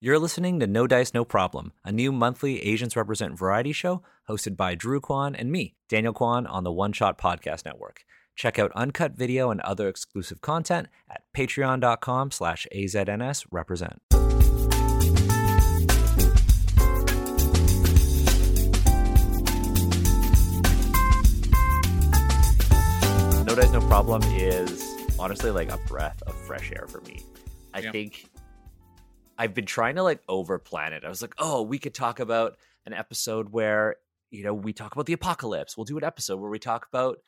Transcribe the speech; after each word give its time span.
You're 0.00 0.18
listening 0.20 0.60
to 0.60 0.66
No 0.68 0.86
Dice, 0.86 1.12
No 1.12 1.24
Problem, 1.24 1.72
a 1.84 1.90
new 1.90 2.12
monthly 2.12 2.64
Asians 2.64 2.94
Represent 2.94 3.36
variety 3.36 3.72
show 3.72 4.02
hosted 4.28 4.56
by 4.56 4.76
Drew 4.76 5.00
Quon 5.00 5.34
and 5.34 5.50
me, 5.50 5.74
Daniel 5.88 6.12
Kwan, 6.12 6.46
on 6.46 6.62
the 6.62 6.70
One 6.70 6.92
Shot 6.92 7.18
Podcast 7.18 7.64
Network. 7.64 8.04
Check 8.36 8.60
out 8.60 8.70
uncut 8.76 9.16
video 9.16 9.50
and 9.50 9.60
other 9.62 9.88
exclusive 9.88 10.40
content 10.40 10.86
at 11.10 11.22
patreon.com 11.36 12.30
slash 12.30 12.64
AZNS 12.72 13.46
represent. 13.50 14.00
No 23.46 23.54
Dice, 23.54 23.72
No 23.72 23.80
Problem 23.80 24.22
is 24.24 24.84
honestly 25.18 25.50
like 25.50 25.70
a 25.70 25.78
breath 25.86 26.22
of 26.26 26.34
fresh 26.34 26.70
air 26.72 26.86
for 26.88 27.00
me. 27.02 27.22
I 27.72 27.80
Yeah. 27.80 27.92
think 27.92 28.28
I've 29.38 29.54
been 29.54 29.66
trying 29.66 29.94
to 29.94 30.02
like 30.02 30.20
over 30.28 30.58
plan 30.58 30.92
it. 30.92 31.04
I 31.04 31.08
was 31.08 31.22
like, 31.22 31.34
oh, 31.38 31.62
we 31.62 31.78
could 31.78 31.94
talk 31.94 32.18
about 32.20 32.56
an 32.86 32.92
episode 32.92 33.50
where 33.52 33.96
you 34.30 34.42
know 34.44 34.52
we 34.52 34.72
talk 34.72 34.92
about 34.92 35.06
the 35.06 35.12
apocalypse. 35.12 35.76
We'll 35.76 35.84
do 35.84 35.96
an 35.96 36.04
episode 36.04 36.40
where 36.40 36.50
we 36.50 36.58
talk 36.58 36.86
about 36.92 37.18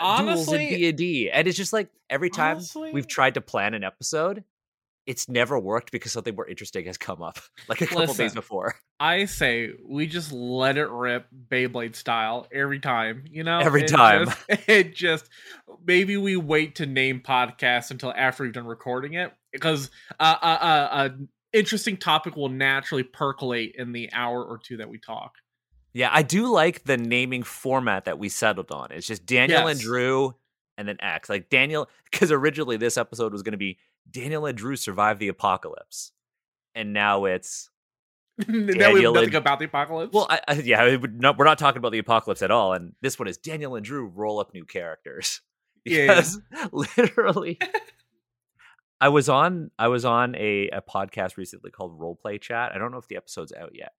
uh, 0.00 0.22
duels 0.22 0.48
in 0.48 0.54
Honestly- 0.54 0.76
D 0.76 0.88
and 0.88 0.98
D, 0.98 1.30
and 1.30 1.46
it's 1.46 1.56
just 1.56 1.72
like 1.72 1.90
every 2.08 2.30
time 2.30 2.56
Honestly- 2.56 2.90
we've 2.92 3.06
tried 3.06 3.34
to 3.34 3.40
plan 3.40 3.74
an 3.74 3.84
episode, 3.84 4.44
it's 5.06 5.28
never 5.28 5.58
worked 5.58 5.92
because 5.92 6.12
something 6.12 6.34
more 6.34 6.46
interesting 6.48 6.86
has 6.86 6.96
come 6.96 7.20
up 7.22 7.38
like 7.68 7.80
a 7.82 7.86
couple 7.86 8.14
days 8.14 8.34
before. 8.34 8.76
I 8.98 9.24
say 9.26 9.70
we 9.86 10.06
just 10.06 10.30
let 10.32 10.76
it 10.76 10.88
rip 10.88 11.26
Beyblade 11.50 11.96
style 11.96 12.46
every 12.52 12.78
time, 12.80 13.24
you 13.30 13.42
know? 13.44 13.58
Every 13.58 13.82
It 13.82 13.88
time. 13.88 14.26
just- 14.26 14.38
it 14.68 14.94
just 14.94 15.28
maybe 15.84 16.16
we 16.16 16.36
wait 16.36 16.76
to 16.76 16.86
name 16.86 17.20
podcasts 17.20 17.90
until 17.90 18.12
after 18.14 18.44
we've 18.44 18.52
done 18.52 18.66
recording 18.66 19.14
it 19.14 19.32
because 19.52 19.90
uh, 20.18 20.36
uh, 20.40 20.44
uh, 20.44 20.88
an 20.92 21.28
interesting 21.52 21.96
topic 21.96 22.36
will 22.36 22.48
naturally 22.48 23.02
percolate 23.02 23.74
in 23.76 23.92
the 23.92 24.10
hour 24.12 24.44
or 24.44 24.58
two 24.58 24.76
that 24.78 24.88
we 24.88 24.98
talk. 24.98 25.34
Yeah, 25.92 26.10
I 26.12 26.22
do 26.22 26.50
like 26.52 26.84
the 26.84 26.96
naming 26.96 27.42
format 27.42 28.04
that 28.04 28.18
we 28.18 28.28
settled 28.28 28.70
on. 28.70 28.92
It's 28.92 29.06
just 29.06 29.26
Daniel 29.26 29.66
and 29.66 29.80
Drew 29.80 30.34
and 30.78 30.86
then 30.86 30.96
X. 31.00 31.28
Like 31.28 31.50
Daniel, 31.50 31.88
because 32.10 32.30
originally 32.30 32.76
this 32.76 32.96
episode 32.96 33.32
was 33.32 33.42
going 33.42 33.52
to 33.52 33.58
be 33.58 33.78
Daniel 34.08 34.46
and 34.46 34.56
Drew 34.56 34.76
survive 34.76 35.18
the 35.18 35.28
apocalypse, 35.28 36.12
and 36.74 36.92
now 36.92 37.24
it's 37.24 37.70
now 38.48 38.92
we 38.92 39.02
have 39.02 39.12
nothing 39.12 39.24
and- 39.24 39.34
about 39.34 39.58
the 39.58 39.64
apocalypse. 39.64 40.12
well, 40.14 40.26
I, 40.30 40.40
I, 40.46 40.52
yeah, 40.54 40.96
not, 41.12 41.36
we're 41.36 41.44
not 41.44 41.58
talking 41.58 41.78
about 41.78 41.92
the 41.92 41.98
apocalypse 41.98 42.42
at 42.42 42.50
all. 42.52 42.72
And 42.72 42.94
this 43.02 43.18
one 43.18 43.26
is 43.28 43.36
Daniel 43.36 43.74
and 43.74 43.84
Drew 43.84 44.06
roll 44.06 44.38
up 44.38 44.54
new 44.54 44.64
characters 44.64 45.40
Yeah, 45.84 45.96
yeah. 46.04 46.06
because 46.06 46.40
literally, 46.72 47.58
I 49.00 49.08
was 49.08 49.28
on 49.28 49.70
I 49.78 49.88
was 49.88 50.04
on 50.04 50.34
a, 50.36 50.68
a 50.68 50.82
podcast 50.82 51.36
recently 51.36 51.70
called 51.70 51.98
Roleplay 51.98 52.40
Chat. 52.40 52.72
I 52.74 52.78
don't 52.78 52.92
know 52.92 52.98
if 52.98 53.08
the 53.08 53.16
episode's 53.16 53.52
out 53.52 53.72
yet, 53.74 53.92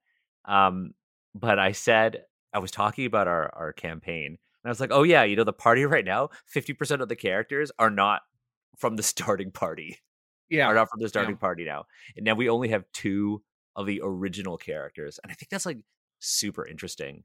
um, 0.46 0.94
but 1.34 1.58
I 1.58 1.72
said 1.72 2.24
I 2.54 2.60
was 2.60 2.72
talking 2.72 3.06
about 3.06 3.28
our 3.28 3.54
our 3.56 3.74
campaign, 3.74 4.28
and 4.28 4.38
I 4.66 4.70
was 4.70 4.80
like, 4.80 4.92
"Oh 4.92 5.04
yeah, 5.04 5.24
you 5.24 5.36
know 5.36 5.44
the 5.44 5.54
party 5.54 5.86
right 5.86 6.06
now, 6.06 6.30
fifty 6.46 6.74
percent 6.74 7.02
of 7.02 7.10
the 7.10 7.16
characters 7.16 7.72
are 7.80 7.90
not 7.90 8.22
from 8.78 8.96
the 8.96 9.04
starting 9.04 9.52
party, 9.52 9.98
yeah, 10.50 10.68
are 10.68 10.76
not 10.76 10.90
from 10.90 11.00
the 11.02 11.10
starting 11.10 11.38
party 11.38 11.66
now, 11.66 11.86
and 12.16 12.26
now 12.26 12.36
we 12.36 12.50
only 12.50 12.70
have 12.70 12.86
two 12.94 13.42
of 13.76 13.88
the 13.88 14.02
original 14.04 14.58
characters, 14.58 15.20
and 15.24 15.32
I 15.32 15.36
think 15.36 15.50
that's 15.50 15.66
like 15.66 15.80
super 16.20 16.68
interesting. 16.68 17.24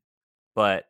But 0.54 0.84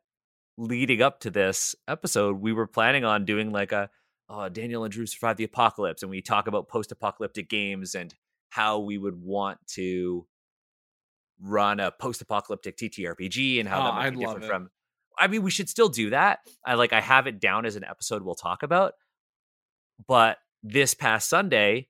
leading 0.56 1.02
up 1.02 1.18
to 1.20 1.30
this 1.30 1.74
episode, 1.88 2.40
we 2.40 2.52
were 2.52 2.68
planning 2.68 3.04
on 3.04 3.24
doing 3.24 3.50
like 3.50 3.72
a 3.72 3.90
uh, 4.28 4.48
Daniel 4.48 4.84
and 4.84 4.92
Drew 4.92 5.06
survived 5.06 5.38
the 5.38 5.44
apocalypse, 5.44 6.02
and 6.02 6.10
we 6.10 6.22
talk 6.22 6.46
about 6.48 6.68
post-apocalyptic 6.68 7.48
games 7.48 7.94
and 7.94 8.14
how 8.50 8.78
we 8.80 8.98
would 8.98 9.20
want 9.20 9.58
to 9.68 10.26
run 11.40 11.80
a 11.80 11.90
post-apocalyptic 11.90 12.76
TTRPG 12.76 13.60
and 13.60 13.68
how 13.68 13.80
Oh, 13.80 13.84
that 13.84 13.94
might 13.94 14.10
be 14.10 14.18
different 14.18 14.44
from. 14.46 14.70
I 15.18 15.28
mean, 15.28 15.42
we 15.42 15.50
should 15.50 15.68
still 15.68 15.88
do 15.88 16.10
that. 16.10 16.40
I 16.64 16.74
like 16.74 16.92
I 16.92 17.00
have 17.00 17.26
it 17.26 17.40
down 17.40 17.66
as 17.66 17.76
an 17.76 17.84
episode 17.84 18.22
we'll 18.22 18.34
talk 18.34 18.62
about. 18.62 18.94
But 20.06 20.38
this 20.62 20.92
past 20.94 21.28
Sunday, 21.28 21.88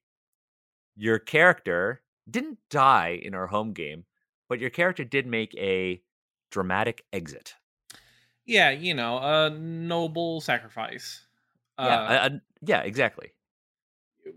your 0.97 1.19
character 1.19 2.03
didn't 2.31 2.59
die 2.71 3.19
in 3.21 3.35
our 3.35 3.49
home 3.49 3.73
game, 3.73 4.05
but 4.49 4.61
your 4.61 4.71
character 4.71 5.05
did 5.05 5.27
make 5.27 5.55
a 5.57 6.03
dramatic 6.51 7.05
exit. 7.13 7.55
yeah, 8.45 8.71
you 8.71 8.95
know, 8.95 9.19
a 9.19 9.51
noble 9.51 10.41
sacrifice. 10.41 11.26
Yeah, 11.79 11.85
Uh, 11.85 12.29
I- 12.31 12.41
yeah, 12.63 12.81
exactly. 12.81 13.33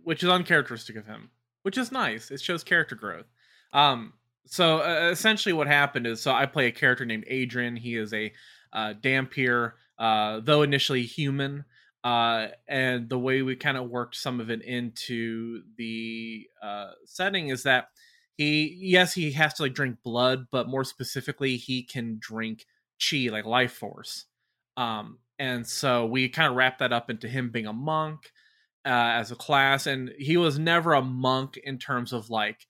which 0.03 0.23
is 0.23 0.29
uncharacteristic 0.29 0.95
of 0.95 1.05
him, 1.05 1.31
which 1.63 1.77
is 1.77 1.91
nice. 1.91 2.31
It 2.31 2.41
shows 2.41 2.63
character 2.63 2.95
growth. 2.95 3.25
Um, 3.73 4.13
so 4.45 4.79
uh, 4.81 5.09
essentially, 5.11 5.53
what 5.53 5.67
happened 5.67 6.05
is, 6.07 6.21
so 6.21 6.31
I 6.31 6.45
play 6.45 6.67
a 6.67 6.71
character 6.71 7.05
named 7.05 7.25
Adrian. 7.27 7.75
He 7.75 7.95
is 7.95 8.13
a 8.13 8.31
uh, 8.73 8.93
Dhampir, 9.01 9.73
uh, 9.97 10.41
though 10.41 10.61
initially 10.61 11.03
human. 11.03 11.65
Uh, 12.03 12.47
and 12.67 13.09
the 13.09 13.19
way 13.19 13.41
we 13.41 13.55
kind 13.55 13.77
of 13.77 13.89
worked 13.89 14.15
some 14.15 14.39
of 14.39 14.49
it 14.49 14.61
into 14.61 15.63
the 15.77 16.47
uh, 16.61 16.91
setting 17.05 17.49
is 17.49 17.63
that 17.63 17.89
he, 18.37 18.73
yes, 18.79 19.13
he 19.13 19.31
has 19.31 19.55
to 19.55 19.63
like 19.63 19.73
drink 19.73 19.97
blood, 20.03 20.47
but 20.51 20.69
more 20.69 20.83
specifically, 20.85 21.57
he 21.57 21.83
can 21.83 22.17
drink 22.19 22.65
chi, 22.99 23.27
like 23.31 23.45
life 23.45 23.73
force. 23.73 24.25
Um, 24.77 25.19
and 25.39 25.65
so 25.65 26.05
we 26.05 26.29
kind 26.29 26.49
of 26.49 26.55
wrap 26.55 26.77
that 26.79 26.93
up 26.93 27.09
into 27.09 27.27
him 27.27 27.49
being 27.49 27.65
a 27.65 27.73
monk 27.73 28.19
uh, 28.85 28.89
as 28.89 29.31
a 29.31 29.35
class, 29.35 29.87
and 29.87 30.11
he 30.19 30.37
was 30.37 30.59
never 30.59 30.93
a 30.93 31.01
monk 31.01 31.57
in 31.63 31.77
terms 31.79 32.13
of 32.13 32.29
like 32.29 32.67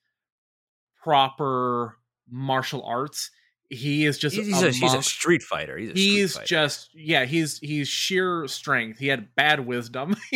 proper 1.03 1.97
martial 2.30 2.84
arts. 2.84 3.31
He 3.72 4.06
is 4.06 4.18
just 4.18 4.35
He's, 4.35 4.62
a, 4.63 4.68
a, 4.69 4.72
he's 4.72 4.94
a 4.96 5.03
street 5.03 5.44
fighter. 5.44 5.78
He's, 5.78 5.90
street 5.91 6.02
He's 6.02 6.34
fighter. 6.34 6.46
just 6.47 6.90
yeah. 6.96 7.25
He's 7.25 7.59
he's 7.59 7.88
sheer 7.88 8.47
strength. 8.47 8.97
He 8.97 9.07
had 9.07 9.36
bad 9.36 9.66
wisdom. 9.66 10.16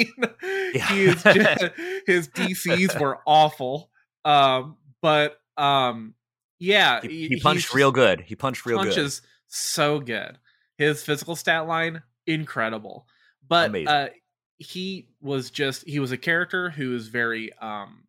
Yeah. 0.76 0.88
He 0.92 1.04
is 1.06 1.22
just, 1.22 1.64
his 2.08 2.28
DCs 2.30 3.00
were 3.00 3.20
awful. 3.28 3.92
Um, 4.26 4.78
but 5.04 5.38
um, 5.56 6.16
yeah, 6.60 7.00
he, 7.02 7.10
he- 7.10 7.28
he 7.36 7.40
punched 7.40 7.76
real 7.76 7.92
good. 7.92 8.22
He 8.22 8.36
punched 8.36 8.66
real 8.66 8.80
good. 8.80 8.88
punches 8.88 9.22
so 9.48 10.00
good. 10.00 10.40
His 10.80 11.04
physical 11.04 11.36
stat 11.36 11.68
line 11.68 12.02
incredible. 12.26 13.08
But 13.48 13.76
uh 13.88 14.10
he 14.58 15.10
was 15.22 15.52
just 15.52 15.88
he 15.88 16.00
was 16.00 16.12
a 16.12 16.18
character 16.18 16.70
who 16.70 16.96
is 16.96 17.08
very 17.08 17.52
um 17.58 18.04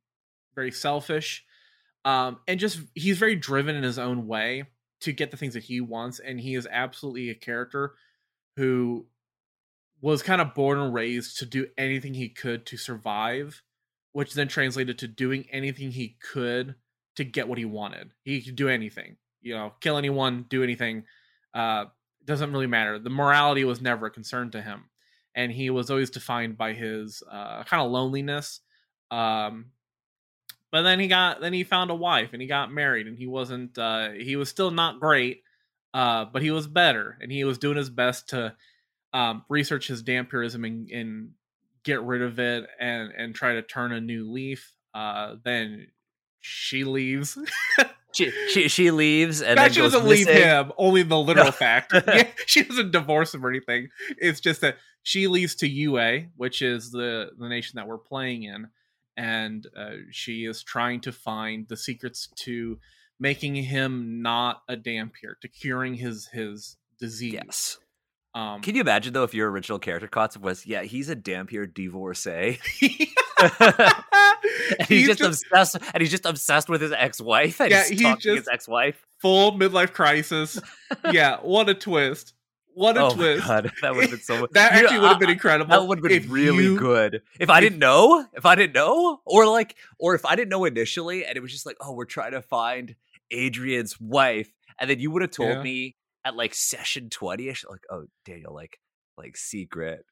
very 0.55 0.71
selfish 0.71 1.45
um 2.05 2.39
and 2.47 2.61
just 2.61 2.81
he's 2.95 3.19
very 3.19 3.37
driven 3.37 3.75
in 3.77 3.83
his 3.83 3.99
own 3.99 4.27
way 4.27 4.65
to 5.01 5.13
get 5.13 5.31
the 5.31 5.37
things 5.37 5.55
that 5.55 5.65
he 5.65 5.81
wants 5.81 6.21
and 6.21 6.41
he 6.41 6.55
is 6.55 6.69
absolutely 6.71 7.31
a 7.31 7.35
character 7.35 7.95
who 8.57 9.07
was 10.01 10.23
kind 10.23 10.41
of 10.41 10.55
born 10.55 10.79
and 10.79 10.95
raised 10.95 11.39
to 11.39 11.47
do 11.47 11.67
anything 11.79 12.15
he 12.15 12.29
could 12.29 12.67
to 12.67 12.77
survive 12.77 13.63
which 14.13 14.35
then 14.35 14.47
translated 14.47 14.99
to 14.99 15.09
doing 15.09 15.47
anything 15.51 15.91
he 15.91 16.17
could 16.33 16.75
to 17.17 17.25
get 17.25 17.49
what 17.49 17.59
he 17.59 17.65
wanted 17.65 18.13
he 18.23 18.43
could 18.43 18.57
do 18.57 18.69
anything 18.69 19.17
you 19.41 19.55
know 19.55 19.73
kill 19.81 19.97
anyone 19.97 20.45
do 20.49 20.63
anything 20.63 21.05
uh 21.55 21.87
doesn't 22.27 22.53
really 22.53 22.67
matter. 22.67 22.99
The 22.99 23.11
morality 23.11 23.65
was 23.65 23.81
never 23.81 24.07
a 24.07 24.11
concern 24.11 24.51
to 24.53 24.63
him 24.63 24.85
and 25.35 25.51
he 25.53 25.71
was 25.71 25.91
always 25.91 26.11
defined 26.11 26.57
by 26.57 26.73
his 26.73 27.23
uh 27.31 27.65
kind 27.65 27.83
of 27.83 27.91
loneliness 27.91 28.61
um 29.11 29.67
but 30.71 30.83
then 30.83 30.99
he 30.99 31.09
got 31.09 31.41
then 31.41 31.53
he 31.53 31.65
found 31.65 31.91
a 31.91 31.95
wife 31.95 32.31
and 32.33 32.41
he 32.41 32.49
got 32.49 32.73
married 32.73 33.07
and 33.07 33.19
he 33.19 33.27
wasn't 33.27 33.77
uh 33.79 34.11
he 34.11 34.37
was 34.37 34.49
still 34.49 34.71
not 34.71 35.01
great 35.01 35.43
uh 35.93 36.25
but 36.25 36.43
he 36.43 36.51
was 36.51 36.67
better 36.67 37.19
and 37.21 37.31
he 37.31 37.45
was 37.45 37.59
doing 37.59 37.77
his 37.77 37.91
best 37.91 38.31
to 38.31 38.55
um 39.13 39.45
research 39.49 39.89
his 39.89 40.03
dhampirism 40.03 40.65
and, 40.65 40.91
and 40.91 41.31
get 41.85 42.03
rid 42.03 42.23
of 42.23 42.39
it 42.39 42.67
and 42.81 43.13
and 43.17 43.35
try 43.35 43.55
to 43.55 43.63
turn 43.63 43.93
a 43.93 44.01
new 44.01 44.31
leaf 44.31 44.73
uh 44.95 45.35
then 45.45 45.87
she 46.41 46.85
leaves 46.85 47.39
she, 48.15 48.31
she 48.49 48.69
she 48.69 48.91
leaves 48.91 49.43
and 49.43 49.59
she 49.73 49.81
goes 49.81 49.93
doesn't 49.93 50.09
leave 50.09 50.27
missing. 50.27 50.43
him. 50.43 50.73
Only 50.79 51.03
the 51.03 51.19
literal 51.19 51.47
No. 51.47 51.53
fact. 51.53 51.93
Yeah, 52.07 52.29
she 52.47 52.63
doesn't 52.65 52.93
divorce 52.93 53.35
him 53.35 53.45
or 53.45 53.51
anything. 53.51 53.89
It's 54.19 54.41
just 54.41 54.61
that 54.63 54.77
she 55.03 55.27
leaves 55.27 55.55
to 55.57 55.69
UA, 55.69 56.27
which 56.37 56.63
is 56.63 56.91
the 56.91 57.31
the 57.39 57.49
nation 57.49 57.77
that 57.77 57.87
we're 57.87 57.99
playing 57.99 58.45
in, 58.45 58.69
and 59.17 59.67
uh, 59.77 59.91
she 60.11 60.45
is 60.47 60.63
trying 60.63 61.01
to 61.03 61.13
find 61.13 61.67
the 61.69 61.77
secrets 61.77 62.29
to 62.37 62.79
making 63.21 63.55
him 63.57 64.23
not 64.23 64.63
a 64.69 64.77
dhampir, 64.77 65.39
to 65.43 65.49
curing 65.49 65.95
his 65.95 66.27
his 66.33 66.77
disease. 66.99 67.35
Yes. 67.35 67.79
Um, 68.37 68.63
Can 68.63 68.75
you 68.75 68.81
imagine 68.81 69.13
though 69.13 69.23
if 69.23 69.33
your 69.35 69.49
original 69.51 69.79
character 69.79 70.09
concept 70.09 70.45
was, 70.45 70.67
yeah, 70.67 70.83
he's 70.83 71.09
a 71.09 71.15
Dhampir 71.15 71.73
divorcee. 71.73 72.59
and 74.79 74.89
he's, 74.89 75.07
just, 75.07 75.21
obsessed 75.21 75.77
and 75.93 76.01
he's 76.01 76.11
just 76.11 76.27
obsessed 76.27 76.69
with 76.69 76.81
his 76.81 76.93
ex-wife 76.93 77.61
and 77.61 77.71
Yeah, 77.71 77.81
he's 77.83 77.91
he's 78.01 78.01
just- 78.17 78.25
his 78.25 78.49
ex-wife. 78.49 79.05
full 79.19 79.53
midlife 79.53 79.93
crisis. 79.93 80.61
yeah, 81.13 81.39
what 81.41 81.69
a 81.69 81.75
twist. 81.75 82.35
What 82.77 82.97
a 82.97 83.03
oh 83.05 83.11
twist! 83.15 83.47
god, 83.47 83.71
that 83.83 83.95
would 83.95 84.03
have 84.03 84.11
been 84.11 84.21
so. 84.21 84.49
that 84.53 84.73
actually 84.73 84.99
would 84.99 85.11
have 85.11 85.21
been 85.21 85.31
incredible. 85.31 85.71
That 85.71 85.87
would 85.87 85.99
have 85.99 86.23
been 86.23 86.29
really 86.31 86.65
you- 86.65 86.77
good 86.79 87.23
if 87.39 87.49
I 87.49 87.59
if- 87.59 87.63
didn't 87.63 87.79
know. 87.79 88.27
If 88.35 88.45
I 88.45 88.57
didn't 88.57 88.75
know, 88.75 89.21
or 89.25 89.47
like, 89.47 89.77
or 90.01 90.17
if 90.17 90.25
I 90.25 90.35
didn't 90.35 90.49
know 90.49 90.65
initially, 90.65 91.25
and 91.25 91.37
it 91.37 91.41
was 91.41 91.53
just 91.53 91.67
like, 91.67 91.77
oh, 91.81 91.93
we're 91.93 92.05
trying 92.05 92.33
to 92.33 92.43
find 92.43 92.97
Adrian's 93.31 94.01
wife, 94.01 94.53
and 94.81 94.91
then 94.91 94.99
you 94.99 95.13
would 95.13 95.23
have 95.23 95.31
told 95.31 95.51
Yeah. 95.51 95.63
me 95.63 95.95
at 96.25 96.35
like 96.35 96.53
session 96.53 97.11
twenty 97.11 97.49
ish, 97.49 97.65
like, 97.71 97.83
oh, 97.93 98.07
Daniel, 98.25 98.53
like, 98.53 98.81
like 99.17 99.37
secret, 99.37 100.05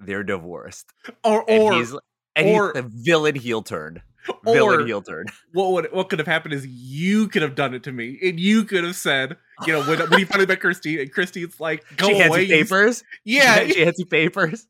they're 0.00 0.24
divorced, 0.24 0.94
Or 1.22 1.44
and 1.46 1.62
or 1.62 1.72
he's 1.74 1.94
and 2.36 2.48
or- 2.48 2.72
he's 2.74 2.82
the 2.82 2.88
villain 2.88 3.34
heel 3.34 3.62
turn, 3.62 4.02
villain 4.44 4.86
heel 4.86 5.02
turn. 5.02 5.26
what 5.52 5.72
would 5.72 5.88
what 5.92 6.08
could 6.08 6.18
have 6.18 6.28
happened 6.28 6.54
is 6.54 6.66
you 6.66 7.28
could 7.28 7.42
have 7.42 7.54
done 7.54 7.74
it 7.74 7.82
to 7.84 7.92
me, 7.92 8.18
and 8.22 8.38
you 8.40 8.64
could 8.64 8.84
have 8.84 8.96
said, 8.96 9.36
you 9.66 9.72
know, 9.72 9.82
when, 9.84 9.98
when 10.10 10.18
he 10.18 10.24
finally 10.24 10.46
met 10.46 10.60
Christine, 10.60 11.00
and 11.00 11.12
Christine's 11.12 11.58
like, 11.60 11.84
"Go 11.96 12.08
she 12.08 12.20
away, 12.22 12.42
you 12.42 12.56
you- 12.56 12.64
papers. 12.64 13.04
Yeah, 13.24 13.66
she 13.66 13.80
hands 13.80 13.98
you 13.98 14.06
papers. 14.06 14.66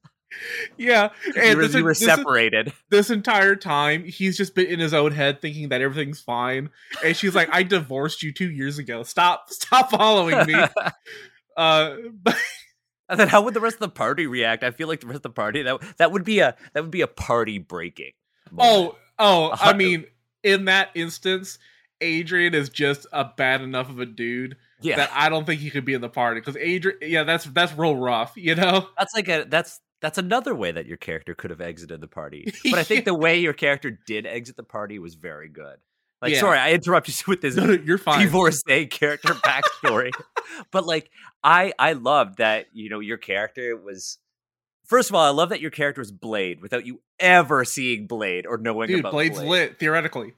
yeah. 0.79 1.11
you 1.27 1.33
And 1.37 1.57
were, 1.59 1.63
this, 1.67 1.75
you 1.75 1.85
were 1.85 1.91
this, 1.91 1.99
separated. 2.05 2.73
this 2.89 3.11
entire 3.11 3.55
time, 3.55 4.03
he's 4.05 4.35
just 4.35 4.55
been 4.55 4.65
in 4.67 4.81
his 4.81 4.95
own 4.95 5.13
head 5.13 5.43
thinking 5.43 5.69
that 5.69 5.83
everything's 5.83 6.23
fine, 6.23 6.71
and 7.05 7.15
she's 7.17 7.35
like, 7.35 7.49
"I 7.53 7.63
divorced 7.63 8.23
you 8.23 8.33
two 8.33 8.51
years 8.51 8.79
ago. 8.79 9.03
Stop, 9.03 9.51
stop 9.51 9.91
following 9.91 10.47
me." 10.47 10.55
uh, 11.57 11.97
but 12.23 12.37
And 13.09 13.19
then 13.21 13.29
how 13.29 13.43
would 13.43 13.55
the 13.55 13.61
rest 13.61 13.75
of 13.75 13.81
the 13.81 13.89
party 13.89 14.27
react? 14.27 14.65
I 14.65 14.71
feel 14.71 14.89
like 14.89 15.01
the 15.01 15.07
rest 15.07 15.19
of 15.19 15.23
the 15.23 15.31
party 15.31 15.63
that 15.63 15.81
that 15.99 16.13
would 16.13 16.25
be 16.25 16.39
a 16.39 16.57
that 16.73 16.83
would 16.83 16.91
be 16.91 17.03
a 17.03 17.07
party 17.07 17.59
breaking. 17.59 18.13
moment. 18.51 18.95
oh, 19.19 19.51
oh, 19.53 19.57
I 19.61 19.73
mean, 19.75 20.07
in 20.43 20.67
that 20.67 20.91
instance, 20.95 21.59
Adrian 22.01 22.55
is 22.55 22.69
just 22.69 23.07
a 23.13 23.25
bad 23.25 23.61
enough 23.61 23.91
of 23.91 23.99
a 24.01 24.07
dude 24.07 24.57
yeah, 24.83 24.97
that 24.97 25.11
I 25.15 25.29
don't 25.29 25.47
think 25.47 25.61
he 25.61 25.71
could 25.71 25.85
be 25.85 25.95
in 25.95 26.01
the 26.01 26.09
party 26.09 26.41
because 26.41 26.57
Adrian, 26.57 26.99
yeah, 27.03 27.25
that's 27.25 27.45
that's 27.45 27.77
real 27.77 27.97
rough, 27.97 28.33
you 28.37 28.55
know. 28.55 28.89
that's 28.99 29.15
like 29.15 29.29
a 29.29 29.45
that's 29.49 29.81
that's 30.01 30.19
another 30.19 30.55
way 30.55 30.73
that 30.73 30.87
your 30.87 30.97
character 30.97 31.35
could 31.35 31.51
have 31.51 31.61
exited 31.61 32.01
the 32.01 32.09
party. 32.09 32.53
But 32.65 32.79
I 32.79 32.85
think 32.85 33.05
the 33.05 33.15
way 33.15 33.39
your 33.39 33.53
character 33.53 33.99
did 34.07 34.27
exit 34.27 34.57
the 34.57 34.63
party 34.63 34.99
was 34.99 35.15
very 35.15 35.49
good. 35.49 35.77
Like, 36.23 36.33
Yeah. 36.35 36.41
sorry, 36.41 36.59
I 36.59 36.73
interrupted 36.73 37.15
you 37.19 37.25
with 37.29 37.41
this 37.43 37.57
No, 37.57 37.67
no, 37.67 37.73
you're 37.73 37.99
fine. 37.99 38.21
divorcee 38.25 38.87
character 38.91 39.35
backstory, 39.35 40.11
but 40.71 40.87
like, 40.87 41.11
I 41.43 41.73
I 41.79 41.93
loved 41.95 42.39
that 42.39 42.67
you 42.73 42.89
know 42.89 43.01
your 43.01 43.19
character 43.19 43.77
was. 43.77 44.19
First 44.87 45.11
of 45.11 45.15
all, 45.17 45.25
I 45.25 45.31
love 45.31 45.49
that 45.51 45.61
your 45.61 45.71
character 45.71 46.01
was 46.01 46.13
Blade 46.13 46.61
without 46.61 46.85
you 46.87 47.01
ever 47.19 47.65
seeing 47.65 48.07
Blade 48.07 48.47
or 48.47 48.59
knowing 48.59 48.93
about 48.99 49.13
Blade. 49.13 49.29
Dude, 49.29 49.35
about 49.35 49.39
Blade's 49.39 49.39
Blade. 49.39 49.49
lit 49.71 49.79
theoretically. 49.79 50.35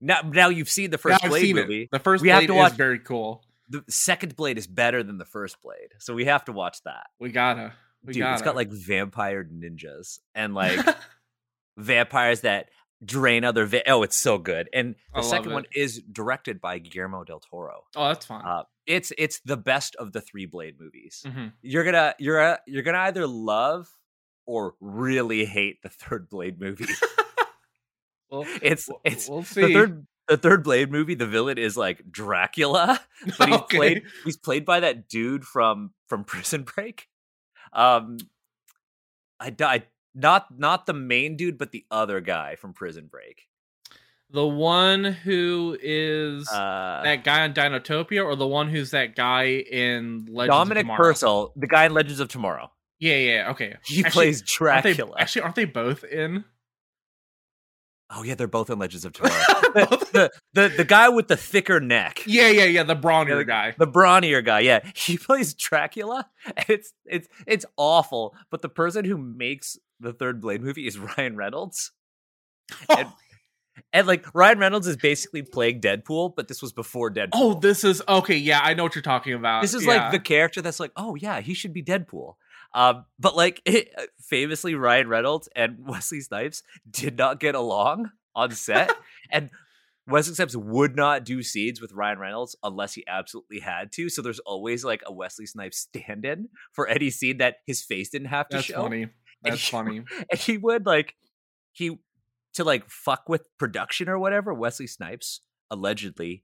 Now, 0.00 0.20
now 0.24 0.48
you've 0.48 0.70
seen 0.70 0.90
the 0.90 0.96
first 0.98 1.22
I've 1.22 1.28
Blade 1.30 1.54
movie. 1.54 1.82
it. 1.82 1.88
The 1.92 1.98
first 1.98 2.22
We 2.22 2.28
Blade 2.28 2.34
have 2.40 2.46
to 2.46 2.54
watch- 2.54 2.70
is 2.72 2.76
very 2.78 2.98
cool. 3.00 3.44
The 3.68 3.84
second 3.88 4.34
Blade 4.36 4.56
is 4.58 4.66
better 4.66 5.02
than 5.02 5.18
the 5.18 5.24
first 5.26 5.60
Blade, 5.62 5.90
so 5.98 6.14
we 6.14 6.24
have 6.24 6.44
to 6.46 6.52
watch 6.52 6.82
that. 6.84 7.08
We 7.20 7.30
gotta. 7.30 7.72
We 8.04 8.14
Dude, 8.14 8.22
gotta. 8.22 8.32
it's 8.34 8.42
got 8.42 8.56
like 8.56 8.70
vampire 8.70 9.44
ninjas 9.44 10.18
and 10.34 10.54
like 10.54 10.80
vampires 11.76 12.40
that 12.42 12.70
drain 13.04 13.44
other. 13.44 13.64
Va- 13.66 13.88
oh, 13.90 14.02
it's 14.02 14.16
so 14.16 14.38
good. 14.38 14.68
And 14.72 14.94
the 15.14 15.22
second 15.22 15.52
it. 15.52 15.54
one 15.54 15.64
is 15.74 16.02
directed 16.10 16.60
by 16.60 16.78
Guillermo 16.78 17.24
del 17.24 17.40
Toro. 17.40 17.84
oh, 17.96 18.08
that's 18.08 18.26
fine. 18.26 18.44
Uh, 18.44 18.62
it's 18.86 19.12
it's 19.18 19.40
the 19.44 19.56
best 19.56 19.94
of 19.96 20.12
the 20.12 20.20
three 20.20 20.46
Blade 20.46 20.74
movies. 20.80 21.22
Mhm. 21.26 21.52
You're 21.62 21.84
gonna 21.84 22.14
you're 22.18 22.40
uh, 22.40 22.56
you're 22.66 22.82
gonna 22.82 22.98
either 22.98 23.26
love 23.26 23.88
or 24.46 24.74
really 24.80 25.44
hate 25.44 25.80
the 25.82 25.88
third 25.88 26.28
Blade 26.28 26.60
movie. 26.60 26.86
Well, 28.30 28.44
it's 28.62 28.88
we'll- 28.88 29.00
it's 29.04 29.28
we'll 29.28 29.40
the 29.42 29.72
third 29.72 30.06
the 30.28 30.36
third 30.36 30.62
Blade 30.62 30.90
movie. 30.92 31.16
The 31.16 31.26
villain 31.26 31.58
is 31.58 31.76
like 31.76 32.10
Dracula, 32.10 33.00
but 33.38 33.48
he's 33.48 33.58
Okay. 33.58 33.76
played 33.76 34.02
he's 34.24 34.36
played 34.36 34.64
by 34.64 34.80
that 34.80 35.08
dude 35.08 35.44
from 35.44 35.92
from 36.06 36.22
Prison 36.24 36.62
Break. 36.62 37.08
Um, 37.72 38.18
I 39.40 39.50
died 39.50 39.86
not 40.14 40.46
not 40.58 40.86
the 40.86 40.92
main 40.94 41.36
dude, 41.36 41.58
but 41.58 41.70
the 41.72 41.84
other 41.90 42.20
guy 42.20 42.56
from 42.56 42.72
Prison 42.72 43.06
Break. 43.10 43.46
The 44.32 44.46
one 44.46 45.02
who 45.04 45.76
is 45.82 46.48
Uh, 46.48 47.00
that 47.02 47.24
guy 47.24 47.42
on 47.42 47.52
Dinotopia, 47.52 48.24
or 48.24 48.36
the 48.36 48.46
one 48.46 48.68
who's 48.68 48.92
that 48.92 49.16
guy 49.16 49.44
in 49.46 50.26
Legends 50.30 50.54
Dominic 50.56 50.76
of 50.78 50.82
Tomorrow? 50.84 50.96
Purcell, 50.98 51.52
the 51.56 51.66
guy 51.66 51.86
in 51.86 51.94
Legends 51.94 52.20
of 52.20 52.28
Tomorrow. 52.28 52.70
Yeah, 53.00 53.16
yeah, 53.16 53.50
okay. 53.50 53.74
He 53.84 54.00
Actually, 54.04 54.10
plays 54.12 54.60
aren't 54.60 54.84
they- 54.84 54.92
Dracula. 54.94 55.16
actually, 55.18 55.42
aren't 55.42 55.54
they 55.56 55.64
both 55.64 56.04
in? 56.04 56.44
Oh 58.10 58.22
yeah, 58.22 58.34
they're 58.34 58.48
both 58.48 58.70
in 58.70 58.78
Legends 58.78 59.04
of 59.04 59.12
Tomorrow. 59.14 59.32
the, 60.12 60.30
the, 60.52 60.68
the 60.76 60.84
guy 60.84 61.08
with 61.08 61.28
the 61.28 61.36
thicker 61.36 61.80
neck. 61.80 62.22
Yeah, 62.26 62.48
yeah, 62.48 62.64
yeah. 62.64 62.82
The 62.82 62.96
brawnier 62.96 63.38
the- 63.38 63.44
guy. 63.44 63.74
The 63.78 63.86
brawnier 63.86 64.44
guy, 64.44 64.60
yeah, 64.60 64.80
he 64.94 65.18
plays 65.18 65.54
Dracula. 65.54 66.28
It's 66.68 66.92
it's 67.04 67.28
it's 67.46 67.64
awful. 67.76 68.34
But 68.50 68.62
the 68.62 68.68
person 68.68 69.04
who 69.04 69.16
makes 69.16 69.78
the 70.00 70.12
third 70.12 70.40
Blade 70.40 70.62
movie 70.62 70.86
is 70.86 70.98
Ryan 71.18 71.36
Reynolds, 71.36 71.92
oh. 72.88 72.96
and 72.98 73.08
and 73.92 74.06
like 74.06 74.26
Ryan 74.34 74.58
Reynolds 74.58 74.86
is 74.86 74.96
basically 74.96 75.42
playing 75.42 75.80
Deadpool, 75.80 76.34
but 76.36 76.48
this 76.48 76.60
was 76.60 76.72
before 76.72 77.08
oh, 77.08 77.12
Deadpool. 77.12 77.28
oh, 77.34 77.54
this 77.54 77.84
is 77.84 78.02
okay. 78.08 78.36
Yeah, 78.36 78.60
I 78.62 78.74
know 78.74 78.82
what 78.82 78.94
you're 78.94 79.02
talking 79.02 79.34
about. 79.34 79.62
this 79.62 79.74
is 79.74 79.84
yeah. 79.84 79.94
like 79.94 80.12
the 80.12 80.20
character 80.20 80.60
that's 80.60 80.80
like, 80.80 80.92
oh 80.96 81.14
yeah, 81.14 81.40
he 81.40 81.54
should 81.54 81.72
be 81.72 81.82
Deadpool. 81.82 82.34
Um, 82.74 83.04
but 83.18 83.36
like 83.36 83.62
it, 83.66 83.90
famously, 84.20 84.74
Ryan 84.74 85.08
Reynolds 85.08 85.48
and 85.54 85.78
Wesley 85.86 86.20
Snipes 86.20 86.62
did 86.88 87.16
not 87.18 87.40
get 87.40 87.54
along 87.54 88.10
on 88.34 88.52
set, 88.52 88.94
and 89.30 89.50
Wesley 90.06 90.34
Snipes 90.34 90.56
would 90.56 90.96
not 90.96 91.24
do 91.24 91.42
scenes 91.42 91.80
with 91.80 91.92
Ryan 91.92 92.18
Reynolds 92.18 92.56
unless 92.62 92.94
he 92.94 93.04
absolutely 93.06 93.60
had 93.60 93.92
to. 93.92 94.08
So 94.08 94.22
there's 94.22 94.40
always 94.40 94.84
like 94.84 95.02
a 95.06 95.12
Wesley 95.12 95.46
Snipes 95.46 95.78
stand-in 95.78 96.48
for 96.72 96.86
any 96.88 97.10
scene 97.10 97.38
that 97.38 97.56
his 97.66 97.82
face 97.82 98.10
didn't 98.10 98.28
have 98.28 98.48
to 98.48 98.56
show. 98.56 98.60
That's 98.60 98.66
show. 98.66 98.82
funny. 98.82 99.08
That's 99.42 99.60
he- 99.60 99.70
funny. 99.70 100.02
And 100.30 100.40
he 100.40 100.58
would 100.58 100.86
like 100.86 101.14
he 101.72 101.98
to 102.54 102.64
like 102.64 102.90
fuck 102.90 103.28
with 103.28 103.46
production 103.58 104.08
or 104.08 104.18
whatever. 104.18 104.52
Wesley 104.52 104.86
Snipes 104.86 105.40
allegedly 105.70 106.42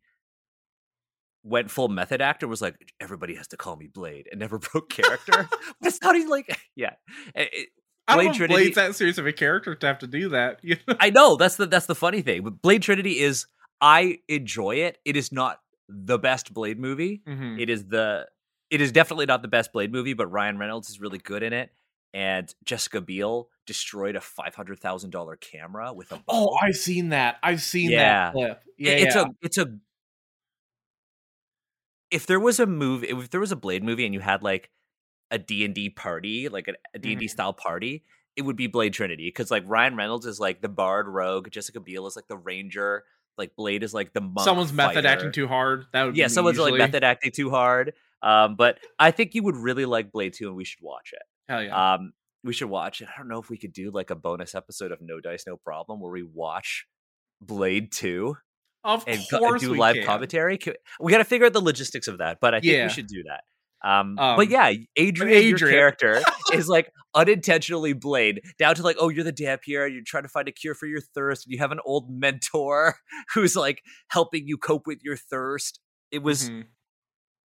went 1.47 1.71
full 1.71 1.89
method 1.89 2.21
actor. 2.21 2.47
Was 2.49 2.61
like 2.61 2.75
everybody 3.01 3.35
has 3.37 3.47
to 3.49 3.57
call 3.57 3.77
me 3.77 3.87
Blade 3.87 4.29
and 4.31 4.41
never 4.41 4.59
broke 4.73 4.91
character. 4.91 5.49
it's 5.83 6.01
not 6.03 6.17
even 6.17 6.29
like 6.29 6.59
yeah. 6.77 6.95
It- 7.35 7.51
it- 7.53 7.69
I 8.09 8.15
don't 8.15 8.25
Blade 8.27 8.35
Trinity- 8.37 8.63
Blade's 8.63 8.77
that 8.77 8.95
serious 8.95 9.19
of 9.19 9.27
a 9.27 9.33
character 9.33 9.75
to 9.75 9.87
have 9.89 9.99
to 9.99 10.07
do 10.07 10.29
that. 10.29 10.61
You 10.63 10.77
know? 10.87 10.95
I 11.01 11.11
know 11.11 11.35
that's 11.37 11.57
the 11.57 11.67
that's 11.67 11.87
the 11.87 11.95
funny 11.97 12.23
thing. 12.23 12.45
But 12.45 12.63
Blade 12.63 12.83
Trinity 12.83 13.19
is 13.19 13.47
I 13.81 14.19
enjoy 14.29 14.77
it. 14.77 14.99
It 15.05 15.17
is 15.17 15.33
not 15.33 15.59
the 15.89 16.17
best 16.19 16.55
Blade 16.55 16.79
movie. 16.79 17.23
Mhm. 17.27 17.61
It 17.61 17.69
is 17.69 17.87
the 17.87 18.27
it 18.71 18.81
is 18.81 18.93
definitely 18.93 19.27
not 19.27 19.43
the 19.43 19.49
best 19.49 19.73
Blade 19.73 19.91
movie, 19.91 20.13
but 20.15 20.29
Ryan 20.29 20.57
Reynolds 20.57 20.89
is 20.89 21.01
really 21.01 21.19
good 21.19 21.43
in 21.43 21.53
it. 21.53 21.71
And 22.15 22.53
Jessica 22.65 23.01
Biel 23.01 23.49
destroyed 23.67 24.15
a 24.15 24.21
five 24.21 24.55
hundred 24.55 24.79
thousand 24.79 25.11
dollar 25.11 25.35
camera 25.35 25.93
with 25.93 26.13
a 26.13 26.23
Oh. 26.29 26.57
I've 26.63 26.77
seen 26.77 27.09
that. 27.09 27.37
I've 27.43 27.61
seen 27.61 27.91
Yeah. 27.91 28.27
that 28.27 28.33
clip. 28.35 28.63
Yeah, 28.79 28.93
it's 28.93 29.15
yeah. 29.17 29.23
a 29.23 29.27
it's 29.43 29.59
a 29.59 29.67
if 32.17 32.27
there 32.27 32.41
was 32.41 32.59
a 32.61 32.67
movie 32.67 33.09
if 33.09 33.31
there 33.31 33.41
was 33.41 33.53
a 33.53 33.57
Blade 33.57 33.85
movie 33.85 34.05
and 34.05 34.15
you 34.15 34.21
had 34.21 34.43
like 34.43 34.71
a 35.31 35.39
D&D 35.39 35.91
party, 35.91 36.49
like 36.49 36.69
a, 36.69 36.73
a 36.95 36.99
Mm-hmm. 36.99 37.03
D&D 37.03 37.29
style 37.29 37.53
party, 37.53 38.05
it 38.37 38.43
would 38.43 38.57
be 38.57 38.67
Blade 38.67 38.93
Trinity 38.95 39.31
cuz 39.31 39.51
like 39.51 39.65
Ryan 39.67 39.97
Reynolds 39.97 40.27
is 40.27 40.39
like 40.41 40.61
the 40.63 40.69
bard 40.69 41.07
rogue, 41.09 41.51
Jessica 41.51 41.81
Biel 41.81 42.07
is 42.07 42.17
like 42.17 42.29
the 42.29 42.37
ranger, 42.37 43.05
like 43.39 43.55
Blade 43.57 43.83
is 43.83 43.93
like 43.93 44.13
the 44.13 44.21
monk 44.21 44.45
someone's 44.45 44.73
method 44.73 44.95
fighter. 45.05 45.09
acting 45.09 45.33
too 45.33 45.47
hard. 45.49 45.85
That 45.93 46.05
would 46.05 46.15
be 46.15 46.21
Yeah, 46.21 46.27
me 46.27 46.31
someone's 46.31 46.59
like 46.59 46.75
method 46.75 47.05
acting 47.05 47.33
too 47.33 47.51
hard. 47.51 47.93
Um 48.23 48.57
but 48.57 48.79
I 48.99 49.11
think 49.11 49.35
you 49.35 49.43
would 49.43 49.57
really 49.57 49.85
like 49.85 50.11
Blade 50.13 50.33
2 50.35 50.49
and 50.49 50.57
we 50.57 50.65
should 50.65 50.83
watch 50.83 51.13
it. 51.13 51.23
Hell 51.49 51.63
yeah. 51.63 51.95
Um, 51.95 52.13
we 52.45 52.53
should 52.53 52.71
watch 52.71 53.01
it. 53.03 53.09
I 53.13 53.19
don't 53.19 53.29
know 53.29 53.41
if 53.41 53.51
we 53.51 53.59
could 53.59 53.73
do 53.73 53.91
like 53.91 54.11
a 54.11 54.15
bonus 54.15 54.55
episode 54.55 54.93
of 54.93 55.01
No 55.01 55.21
Dice, 55.21 55.45
No 55.47 55.57
Problem 55.57 56.01
where 56.01 56.13
we 56.13 56.23
watch 56.23 56.87
Blade 57.41 57.91
2 57.93 58.37
of 58.87 59.05
and, 59.07 59.21
course, 59.31 59.61
do 59.61 59.75
live 59.75 59.97
can. 59.97 60.05
commentary. 60.05 60.59
We 61.01 61.13
got 61.13 61.19
to 61.19 61.25
figure 61.25 61.47
out 61.47 61.53
the 61.53 61.61
logistics 61.61 62.09
of 62.09 62.19
that, 62.19 62.39
but 62.41 62.55
I 62.55 62.61
think 62.61 62.73
Yeah. 62.73 62.87
we 62.87 62.93
should 62.93 63.07
do 63.09 63.23
that. 63.25 63.43
Um, 63.87 64.19
Um, 64.19 64.37
but 64.37 64.49
yeah, 64.49 64.73
Adrian, 64.97 65.43
your 65.47 65.55
Adrian. 65.55 65.75
character 65.79 66.23
is 66.55 66.69
like 66.69 66.91
unintentionally 67.15 67.93
Blade 67.93 68.41
down 68.59 68.75
to 68.77 68.83
like, 68.83 68.97
oh, 68.99 69.09
you're 69.11 69.23
the 69.25 69.33
Dhampir, 69.33 69.93
you're 69.93 70.03
trying 70.05 70.23
to 70.25 70.29
find 70.29 70.49
a 70.49 70.53
cure 70.53 70.75
for 70.75 70.87
your 70.87 71.01
thirst, 71.01 71.47
and 71.47 71.53
you 71.53 71.59
have 71.59 71.73
an 71.73 71.81
old 71.85 72.11
mentor 72.11 72.97
who's 73.35 73.55
like 73.57 73.83
helping 74.09 74.47
you 74.47 74.57
cope 74.57 74.87
with 74.87 75.01
your 75.03 75.17
thirst. 75.17 75.81
It 76.11 76.23
was 76.23 76.49
Mhm. 76.51 76.65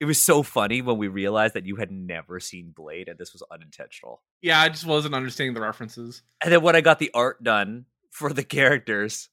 it 0.01 0.05
was 0.05 0.21
so 0.21 0.43
funny 0.43 0.81
when 0.81 0.97
we 0.97 1.07
realized 1.07 1.53
that 1.53 1.65
you 1.65 1.77
had 1.77 1.89
never 1.91 2.39
seen 2.39 2.73
Blade 2.75 3.07
and 3.07 3.17
this 3.17 3.31
was 3.31 3.43
unintentional. 3.51 4.23
Yeah, 4.41 4.59
I 4.59 4.67
just 4.69 4.85
wasn't 4.85 5.15
understanding 5.15 5.53
the 5.53 5.61
references. 5.61 6.21
And 6.43 6.51
then 6.51 6.61
when 6.61 6.75
I 6.75 6.81
got 6.81 6.99
the 6.99 7.11
art 7.13 7.43
done 7.43 7.85
for 8.11 8.33
the 8.33 8.43
characters, 8.43 9.29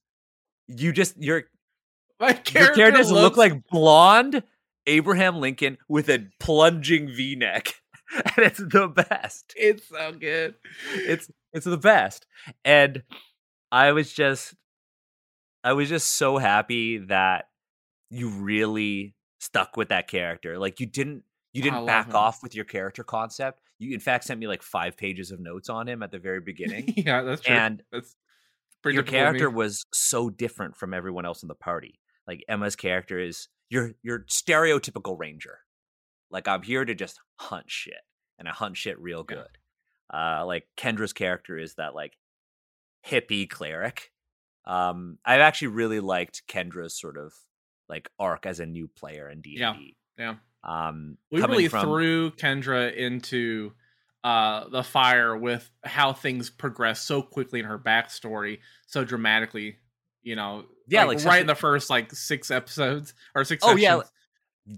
you 0.69 0.93
just 0.93 1.17
your 1.21 1.45
My 2.23 2.29
your 2.29 2.37
character 2.39 2.75
characters 2.75 3.11
look 3.13 3.37
looks- 3.37 3.39
like 3.39 3.69
blonde 3.69 4.43
Abraham 4.87 5.37
Lincoln 5.41 5.77
with 5.89 6.09
a 6.09 6.27
plunging 6.41 7.09
V-neck, 7.09 7.75
and 8.15 8.47
it's 8.47 8.59
the 8.59 8.89
best. 8.89 9.53
it's 9.57 9.89
so 9.89 10.13
good. 10.13 10.55
It's 10.95 11.31
it's 11.53 11.67
the 11.67 11.77
best, 11.77 12.27
and 12.65 13.03
I 13.71 13.93
was 13.93 14.13
just 14.13 14.55
I 15.65 15.75
was 15.75 15.89
just 15.89 16.09
so 16.17 16.39
happy 16.39 16.99
that 16.99 17.45
you 18.11 18.29
really 18.31 19.15
stuck 19.41 19.77
with 19.77 19.89
that 19.91 20.09
character. 20.09 20.59
Like 20.59 20.81
you 20.81 20.87
didn't 20.87 21.23
You 21.53 21.63
didn't 21.63 21.87
back 21.87 22.09
him. 22.09 22.17
off 22.17 22.43
with 22.43 22.55
your 22.55 22.65
character 22.65 23.05
concept. 23.05 23.61
You 23.79 23.95
in 23.95 24.01
fact 24.01 24.25
sent 24.25 24.39
me 24.41 24.47
like 24.49 24.63
five 24.63 24.97
pages 24.97 25.31
of 25.31 25.41
notes 25.41 25.69
on 25.69 25.89
him 25.89 26.03
at 26.03 26.11
the 26.13 26.19
very 26.19 26.41
beginning. 26.45 26.93
yeah, 26.97 27.23
that's 27.23 27.43
true. 27.43 27.55
and 27.55 27.83
that's 27.93 28.15
your 28.85 28.93
typical 28.95 29.01
of 29.01 29.07
me. 29.07 29.11
character 29.39 29.51
was 29.51 29.85
so 29.93 30.29
different 30.29 30.77
from 30.77 30.93
everyone 30.93 31.25
else 31.25 31.43
in 31.43 31.49
the 31.49 31.55
party. 31.55 32.01
Like 32.27 32.45
Emma's 32.49 32.77
character 32.77 33.19
is 33.19 33.49
your 33.69 33.93
your 34.03 34.21
stereotypical 34.21 35.19
ranger. 35.19 35.61
Like 36.31 36.49
I'm 36.49 36.63
here 36.63 36.85
to 36.85 36.95
just 36.95 37.19
hunt 37.37 37.71
shit, 37.71 38.03
and 38.39 38.49
I 38.49 38.53
hunt 38.53 38.77
shit 38.77 38.99
real 39.01 39.25
Yeah. 39.29 39.37
good. 39.37 39.59
Uh, 40.13 40.45
like 40.47 40.67
Kendra's 40.77 41.13
character 41.13 41.57
is 41.59 41.75
that 41.75 41.95
like 41.95 42.19
hippie 43.07 43.49
cleric. 43.49 44.13
Um, 44.65 45.19
I've 45.25 45.41
actually 45.41 45.69
really 45.69 46.01
liked 46.01 46.43
Kendra's 46.47 46.99
sort 46.99 47.17
of 47.17 47.33
like 47.89 48.09
arc 48.19 48.47
as 48.47 48.61
a 48.61 48.67
new 48.67 48.89
player 48.89 49.29
in 49.29 49.41
D 49.41 49.57
Yeah, 49.59 49.75
yeah. 50.19 50.35
Um, 50.63 51.19
we 51.31 51.41
really 51.43 51.69
from, 51.69 51.87
threw 51.87 52.31
Kendra 52.33 52.95
into 52.95 53.73
uh 54.23 54.69
the 54.69 54.85
fire 54.85 55.37
with 55.37 55.69
how 55.83 56.13
things 56.13 56.49
progress 56.49 57.01
so 57.01 57.23
quickly 57.23 57.59
in 57.59 57.67
her 57.67 57.79
backstory, 57.79 58.59
so 58.87 59.05
dramatically. 59.05 59.79
You 60.23 60.37
know, 60.37 60.65
Yeah, 60.87 61.05
like, 61.05 61.19
like 61.19 61.27
right 61.27 61.41
in 61.41 61.47
the 61.47 61.55
first 61.55 61.91
like 61.91 62.13
six 62.13 62.51
episodes 62.51 63.15
or 63.35 63.45
six. 63.45 63.63
Oh, 63.67 63.77
yeah, 63.77 64.01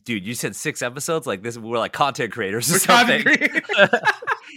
dude. 0.05 0.27
You 0.27 0.35
said 0.35 0.57
six 0.57 0.81
episodes. 0.83 1.27
Like 1.27 1.43
this, 1.43 1.59
we're 1.59 1.79
like 1.79 1.93
content 1.93 2.33
creators 2.33 2.71
or 2.71 2.75
We're 2.75 2.79
something. 2.79 3.23
creators. 3.23 3.61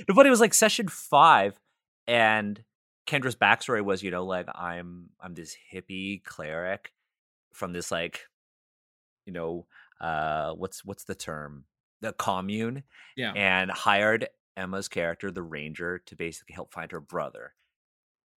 but 0.07 0.25
it 0.25 0.29
was 0.29 0.39
like 0.39 0.53
session 0.53 0.87
five, 0.87 1.59
and 2.07 2.63
Kendra's 3.05 3.35
backstory 3.35 3.83
was, 3.83 4.01
you 4.03 4.11
know, 4.11 4.25
like 4.25 4.47
I'm 4.53 5.09
I'm 5.19 5.33
this 5.33 5.57
hippie 5.73 6.23
cleric 6.23 6.93
from 7.53 7.73
this 7.73 7.91
like, 7.91 8.21
you 9.25 9.33
know, 9.33 9.65
uh, 9.99 10.51
what's 10.53 10.85
what's 10.85 11.03
the 11.05 11.15
term? 11.15 11.65
The 12.01 12.13
commune, 12.13 12.83
yeah, 13.15 13.31
and 13.33 13.71
hired 13.71 14.27
Emma's 14.55 14.87
character, 14.87 15.31
the 15.31 15.41
ranger, 15.41 15.99
to 16.05 16.15
basically 16.15 16.53
help 16.53 16.71
find 16.71 16.91
her 16.91 17.01
brother 17.01 17.53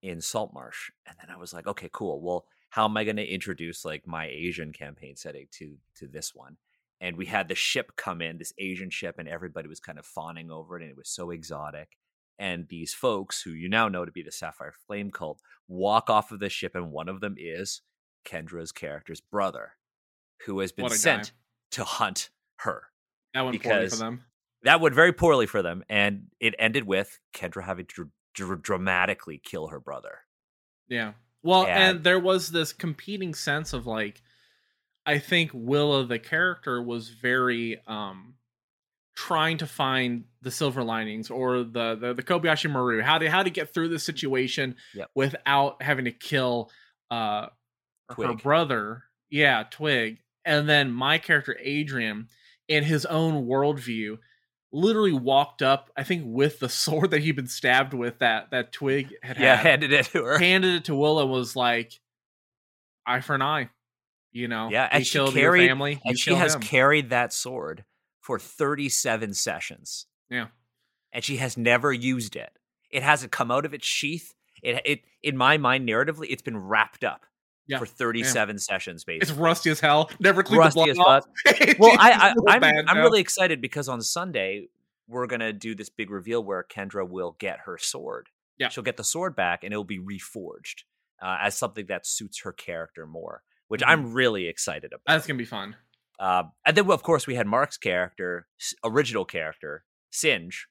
in 0.02 0.20
Saltmarsh. 0.20 0.90
And 1.06 1.16
then 1.20 1.34
I 1.34 1.38
was 1.38 1.52
like, 1.52 1.66
okay, 1.66 1.88
cool. 1.92 2.20
Well, 2.20 2.46
how 2.70 2.84
am 2.84 2.96
I 2.96 3.04
going 3.04 3.16
to 3.16 3.26
introduce 3.26 3.84
like 3.84 4.06
my 4.06 4.26
Asian 4.26 4.72
campaign 4.72 5.16
setting 5.16 5.46
to 5.52 5.76
to 5.96 6.06
this 6.06 6.34
one? 6.34 6.56
And 7.00 7.16
we 7.16 7.26
had 7.26 7.48
the 7.48 7.54
ship 7.54 7.92
come 7.96 8.20
in, 8.20 8.38
this 8.38 8.52
Asian 8.58 8.90
ship, 8.90 9.16
and 9.18 9.26
everybody 9.28 9.68
was 9.68 9.80
kind 9.80 9.98
of 9.98 10.04
fawning 10.04 10.50
over 10.50 10.76
it, 10.76 10.82
and 10.82 10.90
it 10.90 10.96
was 10.96 11.08
so 11.08 11.30
exotic. 11.30 11.96
And 12.38 12.68
these 12.68 12.92
folks, 12.94 13.42
who 13.42 13.50
you 13.50 13.68
now 13.68 13.88
know 13.88 14.04
to 14.04 14.12
be 14.12 14.22
the 14.22 14.32
Sapphire 14.32 14.74
Flame 14.86 15.10
cult, 15.10 15.40
walk 15.66 16.10
off 16.10 16.30
of 16.30 16.40
the 16.40 16.48
ship, 16.48 16.74
and 16.74 16.92
one 16.92 17.08
of 17.08 17.20
them 17.20 17.36
is 17.38 17.82
Kendra's 18.24 18.72
character's 18.72 19.20
brother, 19.20 19.72
who 20.46 20.60
has 20.60 20.72
been 20.72 20.86
a 20.86 20.90
guy. 20.90 20.94
sent 20.94 21.32
to 21.72 21.84
hunt 21.84 22.30
her 22.56 22.84
that 23.34 23.44
went 23.44 23.62
poorly 23.62 23.88
for 23.88 23.96
them. 23.96 24.24
that 24.62 24.80
went 24.80 24.94
very 24.94 25.12
poorly 25.12 25.46
for 25.46 25.62
them, 25.62 25.82
and 25.88 26.28
it 26.38 26.54
ended 26.58 26.84
with 26.86 27.18
Kendra 27.34 27.64
having 27.64 27.86
to 27.86 28.10
dr- 28.34 28.62
dramatically 28.62 29.38
kill 29.42 29.68
her 29.68 29.80
brother. 29.80 30.20
Yeah. 30.88 31.12
Well, 31.42 31.66
And- 31.66 31.96
and 31.96 32.04
there 32.04 32.18
was 32.20 32.50
this 32.50 32.72
competing 32.72 33.34
sense 33.34 33.72
of 33.72 33.86
like 33.86 34.22
I 35.06 35.18
think 35.18 35.50
Willa 35.54 36.04
the 36.06 36.18
character 36.18 36.82
was 36.82 37.08
very 37.08 37.80
um 37.86 38.34
trying 39.16 39.58
to 39.58 39.66
find 39.66 40.24
the 40.42 40.50
silver 40.50 40.82
linings 40.84 41.30
or 41.30 41.58
the 41.64 41.96
the, 42.00 42.14
the 42.14 42.22
Kobayashi 42.22 42.70
Maru, 42.70 43.00
how 43.02 43.18
to 43.18 43.30
how 43.30 43.42
to 43.42 43.50
get 43.50 43.72
through 43.74 43.88
the 43.88 43.98
situation 43.98 44.76
Yep. 44.94 45.10
without 45.14 45.82
having 45.82 46.04
to 46.04 46.12
kill 46.12 46.70
uh 47.10 47.46
her 48.16 48.34
brother. 48.34 49.04
Yeah, 49.30 49.64
Twig. 49.70 50.18
And 50.44 50.68
then 50.68 50.90
my 50.90 51.18
character 51.18 51.56
Adrian 51.60 52.28
in 52.68 52.82
his 52.84 53.06
own 53.06 53.46
worldview 53.46 54.18
literally 54.72 55.12
walked 55.12 55.62
up, 55.62 55.90
I 55.96 56.02
think, 56.04 56.22
with 56.26 56.58
the 56.60 56.68
sword 56.84 57.10
that 57.12 57.22
he'd 57.22 57.36
been 57.36 57.46
stabbed 57.48 57.92
with 57.94 58.18
that 58.20 58.50
that 58.50 58.72
Twig 58.72 59.14
had 59.22 59.38
Yeah, 59.38 59.56
had 59.56 59.66
handed 59.66 59.92
it 59.92 60.06
to 60.06 60.24
her. 60.24 60.38
handed 60.38 60.74
it 60.76 60.84
to 60.86 60.94
Willa 60.94 61.26
was 61.26 61.56
like 61.56 61.92
eye 63.06 63.20
for 63.20 63.34
an 63.34 63.42
eye. 63.42 63.70
You 64.32 64.46
know, 64.46 64.68
Yeah, 64.70 64.88
and 64.92 65.04
she 65.04 65.18
carried- 65.18 65.62
your 65.62 65.68
family, 65.68 66.00
and 66.04 66.16
she 66.18 66.34
has 66.34 66.54
him. 66.54 66.60
carried 66.60 67.10
that 67.10 67.32
sword 67.32 67.84
for 68.20 68.38
37 68.38 69.34
sessions. 69.34 70.06
Yeah. 70.28 70.46
And 71.12 71.24
she 71.24 71.38
has 71.38 71.56
never 71.56 71.92
used 71.92 72.36
it. 72.36 72.52
It 72.90 73.02
hasn't 73.02 73.32
come 73.32 73.50
out 73.50 73.64
of 73.64 73.74
its 73.74 73.86
sheath. 73.86 74.34
It 74.62 74.80
it 74.84 75.00
in 75.22 75.36
my 75.36 75.56
mind 75.58 75.88
narratively 75.88 76.26
it's 76.30 76.42
been 76.42 76.56
wrapped 76.58 77.02
up 77.02 77.26
Yeah, 77.70 77.78
for 77.78 77.86
37 77.86 78.58
sessions 78.58 79.04
basically. 79.04 79.30
It's 79.30 79.38
rusty 79.38 79.70
as 79.70 79.80
hell. 79.80 80.10
Never 80.20 80.42
cleaned 80.42 80.58
Rusty 80.60 80.84
the 80.90 80.94
blood 80.94 81.22
off. 81.46 81.76
Well, 81.78 81.96
I, 81.98 82.12
I 82.12 82.34
so 82.34 82.44
I'm 82.48 82.64
I'm 82.88 82.98
really 82.98 83.20
excited 83.20 83.60
because 83.60 83.88
on 83.88 84.02
Sunday 84.02 84.68
we're 85.08 85.26
gonna 85.26 85.52
do 85.52 85.74
this 85.74 85.88
big 85.88 86.10
reveal 86.10 86.42
where 86.44 86.64
Kendra 86.64 87.08
will 87.08 87.36
get 87.38 87.60
her 87.66 87.78
sword. 87.78 88.28
Yeah. 88.58 88.68
she'll 88.68 88.84
get 88.84 88.96
the 88.98 89.04
sword 89.04 89.34
back 89.36 89.64
and 89.64 89.72
it'll 89.72 89.84
be 89.84 89.98
reforged 89.98 90.82
uh, 91.22 91.38
as 91.40 91.56
something 91.56 91.86
that 91.86 92.06
suits 92.06 92.40
her 92.42 92.52
character 92.52 93.06
more, 93.06 93.42
which 93.68 93.80
Mhm. 93.80 93.88
I'm 93.88 94.12
really 94.12 94.46
excited 94.48 94.92
about. 94.92 95.00
That's 95.06 95.26
gonna 95.26 95.38
be 95.38 95.44
fun. 95.46 95.76
Uh, 96.18 96.42
and 96.66 96.76
then, 96.76 96.90
of 96.90 97.02
course, 97.02 97.26
we 97.26 97.34
had 97.36 97.46
Mark's 97.46 97.78
character, 97.78 98.46
original 98.84 99.24
character, 99.24 99.84
Singe, 100.10 100.66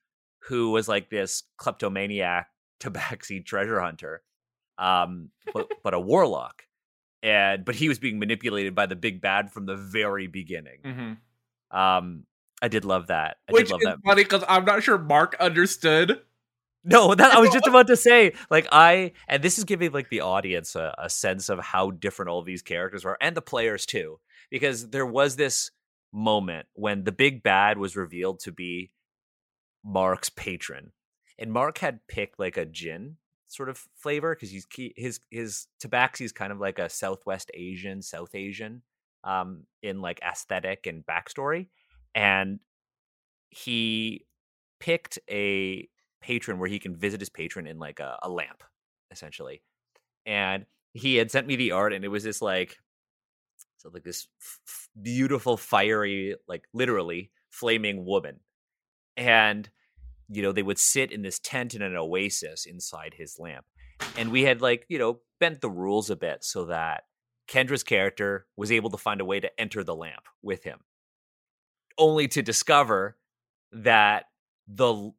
who 0.50 0.70
was 0.72 0.88
like 0.88 1.10
this 1.10 1.44
kleptomaniac, 1.58 2.48
tabaxi 2.79 3.44
treasure 3.44 3.79
hunter, 3.82 4.22
um, 4.77 5.32
but 5.53 5.68
but 5.84 5.94
a 5.96 6.00
warlock, 6.00 6.63
and 7.23 7.65
but 7.65 7.75
he 7.75 7.89
was 7.89 7.99
being 7.99 8.19
manipulated 8.19 8.75
by 8.75 8.85
the 8.85 8.95
big 8.95 9.21
bad 9.21 9.51
from 9.51 9.65
the 9.65 9.75
very 9.75 10.27
beginning. 10.27 10.79
hmm 10.83 11.77
Um, 11.77 12.25
I 12.61 12.67
did 12.67 12.85
love 12.85 13.07
that. 13.07 13.38
I 13.47 13.51
Which 13.53 13.67
did 13.67 13.71
love 13.71 13.81
is 13.81 13.85
that. 13.85 13.97
funny 14.05 14.23
because 14.23 14.43
I'm 14.47 14.65
not 14.65 14.83
sure 14.83 14.97
Mark 14.97 15.35
understood. 15.39 16.21
No, 16.83 17.13
that 17.13 17.33
I 17.33 17.39
was 17.39 17.49
just 17.51 17.67
about 17.67 17.88
to 17.88 17.95
say. 17.97 18.33
Like 18.49 18.67
I, 18.71 19.13
and 19.27 19.43
this 19.43 19.57
is 19.57 19.63
giving 19.65 19.91
like 19.91 20.09
the 20.09 20.21
audience 20.21 20.75
a, 20.75 20.95
a 20.97 21.09
sense 21.09 21.49
of 21.49 21.59
how 21.59 21.91
different 21.91 22.29
all 22.29 22.41
these 22.41 22.61
characters 22.61 23.05
are, 23.05 23.17
and 23.21 23.35
the 23.35 23.41
players 23.41 23.85
too, 23.85 24.19
because 24.49 24.89
there 24.89 25.05
was 25.05 25.35
this 25.35 25.71
moment 26.11 26.67
when 26.73 27.03
the 27.03 27.11
big 27.11 27.43
bad 27.43 27.77
was 27.77 27.95
revealed 27.95 28.39
to 28.41 28.51
be 28.51 28.91
Mark's 29.83 30.29
patron, 30.29 30.91
and 31.38 31.51
Mark 31.51 31.77
had 31.79 32.07
picked 32.07 32.39
like 32.39 32.57
a 32.57 32.65
djinn 32.65 33.17
sort 33.50 33.68
of 33.68 33.84
flavor 33.96 34.36
because 34.36 34.51
he's 34.51 34.68
his 34.96 35.20
his 35.29 35.68
tabaxi 35.84 36.22
is 36.22 36.32
kind 36.32 36.53
of 36.53 36.60
like 36.60 36.79
a 36.79 36.89
Southwest 36.89 37.51
Asian, 37.53 38.01
South 38.01 38.34
Asian, 38.34 38.84
um, 39.24 39.65
in 39.84 40.01
like 40.01 40.22
aesthetic 40.22 40.88
and 40.88 41.06
backstory, 41.06 41.68
and 42.15 42.60
he 43.50 44.25
picked 44.79 45.20
a 45.29 45.89
patron 46.22 46.60
where 46.60 46.70
he 46.70 46.79
can 46.79 46.96
visit 46.96 47.20
his 47.20 47.29
patron 47.29 47.68
in 47.68 47.79
like 47.79 48.00
a, 48.00 48.18
a 48.22 48.29
lamp, 48.29 48.63
essentially. 49.12 49.62
And 50.25 50.65
he 50.94 51.15
had 51.15 51.32
sent 51.32 51.48
me 51.48 51.56
the 51.56 51.72
art, 51.72 51.91
and 51.91 52.06
it 52.06 52.10
was 52.10 52.24
this 52.24 52.41
like, 52.41 52.77
so 53.77 53.89
like 53.91 54.03
this 54.03 54.27
f- 54.39 54.89
beautiful, 55.01 55.58
fiery, 55.58 56.36
like 56.48 56.65
literally 56.74 57.32
flaming 57.50 58.06
woman, 58.06 58.39
and 59.18 59.70
you 60.29 60.41
know 60.41 60.51
they 60.51 60.63
would 60.63 60.79
sit 60.79 61.12
in 61.12 61.21
this 61.21 61.39
tent 61.39 61.74
in 61.74 61.81
an 61.81 61.95
oasis 61.95 62.65
inside 62.65 63.15
his 63.17 63.38
lamp, 63.39 63.65
and 64.17 64.31
we 64.31 64.43
had 64.43 64.62
like 64.62 64.86
you 64.89 65.00
know 65.00 65.19
bent 65.39 65.62
the 65.62 65.69
rules 65.69 66.09
a 66.09 66.15
bit 66.15 66.43
so 66.43 66.65
that 66.65 67.03
Kendra's 67.48 67.83
character 67.83 68.45
was 68.55 68.71
able 68.71 68.89
to 68.91 68.98
find 68.98 69.21
a 69.21 69.25
way 69.25 69.39
to 69.39 69.59
enter 69.59 69.83
the 69.83 69.95
lamp 69.95 70.27
with 70.41 70.63
him, 70.63 70.79
only 71.98 72.27
to 72.27 72.41
discover 72.41 73.17
that 73.71 74.25
the 74.67 75.12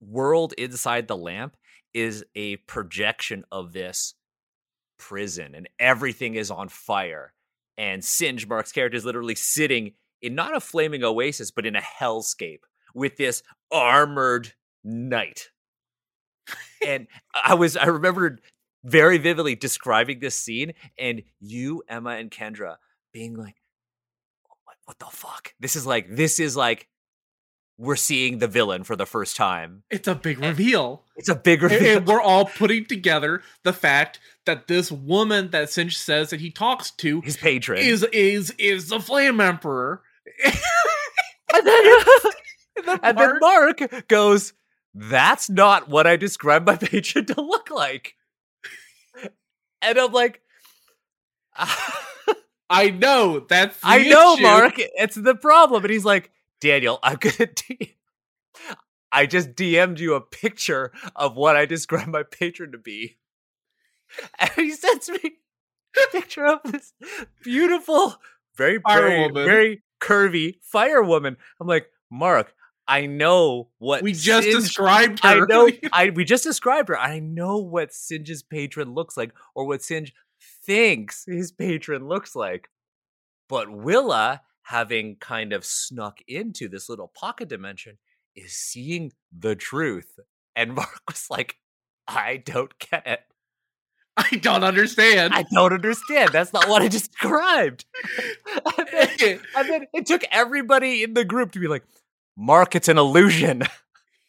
world 0.00 0.52
inside 0.58 1.08
the 1.08 1.16
lamp 1.16 1.56
is 1.92 2.24
a 2.34 2.56
projection 2.56 3.44
of 3.52 3.72
this 3.72 4.14
prison 4.98 5.54
and 5.54 5.68
everything 5.78 6.34
is 6.34 6.50
on 6.50 6.68
fire 6.68 7.32
and 7.76 8.04
singe 8.04 8.46
mark's 8.46 8.72
character 8.72 8.96
is 8.96 9.04
literally 9.04 9.34
sitting 9.34 9.92
in 10.22 10.34
not 10.34 10.56
a 10.56 10.60
flaming 10.60 11.02
oasis 11.02 11.50
but 11.50 11.66
in 11.66 11.74
a 11.76 11.80
hellscape 11.80 12.60
with 12.94 13.16
this 13.16 13.42
armored 13.70 14.52
knight. 14.82 15.50
And 16.86 17.06
i 17.34 17.54
was 17.54 17.76
i 17.76 17.86
remembered 17.86 18.42
very 18.84 19.16
vividly 19.16 19.54
describing 19.54 20.20
this 20.20 20.34
scene 20.34 20.74
and 20.98 21.22
you 21.40 21.82
emma 21.88 22.10
and 22.10 22.30
kendra 22.30 22.76
being 23.12 23.34
like 23.34 23.56
what, 24.64 24.76
what 24.84 24.98
the 24.98 25.16
fuck? 25.16 25.54
This 25.60 25.76
is 25.76 25.86
like 25.86 26.08
this 26.10 26.38
is 26.38 26.56
like 26.56 26.88
we're 27.76 27.96
seeing 27.96 28.38
the 28.38 28.46
villain 28.46 28.84
for 28.84 28.94
the 28.94 29.06
first 29.06 29.36
time. 29.36 29.82
It's 29.90 30.06
a 30.06 30.14
big 30.14 30.38
reveal. 30.38 31.02
it's 31.16 31.28
a 31.28 31.34
big 31.34 31.62
reveal. 31.62 31.98
and 31.98 32.06
we're 32.06 32.20
all 32.20 32.44
putting 32.46 32.84
together 32.84 33.42
the 33.64 33.72
fact 33.72 34.20
that 34.46 34.68
this 34.68 34.92
woman 34.92 35.50
that 35.50 35.70
Singe 35.70 35.96
says 35.96 36.30
that 36.30 36.40
he 36.40 36.50
talks 36.50 36.90
to 36.92 37.20
his 37.22 37.36
patron. 37.36 37.80
is 37.80 38.04
is 38.12 38.50
is 38.58 38.88
the 38.88 39.00
Flame 39.00 39.40
Emperor. 39.40 40.02
and 41.54 41.66
then, 41.66 42.00
And 42.76 42.86
then 42.86 42.98
and 43.02 43.18
then 43.18 43.38
Mark- 43.40 44.08
goes, 44.08 44.52
"That's 44.94 45.48
not 45.50 45.88
what 45.88 46.06
I 46.06 46.16
described 46.16 46.66
my 46.66 46.76
patron 46.80 47.26
to 47.26 47.40
look 47.40 47.70
like." 47.70 48.16
And 49.82 49.98
I'm 49.98 50.12
like, 50.12 50.40
I 52.70 52.90
know 52.90 53.40
that's 53.40 53.76
the 53.80 53.86
"I 53.86 54.08
know, 54.08 54.34
issue. 54.34 54.42
Mark. 54.42 54.74
It's 54.76 55.14
the 55.16 55.34
problem." 55.34 55.84
And 55.84 55.92
he's 55.92 56.04
like, 56.04 56.30
Daniel, 56.60 56.98
I'm 57.02 57.16
gonna. 57.16 57.46
D- 57.54 57.96
I 59.12 59.26
just 59.26 59.50
DM'd 59.54 60.00
you 60.00 60.14
a 60.14 60.20
picture 60.20 60.90
of 61.14 61.36
what 61.36 61.54
I 61.54 61.66
described 61.66 62.08
my 62.08 62.24
patron 62.24 62.72
to 62.72 62.78
be, 62.78 63.16
and 64.40 64.50
he 64.56 64.72
sends 64.72 65.08
me 65.08 65.20
a 65.96 66.10
picture 66.10 66.44
of 66.46 66.60
this 66.64 66.92
beautiful, 67.44 68.16
very 68.56 68.80
Fire 68.80 69.02
very, 69.02 69.20
woman. 69.20 69.44
very 69.44 69.82
curvy 70.00 70.56
firewoman. 70.72 71.36
I'm 71.60 71.68
like, 71.68 71.86
Mark, 72.10 72.54
I 72.86 73.06
know 73.06 73.68
what 73.78 74.02
We 74.02 74.12
just 74.12 74.44
Singe- 74.44 74.62
described 74.62 75.22
her. 75.22 75.42
I 75.42 75.46
know. 75.46 75.70
I 75.92 76.10
we 76.10 76.24
just 76.24 76.44
described 76.44 76.88
her. 76.90 76.98
I 76.98 77.18
know 77.18 77.58
what 77.58 77.92
Singe's 77.92 78.42
patron 78.42 78.92
looks 78.94 79.16
like, 79.16 79.32
or 79.54 79.66
what 79.66 79.82
Singe 79.82 80.12
thinks 80.64 81.24
his 81.26 81.50
patron 81.52 82.08
looks 82.08 82.36
like. 82.36 82.68
But 83.48 83.70
Willa, 83.70 84.42
having 84.62 85.16
kind 85.16 85.52
of 85.52 85.64
snuck 85.64 86.18
into 86.28 86.68
this 86.68 86.88
little 86.88 87.08
pocket 87.08 87.48
dimension, 87.48 87.98
is 88.36 88.52
seeing 88.52 89.12
the 89.36 89.56
truth. 89.56 90.18
And 90.56 90.74
Mark 90.74 91.02
was 91.08 91.26
like, 91.30 91.56
"I 92.06 92.38
don't 92.38 92.78
get 92.78 93.06
it. 93.06 93.20
I 94.16 94.36
don't 94.36 94.62
understand. 94.62 95.34
I 95.34 95.44
don't 95.52 95.72
understand. 95.72 96.30
That's 96.32 96.52
not 96.52 96.68
what 96.68 96.82
I 96.82 96.88
described." 96.88 97.86
and, 98.78 98.88
then, 99.18 99.40
and 99.56 99.68
then 99.68 99.86
it 99.94 100.06
took 100.06 100.22
everybody 100.30 101.02
in 101.02 101.14
the 101.14 101.24
group 101.24 101.52
to 101.52 101.58
be 101.58 101.66
like, 101.66 101.84
"Mark, 102.36 102.74
it's 102.74 102.88
an 102.88 102.98
illusion." 102.98 103.62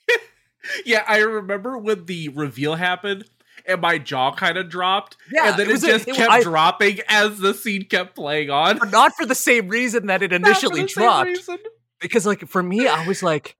yeah, 0.85 1.03
I 1.07 1.17
remember 1.19 1.77
when 1.77 2.05
the 2.05 2.29
reveal 2.29 2.75
happened 2.75 3.25
and 3.67 3.81
my 3.81 3.97
jaw 3.97 4.33
kind 4.33 4.57
of 4.57 4.69
dropped. 4.69 5.17
Yeah, 5.31 5.49
and 5.51 5.59
then 5.59 5.67
it 5.67 5.69
it, 5.69 5.73
was 5.73 5.83
a- 5.83 5.87
just 5.87 6.07
it- 6.07 6.15
kept 6.15 6.31
I- 6.31 6.41
dropping 6.43 6.99
as 7.07 7.39
the 7.39 7.53
scene 7.53 7.85
kept 7.85 8.15
playing 8.15 8.49
on. 8.49 8.77
But 8.79 8.91
not 8.91 9.13
for 9.15 9.25
the 9.25 9.35
same 9.35 9.67
reason 9.69 10.07
that 10.07 10.21
it 10.21 10.33
initially 10.33 10.85
dropped. 10.85 11.39
because 11.99 12.25
like 12.25 12.47
for 12.47 12.61
me 12.61 12.87
i 12.87 13.07
was 13.07 13.23
like 13.31 13.55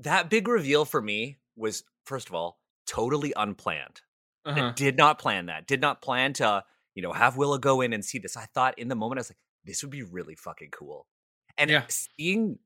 that 0.00 0.28
big 0.28 0.48
reveal 0.48 0.84
for 0.84 1.00
me 1.00 1.38
was 1.56 1.84
first 2.04 2.28
of 2.28 2.34
all 2.34 2.58
totally 2.86 3.32
unplanned 3.36 4.00
Uh-huh. 4.44 4.66
i 4.66 4.72
did 4.72 4.96
not 4.96 5.18
plan 5.18 5.46
that 5.46 5.66
did 5.66 5.80
not 5.80 6.02
plan 6.02 6.32
to 6.34 6.64
you 6.94 7.02
know 7.02 7.12
have 7.12 7.36
willa 7.36 7.58
go 7.60 7.80
in 7.80 7.92
and 7.92 8.04
see 8.04 8.18
this 8.18 8.36
i 8.36 8.46
thought 8.52 8.78
in 8.78 8.88
the 8.88 8.94
moment 8.96 9.18
i 9.18 9.20
was 9.20 9.30
like 9.30 9.38
this 9.64 9.82
would 9.82 9.90
be 9.92 10.02
really 10.02 10.34
fucking 10.34 10.70
cool 10.70 11.06
and 11.56 11.70
Yeah. 11.70 11.84
seeing 11.88 12.58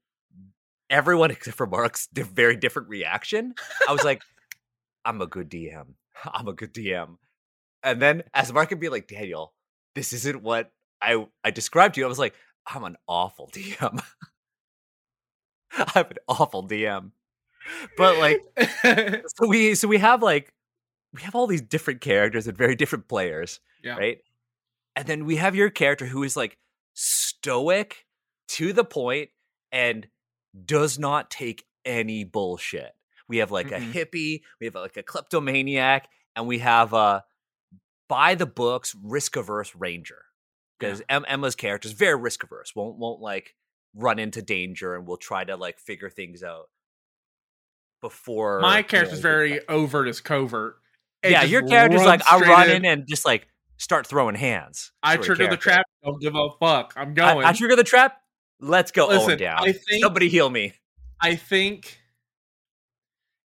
everyone 0.91 1.31
except 1.33 1.57
for 1.57 1.67
mark's 1.67 2.09
very 2.13 2.57
different 2.57 2.89
reaction 2.89 3.55
i 3.89 3.93
was 3.93 4.05
like 4.05 4.21
i'm 5.05 5.21
a 5.23 5.27
good 5.27 5.49
dm 5.51 5.95
i'm 6.25 6.49
a 6.49 6.53
good 6.53 6.75
dm 6.75 7.17
and 7.83 8.03
then 8.03 8.23
as 8.35 8.53
mark 8.53 8.69
could 8.69 8.81
be 8.81 8.89
like 8.89 9.09
daniel 9.09 9.55
this 9.95 10.13
isn't 10.13 10.43
what 10.43 10.71
i 11.01 11.25
i 11.45 11.51
described 11.51 11.95
to 11.95 12.01
you 12.01 12.07
i 12.07 12.09
was 12.09 12.19
like 12.19 12.35
i'm 12.67 12.85
an 12.85 12.97
awful 13.09 13.49
dm 13.53 14.01
I'm 15.73 16.07
an 16.07 16.17
awful 16.27 16.67
DM. 16.67 17.13
But 17.97 18.19
like 18.19 18.41
so 19.37 19.47
we 19.47 19.75
so 19.77 19.87
we 19.87 19.99
have 19.99 20.23
like 20.23 20.53
we 21.13 21.23
have 21.23 21.35
all 21.37 21.47
these 21.47 21.61
different 21.63 22.01
characters 22.01 22.47
and 22.49 22.57
very 22.57 22.75
different 22.75 23.07
players, 23.09 23.61
Yeah. 23.83 23.97
right? 23.97 24.19
And 24.97 25.07
then 25.07 25.27
we 25.27 25.37
have 25.37 25.55
your 25.55 25.71
character 25.71 26.07
who 26.07 26.23
is 26.25 26.37
like 26.37 26.59
stoic 26.95 28.05
to 28.49 28.73
the 28.73 28.85
point 28.85 29.31
and 29.71 30.09
does 30.65 30.99
not 30.99 31.31
take 31.31 31.65
any 31.85 32.25
bullshit. 32.25 32.93
We 33.29 33.39
have 33.39 33.51
like 33.51 33.69
Mhm. 33.69 33.77
a 33.77 33.95
hippie, 34.05 34.43
we 34.61 34.67
have 34.67 34.75
like 34.75 34.97
a 34.97 35.03
kleptomaniac, 35.03 36.09
and 36.37 36.47
we 36.47 36.59
have 36.59 36.93
a 36.93 37.25
by 38.09 38.35
the 38.35 38.47
books 38.47 38.95
risk 39.03 39.37
averse 39.37 39.75
ranger. 39.77 40.25
Because 40.79 41.03
Emma's 41.11 41.55
character 41.55 41.87
is 41.89 41.93
very 41.93 42.17
risk 42.19 42.43
averse, 42.43 42.75
won't 42.75 42.97
won't 42.99 43.21
like 43.21 43.55
run 43.95 44.19
into 44.19 44.41
danger 44.43 44.95
and 44.95 45.07
will 45.07 45.17
try 45.19 45.45
to 45.45 45.57
like 45.57 45.79
figure 45.79 46.09
things 46.11 46.43
out 46.43 46.71
before 48.01 48.61
my 48.61 48.79
you 48.91 49.03
know, 49.03 49.15
very 49.17 49.51
happens. 49.53 49.67
overt 49.69 50.09
as 50.09 50.21
covert. 50.21 50.77
and 51.23 51.33
yeah 51.33 51.43
your 51.43 51.63
character's 51.67 52.03
like 52.05 52.23
i 52.31 52.39
run 52.41 52.71
in 52.71 52.85
and 52.87 53.07
just 53.07 53.27
like 53.27 53.47
start 53.77 54.07
throwing 54.07 54.35
hands 54.35 54.93
I 55.03 55.17
trigger 55.17 55.49
the 55.49 55.57
trap. 55.57 55.85
Don't 56.05 56.21
give 56.21 56.35
a 56.35 56.49
fuck. 56.61 56.93
I'm 56.97 57.11
I, 57.11 57.13
going. 57.13 57.45
I 57.47 57.53
trigger 57.53 57.77
the 57.77 57.85
trap 57.85 58.21
let's 58.61 58.91
go 58.93 59.09
Listen, 59.09 59.39
down 59.39 59.59
I 59.61 59.73
think- 59.73 60.03
somebody 60.03 60.29
heal 60.29 60.49
me 60.51 60.75
I 61.23 61.37
think 61.37 61.99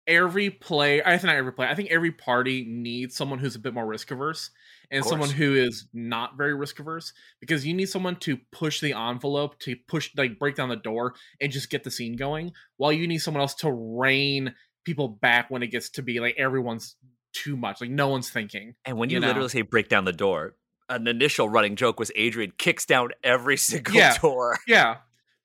every 0.06 0.50
play, 0.50 1.00
I 1.02 1.10
think 1.16 1.24
not 1.24 1.36
every 1.36 1.52
play, 1.52 1.66
I 1.68 1.74
think 1.74 1.90
every 1.90 2.10
party 2.10 2.64
needs 2.68 3.16
someone 3.16 3.38
who's 3.38 3.54
a 3.54 3.58
bit 3.60 3.72
more 3.72 3.86
risk 3.86 4.10
averse 4.10 4.50
and 4.90 5.04
someone 5.04 5.30
who 5.30 5.54
is 5.54 5.86
not 5.94 6.36
very 6.36 6.54
risk 6.54 6.78
averse 6.80 7.12
because 7.40 7.64
you 7.64 7.72
need 7.72 7.88
someone 7.88 8.16
to 8.16 8.36
push 8.50 8.80
the 8.80 8.92
envelope, 8.92 9.58
to 9.60 9.74
push, 9.88 10.10
like, 10.16 10.38
break 10.38 10.54
down 10.56 10.68
the 10.68 10.76
door 10.76 11.14
and 11.40 11.50
just 11.50 11.70
get 11.70 11.82
the 11.84 11.90
scene 11.90 12.16
going, 12.16 12.52
while 12.76 12.92
you 12.92 13.06
need 13.08 13.18
someone 13.18 13.40
else 13.40 13.54
to 13.54 13.72
rein 13.72 14.54
people 14.84 15.08
back 15.08 15.48
when 15.50 15.62
it 15.62 15.68
gets 15.68 15.88
to 15.90 16.02
be 16.02 16.20
like 16.20 16.34
everyone's 16.36 16.96
too 17.32 17.56
much, 17.56 17.80
like, 17.80 17.88
no 17.90 18.08
one's 18.08 18.28
thinking. 18.28 18.74
and 18.84 18.98
when 18.98 19.08
you, 19.08 19.14
you 19.14 19.20
know. 19.20 19.28
literally 19.28 19.48
say 19.48 19.62
break 19.62 19.88
down 19.88 20.04
the 20.04 20.12
door 20.12 20.56
an 20.94 21.06
initial 21.08 21.48
running 21.48 21.76
joke 21.76 21.98
was 21.98 22.10
adrian 22.16 22.52
kicks 22.58 22.84
down 22.86 23.10
every 23.24 23.56
single 23.70 23.94
Yeah. 23.94 24.16
door 24.18 24.58
Yeah, 24.66 24.96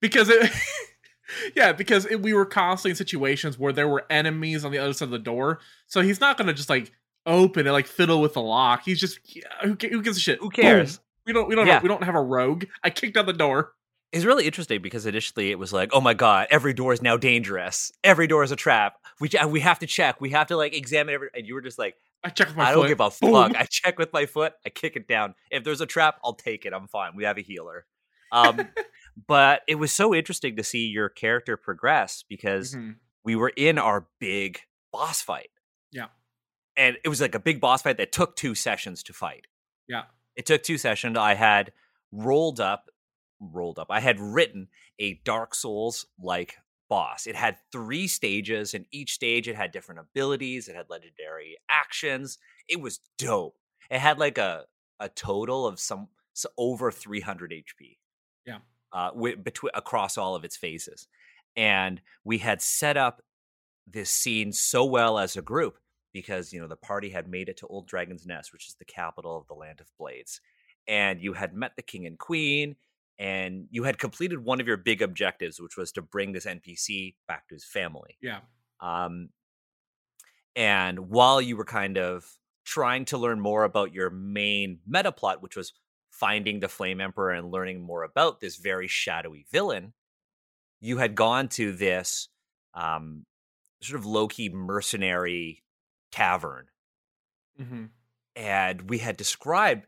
because 0.02 0.30
it. 0.30 0.52
yeah, 1.56 1.74
because 1.74 2.06
it, 2.06 2.22
we 2.22 2.34
were 2.34 2.46
constantly 2.46 2.92
in 2.92 2.96
situations 2.96 3.60
where 3.60 3.74
there 3.74 3.88
were 3.88 4.06
enemies 4.10 4.64
on 4.64 4.72
the 4.72 4.78
other 4.78 4.94
side 4.94 5.06
of 5.06 5.12
the 5.12 5.20
door, 5.20 5.60
so 5.88 6.02
he's 6.02 6.22
not 6.22 6.38
gonna 6.38 6.54
just 6.54 6.70
like 6.70 6.92
open 7.26 7.68
and 7.68 7.74
like 7.74 7.88
fiddle 7.88 8.22
with 8.22 8.34
the 8.34 8.42
lock. 8.42 8.84
He's 8.86 9.00
just 9.00 9.20
who, 9.62 9.76
who 9.90 10.02
gives 10.02 10.18
a 10.18 10.22
shit? 10.22 10.40
who 10.40 10.50
cares 10.50 10.98
Boom. 10.98 11.04
We 11.26 11.34
don't. 11.34 11.50
We 11.50 11.56
don't. 11.56 11.68
Yeah. 11.68 11.74
Have, 11.74 11.84
we 11.84 11.90
don't 11.90 12.04
have 12.04 12.16
a 12.16 12.22
rogue. 12.22 12.64
I 12.86 12.90
kicked 12.90 13.18
out 13.18 13.26
the 13.26 13.34
door. 13.34 13.74
It's 14.12 14.26
really 14.26 14.46
interesting 14.46 14.82
because 14.82 15.06
initially 15.06 15.52
it 15.52 15.60
was 15.60 15.74
like, 15.74 15.90
oh 15.94 16.02
my 16.02 16.14
god, 16.14 16.48
every 16.50 16.74
door 16.74 16.94
is 16.94 17.02
now 17.02 17.18
dangerous. 17.18 17.92
Every 18.04 18.28
door 18.28 18.44
is 18.44 18.52
a 18.52 18.56
trap. 18.56 18.96
We 19.20 19.30
we 19.48 19.60
have 19.62 19.80
to 19.80 19.88
check. 19.88 20.22
We 20.22 20.30
have 20.32 20.48
to 20.48 20.58
like 20.58 20.74
examine 20.76 21.14
every. 21.16 21.30
And 21.34 21.46
you 21.46 21.54
were 21.54 21.62
just 21.62 21.78
like, 21.80 21.96
I 22.24 22.30
checked 22.30 22.52
with 22.52 22.58
my 22.58 22.70
I 22.70 22.72
don't 22.74 22.88
give 22.88 23.00
a 23.00 23.10
Boom. 23.22 23.32
fuck. 23.34 23.56
I 23.56 23.66
check 23.66 23.98
with 24.00 24.14
my 24.14 24.26
foot. 24.26 24.54
I 24.66 24.70
kick 24.70 24.96
it 24.96 25.08
down. 25.08 25.36
If 25.52 25.64
there's 25.64 25.82
a 25.82 25.86
trap, 25.86 26.20
I'll 26.24 26.34
take 26.36 26.66
it. 26.66 26.74
I'm 26.74 26.88
fine. 26.88 27.16
We 27.16 27.26
have 27.26 27.38
a 27.38 27.42
healer. 27.42 27.86
Um, 28.32 28.60
but 29.28 29.62
it 29.68 29.76
was 29.76 29.92
so 29.92 30.14
interesting 30.14 30.56
to 30.58 30.64
see 30.64 30.88
your 30.88 31.10
character 31.10 31.58
progress 31.58 32.24
because 32.28 32.76
Mhm. 32.76 32.96
we 33.24 33.36
were 33.36 33.52
in 33.56 33.78
our 33.78 34.08
big 34.20 34.60
boss 34.92 35.22
fight. 35.22 35.50
Yeah. 35.92 36.08
And 36.76 36.98
it 37.04 37.10
was 37.10 37.20
like 37.22 37.36
a 37.36 37.40
big 37.40 37.60
boss 37.60 37.82
fight 37.82 37.98
that 37.98 38.12
took 38.12 38.36
two 38.36 38.54
sessions 38.56 39.04
to 39.04 39.14
fight. 39.14 39.48
Yeah. 39.88 40.04
It 40.36 40.46
took 40.46 40.62
two 40.64 40.78
sessions. 40.78 41.18
I 41.18 41.34
had 41.34 41.72
rolled 42.12 42.60
up, 42.60 42.90
rolled 43.40 43.80
up. 43.80 43.88
I 43.90 44.00
had 44.00 44.20
written 44.20 44.68
a 45.00 45.20
Dark 45.24 45.56
Souls 45.56 46.06
like 46.20 46.58
boss. 46.90 47.28
It 47.28 47.36
had 47.36 47.58
three 47.72 48.08
stages, 48.08 48.74
and 48.74 48.86
each 48.92 49.14
stage 49.14 49.48
it 49.48 49.56
had 49.56 49.72
different 49.72 50.02
abilities. 50.02 50.68
It 50.68 50.76
had 50.76 50.90
legendary 50.90 51.58
actions. 51.70 52.38
It 52.68 52.82
was 52.82 53.00
dope. 53.18 53.58
It 53.90 54.00
had 54.00 54.20
like 54.20 54.38
a 54.38 54.66
a 55.00 55.10
total 55.10 55.68
of 55.68 55.80
some 55.80 56.08
so 56.34 56.50
over 56.58 56.92
300 56.92 57.52
HP. 57.52 57.98
Yeah. 58.46 58.60
Uh, 58.92 59.12
with, 59.14 59.44
between 59.44 59.72
across 59.74 60.18
all 60.18 60.36
of 60.36 60.44
its 60.44 60.56
phases, 60.56 61.08
and 61.56 62.02
we 62.24 62.38
had 62.38 62.62
set 62.62 62.96
up 62.96 63.22
this 63.86 64.10
scene 64.10 64.52
so 64.52 64.86
well 64.86 65.18
as 65.18 65.36
a 65.36 65.42
group 65.42 65.78
because 66.14 66.54
you 66.54 66.60
know 66.60 66.68
the 66.68 66.76
party 66.76 67.10
had 67.10 67.28
made 67.28 67.50
it 67.50 67.58
to 67.58 67.68
Old 67.68 67.88
Dragon's 67.88 68.26
Nest, 68.26 68.54
which 68.54 68.68
is 68.68 68.76
the 68.80 68.86
capital 68.86 69.38
of 69.38 69.48
the 69.48 69.54
Land 69.54 69.82
of 69.82 69.88
Blades, 70.00 70.40
and 70.88 71.22
you 71.22 71.34
had 71.34 71.54
met 71.54 71.74
the 71.76 71.82
king 71.82 72.06
and 72.06 72.18
queen, 72.18 72.76
and 73.20 73.68
you 73.70 73.84
had 73.84 73.98
completed 73.98 74.44
one 74.44 74.60
of 74.62 74.68
your 74.68 74.78
big 74.78 75.02
objectives, 75.02 75.60
which 75.60 75.78
was 75.78 75.92
to 75.94 76.02
bring 76.02 76.32
this 76.32 76.46
NPC 76.46 77.16
back 77.28 77.48
to 77.48 77.56
his 77.56 77.66
family. 77.66 78.18
Yeah. 78.22 78.40
Um, 78.80 79.30
and 80.56 81.10
while 81.10 81.42
you 81.42 81.58
were 81.58 81.66
kind 81.66 81.98
of 81.98 82.26
trying 82.66 83.06
to 83.06 83.18
learn 83.18 83.40
more 83.40 83.64
about 83.64 83.94
your 83.94 84.10
main 84.10 84.80
meta 84.86 85.12
plot, 85.12 85.42
which 85.42 85.56
was 85.56 85.74
finding 86.12 86.60
the 86.60 86.68
Flame 86.68 87.02
Emperor 87.02 87.32
and 87.32 87.52
learning 87.52 87.82
more 87.82 88.04
about 88.04 88.40
this 88.40 88.58
very 88.58 88.88
shadowy 88.88 89.46
villain, 89.52 89.94
you 90.80 90.98
had 90.98 91.16
gone 91.16 91.48
to 91.50 91.72
this 91.72 92.30
um, 92.74 93.26
sort 93.82 94.00
of 94.00 94.06
low 94.06 94.28
key 94.28 94.50
mercenary 94.50 95.64
tavern 96.12 96.68
hmm 97.58 97.86
and 98.38 98.88
we 98.88 99.00
had 99.00 99.18
described 99.18 99.88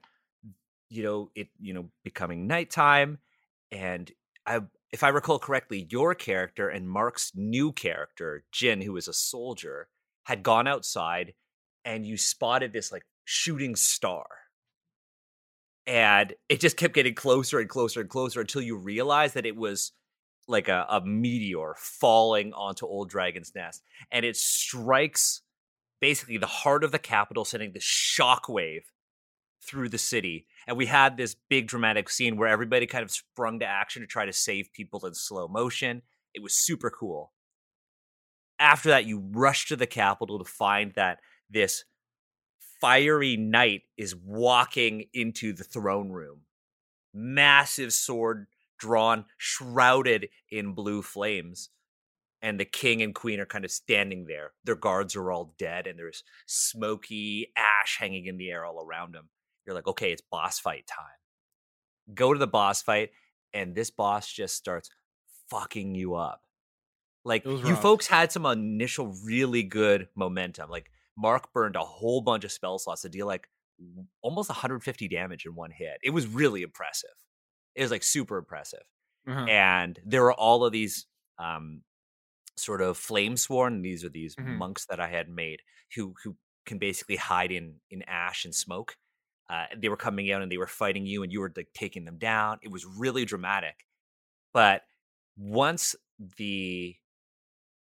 you 0.89 1.03
know 1.03 1.29
it 1.35 1.47
you 1.59 1.73
know 1.73 1.89
becoming 2.03 2.47
nighttime 2.47 3.19
and 3.71 4.11
i 4.45 4.59
if 4.91 5.03
i 5.03 5.09
recall 5.09 5.39
correctly 5.39 5.87
your 5.89 6.15
character 6.15 6.69
and 6.69 6.89
mark's 6.89 7.31
new 7.35 7.71
character 7.71 8.43
jin 8.51 8.81
who 8.81 8.97
is 8.97 9.07
a 9.07 9.13
soldier 9.13 9.87
had 10.23 10.43
gone 10.43 10.67
outside 10.67 11.33
and 11.85 12.05
you 12.05 12.17
spotted 12.17 12.71
this 12.73 12.91
like 12.91 13.03
shooting 13.25 13.75
star. 13.75 14.25
And 15.87 16.33
it 16.47 16.59
just 16.59 16.77
kept 16.77 16.93
getting 16.93 17.15
closer 17.15 17.59
and 17.59 17.67
closer 17.67 18.01
and 18.01 18.09
closer 18.09 18.41
until 18.41 18.61
you 18.61 18.77
realized 18.77 19.33
that 19.33 19.45
it 19.45 19.55
was 19.55 19.91
like 20.47 20.67
a, 20.67 20.85
a 20.89 21.01
meteor 21.01 21.75
falling 21.77 22.53
onto 22.53 22.85
old 22.85 23.09
dragon's 23.09 23.53
nest. 23.55 23.83
And 24.11 24.23
it 24.23 24.37
strikes 24.37 25.41
basically 25.99 26.37
the 26.37 26.45
heart 26.45 26.83
of 26.83 26.91
the 26.91 26.99
capital, 26.99 27.43
sending 27.43 27.71
this 27.71 27.83
shockwave 27.83 28.83
through 29.61 29.89
the 29.89 29.97
city. 29.97 30.45
And 30.67 30.77
we 30.77 30.85
had 30.85 31.17
this 31.17 31.35
big 31.49 31.67
dramatic 31.67 32.09
scene 32.09 32.37
where 32.37 32.47
everybody 32.47 32.85
kind 32.85 33.03
of 33.03 33.11
sprung 33.11 33.59
to 33.59 33.65
action 33.65 34.01
to 34.01 34.07
try 34.07 34.25
to 34.25 34.33
save 34.33 34.73
people 34.73 35.05
in 35.05 35.13
slow 35.13 35.47
motion. 35.47 36.01
It 36.33 36.43
was 36.43 36.53
super 36.53 36.89
cool. 36.89 37.33
After 38.59 38.89
that, 38.89 39.05
you 39.05 39.19
rush 39.31 39.67
to 39.67 39.75
the 39.75 39.87
Capitol 39.87 40.37
to 40.39 40.45
find 40.45 40.93
that 40.93 41.19
this 41.49 41.85
fiery 42.81 43.37
knight 43.37 43.83
is 43.97 44.15
walking 44.15 45.05
into 45.13 45.53
the 45.53 45.63
throne 45.63 46.09
room. 46.09 46.41
Massive 47.13 47.93
sword 47.93 48.47
drawn, 48.77 49.25
shrouded 49.37 50.29
in 50.49 50.73
blue 50.73 51.01
flames. 51.01 51.69
And 52.41 52.57
the 52.59 52.65
king 52.65 53.01
and 53.01 53.13
queen 53.13 53.39
are 53.41 53.45
kind 53.45 53.65
of 53.65 53.71
standing 53.71 54.25
there. 54.25 54.51
Their 54.63 54.75
guards 54.75 55.15
are 55.15 55.31
all 55.31 55.53
dead, 55.57 55.87
and 55.87 55.99
there's 55.99 56.23
smoky 56.45 57.51
ash 57.57 57.97
hanging 57.99 58.27
in 58.27 58.37
the 58.37 58.49
air 58.49 58.65
all 58.65 58.81
around 58.81 59.13
them. 59.13 59.27
You're 59.65 59.75
like, 59.75 59.87
okay, 59.87 60.11
it's 60.11 60.21
boss 60.21 60.59
fight 60.59 60.87
time. 60.87 61.05
Go 62.13 62.33
to 62.33 62.39
the 62.39 62.47
boss 62.47 62.81
fight, 62.81 63.11
and 63.53 63.75
this 63.75 63.91
boss 63.91 64.31
just 64.31 64.55
starts 64.55 64.89
fucking 65.49 65.95
you 65.95 66.15
up. 66.15 66.41
Like, 67.25 67.45
you 67.45 67.75
folks 67.75 68.07
had 68.07 68.31
some 68.31 68.45
initial 68.45 69.13
really 69.25 69.61
good 69.63 70.07
momentum. 70.15 70.69
Like, 70.69 70.89
Mark 71.17 71.51
burned 71.53 71.75
a 71.75 71.83
whole 71.83 72.21
bunch 72.21 72.43
of 72.45 72.51
spell 72.51 72.79
slots 72.79 73.01
to 73.03 73.09
deal 73.09 73.27
like 73.27 73.47
almost 74.21 74.49
150 74.49 75.07
damage 75.07 75.45
in 75.45 75.53
one 75.55 75.71
hit. 75.71 75.97
It 76.03 76.09
was 76.11 76.27
really 76.27 76.63
impressive. 76.63 77.09
It 77.75 77.81
was 77.81 77.91
like 77.91 78.03
super 78.03 78.37
impressive. 78.37 78.83
Uh-huh. 79.27 79.45
And 79.45 79.99
there 80.05 80.23
were 80.23 80.33
all 80.33 80.65
of 80.65 80.71
these 80.71 81.05
um, 81.37 81.83
sort 82.57 82.81
of 82.81 82.97
flame 82.97 83.37
sworn. 83.37 83.81
These 83.81 84.03
are 84.03 84.09
these 84.09 84.35
Mhm. 84.35 84.57
monks 84.57 84.85
that 84.87 84.99
I 84.99 85.07
had 85.07 85.29
made 85.29 85.61
who 85.95 86.13
who 86.23 86.37
can 86.65 86.77
basically 86.77 87.15
hide 87.17 87.51
in 87.51 87.81
in 87.89 88.01
ash 88.03 88.45
and 88.45 88.53
smoke. 88.55 88.97
Uh, 89.49 89.65
they 89.75 89.89
were 89.89 89.97
coming 89.97 90.31
out 90.31 90.41
and 90.41 90.51
they 90.51 90.57
were 90.57 90.67
fighting 90.67 91.05
you, 91.05 91.23
and 91.23 91.31
you 91.31 91.39
were 91.39 91.51
like 91.55 91.69
taking 91.73 92.05
them 92.05 92.17
down. 92.17 92.59
It 92.61 92.71
was 92.71 92.85
really 92.85 93.25
dramatic. 93.25 93.87
But 94.53 94.83
once 95.37 95.95
the 96.37 96.95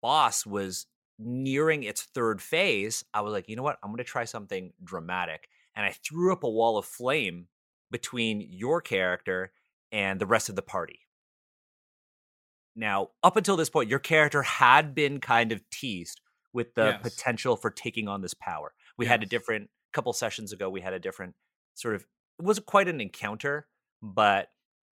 boss 0.03 0.45
was 0.45 0.87
nearing 1.19 1.83
its 1.85 2.03
third 2.03 2.43
phase, 2.43 3.05
I 3.15 3.21
was 3.21 3.33
like, 3.33 3.49
you 3.49 3.57
know 3.57 3.63
what? 3.63 3.79
I'm 3.83 3.91
going 3.91 3.99
to 3.99 4.05
try 4.05 4.25
something 4.25 4.73
dramatic. 4.83 5.49
And 5.77 5.87
I 5.87 5.91
threw 5.91 6.33
up 6.33 6.45
a 6.45 6.51
wall 6.51 6.77
of 6.79 6.85
flame 6.85 7.49
between 7.91 8.41
your 8.41 8.81
character 8.81 9.53
and 9.93 10.21
the 10.21 10.27
rest 10.27 10.49
of 10.49 10.57
the 10.57 10.63
party. 10.63 11.01
Now, 12.77 13.11
up 13.23 13.37
until 13.37 13.57
this 13.57 13.71
point, 13.71 13.89
your 13.89 14.01
character 14.01 14.43
had 14.43 14.95
been 14.95 15.21
kind 15.21 15.53
of 15.53 15.69
teased 15.71 16.21
with 16.53 16.75
the 16.75 16.87
Yes. 16.87 17.03
potential 17.03 17.57
for 17.57 17.71
taking 17.71 18.09
on 18.09 18.21
this 18.21 18.35
power. 18.35 18.75
We 18.99 19.07
had 19.07 19.23
a 19.23 19.27
different 19.27 19.71
couple 19.93 20.13
sessions 20.13 20.53
ago, 20.53 20.69
we 20.69 20.81
had 20.81 20.93
a 20.93 20.99
different 20.99 21.37
sort 21.75 21.95
of 21.95 22.03
it 22.39 22.45
wasn't 22.45 22.67
quite 22.67 22.89
an 22.89 23.01
encounter, 23.01 23.67
but 24.03 24.49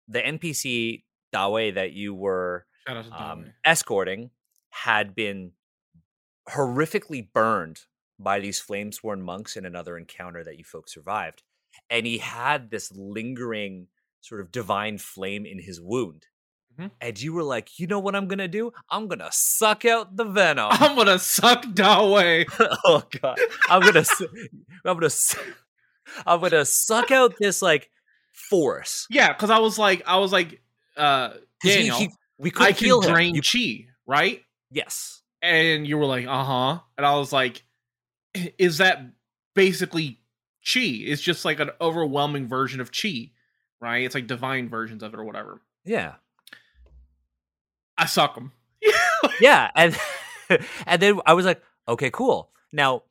the 0.08 0.20
NPC 0.20 1.04
Dawe 1.32 1.70
that 1.72 1.92
you 1.92 2.14
were 2.14 2.66
to 2.86 3.22
um, 3.22 3.52
escorting 3.64 4.30
had 4.70 5.14
been 5.14 5.52
horrifically 6.48 7.26
burned 7.32 7.80
by 8.18 8.40
these 8.40 8.60
flamesworn 8.60 9.20
monks 9.20 9.56
in 9.56 9.64
another 9.64 9.96
encounter 9.96 10.42
that 10.42 10.58
you 10.58 10.64
folks 10.64 10.94
survived. 10.94 11.42
And 11.90 12.06
he 12.06 12.18
had 12.18 12.70
this 12.70 12.90
lingering 12.94 13.88
sort 14.20 14.40
of 14.40 14.50
divine 14.50 14.98
flame 14.98 15.46
in 15.46 15.60
his 15.60 15.80
wound. 15.80 16.26
Mhm. 16.78 16.90
And 17.00 17.20
you 17.20 17.32
were 17.32 17.42
like, 17.42 17.78
you 17.78 17.86
know 17.86 17.98
what 17.98 18.16
I'm 18.16 18.26
going 18.26 18.38
to 18.38 18.48
do? 18.48 18.72
I'm 18.90 19.06
going 19.06 19.18
to 19.20 19.30
suck 19.30 19.84
out 19.84 20.16
the 20.16 20.24
venom. 20.24 20.68
I'm 20.70 20.96
gonna 20.96 21.18
suck 21.18 21.64
Dawe. 21.74 22.44
oh 22.84 23.02
god. 23.20 23.38
I'm 23.68 23.82
going 23.82 23.94
to 23.94 24.28
I'm 24.84 24.98
going 24.98 25.10
to 25.10 25.38
I'm 26.27 26.40
to 26.51 26.64
suck 26.64 27.11
out 27.11 27.35
this 27.38 27.62
like 27.62 27.90
force. 28.51 29.07
Yeah, 29.11 29.33
because 29.33 29.51
I 29.51 29.59
was 29.59 29.79
like, 29.79 30.03
I 30.07 30.18
was 30.18 30.33
like, 30.33 30.61
uh, 30.97 31.29
'Cause 31.31 31.40
he- 31.62 31.71
Daniel, 31.75 31.97
he- 31.99 32.11
we 32.38 32.51
couldn't 32.51 32.68
I 32.68 32.73
can 32.73 32.85
heal 32.87 33.01
him. 33.03 33.12
drain 33.12 33.40
chi, 33.42 33.87
right? 34.07 34.42
yes. 34.71 35.23
And 35.42 35.87
you 35.87 35.97
were 35.99 36.05
like, 36.07 36.27
uh 36.27 36.44
huh. 36.44 36.81
And 36.97 37.07
I 37.07 37.14
was 37.16 37.33
like, 37.33 37.62
is 38.59 38.79
that 38.79 39.01
basically 39.55 40.21
chi? 40.64 40.81
It's 40.81 41.23
just 41.23 41.44
like 41.44 41.61
an 41.61 41.71
overwhelming 41.81 42.49
version 42.49 42.81
of 42.81 42.90
chi, 42.92 43.31
right? 43.81 44.05
It's 44.05 44.14
like 44.16 44.27
divine 44.27 44.68
versions 44.68 45.03
of 45.03 45.14
it 45.14 45.21
or 45.21 45.25
whatever. 45.25 45.61
Yeah. 45.85 46.14
I 47.97 48.07
suck 48.07 48.35
them. 48.35 48.53
yeah 49.40 49.71
and 49.75 49.97
and 50.87 51.03
then 51.03 51.21
i 51.27 51.35
was 51.35 51.44
like 51.44 51.61
okay 51.88 52.11
cool 52.12 52.51
now 52.73 53.03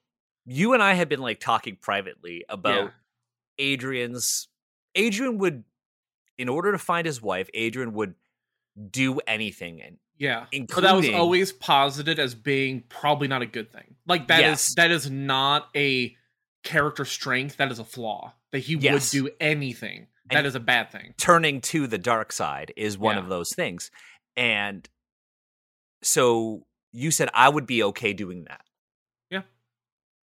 you 0.50 0.74
and 0.74 0.82
i 0.82 0.94
had 0.94 1.10
been 1.10 1.20
like 1.22 1.40
talking 1.40 1.76
privately 1.80 2.44
about 2.50 2.86
Yeah. 2.86 2.90
adrian's 3.60 4.48
adrian 4.96 5.38
would 5.38 5.64
in 6.38 6.50
order 6.50 6.72
to 6.72 6.78
find 6.80 7.06
his 7.06 7.22
wife 7.22 7.50
adrian 7.54 7.94
would 7.94 8.16
do 8.92 9.20
anything 9.28 9.82
and 9.82 9.98
Yeah. 10.18 10.46
But 10.74 10.82
that 10.82 10.96
was 10.96 11.10
always 11.10 11.52
posited 11.52 12.18
as 12.20 12.34
being 12.34 12.84
probably 12.90 13.28
not 13.28 13.42
a 13.44 13.46
good 13.46 13.72
thing. 13.72 13.96
Like 14.08 14.28
that 14.30 14.40
is 14.40 14.46
Yes. 14.46 14.76
that 14.76 14.90
is 14.92 15.10
not 15.12 15.70
a 15.76 16.16
character 16.64 17.06
strength, 17.06 17.58
that 17.58 17.72
is 17.72 17.78
a 17.80 17.84
flaw. 17.84 18.34
That 18.52 18.60
he 18.60 18.76
Yes. 18.76 19.14
would 19.14 19.20
do 19.26 19.30
anything. 19.40 20.08
That 20.30 20.40
And- 20.40 20.48
is 20.48 20.56
a 20.56 20.60
bad 20.60 20.92
thing. 20.92 21.14
turning 21.18 21.62
to 21.62 21.86
the 21.88 21.98
dark 21.98 22.32
side 22.32 22.72
is 22.78 22.98
one 22.98 23.16
Yeah. 23.16 23.24
of 23.24 23.30
those 23.30 23.52
things 23.56 23.90
and 24.36 24.88
so 26.04 26.66
you 26.92 27.12
said 27.12 27.30
i 27.34 27.50
would 27.50 27.66
be 27.66 27.82
okay 27.84 28.14
doing 28.14 28.44
that. 28.46 28.62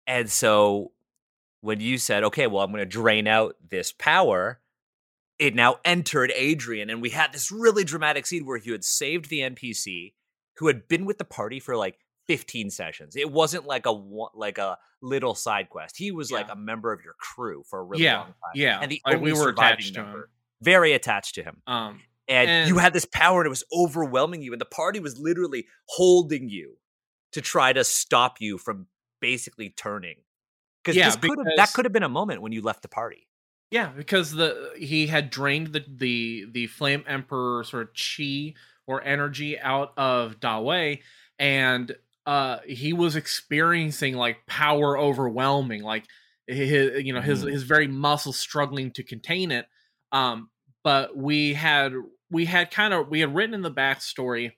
And 0.08 0.28
so 0.28 0.90
when 1.60 1.78
you 1.78 1.98
said 1.98 2.24
okay 2.24 2.48
well 2.48 2.64
i'm 2.64 2.72
going 2.72 2.80
to 2.80 2.86
drain 2.86 3.28
out 3.28 3.54
this 3.70 3.92
power 3.92 4.58
it 5.38 5.54
now 5.54 5.76
entered 5.84 6.32
adrian 6.34 6.90
and 6.90 7.00
we 7.00 7.10
had 7.10 7.32
this 7.32 7.52
really 7.52 7.84
dramatic 7.84 8.26
scene 8.26 8.44
where 8.44 8.56
you 8.56 8.72
had 8.72 8.82
saved 8.82 9.28
the 9.28 9.40
npc 9.40 10.12
who 10.56 10.66
had 10.66 10.88
been 10.88 11.04
with 11.04 11.18
the 11.18 11.24
party 11.24 11.60
for 11.60 11.76
like 11.76 11.98
15 12.26 12.70
sessions 12.70 13.16
it 13.16 13.30
wasn't 13.30 13.64
like 13.66 13.86
a 13.86 13.90
like 14.34 14.58
a 14.58 14.76
little 15.00 15.34
side 15.34 15.70
quest 15.70 15.96
he 15.96 16.10
was 16.10 16.30
like 16.30 16.48
a 16.50 16.56
member 16.56 16.92
of 16.92 17.02
your 17.02 17.14
crew 17.14 17.62
for 17.70 17.78
a 17.80 17.82
really 17.84 18.04
yeah. 18.04 18.18
long 18.18 18.26
time 18.26 18.34
Yeah. 18.54 18.78
and 18.82 18.90
the 18.90 19.00
like 19.06 19.16
only 19.16 19.32
we 19.32 19.38
were 19.38 19.44
surviving 19.44 19.72
attached 19.78 19.94
to 19.94 20.00
him. 20.00 20.06
member. 20.06 20.30
very 20.60 20.92
attached 20.92 21.36
to 21.36 21.42
him 21.42 21.62
Um 21.66 22.00
and, 22.30 22.68
you 22.68 22.76
had 22.76 22.92
this 22.92 23.06
power 23.06 23.40
and 23.40 23.46
it 23.46 23.48
was 23.48 23.64
overwhelming 23.72 24.42
you 24.42 24.52
and 24.52 24.60
the 24.60 24.66
party 24.66 25.00
was 25.00 25.18
literally 25.18 25.66
holding 25.88 26.50
you 26.50 26.76
to 27.32 27.40
try 27.40 27.72
to 27.72 27.82
stop 27.82 28.36
you 28.40 28.58
from 28.58 28.86
basically 29.20 29.70
turning 29.70 30.22
because 30.82 31.00
Yeah, 31.00 31.16
this 31.16 31.16
could 31.16 31.38
have 31.38 31.54
that 31.56 31.74
could 31.74 31.84
have 31.84 31.92
been 31.92 32.02
a 32.02 32.08
moment 32.08 32.42
when 32.42 32.52
you 32.52 32.62
left 32.62 32.82
the 32.82 32.88
party 32.88 33.28
Yeah, 33.70 33.88
because 33.92 34.32
the 34.32 34.72
he 34.78 35.06
had 35.08 35.30
drained 35.30 35.68
the 35.68 35.84
the 35.86 36.46
the 36.50 36.66
flame 36.68 37.04
emperor 37.06 37.64
sort 37.64 37.88
of 37.88 37.94
chi 37.94 38.54
or 38.86 39.02
energy 39.02 39.58
out 39.58 39.92
of 39.98 40.40
Dawei, 40.40 41.02
and 41.38 41.94
uh 42.24 42.60
he 42.60 42.92
was 42.94 43.14
experiencing 43.14 44.14
like 44.14 44.46
power 44.46 44.96
overwhelming, 44.98 45.82
like 45.82 46.06
his 46.46 47.04
you 47.04 47.12
know 47.12 47.20
his 47.20 47.42
Mhm. 47.42 47.42
his 47.42 47.64
very 47.64 47.86
muscles 47.88 48.38
struggling 48.38 48.90
to 48.92 49.02
contain 49.04 49.50
it. 49.50 49.66
Um, 50.12 50.50
but 50.82 51.14
we 51.14 51.52
had 51.52 51.92
we 52.30 52.46
had 52.46 52.70
kind 52.70 52.94
of 52.94 53.08
we 53.08 53.20
had 53.20 53.34
written 53.34 53.52
in 53.54 53.60
the 53.62 53.70
backstory 53.70 54.52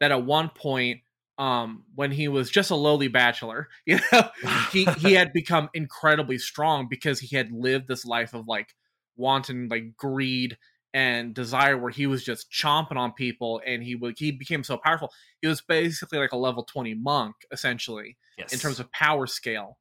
that 0.00 0.12
at 0.12 0.24
one 0.24 0.50
point 0.50 1.02
um 1.38 1.84
when 1.94 2.10
he 2.10 2.28
was 2.28 2.50
just 2.50 2.70
a 2.70 2.74
lowly 2.74 3.08
bachelor 3.08 3.68
you 3.86 3.98
know 4.12 4.28
he 4.72 4.84
he 4.98 5.14
had 5.14 5.32
become 5.32 5.68
incredibly 5.72 6.38
strong 6.38 6.88
because 6.90 7.20
he 7.20 7.36
had 7.36 7.52
lived 7.52 7.88
this 7.88 8.04
life 8.04 8.34
of 8.34 8.46
like 8.46 8.74
wanton 9.16 9.68
like 9.68 9.96
greed 9.96 10.56
and 10.94 11.34
desire 11.34 11.76
where 11.76 11.90
he 11.90 12.06
was 12.06 12.24
just 12.24 12.50
chomping 12.50 12.96
on 12.96 13.12
people 13.12 13.60
and 13.66 13.82
he 13.82 13.94
would 13.94 14.18
he 14.18 14.30
became 14.30 14.64
so 14.64 14.78
powerful. 14.78 15.12
He 15.42 15.48
was 15.48 15.60
basically 15.60 16.18
like 16.18 16.32
a 16.32 16.36
level 16.36 16.64
20 16.64 16.94
monk 16.94 17.34
essentially 17.52 18.16
yes. 18.38 18.52
in 18.52 18.58
terms 18.58 18.80
of 18.80 18.90
power 18.92 19.26
scale. 19.26 19.78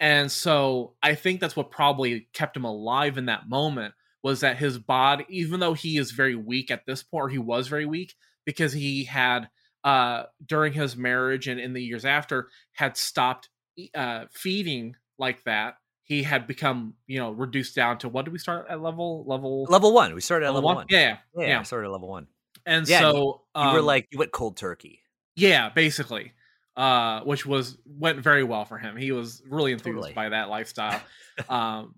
And 0.00 0.30
so 0.30 0.94
i 1.02 1.14
think 1.14 1.40
that's 1.40 1.56
what 1.56 1.70
probably 1.70 2.28
kept 2.32 2.56
him 2.56 2.64
alive 2.64 3.16
in 3.16 3.26
that 3.26 3.48
moment 3.48 3.94
was 4.22 4.40
that 4.40 4.56
his 4.56 4.78
body 4.78 5.24
even 5.28 5.60
though 5.60 5.74
he 5.74 5.96
is 5.96 6.10
very 6.10 6.34
weak 6.34 6.70
at 6.70 6.84
this 6.86 7.02
point 7.02 7.22
or 7.24 7.28
he 7.28 7.38
was 7.38 7.68
very 7.68 7.86
weak 7.86 8.14
because 8.44 8.72
he 8.72 9.04
had 9.04 9.48
uh 9.84 10.24
during 10.44 10.72
his 10.72 10.96
marriage 10.96 11.46
and 11.46 11.60
in 11.60 11.72
the 11.72 11.82
years 11.82 12.04
after 12.04 12.48
had 12.72 12.96
stopped 12.96 13.48
uh 13.94 14.24
feeding 14.32 14.96
like 15.18 15.42
that 15.44 15.76
he 16.02 16.22
had 16.22 16.46
become 16.46 16.94
you 17.06 17.18
know 17.18 17.30
reduced 17.30 17.74
down 17.74 17.98
to 17.98 18.08
what 18.08 18.24
did 18.24 18.32
we 18.32 18.38
start 18.38 18.66
at 18.68 18.80
level 18.80 19.24
level 19.26 19.64
level 19.68 19.92
one 19.92 20.14
we 20.14 20.20
started 20.20 20.46
at 20.46 20.54
level, 20.54 20.74
one, 20.74 20.86
yeah 20.88 21.18
yeah, 21.36 21.46
yeah. 21.46 21.60
I 21.60 21.62
started 21.62 21.86
at 21.86 21.92
level 21.92 22.08
one 22.08 22.26
and 22.66 22.88
Yeah, 22.88 23.00
so 23.00 23.42
you 23.56 23.72
were 23.72 23.80
um, 23.80 23.84
like 23.84 24.08
you 24.10 24.18
went 24.18 24.32
cold 24.32 24.56
turkey 24.56 25.04
yeah, 25.36 25.68
basically. 25.70 26.32
Uh, 26.76 27.20
which 27.20 27.46
was 27.46 27.78
went 27.86 28.18
very 28.18 28.42
well 28.42 28.64
for 28.64 28.78
him. 28.78 28.96
He 28.96 29.12
was 29.12 29.42
really 29.48 29.70
enthused 29.70 29.94
Totally. 29.94 30.12
by 30.12 30.30
that 30.30 30.48
lifestyle. 30.48 31.00
um, 31.48 31.94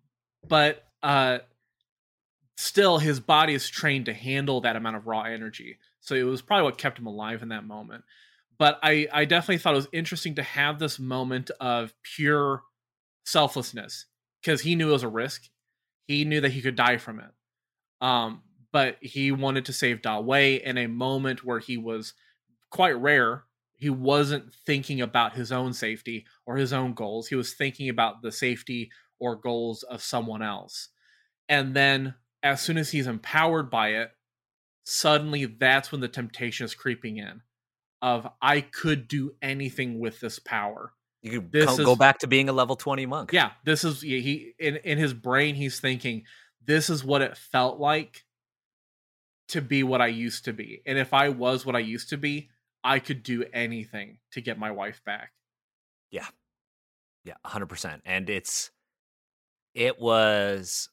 but 0.47 0.85
uh, 1.03 1.39
still, 2.59 2.99
his 2.99 3.19
body 3.19 3.55
is 3.55 3.67
trained 3.71 4.05
to 4.05 4.13
handle 4.13 4.61
that 4.61 4.77
amount 4.77 4.97
of 4.97 5.07
raw 5.07 5.23
energy. 5.23 5.79
So 6.07 6.15
it 6.15 6.23
was 6.23 6.41
probably 6.41 6.65
what 6.65 6.79
kept 6.79 6.99
him 6.99 7.07
alive 7.07 7.43
in 7.43 7.49
that 7.49 7.67
moment. 7.67 8.05
But 8.59 8.79
I, 8.83 9.09
I 9.13 9.25
definitely 9.25 9.59
thought 9.59 9.75
it 9.75 9.79
was 9.79 9.89
interesting 9.93 10.37
to 10.37 10.43
have 10.43 10.79
this 10.79 10.99
moment 10.99 11.51
of 11.61 11.93
pure 12.03 12.63
selflessness 13.25 14.07
because 14.41 14.61
he 14.61 14.77
knew 14.77 14.91
it 14.91 14.93
was 14.93 15.03
a 15.03 15.09
risk. 15.09 15.49
He 16.07 16.25
knew 16.25 16.41
that 16.41 16.53
he 16.53 16.63
could 16.63 16.77
die 16.77 16.99
from 16.99 17.19
it. 17.19 17.31
Um, 18.01 18.43
but 18.73 18.99
he 19.01 19.33
wanted 19.33 19.65
to 19.67 19.73
save 19.73 20.01
Da 20.01 20.21
Wei 20.21 20.63
in 20.63 20.79
a 20.79 20.87
moment 20.87 21.45
where 21.45 21.59
he 21.59 21.77
was 21.77 22.15
quite 22.71 22.99
rare. 23.01 23.45
He 23.75 23.91
wasn't 23.91 24.55
thinking 24.55 25.01
about 25.01 25.35
his 25.35 25.51
own 25.51 25.73
safety 25.73 26.25
or 26.47 26.57
his 26.57 26.73
own 26.73 26.95
goals. 26.95 27.27
He 27.27 27.35
was 27.35 27.53
thinking 27.53 27.89
about 27.89 28.23
the 28.23 28.31
safety 28.31 28.91
or 29.19 29.35
goals 29.35 29.83
of 29.83 30.03
someone 30.03 30.43
else. 30.43 30.89
And 31.49 31.75
then 31.75 32.15
as 32.45 32.63
soon 32.63 32.79
as 32.79 32.91
he's 32.91 33.09
empowered 33.09 33.71
by 33.71 33.89
it, 33.89 34.11
suddenly 34.89 35.45
that's 35.47 35.91
when 35.91 36.01
the 36.01 36.07
temptation 36.09 36.65
is 36.65 36.75
creeping 36.75 37.17
in 37.17 37.43
of 38.01 38.29
I 38.41 38.61
could 38.61 39.09
do 39.09 39.33
anything 39.43 39.99
with 39.99 40.21
this 40.21 40.39
power. 40.39 40.93
You 41.23 41.41
could 41.41 41.51
This 41.53 41.67
co- 41.67 41.73
is- 41.73 41.85
go 41.85 41.97
back 41.97 42.19
to 42.21 42.29
being 42.29 42.49
a 42.49 42.53
level 42.53 42.77
20 42.77 43.05
monk. 43.05 43.33
Yeah, 43.33 43.51
this 43.65 43.83
is 43.83 44.01
he 44.01 44.55
in 44.61 44.77
in 44.77 44.97
his 44.97 45.13
brain 45.13 45.57
he's 45.57 45.81
thinking 45.81 46.25
this 46.65 46.89
is 46.89 47.03
what 47.05 47.21
it 47.21 47.37
felt 47.37 47.81
like 47.81 48.25
to 49.49 49.61
be 49.61 49.83
what 49.83 50.01
I 50.01 50.07
used 50.09 50.45
to 50.45 50.53
be. 50.53 50.83
And 50.87 50.99
if 50.99 51.13
I 51.13 51.31
was 51.31 51.67
what 51.67 51.75
I 51.77 51.81
used 51.81 52.11
to 52.11 52.17
be, 52.17 52.51
I 52.85 53.01
could 53.01 53.23
do 53.25 53.45
anything 53.53 54.19
to 54.33 54.41
get 54.41 54.59
my 54.59 54.71
wife 54.71 55.03
back. 55.05 55.33
Yeah. 56.11 56.27
Yeah, 57.25 57.35
100%. 57.45 58.03
And 58.05 58.31
it's 58.31 58.71
it 59.75 59.99
was 59.99 60.89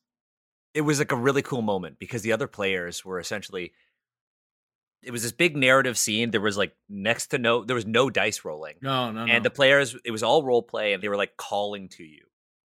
it 0.73 0.81
was 0.81 0.97
like 0.97 1.11
a 1.11 1.15
really 1.15 1.43
cool 1.43 1.61
moment 1.61 1.99
because 1.99 2.23
the 2.23 2.31
other 2.31 2.47
players 2.47 3.05
were 3.05 3.19
essentially 3.19 3.73
it 5.03 5.11
was 5.11 5.23
this 5.23 5.31
big 5.31 5.55
narrative 5.55 5.97
scene. 5.97 6.31
There 6.31 6.41
was 6.41 6.57
like 6.57 6.75
next 6.89 7.27
to 7.27 7.37
no 7.37 7.63
there 7.63 7.75
was 7.75 7.85
no 7.85 8.09
dice 8.09 8.45
rolling. 8.45 8.75
No, 8.81 9.11
no, 9.11 9.25
no. 9.25 9.31
And 9.31 9.43
the 9.45 9.49
players 9.49 9.95
it 10.05 10.11
was 10.11 10.23
all 10.23 10.43
role 10.43 10.63
play 10.63 10.93
and 10.93 11.01
they 11.03 11.09
were 11.09 11.17
like 11.17 11.37
calling 11.37 11.89
to 11.89 12.03
you 12.03 12.25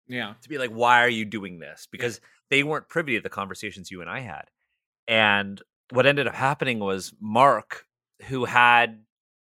yeah. 0.07 0.33
to 0.41 0.49
be 0.49 0.57
like 0.57 0.71
why 0.71 1.03
are 1.03 1.09
you 1.09 1.25
doing 1.25 1.59
this? 1.59 1.87
Because 1.91 2.19
they 2.49 2.63
weren't 2.63 2.89
privy 2.89 3.15
to 3.15 3.21
the 3.21 3.29
conversations 3.29 3.91
you 3.91 4.01
and 4.01 4.09
I 4.09 4.19
had. 4.19 4.45
And 5.07 5.61
what 5.91 6.05
ended 6.05 6.27
up 6.27 6.35
happening 6.35 6.79
was 6.79 7.13
Mark 7.19 7.85
who 8.27 8.45
had 8.45 9.03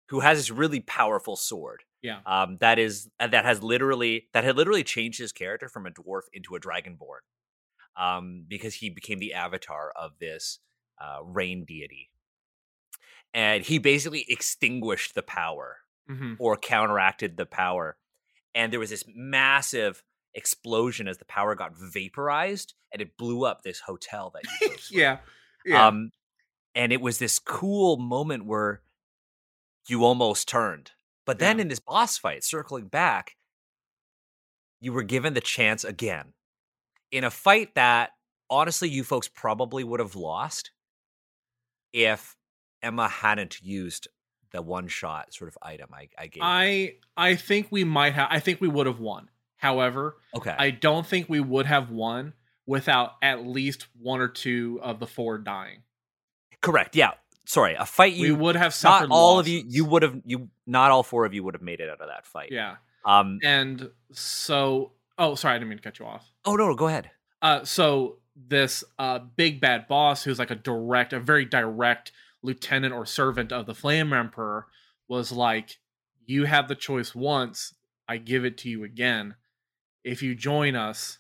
who 0.10 0.20
has 0.22 0.38
this 0.38 0.52
really 0.52 0.80
powerful 0.80 1.36
sword 1.36 1.84
Yeah. 2.02 2.20
um, 2.26 2.58
that 2.60 2.80
is 2.80 3.10
that 3.20 3.46
has 3.46 3.62
literally 3.64 4.28
that 4.34 4.44
had 4.44 4.56
literally 4.56 4.84
changed 4.84 5.20
his 5.20 5.32
character 5.32 5.68
from 5.70 5.86
a 5.86 5.92
dwarf 5.92 6.24
into 6.34 6.56
a 6.56 6.60
dragonborn 6.60 7.22
um, 7.98 8.46
because 8.48 8.76
he 8.76 8.90
became 8.90 9.20
the 9.20 9.34
avatar 9.34 9.92
of 9.96 10.18
this 10.20 10.60
uh, 11.02 11.24
rain 11.24 11.66
deity 11.66 12.10
and 13.34 13.64
he 13.64 13.78
basically 13.78 14.26
extinguished 14.30 15.16
the 15.16 15.24
power 15.24 15.78
hmm 16.08 16.34
or 16.40 16.58
counteracted 16.58 17.38
the 17.38 17.46
power 17.46 17.98
and 18.56 18.74
there 18.74 18.80
was 18.80 18.90
this 18.90 19.04
massive 19.16 20.04
explosion 20.34 21.08
as 21.08 21.18
the 21.18 21.26
power 21.26 21.56
got 21.56 21.72
vaporized 21.76 22.74
and 22.92 23.02
it 23.02 23.18
blew 23.18 23.46
up 23.46 23.62
this 23.62 23.80
hotel 23.82 24.32
that 24.34 24.44
you 24.62 24.76
yeah. 25.00 25.18
Yeah. 25.66 25.88
um, 25.88 26.12
and 26.76 26.92
it 26.94 27.02
was 27.02 27.18
this 27.20 27.40
cool 27.40 27.98
moment 27.98 28.46
where 28.46 28.82
you 29.88 30.06
almost 30.06 30.48
turned. 30.48 30.92
But 31.26 31.40
then 31.40 31.58
Yeah. 31.58 31.64
in 31.64 31.68
this 31.68 31.80
boss 31.80 32.18
fight, 32.18 32.44
circling 32.44 32.88
back, 32.88 33.36
you 34.80 34.94
were 34.94 35.04
given 35.04 35.34
the 35.34 35.42
chance 35.42 35.84
again 35.84 36.34
in 37.12 37.24
a 37.24 37.32
fight 37.32 37.76
that 37.76 38.12
honestly 38.50 38.88
you 38.90 39.04
folks 39.04 39.28
probably 39.28 39.84
would 39.84 40.00
have 40.00 40.16
lost 40.16 40.72
if 41.92 42.36
Emma 42.82 43.08
hadn't 43.08 43.62
used 43.62 44.08
the 44.52 44.62
one 44.62 44.88
shot 44.88 45.34
sort 45.34 45.48
of 45.48 45.58
item 45.62 45.90
I, 45.94 46.10
I 46.18 46.28
gave. 46.28 46.42
I 46.44 46.94
I 47.16 47.36
think 47.36 47.68
we 47.72 47.84
might 47.84 48.14
have 48.14 48.28
I 48.32 48.40
think 48.40 48.62
we 48.62 48.68
would 48.68 48.88
have 48.88 49.00
won. 49.00 49.30
However, 49.58 50.16
okay. 50.36 50.56
I 50.58 50.72
don't 50.72 51.06
think 51.06 51.28
we 51.30 51.40
would 51.40 51.66
have 51.66 51.92
won 51.92 52.34
without 52.66 53.14
at 53.22 53.46
least 53.46 53.88
one 54.00 54.22
or 54.22 54.28
two 54.28 54.80
of 54.82 55.00
the 55.00 55.08
four 55.08 55.38
dying. 55.38 55.80
Correct. 56.62 56.96
Yeah. 56.96 57.12
Sorry. 57.46 57.76
A 57.78 57.86
fight 57.86 58.14
we 58.14 58.28
you 58.28 58.36
would 58.36 58.56
have 58.56 58.74
suffered. 58.74 59.10
not 59.10 59.16
all 59.16 59.40
of 59.40 59.48
you 59.48 59.64
you 59.68 59.86
would 59.86 60.04
have 60.04 60.16
you 60.26 60.50
not 60.66 60.92
all 60.92 61.04
four 61.04 61.26
of 61.26 61.34
you 61.34 61.44
would 61.44 61.56
have 61.56 61.62
made 61.62 61.80
it 61.80 61.90
out 61.90 62.02
of 62.02 62.08
that 62.08 62.26
fight. 62.26 62.50
Yeah. 62.52 62.76
Um 63.06 63.40
And 63.44 63.90
so 64.12 64.94
oh 65.18 65.36
sorry, 65.36 65.56
I 65.56 65.58
didn't 65.58 65.70
mean 65.70 65.78
to 65.80 65.84
cut 65.84 66.00
you 66.00 66.06
off. 66.06 66.32
oh 66.46 66.56
no, 66.56 66.68
no, 66.68 66.76
go 66.76 66.88
ahead. 66.88 67.12
Uh, 67.42 67.64
so 67.64 68.18
this 68.36 68.84
uh, 68.98 69.20
big 69.20 69.60
bad 69.62 69.88
boss, 69.88 70.24
who's 70.24 70.40
like 70.40 70.52
a 70.52 70.56
direct, 70.56 71.14
a 71.14 71.20
very 71.20 71.46
direct 71.46 72.12
lieutenant 72.42 72.94
or 72.94 73.06
servant 73.06 73.52
of 73.52 73.66
the 73.66 73.76
Flame 73.76 74.14
Emperor, 74.14 74.68
was 75.08 75.32
like, 75.32 75.78
"You 76.26 76.46
have 76.46 76.68
the 76.68 76.76
choice 76.76 77.14
once. 77.16 77.74
I 78.08 78.18
give 78.18 78.46
it 78.46 78.58
to 78.60 78.70
you 78.70 78.84
again. 78.84 79.36
If 80.04 80.22
you 80.24 80.36
join 80.36 80.76
us, 80.76 81.20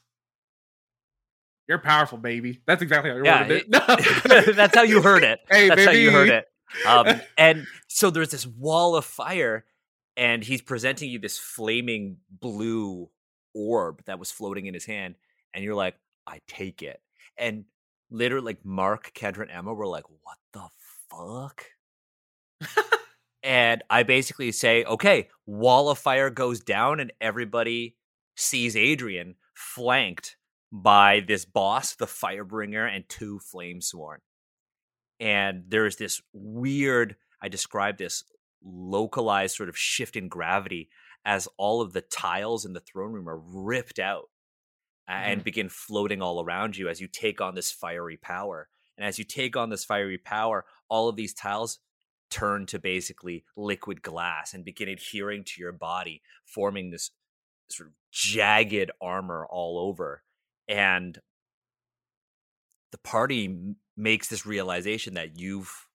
you're 1.67 1.79
powerful, 1.79 2.17
baby." 2.17 2.61
That's 2.65 2.81
exactly 2.81 3.11
how 3.11 3.17
you 3.17 3.25
Yeah, 3.25 3.41
worded 3.41 3.67
it. 3.73 4.55
That's 4.55 4.75
how 4.75 4.83
you 4.83 5.01
heard 5.01 5.23
it. 5.23 5.39
Hey, 5.49 5.67
That's 5.69 5.85
how 5.85 5.91
you 5.91 6.11
heard 6.11 6.29
baby. 6.29 6.37
it. 6.37 6.87
Um, 6.87 7.21
and 7.37 7.67
so 7.87 8.09
there's 8.09 8.31
this 8.31 8.45
wall 8.45 8.95
of 8.95 9.05
fire, 9.05 9.65
and 10.15 10.43
he's 10.43 10.61
presenting 10.61 11.09
you 11.09 11.19
this 11.19 11.37
flaming 11.37 12.17
blue 12.29 13.09
orb 13.53 14.03
that 14.05 14.19
was 14.19 14.31
floating 14.31 14.67
in 14.67 14.73
his 14.73 14.85
hand, 14.85 15.15
and 15.53 15.63
you're 15.63 15.75
like, 15.75 15.95
I 16.27 16.39
take 16.47 16.81
it. 16.83 17.01
And 17.37 17.65
literally, 18.11 18.45
like 18.45 18.65
Mark, 18.65 19.11
Kendra, 19.15 19.41
and 19.41 19.51
Emma 19.51 19.73
were 19.73 19.87
like, 19.87 20.05
What 20.23 20.37
the 20.53 20.67
fuck? 21.09 21.65
and 23.43 23.83
I 23.89 24.03
basically 24.03 24.51
say, 24.51 24.83
Okay, 24.83 25.29
wall 25.45 25.89
of 25.89 25.97
fire 25.97 26.29
goes 26.29 26.59
down, 26.59 26.99
and 26.99 27.11
everybody 27.19 27.95
sees 28.35 28.75
Adrian 28.75 29.35
flanked 29.53 30.37
by 30.71 31.23
this 31.27 31.45
boss, 31.45 31.95
the 31.95 32.05
Firebringer, 32.05 32.87
and 32.87 33.07
two 33.09 33.39
Flame 33.39 33.79
Flamesworn 33.79 34.17
and 35.19 35.63
there's 35.67 35.97
this 35.97 36.21
weird 36.33 37.15
i 37.41 37.47
describe 37.47 37.97
this 37.97 38.23
localized 38.63 39.55
sort 39.55 39.69
of 39.69 39.77
shift 39.77 40.15
in 40.15 40.27
gravity 40.27 40.89
as 41.25 41.47
all 41.57 41.81
of 41.81 41.93
the 41.93 42.01
tiles 42.01 42.65
in 42.65 42.73
the 42.73 42.79
throne 42.79 43.11
room 43.11 43.29
are 43.29 43.39
ripped 43.39 43.99
out 43.99 44.29
a- 45.07 45.11
and 45.11 45.39
mm-hmm. 45.39 45.45
begin 45.45 45.69
floating 45.69 46.21
all 46.21 46.43
around 46.43 46.77
you 46.77 46.89
as 46.89 47.01
you 47.01 47.07
take 47.07 47.41
on 47.41 47.55
this 47.55 47.71
fiery 47.71 48.17
power 48.17 48.69
and 48.99 49.07
as 49.07 49.17
you 49.17 49.25
take 49.25 49.57
on 49.57 49.69
this 49.69 49.83
fiery 49.85 50.19
power 50.19 50.65
all 50.89 51.09
of 51.09 51.15
these 51.15 51.33
tiles 51.33 51.79
turn 52.29 52.67
to 52.67 52.77
basically 52.77 53.43
liquid 53.57 54.03
glass 54.03 54.53
and 54.53 54.63
begin 54.63 54.87
adhering 54.87 55.43
to 55.43 55.59
your 55.59 55.71
body 55.71 56.21
forming 56.45 56.91
this 56.91 57.09
sort 57.71 57.87
of 57.87 57.93
jagged 58.11 58.91
armor 59.01 59.47
all 59.49 59.79
over 59.79 60.21
and 60.67 61.19
the 62.91 62.97
party 62.99 63.45
m- 63.45 63.75
makes 63.97 64.27
this 64.27 64.45
realization 64.45 65.15
that 65.15 65.39
you've 65.39 65.87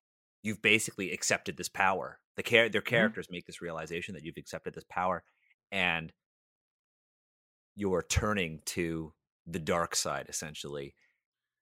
you've 0.43 0.63
basically 0.63 1.13
accepted 1.13 1.57
this 1.57 1.69
power. 1.69 2.19
The 2.37 2.43
char- 2.43 2.69
their 2.69 2.81
mm-hmm. 2.81 2.89
characters 2.89 3.29
make 3.31 3.47
this 3.47 3.63
realization 3.63 4.15
that 4.15 4.25
you've 4.25 4.37
accepted 4.37 4.75
this 4.75 4.85
power, 4.89 5.25
and 5.73 6.13
you're 7.75 8.05
turning 8.09 8.61
to 8.67 9.13
the 9.47 9.59
dark 9.59 9.97
side 9.97 10.27
essentially. 10.29 10.95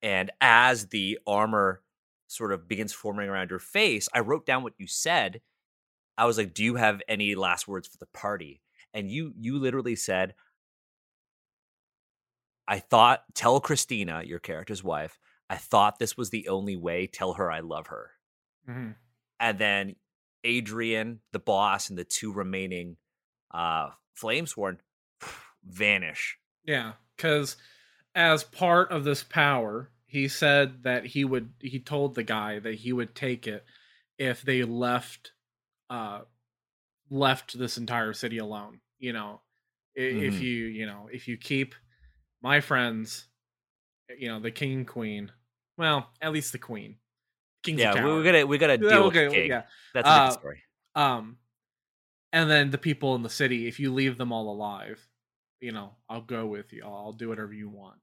And 0.03 0.31
as 0.41 0.88
the 0.88 1.19
armor 1.27 1.83
sort 2.27 2.53
of 2.53 2.67
begins 2.69 2.93
forming 2.93 3.29
around 3.29 3.51
your 3.51 3.59
face, 3.59 4.09
I 4.15 4.21
wrote 4.21 4.47
down 4.47 4.62
what 4.62 4.75
you 4.79 4.87
said. 4.87 5.41
I 6.19 6.27
was 6.27 6.38
like, 6.38 6.55
"Do 6.55 6.65
you 6.65 6.77
have 6.77 7.03
any 7.09 7.35
last 7.35 7.69
words 7.69 7.88
for 7.88 7.99
the 7.99 8.07
party?" 8.07 8.62
And 8.95 9.11
you 9.11 9.33
you 9.37 9.59
literally 9.59 9.97
said, 9.97 10.35
I 12.69 12.79
thought 12.79 13.25
tell 13.35 13.61
Christina, 13.61 14.23
your 14.25 14.38
character's 14.38 14.85
wife, 14.85 15.19
I 15.51 15.57
thought 15.57 15.99
this 15.99 16.17
was 16.17 16.31
the 16.31 16.49
only 16.49 16.77
way. 16.77 17.07
Tell 17.07 17.35
her 17.35 17.51
I 17.51 17.61
love 17.61 17.88
her. 17.88 18.12
Mhm. 18.69 18.97
And 19.41 19.59
then 19.59 19.97
Adrian, 20.45 21.21
the 21.33 21.38
boss, 21.38 21.91
and 21.91 21.99
the 21.99 22.05
two 22.05 22.33
remaining 22.33 22.97
uh 23.53 23.91
Flamesworn 24.17 24.79
vanish. 25.65 26.38
Yeah, 26.65 26.95
because 27.17 27.57
as 28.14 28.44
part 28.44 28.90
of 28.90 29.05
this 29.05 29.22
power, 29.22 29.90
he 30.07 30.29
said 30.29 30.83
that 30.85 31.07
he 31.07 31.25
would. 31.25 31.53
He 31.61 31.79
told 31.81 32.14
the 32.14 32.22
guy 32.22 32.59
that 32.59 32.75
he 32.75 32.92
would 32.92 33.14
take 33.14 33.46
it 33.46 33.64
if 34.18 34.42
they 34.42 34.62
left, 34.64 35.33
uh, 35.90 36.22
left 37.11 37.59
this 37.59 37.79
entire 37.79 38.12
city 38.12 38.38
alone. 38.38 38.81
You 38.98 39.12
know, 39.12 39.40
I 39.96 40.01
if 40.03 40.40
you 40.40 40.66
you 40.66 40.87
know 40.87 41.09
if 41.12 41.29
you 41.29 41.37
keep 41.37 41.75
my 42.42 42.61
friends, 42.61 43.27
you 44.18 44.29
know 44.29 44.40
the 44.40 44.51
king 44.51 44.72
and 44.72 44.87
queen. 44.87 45.33
Well, 45.79 46.11
at 46.20 46.33
least 46.33 46.53
the 46.53 46.59
queen. 46.59 46.96
King's 47.62 47.81
yeah, 47.81 47.94
we, 47.94 48.22
gotta 48.22 48.46
we 48.46 48.59
gotta 48.59 48.77
deal 48.79 48.90
Yeah, 48.90 48.98
with 48.98 49.07
okay, 49.09 49.25
the 49.27 49.31
king. 49.35 49.51
yeah. 49.51 49.62
That's 49.94 50.09
a 50.09 50.12
different 50.12 50.29
Uh, 50.29 50.38
story. 50.40 50.62
Um, 50.94 51.38
and 52.33 52.51
then 52.51 52.70
the 52.70 52.79
people 52.79 53.14
in 53.14 53.22
the 53.22 53.31
city, 53.31 53.66
if 53.68 53.79
you 53.81 53.92
leave 53.92 54.18
them 54.18 54.33
all 54.33 54.51
alive, 54.53 55.09
you 55.62 55.72
know, 55.72 55.92
I'll 56.09 56.20
go 56.20 56.46
with 56.46 56.72
you. 56.72 56.83
I'll, 56.85 56.94
I'll 56.94 57.12
do 57.12 57.29
whatever 57.29 57.53
you 57.53 57.68
want. 57.68 57.98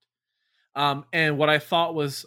Um, 0.75 1.05
and 1.11 1.37
what 1.37 1.49
I 1.49 1.59
thought 1.59 1.93
was, 1.93 2.25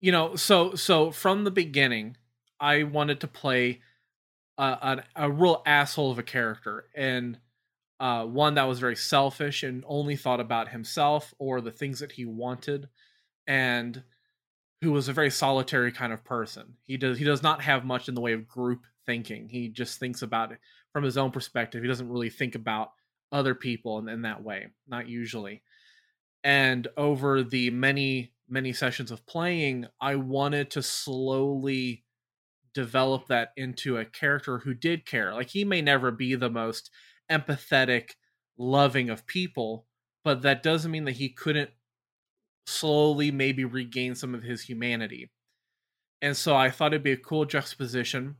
you 0.00 0.12
know, 0.12 0.36
so 0.36 0.74
so 0.74 1.10
from 1.10 1.44
the 1.44 1.50
beginning, 1.50 2.16
I 2.60 2.84
wanted 2.84 3.20
to 3.20 3.26
play 3.26 3.80
a, 4.56 4.62
a, 4.64 5.04
a 5.16 5.30
real 5.30 5.62
asshole 5.66 6.10
of 6.10 6.18
a 6.18 6.22
character 6.22 6.86
and 6.94 7.38
uh, 8.00 8.24
one 8.24 8.54
that 8.54 8.68
was 8.68 8.78
very 8.78 8.96
selfish 8.96 9.62
and 9.62 9.84
only 9.86 10.16
thought 10.16 10.40
about 10.40 10.68
himself 10.68 11.34
or 11.38 11.60
the 11.60 11.70
things 11.70 12.00
that 12.00 12.12
he 12.12 12.24
wanted. 12.24 12.88
And 13.46 14.02
who 14.84 14.92
was 14.92 15.08
a 15.08 15.12
very 15.12 15.30
solitary 15.30 15.90
kind 15.90 16.12
of 16.12 16.22
person. 16.24 16.74
He 16.84 16.96
does 16.96 17.18
he 17.18 17.24
does 17.24 17.42
not 17.42 17.62
have 17.62 17.84
much 17.84 18.08
in 18.08 18.14
the 18.14 18.20
way 18.20 18.34
of 18.34 18.46
group 18.46 18.84
thinking. 19.06 19.48
He 19.48 19.68
just 19.68 19.98
thinks 19.98 20.22
about 20.22 20.52
it 20.52 20.58
from 20.92 21.02
his 21.02 21.16
own 21.16 21.30
perspective. 21.30 21.82
He 21.82 21.88
doesn't 21.88 22.08
really 22.08 22.30
think 22.30 22.54
about 22.54 22.90
other 23.34 23.54
people 23.54 23.98
in, 23.98 24.08
in 24.08 24.22
that 24.22 24.42
way, 24.42 24.68
not 24.86 25.08
usually. 25.08 25.62
And 26.42 26.86
over 26.96 27.42
the 27.42 27.70
many 27.70 28.32
many 28.48 28.72
sessions 28.72 29.10
of 29.10 29.26
playing, 29.26 29.86
I 30.00 30.16
wanted 30.16 30.70
to 30.72 30.82
slowly 30.82 32.04
develop 32.74 33.28
that 33.28 33.52
into 33.56 33.96
a 33.96 34.04
character 34.04 34.58
who 34.58 34.74
did 34.74 35.06
care. 35.06 35.32
Like 35.32 35.50
he 35.50 35.64
may 35.64 35.80
never 35.80 36.10
be 36.10 36.34
the 36.34 36.50
most 36.50 36.90
empathetic, 37.30 38.10
loving 38.58 39.08
of 39.10 39.26
people, 39.26 39.86
but 40.24 40.42
that 40.42 40.62
doesn't 40.62 40.90
mean 40.90 41.04
that 41.04 41.12
he 41.12 41.28
couldn't 41.28 41.70
slowly 42.66 43.30
maybe 43.30 43.64
regain 43.64 44.14
some 44.14 44.34
of 44.34 44.42
his 44.42 44.62
humanity. 44.62 45.30
And 46.20 46.36
so 46.36 46.56
I 46.56 46.70
thought 46.70 46.92
it'd 46.92 47.02
be 47.02 47.12
a 47.12 47.16
cool 47.16 47.44
juxtaposition 47.44 48.36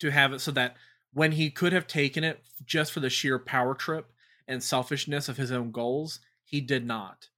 to 0.00 0.10
have 0.10 0.32
it 0.32 0.40
so 0.40 0.50
that 0.52 0.76
when 1.12 1.32
he 1.32 1.50
could 1.50 1.72
have 1.72 1.86
taken 1.86 2.24
it 2.24 2.40
just 2.64 2.92
for 2.92 3.00
the 3.00 3.10
sheer 3.10 3.38
power 3.38 3.74
trip 3.74 4.12
and 4.46 4.62
selfishness 4.62 5.28
of 5.28 5.36
his 5.36 5.50
own 5.52 5.70
goals, 5.70 6.20
he 6.44 6.60
did 6.60 6.86
not. 6.86 7.28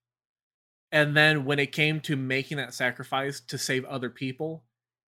And 0.91 1.17
then 1.17 1.45
when 1.45 1.59
it 1.59 1.73
came 1.73 2.01
to 2.01 2.17
making 2.17 2.59
that 2.59 2.75
sacrifice 2.75 3.41
to 3.41 3.57
save 3.57 3.85
other 3.87 4.11
people, 4.11 4.65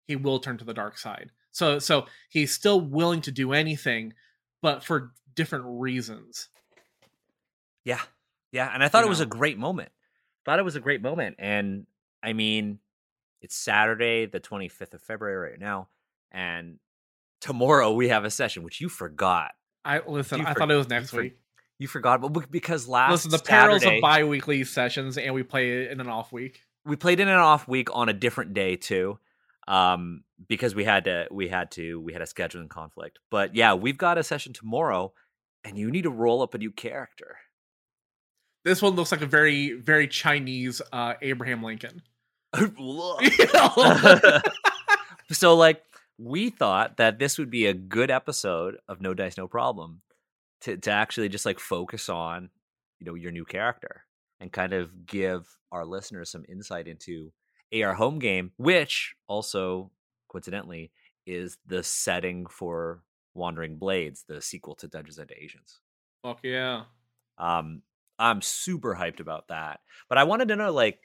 he 0.07 0.15
will 0.15 0.39
turn 0.39 0.57
to 0.57 0.65
the 0.65 0.73
dark 0.73 0.97
side. 0.97 1.31
So 1.51 1.79
so 1.79 2.07
he's 2.29 2.53
still 2.53 2.81
willing 2.81 3.21
to 3.21 3.31
do 3.31 3.53
anything, 3.53 4.13
but 4.61 4.83
for 4.83 5.11
different 5.35 5.65
reasons. 5.67 6.49
Yeah. 7.83 8.01
Yeah. 8.51 8.69
And 8.73 8.83
I 8.83 8.87
thought 8.87 9.03
You 9.03 9.07
it 9.07 9.09
was 9.09 9.19
a 9.19 9.25
great 9.25 9.57
moment. 9.57 9.89
Thought 10.43 10.59
it 10.59 10.65
was 10.65 10.75
a 10.75 10.81
great 10.81 11.01
moment. 11.01 11.35
And 11.39 11.85
I 12.23 12.33
mean, 12.33 12.79
it's 13.41 13.55
Saturday, 13.55 14.25
the 14.25 14.39
25th 14.39 14.95
of 14.95 15.01
February 15.01 15.51
right 15.51 15.59
now. 15.59 15.87
And 16.31 16.79
tomorrow 17.45 17.91
we 17.93 18.09
have 18.09 18.25
a 18.25 18.29
session, 18.31 18.63
which 18.63 18.81
you 18.81 18.89
forgot. 18.89 19.51
I 19.83 20.01
listen. 20.05 20.39
You 20.39 20.45
I 20.45 20.53
for- 20.53 20.59
thought 20.59 20.71
it 20.71 20.75
was 20.75 20.85
you 20.87 20.89
next 20.89 21.11
for- 21.11 21.21
week. 21.21 21.37
You 21.77 21.87
forgot, 21.89 22.21
but 22.21 22.49
because 22.51 22.87
last 22.87 23.11
Listen, 23.11 23.31
the 23.31 23.39
perils 23.39 23.81
Saturday, 23.81 23.97
of 23.97 24.01
bi-weekly 24.01 24.63
sessions, 24.63 25.17
and 25.17 25.33
we 25.33 25.43
play 25.43 25.83
it 25.83 25.91
in 25.91 25.99
an 25.99 26.07
off 26.07 26.31
week. 26.31 26.61
we 26.85 26.95
played 26.95 27.19
in 27.19 27.27
an 27.27 27.35
off 27.35 27.67
week 27.67 27.89
on 27.93 28.07
a 28.07 28.13
different 28.13 28.53
day 28.53 28.77
too, 28.77 29.19
um, 29.67 30.23
because 30.47 30.73
we 30.73 30.85
had 30.85 31.03
to 31.03 31.27
we 31.31 31.49
had 31.49 31.71
to 31.71 31.99
we 31.99 32.13
had 32.13 32.21
a 32.21 32.25
scheduling 32.25 32.69
conflict. 32.69 33.19
But 33.29 33.55
yeah, 33.55 33.73
we've 33.73 33.97
got 33.97 34.17
a 34.17 34.23
session 34.23 34.53
tomorrow, 34.53 35.11
and 35.65 35.77
you 35.77 35.91
need 35.91 36.03
to 36.03 36.09
roll 36.09 36.41
up 36.41 36.53
a 36.53 36.57
new 36.57 36.71
character. 36.71 37.35
This 38.63 38.81
one 38.81 38.93
looks 38.95 39.11
like 39.11 39.21
a 39.21 39.27
very, 39.27 39.73
very 39.73 40.07
Chinese 40.07 40.81
uh, 40.93 41.15
Abraham 41.21 41.61
Lincoln. 41.61 42.01
Look 42.79 43.21
So 45.31 45.55
like 45.55 45.83
we 46.17 46.49
thought 46.49 46.97
that 46.97 47.19
this 47.19 47.37
would 47.37 47.49
be 47.49 47.65
a 47.65 47.73
good 47.73 48.09
episode 48.09 48.77
of 48.87 49.01
No 49.01 49.13
Dice 49.13 49.37
No 49.37 49.47
Problem 49.47 50.01
to 50.61 50.77
to 50.77 50.91
actually 50.91 51.29
just 51.29 51.45
like 51.45 51.59
focus 51.59 52.09
on 52.09 52.49
you 52.99 53.05
know 53.05 53.15
your 53.15 53.31
new 53.31 53.45
character 53.45 54.03
and 54.39 54.51
kind 54.51 54.73
of 54.73 55.05
give 55.05 55.47
our 55.71 55.85
listeners 55.85 56.31
some 56.31 56.45
insight 56.47 56.87
into 56.87 57.31
AR 57.73 57.93
home 57.93 58.19
game, 58.19 58.51
which 58.57 59.15
also 59.27 59.91
coincidentally 60.29 60.91
is 61.25 61.57
the 61.65 61.83
setting 61.83 62.45
for 62.45 63.01
Wandering 63.33 63.77
Blades, 63.77 64.23
the 64.27 64.41
sequel 64.41 64.75
to 64.75 64.87
Dungeons 64.87 65.17
and 65.17 65.31
Asians. 65.31 65.79
Fuck 66.23 66.39
yeah! 66.43 66.83
Um, 67.37 67.81
I'm 68.17 68.41
super 68.41 68.95
hyped 68.95 69.19
about 69.19 69.49
that. 69.49 69.81
But 70.07 70.17
I 70.17 70.23
wanted 70.23 70.47
to 70.49 70.55
know, 70.55 70.71
like, 70.71 70.99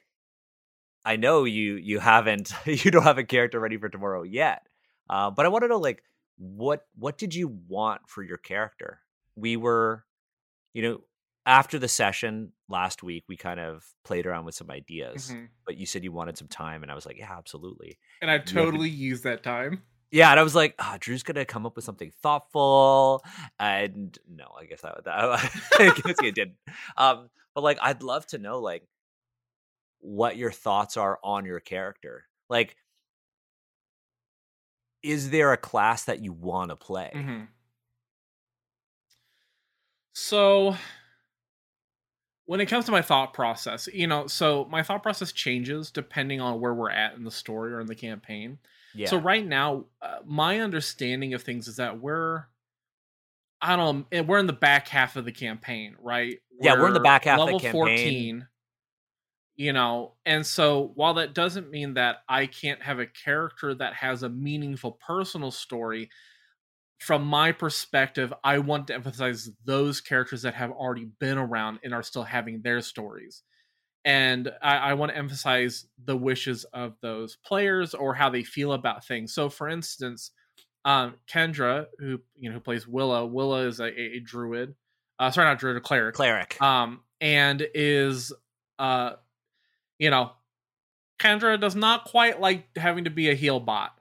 I 1.03 1.15
know 1.17 1.43
you 1.43 1.75
you 1.75 1.99
haven't 1.99 2.53
you 2.65 2.91
don't 2.91 3.03
have 3.03 3.17
a 3.17 3.23
character 3.23 3.59
ready 3.59 3.77
for 3.77 3.89
tomorrow 3.89 4.23
yet. 4.23 4.63
Uh, 5.11 5.29
but 5.29 5.45
I 5.45 5.49
want 5.49 5.63
to 5.63 5.67
know, 5.67 5.77
like, 5.77 6.01
what 6.37 6.87
what 6.95 7.17
did 7.19 7.35
you 7.35 7.49
want 7.67 8.01
for 8.07 8.23
your 8.23 8.37
character? 8.37 9.01
We 9.35 9.57
were, 9.57 10.05
you 10.73 10.81
know, 10.81 11.01
after 11.45 11.77
the 11.77 11.87
session 11.87 12.53
last 12.69 13.03
week, 13.03 13.25
we 13.27 13.35
kind 13.35 13.59
of 13.59 13.85
played 14.03 14.25
around 14.25 14.45
with 14.45 14.55
some 14.55 14.71
ideas. 14.71 15.31
Mhm. 15.31 15.49
But 15.65 15.77
you 15.77 15.85
said 15.85 16.03
you 16.03 16.11
wanted 16.11 16.37
some 16.37 16.47
time, 16.47 16.81
and 16.81 16.91
I 16.91 16.95
was 16.95 17.05
like, 17.05 17.17
yeah, 17.17 17.31
absolutely. 17.37 17.99
And 18.21 18.31
I 18.31 18.37
totally 18.39 18.89
used 18.89 19.23
that 19.25 19.43
time. 19.43 19.83
Yeah, 20.11 20.31
and 20.31 20.39
I 20.39 20.43
was 20.43 20.55
like, 20.55 20.75
oh, 20.79 20.97
Drew's 20.99 21.23
gonna 21.23 21.45
come 21.45 21.65
up 21.65 21.75
with 21.75 21.85
something 21.85 22.11
thoughtful, 22.23 23.23
and 23.59 24.17
no, 24.27 24.45
I 24.59 24.65
guess 24.65 24.81
that, 24.81 25.03
that 25.05 25.13
I 25.79 26.01
guess 26.03 26.15
he 26.21 26.31
didn't. 26.31 26.57
Um, 26.97 27.29
but 27.53 27.63
like, 27.63 27.79
I'd 27.81 28.01
love 28.01 28.25
to 28.27 28.37
know 28.37 28.59
like 28.59 28.87
what 29.99 30.37
your 30.37 30.51
thoughts 30.51 30.97
are 30.97 31.19
on 31.23 31.45
your 31.45 31.59
character. 31.59 32.25
Like, 32.49 32.75
is 35.03 35.29
there 35.31 35.51
a 35.53 35.57
class 35.57 36.05
that 36.05 36.23
you 36.23 36.33
want 36.33 36.69
to 36.69 36.75
play? 36.75 37.11
Mhm. 37.15 37.47
So, 40.13 40.75
when 42.45 42.59
it 42.59 42.65
comes 42.65 42.85
to 42.85 42.91
my 42.91 43.01
thought 43.01 43.33
process, 43.33 43.87
you 43.93 44.07
know, 44.07 44.27
so 44.27 44.65
my 44.65 44.83
thought 44.83 45.03
process 45.03 45.31
changes 45.31 45.91
depending 45.91 46.41
on 46.41 46.59
where 46.59 46.73
we're 46.73 46.89
at 46.89 47.13
in 47.13 47.23
the 47.23 47.31
story 47.31 47.73
or 47.73 47.79
in 47.79 47.87
the 47.87 47.95
campaign. 47.95 48.59
Yeah, 48.93 49.07
So 49.07 49.17
right 49.17 49.45
now, 49.45 49.85
uh, 50.01 50.19
my 50.25 50.59
understanding 50.59 51.33
of 51.33 51.43
things 51.43 51.67
is 51.69 51.77
that 51.77 51.99
we're, 52.01 52.45
I 53.61 53.75
don't 53.75 53.99
know, 53.99 54.05
eh, 54.11 54.21
we're 54.21 54.39
in 54.39 54.47
the 54.47 54.53
back 54.53 54.87
half 54.87 55.15
of 55.15 55.25
the 55.25 55.31
campaign, 55.31 55.95
right? 55.99 56.41
Yeah, 56.59 56.73
we're 56.73 56.87
in 56.87 56.93
the 56.93 56.99
back 56.99 57.25
half 57.25 57.39
of 57.39 57.45
the 57.47 57.53
level 57.53 57.59
campaign. 57.59 57.71
fourteen. 57.71 58.47
You 59.57 59.73
know, 59.73 60.13
and 60.25 60.45
so 60.45 60.91
while 60.95 61.15
that 61.15 61.35
doesn't 61.35 61.69
mean 61.69 61.95
that 61.95 62.17
I 62.27 62.47
can't 62.47 62.81
have 62.81 62.99
a 62.99 63.05
character 63.05 63.75
that 63.75 63.93
has 63.93 64.23
a 64.23 64.29
meaningful 64.29 64.93
personal 65.05 65.51
story, 65.51 66.09
from 66.99 67.23
my 67.23 67.51
perspective, 67.51 68.31
I 68.43 68.59
want 68.59 68.87
to 68.87 68.93
emphasize 68.93 69.49
those 69.65 70.01
characters 70.01 70.43
that 70.43 70.53
have 70.53 70.71
already 70.71 71.09
been 71.19 71.37
around 71.39 71.79
and 71.83 71.93
are 71.93 72.03
still 72.03 72.23
having 72.23 72.61
their 72.61 72.79
stories. 72.81 73.41
And 74.05 74.51
I, 74.61 74.77
I 74.77 74.93
want 74.93 75.11
to 75.11 75.17
emphasize 75.17 75.87
the 76.05 76.15
wishes 76.15 76.63
of 76.73 76.93
those 77.01 77.37
players 77.43 77.93
or 77.93 78.13
how 78.13 78.29
they 78.29 78.43
feel 78.43 78.73
about 78.73 79.05
things. 79.05 79.33
So, 79.33 79.49
for 79.49 79.67
instance, 79.67 80.31
um, 80.85 81.15
Kendra, 81.27 81.87
who 81.99 82.19
you 82.37 82.49
know 82.49 82.55
who 82.55 82.59
plays 82.59 82.87
Willa, 82.87 83.25
Willa 83.25 83.67
is 83.67 83.79
a, 83.79 83.85
a, 83.85 84.17
a 84.17 84.19
druid. 84.19 84.75
Uh, 85.19 85.29
sorry, 85.31 85.47
not 85.47 85.59
druid, 85.59 85.77
a 85.77 85.81
cleric. 85.81 86.15
cleric. 86.15 86.61
Um, 86.61 87.01
and 87.19 87.67
is 87.75 88.31
uh, 88.79 89.13
you 90.01 90.09
know, 90.09 90.31
Kendra 91.19 91.61
does 91.61 91.75
not 91.75 92.05
quite 92.05 92.41
like 92.41 92.75
having 92.75 93.03
to 93.03 93.11
be 93.11 93.29
a 93.29 93.35
heal 93.35 93.59
bot. 93.59 93.91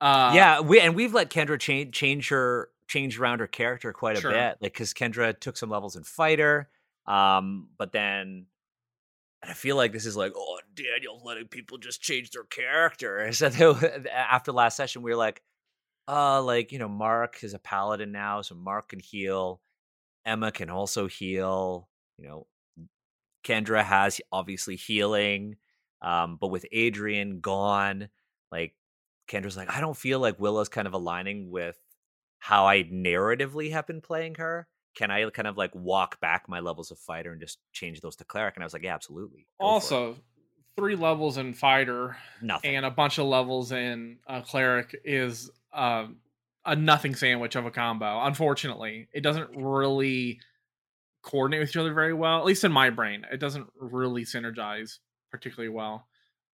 Uh, 0.00 0.30
yeah, 0.32 0.60
we 0.60 0.78
and 0.80 0.94
we've 0.94 1.12
let 1.12 1.28
Kendra 1.28 1.58
change 1.58 1.92
change 1.92 2.28
her 2.28 2.70
change 2.86 3.18
around 3.18 3.40
her 3.40 3.48
character 3.48 3.92
quite 3.92 4.16
a 4.16 4.20
Sure. 4.20 4.30
bit, 4.30 4.58
like 4.60 4.72
because 4.72 4.94
Kendra 4.94 5.38
took 5.38 5.56
some 5.56 5.70
levels 5.70 5.96
in 5.96 6.04
fighter, 6.04 6.70
um, 7.06 7.68
but 7.76 7.90
then 7.90 8.46
and 9.42 9.50
I 9.50 9.54
feel 9.54 9.74
like 9.74 9.92
this 9.92 10.06
is 10.06 10.16
like, 10.16 10.32
oh, 10.36 10.60
Daniel's 10.74 11.22
letting 11.24 11.48
people 11.48 11.78
just 11.78 12.00
change 12.00 12.30
their 12.30 12.44
character. 12.44 13.28
So 13.32 13.76
after 14.12 14.52
last 14.52 14.76
session, 14.76 15.02
we 15.02 15.10
were 15.10 15.16
like, 15.16 15.42
uh, 16.06 16.40
like 16.42 16.70
you 16.70 16.78
know, 16.78 16.88
Mark 16.88 17.42
is 17.42 17.54
a 17.54 17.58
paladin 17.58 18.12
now, 18.12 18.42
so 18.42 18.54
Mark 18.54 18.90
can 18.90 19.00
heal. 19.00 19.60
Emma 20.24 20.52
can 20.52 20.70
also 20.70 21.08
heal. 21.08 21.88
You 22.18 22.28
know, 22.28 22.46
Kendra 23.48 23.82
has 23.82 24.20
obviously 24.30 24.76
healing, 24.76 25.56
um, 26.02 26.36
but 26.40 26.48
with 26.48 26.66
Adrian 26.70 27.40
gone, 27.40 28.08
like 28.52 28.74
Kendra's 29.30 29.56
like, 29.56 29.70
I 29.70 29.80
don't 29.80 29.96
feel 29.96 30.20
like 30.20 30.38
Willa's 30.38 30.68
kind 30.68 30.86
of 30.86 30.92
aligning 30.92 31.50
with 31.50 31.76
how 32.38 32.66
I 32.66 32.84
narratively 32.84 33.72
have 33.72 33.86
been 33.86 34.00
playing 34.00 34.36
her. 34.36 34.68
Can 34.96 35.10
I 35.10 35.28
kind 35.30 35.48
of 35.48 35.56
like 35.56 35.74
walk 35.74 36.20
back 36.20 36.48
my 36.48 36.60
levels 36.60 36.90
of 36.90 36.98
fighter 36.98 37.32
and 37.32 37.40
just 37.40 37.58
change 37.72 38.00
those 38.00 38.16
to 38.16 38.24
cleric? 38.24 38.56
And 38.56 38.62
I 38.62 38.66
was 38.66 38.72
like, 38.72 38.82
yeah, 38.82 38.94
absolutely. 38.94 39.46
Go. 39.60 39.66
Also, 39.66 40.16
three 40.76 40.96
levels 40.96 41.38
in 41.38 41.54
fighter 41.54 42.16
nothing. 42.42 42.76
and 42.76 42.84
a 42.86 42.90
bunch 42.90 43.18
of 43.18 43.26
levels 43.26 43.72
in 43.72 44.18
uh, 44.28 44.40
cleric 44.40 45.00
is 45.04 45.50
um, 45.72 46.16
a 46.64 46.76
nothing 46.76 47.14
sandwich 47.14 47.56
of 47.56 47.66
a 47.66 47.70
combo. 47.70 48.24
Unfortunately, 48.24 49.08
it 49.12 49.22
doesn't 49.22 49.50
really 49.56 50.40
coordinate 51.22 51.60
with 51.60 51.70
each 51.70 51.76
other 51.76 51.92
very 51.94 52.14
well. 52.14 52.38
At 52.38 52.44
least 52.44 52.64
in 52.64 52.72
my 52.72 52.90
brain, 52.90 53.26
it 53.30 53.38
doesn't 53.38 53.66
really 53.78 54.24
synergize 54.24 54.98
particularly 55.30 55.68
well. 55.74 56.06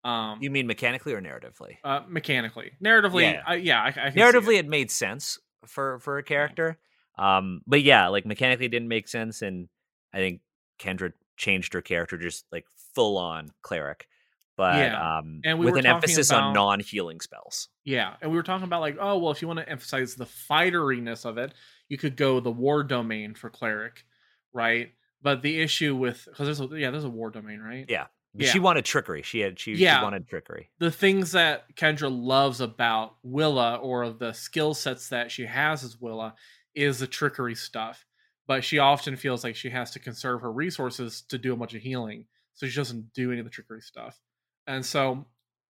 Um, 0.04 0.38
you 0.42 0.50
mean 0.50 0.66
mechanically 0.66 1.12
or 1.12 1.20
narratively? 1.20 1.76
uh, 1.84 2.00
mechanically, 2.08 2.72
narratively, 2.84 3.32
Yeah. 3.32 3.42
I, 3.46 3.54
yeah, 3.56 3.80
I, 3.82 3.86
I 3.86 4.10
narratively 4.10 4.54
it. 4.54 4.64
it. 4.64 4.68
made 4.68 4.90
sense 4.90 5.38
for 5.66 6.00
for 6.00 6.18
a 6.18 6.24
character 6.24 6.76
um 7.18 7.60
but 7.68 7.82
yeah 7.82 8.08
like 8.08 8.26
mechanically 8.26 8.66
it 8.66 8.70
didn't 8.70 8.88
make 8.88 9.06
sense 9.06 9.42
and 9.42 9.68
i 10.12 10.16
think 10.18 10.40
kendra 10.80 11.12
changed 11.36 11.72
her 11.74 11.80
character 11.80 12.18
just 12.18 12.44
like 12.50 12.64
full 12.96 13.16
on 13.16 13.48
cleric 13.62 14.08
but 14.56 14.74
Yeah, 14.76 15.18
um 15.18 15.40
and 15.44 15.56
we 15.60 15.66
with 15.66 15.76
an 15.76 15.86
emphasis 15.86 16.30
about- 16.30 16.42
on 16.42 16.52
non-healing 16.54 17.20
spells 17.20 17.68
Yeah, 17.84 18.14
and 18.20 18.30
we 18.32 18.36
were 18.36 18.42
talking 18.42 18.64
about 18.64 18.80
like, 18.80 18.96
oh 19.00 19.18
well, 19.18 19.30
if 19.30 19.40
you 19.40 19.46
want 19.46 19.60
to 19.60 19.68
emphasize 19.68 20.16
the 20.16 20.26
fighteriness 20.26 21.24
of 21.24 21.38
it, 21.38 21.54
you 21.88 21.96
could 21.96 22.16
go 22.16 22.40
the 22.40 22.50
war 22.50 22.82
domain 22.82 23.34
for 23.34 23.50
cleric, 23.50 24.04
right? 24.52 24.92
But 25.22 25.42
the 25.42 25.60
issue 25.60 25.94
with 25.96 26.24
because 26.26 26.46
there's 26.58 26.60
a 26.72 26.78
yeah 26.78 26.90
there's 26.90 27.04
a 27.04 27.10
war 27.10 27.30
domain, 27.30 27.60
right? 27.60 27.86
Yeah. 27.88 28.06
But 28.34 28.46
She 28.46 28.58
wanted 28.60 28.84
trickery. 28.86 29.22
She 29.22 29.40
had 29.40 29.58
she, 29.58 29.76
she 29.76 29.82
Yeah. 29.82 30.02
wanted 30.02 30.26
trickery. 30.26 30.70
the 30.78 30.90
things 30.90 31.32
that 31.32 31.76
Kendra 31.76 32.08
loves 32.10 32.60
about 32.62 33.16
Willa 33.22 33.76
or 33.76 34.08
the 34.10 34.32
skill 34.32 34.72
sets 34.74 35.10
that 35.10 35.30
she 35.30 35.44
has 35.46 35.84
as 35.84 36.00
Willa 36.00 36.34
is 36.74 36.98
the 36.98 37.06
trickery 37.06 37.54
stuff. 37.54 38.06
But 38.46 38.64
she 38.64 38.78
often 38.78 39.16
feels 39.16 39.44
like 39.44 39.54
she 39.54 39.70
has 39.70 39.90
to 39.92 39.98
conserve 39.98 40.40
her 40.40 40.50
resources 40.52 41.22
to 41.28 41.38
do 41.38 41.52
a 41.52 41.56
bunch 41.56 41.74
of 41.74 41.82
healing. 41.82 42.24
So 42.54 42.66
she 42.66 42.74
doesn't 42.74 43.12
do 43.12 43.30
any 43.30 43.38
of 43.40 43.44
the 43.44 43.50
trickery 43.50 43.80
stuff. 43.82 44.18
And 44.66 44.84
so 44.84 45.26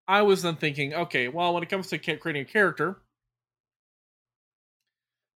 I 0.07 0.21
was 0.23 0.41
then 0.41 0.55
thinking, 0.55 0.93
okay, 0.93 1.27
well, 1.27 1.53
when 1.53 1.63
it 1.63 1.69
comes 1.69 1.87
to 1.89 1.97
creating 1.97 2.41
a 2.41 2.45
character, 2.45 3.01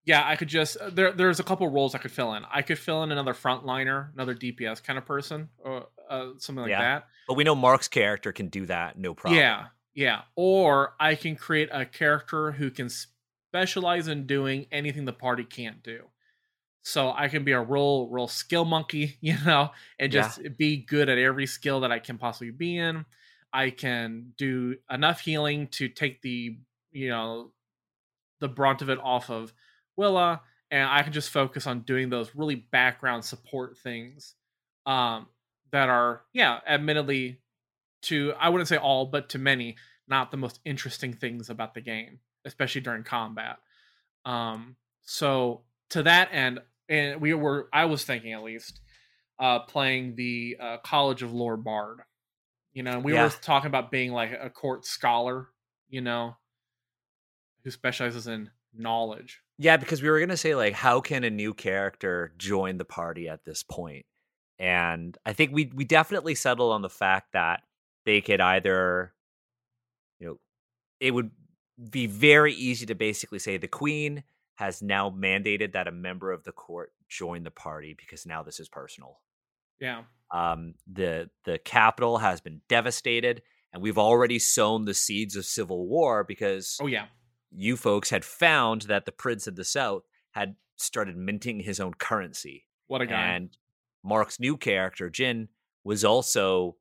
yeah, 0.07 0.23
I 0.25 0.37
could 0.37 0.47
just 0.47 0.77
uh, 0.77 0.89
there. 0.89 1.11
There's 1.11 1.39
a 1.41 1.43
couple 1.43 1.67
roles 1.67 1.93
I 1.93 1.97
could 1.97 2.11
fill 2.11 2.33
in. 2.33 2.43
I 2.49 2.61
could 2.61 2.79
fill 2.79 3.03
in 3.03 3.11
another 3.11 3.33
frontliner, 3.33 4.11
another 4.13 4.33
DPS 4.33 4.81
kind 4.81 4.97
of 4.97 5.05
person, 5.05 5.49
or 5.59 5.87
uh, 6.09 6.29
something 6.37 6.61
like 6.63 6.71
Yeah. 6.71 6.79
that. 6.81 7.07
But 7.27 7.33
we 7.35 7.43
know 7.43 7.55
Mark's 7.55 7.89
character 7.89 8.31
can 8.31 8.47
do 8.47 8.65
that, 8.67 8.97
no 8.97 9.13
problem. 9.13 9.37
Yeah, 9.37 9.65
yeah. 9.93 10.21
Or 10.37 10.93
I 10.97 11.15
can 11.15 11.35
create 11.35 11.67
a 11.73 11.85
character 11.85 12.53
who 12.53 12.71
can 12.71 12.87
specialize 12.89 14.07
in 14.07 14.25
doing 14.25 14.67
anything 14.71 15.03
the 15.03 15.11
party 15.13 15.43
can't 15.43 15.83
do. 15.83 16.05
So 16.83 17.11
I 17.11 17.27
can 17.27 17.43
be 17.43 17.51
a 17.51 17.59
real, 17.61 18.07
real 18.07 18.29
skill 18.29 18.63
monkey, 18.63 19.17
you 19.21 19.35
know, 19.45 19.71
and 19.99 20.13
Yeah. 20.13 20.21
just 20.21 20.39
be 20.57 20.77
good 20.77 21.09
at 21.09 21.17
every 21.17 21.47
skill 21.47 21.81
that 21.81 21.91
I 21.91 21.99
can 21.99 22.17
possibly 22.17 22.51
be 22.51 22.77
in. 22.77 23.05
I 23.51 23.71
can 23.71 24.33
do 24.37 24.77
enough 24.89 25.19
healing 25.19 25.67
to 25.71 25.89
take 25.89 26.21
the, 26.21 26.57
you 26.91 27.09
know, 27.09 27.51
the 28.39 28.47
brunt 28.47 28.81
of 28.81 28.89
it 28.89 28.99
off 28.99 29.29
of 29.29 29.51
Willa, 29.97 30.41
and 30.71 30.87
I 30.89 31.03
can 31.03 31.11
just 31.13 31.29
focus 31.31 31.67
on 31.67 31.81
doing 31.81 32.09
those 32.09 32.35
really 32.35 32.55
background 32.55 33.25
support 33.25 33.77
things 33.77 34.35
um, 34.85 35.27
that 35.71 35.89
are, 35.89 36.21
yeah, 36.33 36.59
admittedly, 36.67 37.41
to 38.03 38.33
I 38.39 38.49
wouldn't 38.49 38.67
say 38.69 38.77
all, 38.77 39.07
but 39.07 39.29
to 39.29 39.39
many, 39.39 39.75
not 40.07 40.31
the 40.31 40.37
most 40.37 40.59
interesting 40.63 41.13
things 41.13 41.49
about 41.49 41.73
the 41.73 41.81
game, 41.81 42.19
especially 42.45 42.81
during 42.81 43.03
combat. 43.03 43.57
Um, 44.23 44.75
so 45.01 45.63
to 45.89 46.03
that 46.03 46.29
end, 46.31 46.59
and 46.87 47.19
we 47.19 47.33
were, 47.33 47.67
I 47.73 47.85
was 47.85 48.05
thinking 48.05 48.33
at 48.33 48.43
least, 48.43 48.79
uh, 49.39 49.59
playing 49.59 50.15
the 50.15 50.57
uh, 50.59 50.77
College 50.83 51.23
of 51.23 51.33
Lore 51.33 51.57
Bard. 51.57 51.99
You 52.73 52.83
know, 52.83 52.99
we 52.99 53.13
Yeah. 53.13 53.23
were 53.23 53.29
talking 53.29 53.67
about 53.67 53.91
being 53.91 54.11
like 54.11 54.31
a 54.39 54.49
court 54.49 54.85
scholar, 54.85 55.47
you 55.89 56.01
know, 56.01 56.37
who 57.63 57.71
specializes 57.71 58.27
in 58.27 58.51
knowledge. 58.73 59.41
Yeah, 59.57 59.77
because 59.77 60.01
we 60.01 60.09
were 60.09 60.19
gonna 60.19 60.37
say 60.37 60.55
like, 60.55 60.73
how 60.73 61.01
can 61.01 61.23
a 61.23 61.29
new 61.29 61.53
character 61.53 62.33
join 62.37 62.77
the 62.77 62.85
party 62.85 63.27
at 63.27 63.45
this 63.45 63.63
point? 63.63 64.05
And 64.59 65.17
I 65.25 65.33
think 65.33 65.51
we 65.51 65.71
we 65.73 65.85
definitely 65.85 66.35
settled 66.35 66.73
on 66.73 66.81
the 66.81 66.89
fact 66.89 67.33
that 67.33 67.61
they 68.05 68.21
could 68.21 68.41
either, 68.41 69.13
you 70.19 70.27
know, 70.27 70.39
it 70.99 71.11
would 71.11 71.31
be 71.89 72.07
very 72.07 72.53
easy 72.53 72.85
to 72.87 72.95
basically 72.95 73.39
say 73.39 73.57
the 73.57 73.67
queen 73.67 74.23
has 74.55 74.81
now 74.81 75.09
mandated 75.11 75.73
that 75.73 75.87
a 75.87 75.91
member 75.91 76.31
of 76.31 76.43
the 76.43 76.51
court 76.51 76.91
join 77.07 77.43
the 77.43 77.51
party 77.51 77.95
because 77.97 78.25
now 78.25 78.41
this 78.41 78.59
is 78.59 78.67
personal. 78.67 79.19
Yeah. 79.79 80.03
Um, 80.31 80.73
the 80.91 81.29
the 81.45 81.59
capital 81.59 82.17
has 82.17 82.41
been 82.41 82.61
devastated, 82.67 83.43
and 83.71 83.81
we've 83.81 83.97
already 83.97 84.39
sown 84.39 84.85
the 84.85 84.93
seeds 84.93 85.35
of 85.35 85.45
civil 85.45 85.87
war 85.87 86.23
because 86.23 86.77
Oh 86.81 86.87
yeah. 86.87 87.05
You 87.51 87.77
folks 87.77 88.09
had 88.09 88.25
found 88.25 88.83
that 88.83 89.05
the 89.05 89.11
prince 89.11 89.47
of 89.47 89.55
the 89.55 89.63
south 89.63 90.03
had 90.31 90.55
started 90.75 91.15
minting 91.17 91.59
his 91.61 91.79
own 91.79 91.93
currency 91.93 92.65
What 92.87 93.01
a 93.01 93.05
guy. 93.05 93.21
and 93.35 93.57
mark's 94.03 94.39
new 94.39 94.57
character 94.57 95.09
jin 95.09 95.49
was 95.83 96.03
also 96.05 96.75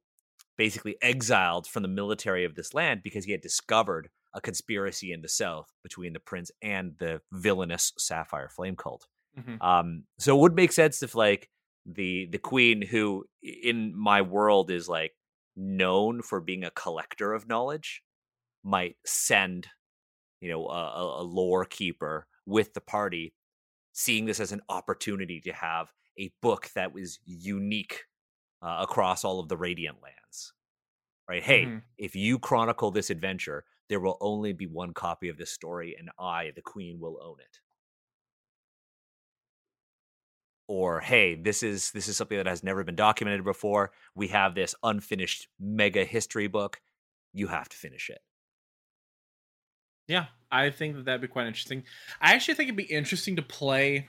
basically 0.56 0.96
exiled 1.02 1.66
from 1.66 1.82
the 1.82 1.88
military 1.88 2.44
of 2.44 2.54
this 2.54 2.74
land 2.74 3.02
because 3.02 3.24
he 3.24 3.32
had 3.32 3.40
discovered 3.40 4.08
a 4.34 4.40
conspiracy 4.40 5.12
in 5.12 5.22
the 5.22 5.28
south 5.28 5.72
between 5.82 6.12
the 6.12 6.20
prince 6.20 6.50
and 6.62 6.94
the 6.98 7.20
villainous 7.32 7.92
sapphire 7.98 8.48
flame 8.48 8.76
cult 8.76 9.06
Mhm. 9.38 9.62
um 9.62 10.04
so 10.18 10.36
it 10.36 10.40
would 10.40 10.54
make 10.54 10.72
sense 10.72 11.02
if 11.02 11.14
like 11.14 11.50
the 11.84 12.26
the 12.26 12.38
queen 12.38 12.82
who 12.82 13.24
in 13.42 13.94
my 13.96 14.20
world 14.22 14.70
is 14.70 14.88
like 14.88 15.12
known 15.54 16.20
for 16.22 16.40
being 16.40 16.64
a 16.64 16.70
collector 16.70 17.32
of 17.32 17.46
knowledge 17.46 18.02
might 18.62 18.96
send 19.06 19.68
you 20.40 20.48
know 20.50 20.66
a, 20.68 21.20
a- 21.20 21.22
lore 21.22 21.64
keeper 21.64 22.26
with 22.46 22.74
the 22.74 22.80
party 22.80 23.34
seeing 23.92 24.26
this 24.26 24.40
as 24.40 24.52
an 24.52 24.62
opportunity 24.68 25.40
to 25.40 25.52
have 25.52 25.92
a 26.18 26.30
book 26.42 26.70
that 26.74 26.92
was 26.92 27.18
unique 27.24 28.04
uh, 28.62 28.78
across 28.82 29.24
all 29.24 29.40
of 29.40 29.48
the 29.48 29.56
radiant 29.56 29.98
lands 30.02 30.52
right? 31.28 31.42
Hey 31.42 31.64
Mhm. 31.66 31.82
if 31.98 32.14
you 32.16 32.38
chronicle 32.38 32.90
this 32.90 33.10
adventure 33.10 33.64
there 33.88 34.00
will 34.00 34.18
only 34.20 34.52
be 34.52 34.66
one 34.66 34.92
copy 34.94 35.28
of 35.28 35.38
this 35.38 35.52
story 35.52 35.96
and 35.98 36.10
i 36.18 36.52
the 36.56 36.62
queen 36.62 36.98
will 37.00 37.18
own 37.22 37.40
it. 37.40 37.60
Or 40.68 41.00
hey 41.00 41.36
this 41.36 41.62
is 41.62 41.92
this 41.92 42.08
is 42.08 42.16
something 42.16 42.36
that 42.38 42.46
has 42.46 42.64
never 42.64 42.82
been 42.82 42.96
documented 42.96 43.44
before. 43.44 43.92
We 44.16 44.28
have 44.28 44.54
this 44.54 44.74
unfinished 44.82 45.48
mega 45.60 46.04
history 46.04 46.48
book. 46.48 46.80
You 47.32 47.46
have 47.48 47.68
to 47.68 47.76
finish 47.76 48.10
it 48.10 48.20
Yeah, 50.08 50.26
I 50.50 50.70
think 50.70 50.96
that 50.96 51.04
that'd 51.06 51.20
be 51.20 51.28
quite 51.28 51.46
interesting. 51.46 51.84
I 52.20 52.34
actually 52.34 52.54
think 52.54 52.68
it'd 52.68 52.76
be 52.76 52.84
interesting 52.84 53.36
to 53.36 53.42
play 53.42 54.08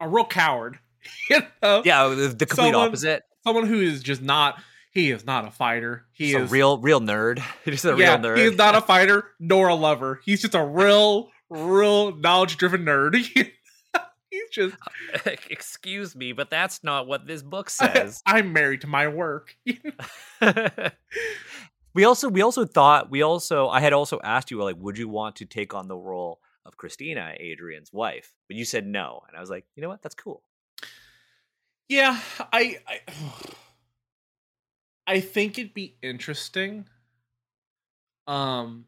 a 0.00 0.08
real 0.08 0.24
coward. 0.24 0.78
You 1.28 1.40
know, 1.62 1.82
yeah 1.84 2.04
uh, 2.04 2.08
the, 2.10 2.28
the 2.28 2.46
complete 2.46 2.70
Someone- 2.70 2.86
opposite 2.88 3.22
someone 3.44 3.66
who 3.66 3.80
is 3.80 4.02
just 4.04 4.22
not. 4.22 4.62
He 4.92 5.10
is 5.10 5.24
not 5.24 5.48
a 5.48 5.50
fighter. 5.50 6.04
He 6.12 6.30
Just 6.30 6.44
is 6.44 6.50
a 6.50 6.52
real 6.52 6.78
real 6.78 7.00
nerd 7.00 7.42
He's 7.64 7.84
a 7.84 7.96
yeah, 7.96 8.14
real 8.14 8.18
nerd 8.18 8.36
He 8.36 8.44
is 8.44 8.56
not 8.56 8.76
a 8.76 8.80
fighter 8.92 9.24
nor 9.40 9.66
a 9.68 9.74
lover. 9.74 10.20
He's 10.24 10.42
just 10.42 10.54
a 10.54 10.62
real, 10.64 11.28
real 11.50 12.14
knowledge-driven 12.14 12.84
nerd. 12.84 13.16
He's 13.16 14.48
just. 14.52 14.76
Uh, 15.26 15.30
excuse 15.50 16.14
me 16.14 16.32
but 16.32 16.50
that's 16.50 16.84
not 16.84 17.06
what 17.08 17.26
this 17.26 17.42
book 17.42 17.68
says 17.68 18.22
I'm 18.24 18.52
married 18.52 18.82
to 18.82 18.86
my 18.86 19.08
work. 19.08 19.56
We 21.94 22.04
also 22.04 22.28
we 22.28 22.42
also 22.42 22.64
thought 22.64 23.10
we 23.10 23.22
also 23.22 23.68
I 23.68 23.80
had 23.80 23.92
also 23.92 24.20
asked 24.22 24.50
you 24.50 24.62
like 24.62 24.76
would 24.78 24.98
you 24.98 25.08
want 25.08 25.36
to 25.36 25.44
take 25.44 25.74
on 25.74 25.88
the 25.88 25.96
role 25.96 26.40
of 26.64 26.76
Christina 26.76 27.34
Adrian's 27.38 27.92
wife 27.92 28.34
but 28.48 28.56
you 28.56 28.64
said 28.64 28.86
no 28.86 29.22
and 29.28 29.36
I 29.36 29.40
was 29.40 29.50
like 29.50 29.66
you 29.74 29.82
know 29.82 29.88
what 29.88 30.02
that's 30.02 30.14
cool 30.14 30.42
Yeah, 31.88 32.18
I, 32.52 32.78
I 32.86 33.00
I 35.06 35.20
think 35.20 35.58
it'd 35.58 35.74
be 35.74 35.96
interesting. 36.02 36.86
Um 38.26 38.86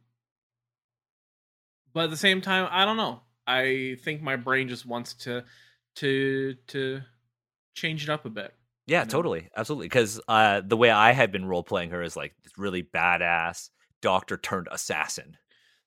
but 1.92 2.04
at 2.04 2.10
the 2.10 2.16
same 2.16 2.40
time, 2.40 2.68
I 2.70 2.84
don't 2.84 2.96
know. 2.96 3.20
I 3.46 3.96
think 4.02 4.22
my 4.22 4.36
brain 4.36 4.68
just 4.68 4.86
wants 4.86 5.14
to 5.14 5.44
to 5.96 6.54
to 6.68 7.02
change 7.74 8.02
it 8.04 8.10
up 8.10 8.24
a 8.24 8.30
bit. 8.30 8.54
Yeah 8.86 9.00
you 9.00 9.04
know? 9.04 9.10
totally 9.10 9.48
absolutely 9.56 9.86
because 9.86 10.20
uh 10.28 10.60
the 10.64 10.76
way 10.76 10.90
I 10.90 11.12
had 11.12 11.32
been 11.32 11.46
role 11.46 11.62
playing 11.62 11.90
her 11.90 12.02
is 12.02 12.16
like 12.16 12.34
this 12.42 12.52
really 12.56 12.82
badass 12.82 13.70
doctor 14.00 14.36
turned 14.36 14.68
assassin 14.70 15.36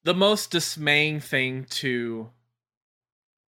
The 0.04 0.14
most 0.14 0.52
dismaying 0.52 1.20
thing 1.20 1.66
to 1.72 2.30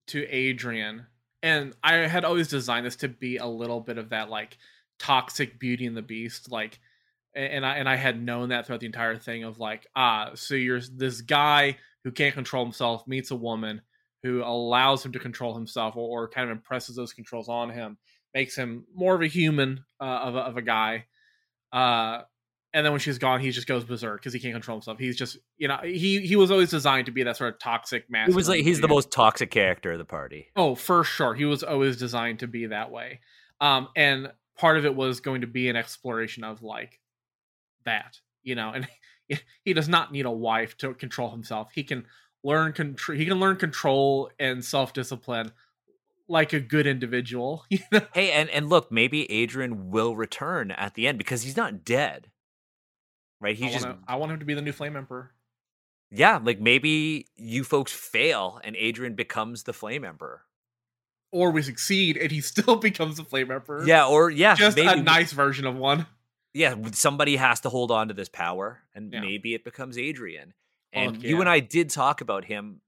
to 0.08 0.26
Adrian 0.30 1.06
and 1.42 1.74
I 1.84 1.94
had 1.96 2.26
always 2.26 2.48
designed 2.48 2.86
this 2.86 2.98
to 2.98 3.08
be 3.08 3.38
a 3.38 3.46
little 3.46 3.80
bit 3.80 3.98
of 3.98 4.10
that 4.10 4.30
like 4.30 4.58
toxic 4.98 5.60
beauty 5.60 5.86
and 5.86 5.96
the 5.96 6.02
beast 6.02 6.52
like 6.52 6.80
and 7.36 7.66
I 7.66 7.78
and 7.78 7.88
I 7.88 7.96
had 7.96 8.22
known 8.22 8.50
that 8.50 8.66
throughout 8.66 8.82
the 8.82 8.88
entire 8.88 9.18
thing 9.18 9.44
of 9.44 9.60
like 9.60 9.88
ah 9.96 10.32
so 10.36 10.56
you're 10.56 10.82
this 10.82 11.22
guy 11.22 11.78
who 12.04 12.12
can't 12.12 12.34
control 12.34 12.64
himself 12.64 13.08
meets 13.08 13.32
a 13.32 13.36
woman 13.36 13.82
who 14.24 14.44
allows 14.44 15.06
him 15.06 15.14
to 15.14 15.20
control 15.20 15.56
himself 15.56 15.96
or, 15.96 16.24
or 16.24 16.30
kind 16.30 16.50
of 16.50 16.58
impresses 16.58 16.96
those 16.96 17.14
controls 17.14 17.48
on 17.48 17.70
him 17.70 17.98
makes 18.34 18.56
him 18.56 18.86
more 18.94 19.16
of 19.16 19.22
a 19.22 19.28
human 19.28 19.84
uh, 20.00 20.04
of, 20.04 20.36
a, 20.36 20.40
of 20.40 20.58
a 20.58 20.62
guy 20.62 21.06
uh 21.72 22.22
and 22.74 22.86
then 22.86 22.92
when 22.92 23.00
she's 23.00 23.18
gone 23.18 23.40
he 23.40 23.52
just 23.52 23.68
goes 23.68 23.84
berserk 23.84 24.20
because 24.20 24.34
he 24.34 24.40
can't 24.40 24.54
control 24.54 24.78
himself 24.78 24.98
he's 24.98 25.18
just 25.18 25.38
you 25.58 25.68
know 25.68 25.78
he 25.84 26.22
he 26.22 26.36
was 26.36 26.52
always 26.52 26.70
designed 26.70 27.06
to 27.06 27.12
be 27.12 27.24
that 27.24 27.38
sort 27.38 27.54
of 27.54 27.60
toxic 27.60 28.10
man. 28.10 28.22
masculine 28.22 28.36
was 28.36 28.50
like 28.50 28.64
he's 28.64 28.82
the 28.82 28.88
most 28.88 29.12
toxic 29.12 29.52
character 29.52 29.92
of 29.92 29.98
the 29.98 30.06
party 30.06 30.50
Oh, 30.56 30.76
for 30.76 31.06
sure. 31.06 31.34
He 31.34 31.46
was 31.46 31.64
always 31.64 31.98
designed 31.98 32.40
to 32.40 32.48
be 32.48 32.66
that 32.66 32.92
way. 32.92 33.22
Um, 33.62 33.88
and 33.96 34.32
part 34.58 34.78
of 34.78 34.86
it 34.86 34.94
was 34.94 35.22
going 35.22 35.42
to 35.42 35.48
be 35.48 35.70
an 35.70 35.76
exploration 35.76 36.44
of 36.44 36.62
like 36.62 37.00
that, 37.86 38.20
you 38.44 38.56
know, 38.56 38.72
and 38.72 38.88
he 39.64 39.74
does 39.74 39.88
not 39.88 40.12
need 40.12 40.26
a 40.26 40.32
wife 40.32 40.78
to 40.80 40.94
control 40.94 41.32
himself. 41.32 41.70
He 41.74 41.84
can 41.84 42.06
learn 42.44 42.74
control 42.74 43.18
he 43.18 43.26
can 43.26 43.40
learn 43.40 43.56
control 43.58 44.32
and 44.40 44.64
self-discipline 44.64 45.52
like 46.30 46.54
a 46.54 46.60
good 46.60 46.88
individual. 46.88 47.66
You 47.70 47.80
know? 47.92 48.02
hey 48.14 48.32
and 48.32 48.50
and 48.50 48.70
look 48.70 48.92
maybe 48.92 49.30
Adrian 49.32 49.90
will 49.92 50.16
return 50.16 50.72
at 50.72 50.94
the 50.94 51.08
end 51.08 51.18
because 51.18 51.42
he's 51.44 51.58
not 51.58 51.84
dead 51.84 52.30
right 53.42 53.56
I 53.58 53.60
he's 53.60 53.74
just 53.74 53.88
I 54.08 54.16
want 54.16 54.32
him 54.32 54.40
to 54.40 54.46
be 54.46 54.54
the 54.54 54.62
new 54.62 54.72
flame 54.72 54.96
emperor. 54.96 55.32
yeah, 56.12 56.40
like 56.42 56.60
maybe 56.60 57.28
you 57.36 57.64
folks 57.64 57.92
fail 57.92 58.60
and 58.64 58.76
Adrian 58.76 59.16
becomes 59.16 59.64
the 59.64 59.74
Flame 59.74 60.04
Emperor. 60.04 60.42
or 61.32 61.52
we 61.52 61.62
succeed 61.62 62.18
and 62.18 62.32
he 62.32 62.42
still 62.52 62.76
becomes 62.78 63.18
the 63.18 63.24
flame 63.24 63.52
emperor. 63.52 63.86
Yeah, 63.86 64.08
or 64.08 64.30
yeah, 64.30 64.56
just 64.56 64.78
maybe 64.78 64.88
a 65.00 65.04
nice 65.04 65.32
version 65.32 65.66
of 65.66 65.76
one. 65.76 66.08
yeah, 66.54 66.76
somebody 66.94 67.36
has 67.38 67.60
to 67.62 67.70
hold 67.70 67.92
on 67.92 68.08
to 68.08 68.14
this 68.14 68.30
power, 68.30 68.80
and 68.96 69.14
Yeah. 69.14 69.22
maybe 69.22 69.54
it 69.54 69.64
becomes 69.64 69.98
Adrian. 69.98 70.54
Fuck 70.94 71.04
And 71.04 71.24
you 71.24 71.36
yeah. 71.36 71.42
and 71.42 71.50
I 71.50 71.60
did 71.60 71.90
talk 71.92 72.22
about 72.22 72.46
him 72.46 72.82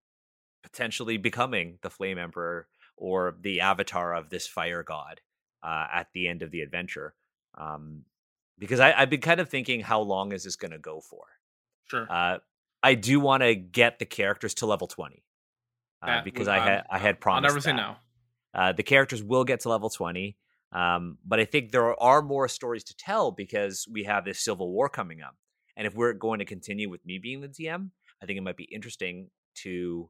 potentially 0.64 1.18
becoming 1.18 1.78
the 1.84 1.90
Flame 1.92 2.18
Emperor 2.18 2.68
or 3.02 3.36
the 3.42 3.60
avatar 3.62 4.14
of 4.14 4.30
this 4.30 4.48
fire 4.48 4.84
god 4.84 5.20
uh, 5.64 5.88
at 5.92 6.08
the 6.14 6.28
end 6.28 6.42
of 6.44 6.52
the 6.52 6.62
adventure. 6.62 7.16
Um, 7.58 8.04
because 8.60 8.80
I, 8.80 8.94
I've 8.94 9.10
been 9.10 9.22
kind 9.22 9.40
of 9.40 9.50
thinking, 9.50 9.82
how 9.82 10.02
long 10.02 10.32
is 10.32 10.44
this 10.44 10.56
going 10.56 10.72
to 10.72 10.78
go 10.78 11.02
for? 11.02 11.24
Sure. 11.88 12.08
Uh, 12.10 12.38
I 12.84 12.94
do 12.94 13.20
want 13.20 13.42
to 13.44 13.56
get 13.56 14.00
the 14.00 14.06
characters 14.06 14.54
to 14.56 14.66
level 14.66 14.88
twenty 14.88 15.24
uh, 16.02 16.22
because 16.24 16.48
would- 16.48 16.56
I 16.56 16.60
had 16.60 16.84
I 16.90 16.98
had 17.00 17.16
I'll 17.16 17.20
promised. 17.22 17.52
never 17.52 17.62
say 17.62 17.72
that. 17.72 17.76
no. 17.78 17.96
Uh, 18.54 18.72
the 18.74 18.84
characters 18.84 19.24
will 19.24 19.46
get 19.46 19.62
to 19.62 19.70
level 19.70 19.90
20. 19.90 20.36
Um, 20.74 21.18
but 21.26 21.40
I 21.40 21.46
think 21.46 21.72
there 21.72 21.98
are 22.02 22.22
more 22.22 22.48
stories 22.50 22.84
to 22.86 22.96
tell 22.98 23.32
because 23.32 23.88
we 23.90 24.04
have 24.04 24.26
this 24.26 24.42
Civil 24.42 24.70
War 24.72 24.90
coming 24.90 25.22
up. 25.22 25.36
And 25.78 25.88
if 25.88 25.96
we're 25.96 26.12
going 26.14 26.40
to 26.40 26.46
continue 26.46 26.90
with 26.90 27.06
me 27.06 27.18
being 27.18 27.40
the 27.40 27.48
DM, 27.48 27.90
I 28.22 28.26
think 28.26 28.38
it 28.38 28.42
might 28.44 28.58
be 28.58 28.66
interesting 28.66 29.30
to 29.64 30.10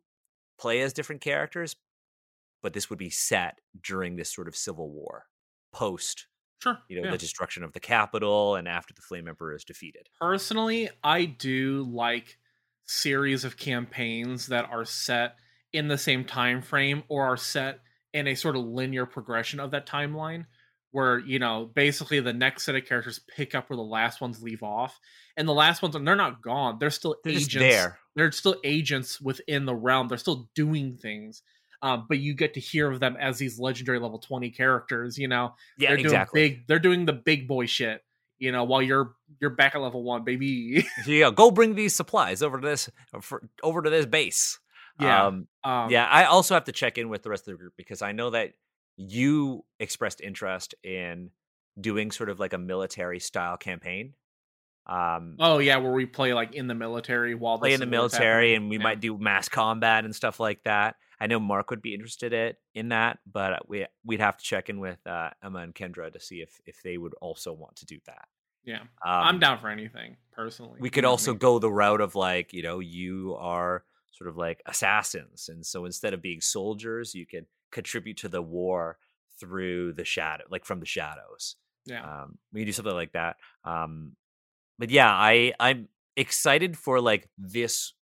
play 0.59 0.81
as 0.81 0.91
different 0.91 1.21
characters, 1.21 1.75
but 2.61 2.73
this 2.73 2.89
would 2.89 2.99
be 2.99 3.09
set 3.09 3.59
during 3.83 4.15
this 4.15 4.33
sort 4.33 4.47
of 4.47 4.55
Civil 4.55 4.89
War, 4.91 5.25
post, 5.71 6.27
Sure. 6.61 6.77
you 6.87 6.97
know, 6.99 7.05
yeah. 7.05 7.11
the 7.11 7.17
destruction 7.17 7.63
of 7.63 7.73
the 7.73 7.79
capital 7.79 8.55
and 8.55 8.67
after 8.67 8.93
the 8.93 9.01
Flame 9.01 9.27
Emperor 9.27 9.55
is 9.55 9.63
defeated. 9.63 10.09
personally 10.19 10.89
i 11.03 11.25
do 11.25 11.83
like 11.91 12.37
series 12.85 13.43
of 13.45 13.57
campaigns 13.57 14.47
that 14.47 14.69
are 14.69 14.85
set 14.85 15.35
in 15.73 15.87
the 15.87 15.97
same 15.97 16.23
time 16.25 16.61
frame 16.61 17.03
or 17.07 17.23
are 17.25 17.37
set 17.37 17.79
in 18.13 18.27
a 18.27 18.35
sort 18.35 18.55
of 18.55 18.63
linear 18.63 19.05
progression 19.05 19.59
of 19.59 19.71
that 19.71 19.87
timeline 19.87 20.45
where 20.91 21.19
you 21.19 21.39
know 21.39 21.71
basically 21.73 22.19
the 22.19 22.33
next 22.33 22.63
set 22.63 22.75
of 22.75 22.85
characters 22.85 23.19
pick 23.35 23.55
up 23.55 23.69
where 23.69 23.77
the 23.77 23.81
last 23.83 24.19
ones 24.21 24.43
leave 24.43 24.61
off 24.61 24.99
and 25.37 25.47
the 25.47 25.53
last 25.53 25.81
ones 25.81 25.95
and 25.95 26.05
they're 26.07 26.15
not 26.15 26.41
gone 26.43 26.77
they're 26.79 26.89
still 26.89 27.15
They're 27.23 27.33
agents 27.33 27.55
there. 27.55 27.97
they're 28.15 28.31
still 28.33 28.57
agents 28.63 29.19
within 29.21 29.65
the 29.65 29.75
realm 29.75 30.09
they're 30.09 30.17
still 30.17 30.49
doing 30.53 30.97
things 30.97 31.41
um, 31.83 32.05
but 32.07 32.19
you 32.19 32.33
get 32.33 32.53
to 32.53 32.59
hear 32.59 32.91
of 32.91 32.99
them 32.99 33.15
as 33.19 33.37
these 33.37 33.59
legendary 33.59 33.99
level 33.99 34.19
20 34.19 34.49
characters 34.51 35.17
you 35.17 35.27
know 35.27 35.53
Yeah, 35.77 35.89
they're 35.89 35.97
doing 35.97 36.05
exactly. 36.07 36.41
big 36.49 36.67
they're 36.67 36.79
doing 36.79 37.05
the 37.05 37.13
big 37.13 37.47
boy 37.47 37.65
shit 37.65 38.01
you 38.39 38.51
know 38.51 38.63
while 38.63 38.81
you're 38.81 39.13
you're 39.39 39.49
back 39.51 39.75
at 39.75 39.81
level 39.81 40.03
one 40.03 40.23
baby 40.23 40.85
yeah 41.07 41.25
go. 41.29 41.31
Go 41.31 41.51
bring 41.51 41.75
these 41.75 41.95
supplies 41.95 42.41
over 42.43 42.59
to 42.59 42.67
this 42.67 42.89
for, 43.21 43.47
over 43.63 43.81
to 43.81 43.89
this 43.89 44.05
base. 44.05 44.59
yeah 44.99 45.27
Um, 45.27 45.47
um, 45.63 45.89
yeah, 45.91 46.05
I 46.05 46.25
also 46.25 46.53
have 46.55 46.63
to 46.65 46.71
check 46.71 46.97
in 46.97 47.09
with 47.09 47.23
the 47.23 47.29
rest 47.29 47.47
of 47.47 47.53
the 47.53 47.57
group 47.57 47.73
because 47.77 48.01
I 48.01 48.11
know 48.13 48.31
that 48.31 48.53
you 48.97 49.63
expressed 49.79 50.21
interest 50.21 50.75
in 50.83 51.29
doing 51.79 52.11
sort 52.11 52.29
of 52.29 52.39
like 52.39 52.53
a 52.53 52.57
military 52.57 53.19
style 53.19 53.57
campaign. 53.57 54.13
Um, 54.87 55.35
oh 55.39 55.59
yeah 55.59 55.77
where 55.77 55.91
we 55.91 56.05
play 56.07 56.33
like 56.33 56.55
in 56.55 56.65
the 56.67 56.73
military 56.73 57.35
while 57.35 57.59
play 57.59 57.73
in 57.73 57.79
the 57.79 57.85
military, 57.85 58.51
happening. 58.53 58.55
and 58.63 58.69
we 58.69 58.77
Yeah. 58.77 58.83
might 58.83 58.99
do 58.99 59.17
mass 59.17 59.47
combat 59.47 60.03
and 60.05 60.15
stuff 60.15 60.39
like 60.39 60.63
that. 60.63 60.95
I 61.21 61.27
know 61.27 61.39
Mark 61.39 61.69
would 61.69 61.81
be 61.83 61.93
interested 61.93 62.33
in 62.33 62.53
in 62.73 62.89
that, 62.89 63.19
but 63.31 63.69
we 63.69 63.85
we'd 64.03 64.19
have 64.19 64.37
to 64.37 64.43
check 64.43 64.69
in 64.69 64.79
with 64.79 64.99
uh, 65.05 65.29
Emma 65.43 65.59
and 65.59 65.73
Kendra 65.75 66.11
to 66.11 66.19
see 66.19 66.37
if 66.41 66.59
if 66.65 66.81
they 66.83 66.97
would 66.97 67.13
also 67.21 67.53
want 67.53 67.75
to 67.77 67.85
do 67.85 67.99
that. 68.07 68.27
yeah 68.63 68.81
Um, 69.09 69.21
i'm 69.29 69.39
down 69.39 69.57
for 69.59 69.69
anything 69.69 70.17
personally 70.39 70.77
we 70.85 70.89
could 70.95 71.05
also 71.05 71.33
go 71.33 71.59
the 71.59 71.71
route 71.81 72.01
of 72.07 72.13
like 72.15 72.53
you 72.53 72.63
know 72.67 72.79
you 72.79 73.35
are 73.39 73.83
sort 74.17 74.29
of 74.29 74.35
like 74.37 74.59
assassins 74.73 75.49
and 75.51 75.65
so 75.65 75.85
instead 75.85 76.13
of 76.13 76.21
being 76.21 76.41
soldiers 76.41 77.15
you 77.19 77.25
can 77.33 77.45
contribute 77.71 78.17
to 78.23 78.29
the 78.29 78.41
war 78.57 78.97
through 79.39 79.93
the 79.93 80.05
shadow 80.05 80.43
like 80.53 80.65
from 80.65 80.79
the 80.79 80.85
shadows. 80.97 81.55
Yeah. 81.93 82.03
Um 82.05 82.37
we 82.53 82.59
can 82.61 82.67
do 82.67 82.73
something 82.73 82.99
like 83.03 83.13
that. 83.13 83.37
Um 83.63 84.15
but 84.77 84.89
yeah 84.91 85.11
i 85.31 85.53
i'm 85.59 85.87
excited 86.15 86.77
for 86.77 87.01
like 87.11 87.23
this 87.37 87.93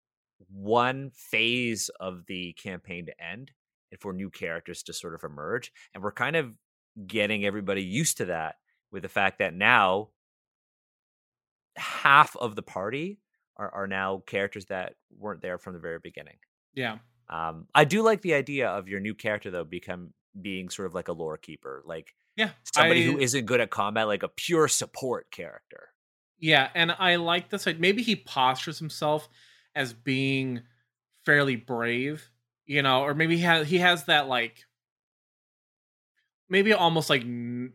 one 0.47 1.11
phase 1.13 1.89
of 1.99 2.25
the 2.27 2.53
campaign 2.53 3.05
to 3.05 3.23
end 3.23 3.51
and 3.91 3.99
for 3.99 4.13
new 4.13 4.29
characters 4.29 4.83
to 4.83 4.93
sort 4.93 5.13
of 5.13 5.23
emerge 5.23 5.71
and 5.93 6.03
we're 6.03 6.11
kind 6.11 6.35
of 6.35 6.53
getting 7.07 7.45
everybody 7.45 7.83
used 7.83 8.17
to 8.17 8.25
that 8.25 8.55
with 8.91 9.03
the 9.03 9.09
fact 9.09 9.39
that 9.39 9.53
now 9.53 10.09
half 11.75 12.35
of 12.35 12.55
the 12.55 12.61
party 12.61 13.19
are, 13.57 13.69
are 13.73 13.87
now 13.87 14.21
characters 14.25 14.65
that 14.65 14.95
weren't 15.17 15.41
there 15.41 15.57
from 15.57 15.73
the 15.73 15.79
very 15.79 15.99
beginning 15.99 16.37
yeah 16.73 16.97
um 17.29 17.67
i 17.75 17.83
do 17.85 18.01
like 18.01 18.21
the 18.21 18.33
idea 18.33 18.67
of 18.69 18.87
your 18.87 18.99
new 18.99 19.13
character 19.13 19.49
though 19.51 19.63
become 19.63 20.13
being 20.41 20.69
sort 20.69 20.85
of 20.85 20.93
like 20.93 21.07
a 21.07 21.13
lore 21.13 21.37
keeper 21.37 21.81
like 21.85 22.13
yeah 22.35 22.49
somebody 22.73 23.03
who 23.03 23.17
I- 23.17 23.21
isn't 23.21 23.45
good 23.45 23.61
at 23.61 23.69
combat 23.69 24.07
like 24.07 24.23
a 24.23 24.27
pure 24.29 24.67
support 24.67 25.31
character 25.31 25.89
Yeah, 26.39 26.69
and 26.73 26.91
I 26.97 27.17
like 27.17 27.49
this. 27.49 27.65
like, 27.65 27.79
Maybe 27.79 28.01
he 28.01 28.15
postures 28.15 28.79
himself 28.79 29.27
as 29.75 29.93
being 29.93 30.61
fairly 31.25 31.55
brave, 31.55 32.29
you 32.65 32.81
know, 32.81 33.01
or 33.03 33.13
maybe 33.13 33.35
he 33.37 33.43
has 33.43 33.67
he 33.67 33.77
has 33.79 34.05
that 34.05 34.27
like 34.27 34.65
maybe 36.49 36.73
almost 36.73 37.09
like 37.09 37.21
n- 37.21 37.73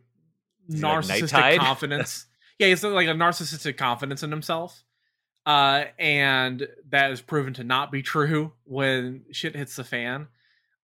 like 0.69 0.79
narcissistic 0.81 1.57
confidence. 1.59 2.25
yeah, 2.59 2.67
he's 2.67 2.83
like 2.83 3.07
a 3.07 3.11
narcissistic 3.11 3.77
confidence 3.77 4.23
in 4.23 4.31
himself. 4.31 4.83
Uh, 5.45 5.85
and 5.99 6.67
that 6.89 7.11
is 7.11 7.21
proven 7.21 7.53
to 7.53 7.63
not 7.63 7.91
be 7.91 8.01
true 8.01 8.51
when 8.63 9.23
shit 9.31 9.55
hits 9.55 9.75
the 9.75 9.83
fan. 9.83 10.27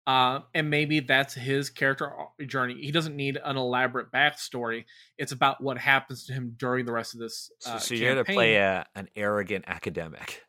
Uh, 0.05 0.39
and 0.55 0.70
maybe 0.70 0.99
that's 0.99 1.34
his 1.36 1.70
character 1.70 2.12
journey. 2.45 2.74
He 2.82 2.91
doesn't 2.91 3.16
need 3.16 3.38
an 3.43 3.55
elaborate 3.57 4.12
backstory. 4.12 4.86
It's 5.18 5.32
about 5.32 5.62
what 5.62 5.78
happens 5.78 6.26
to 6.26 6.34
him 6.34 6.55
during 6.57 6.86
the 6.86 6.91
rest 6.91 7.14
of 7.14 7.20
this. 7.22 7.51
so, 7.60 7.72
Uh, 7.72 7.78
so 7.78 7.93
you're 7.93 8.16
gonna 8.16 8.26
play 8.26 8.55
a, 8.55 8.86
an 8.95 9.07
arrogant 9.16 9.66
academic 9.68 10.41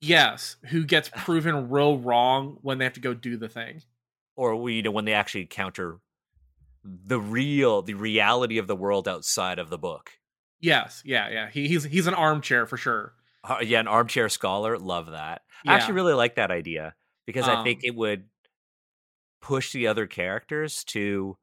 Yes, 0.00 0.56
who 0.66 0.84
gets 0.84 1.08
proven 1.14 1.68
real 1.70 1.98
wrong 1.98 2.58
when 2.62 2.78
they 2.78 2.84
have 2.84 2.94
to 2.94 3.00
go 3.00 3.14
do 3.14 3.36
the 3.36 3.48
thing. 3.48 3.82
or 4.36 4.56
we 4.56 4.74
you 4.76 4.82
know 4.82 4.90
when 4.90 5.04
they 5.04 5.12
actually 5.12 5.42
encounter 5.42 5.98
the 6.84 7.20
real 7.20 7.82
the 7.82 7.94
reality 7.94 8.58
of 8.58 8.66
the 8.66 8.76
world 8.76 9.08
outside 9.08 9.58
of 9.58 9.70
the 9.70 9.78
book 9.78 10.12
Yes, 10.60 11.02
yeah, 11.04 11.28
yeah. 11.28 11.50
He, 11.50 11.68
he's 11.68 11.84
he's 11.84 12.06
an 12.06 12.14
armchair 12.14 12.66
for 12.66 12.76
sure. 12.76 13.14
Uh, 13.44 13.58
yeah 13.62 13.78
an 13.78 13.86
armchair 13.86 14.28
scholar 14.28 14.76
love 14.76 15.12
that 15.12 15.42
i 15.68 15.74
actually 15.74 15.94
really 15.94 16.14
like 16.14 16.34
that 16.34 16.50
idea 16.50 16.96
because 17.26 17.46
i 17.46 17.54
think 17.54 17.78
Um, 17.78 17.84
it 17.84 17.94
would 17.94 18.28
push 19.40 19.72
the 19.72 19.86
other 19.86 20.06
characters 20.06 20.82
to 20.84 21.36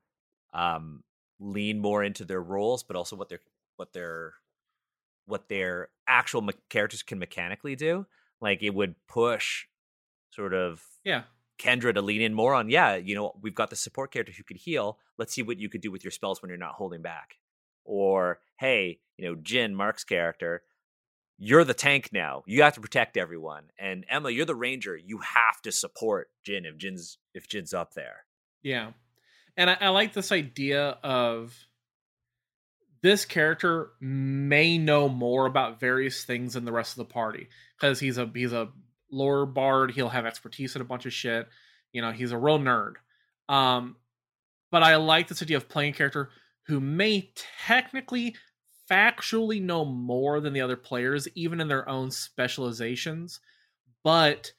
um 0.53 1.03
lean 1.39 1.79
more 1.79 2.03
into 2.03 2.25
their 2.25 2.41
roles 2.41 2.83
but 2.83 2.95
also 2.95 3.15
what 3.15 3.29
their 3.29 3.41
what 3.77 3.93
their 3.93 4.35
what 5.25 5.49
their 5.49 5.89
actual 6.07 6.41
me- 6.41 6.53
characters 6.69 7.03
can 7.03 7.19
mechanically 7.19 7.75
do 7.75 8.05
like 8.43 8.61
it 8.61 8.75
would 8.75 8.95
push 9.07 9.65
sort 10.31 10.53
of 10.53 10.83
Yeah, 11.03 11.23
Kendra 11.57 11.93
to 11.93 12.01
lean 12.01 12.21
in 12.21 12.33
more 12.33 12.53
on, 12.53 12.69
yeah, 12.69 12.95
you 12.95 13.15
know, 13.15 13.33
we've 13.41 13.55
got 13.55 13.69
the 13.69 13.75
support 13.75 14.11
character 14.11 14.33
who 14.35 14.43
could 14.43 14.57
heal. 14.57 14.99
Let's 15.17 15.33
see 15.33 15.41
what 15.41 15.59
you 15.59 15.69
could 15.69 15.81
do 15.81 15.91
with 15.91 16.03
your 16.03 16.11
spells 16.11 16.41
when 16.41 16.49
you're 16.49 16.57
not 16.57 16.73
holding 16.75 17.01
back. 17.01 17.37
Or, 17.85 18.39
hey, 18.57 18.99
you 19.17 19.25
know, 19.25 19.35
Jin, 19.35 19.75
Mark's 19.75 20.03
character, 20.03 20.63
you're 21.37 21.63
the 21.63 21.73
tank 21.73 22.09
now. 22.13 22.43
You 22.45 22.63
have 22.63 22.73
to 22.75 22.81
protect 22.81 23.17
everyone. 23.17 23.65
And 23.77 24.05
Emma, 24.09 24.29
you're 24.29 24.45
the 24.45 24.55
ranger. 24.55 24.95
You 24.95 25.19
have 25.19 25.61
to 25.63 25.71
support 25.71 26.29
Jin 26.43 26.65
if 26.65 26.77
Jin's 26.77 27.17
if 27.33 27.47
Jin's 27.47 27.73
up 27.73 27.93
there. 27.93 28.25
yeah. 28.61 28.91
And 29.55 29.69
I, 29.69 29.77
I 29.79 29.89
like 29.89 30.13
this 30.13 30.31
idea 30.31 30.97
of 31.03 31.55
this 33.03 33.23
character 33.25 33.91
may 33.99 34.79
know 34.79 35.07
more 35.07 35.45
about 35.45 35.79
various 35.79 36.23
things 36.23 36.53
than 36.53 36.65
the 36.65 36.71
rest 36.71 36.93
of 36.93 36.97
the 37.07 37.13
party 37.13 37.49
because 37.83 37.99
he's 37.99 38.17
a 38.17 38.31
he's 38.33 38.53
a 38.53 38.69
lore 39.11 39.45
bard. 39.45 39.91
He'll 39.91 40.07
have 40.07 40.25
expertise 40.25 40.73
in 40.75 40.81
a 40.81 40.85
bunch 40.85 41.05
of 41.05 41.11
shit. 41.11 41.49
You 41.91 42.01
know, 42.01 42.13
he's 42.13 42.31
a 42.31 42.37
real 42.37 42.57
nerd. 42.57 42.93
Um, 43.49 43.97
but 44.71 44.83
I 44.83 44.95
like 44.95 45.27
this 45.27 45.43
idea 45.43 45.57
of 45.57 45.67
playing 45.67 45.93
a 45.93 45.97
character 45.97 46.29
who 46.67 46.79
may 46.79 47.33
technically 47.67 48.37
factually 48.89 49.61
know 49.61 49.83
more 49.83 50.39
than 50.39 50.53
the 50.53 50.61
other 50.61 50.77
players, 50.77 51.27
even 51.35 51.59
in 51.59 51.67
their 51.67 51.87
own 51.89 52.09
specializations, 52.09 53.41
but 54.01 54.53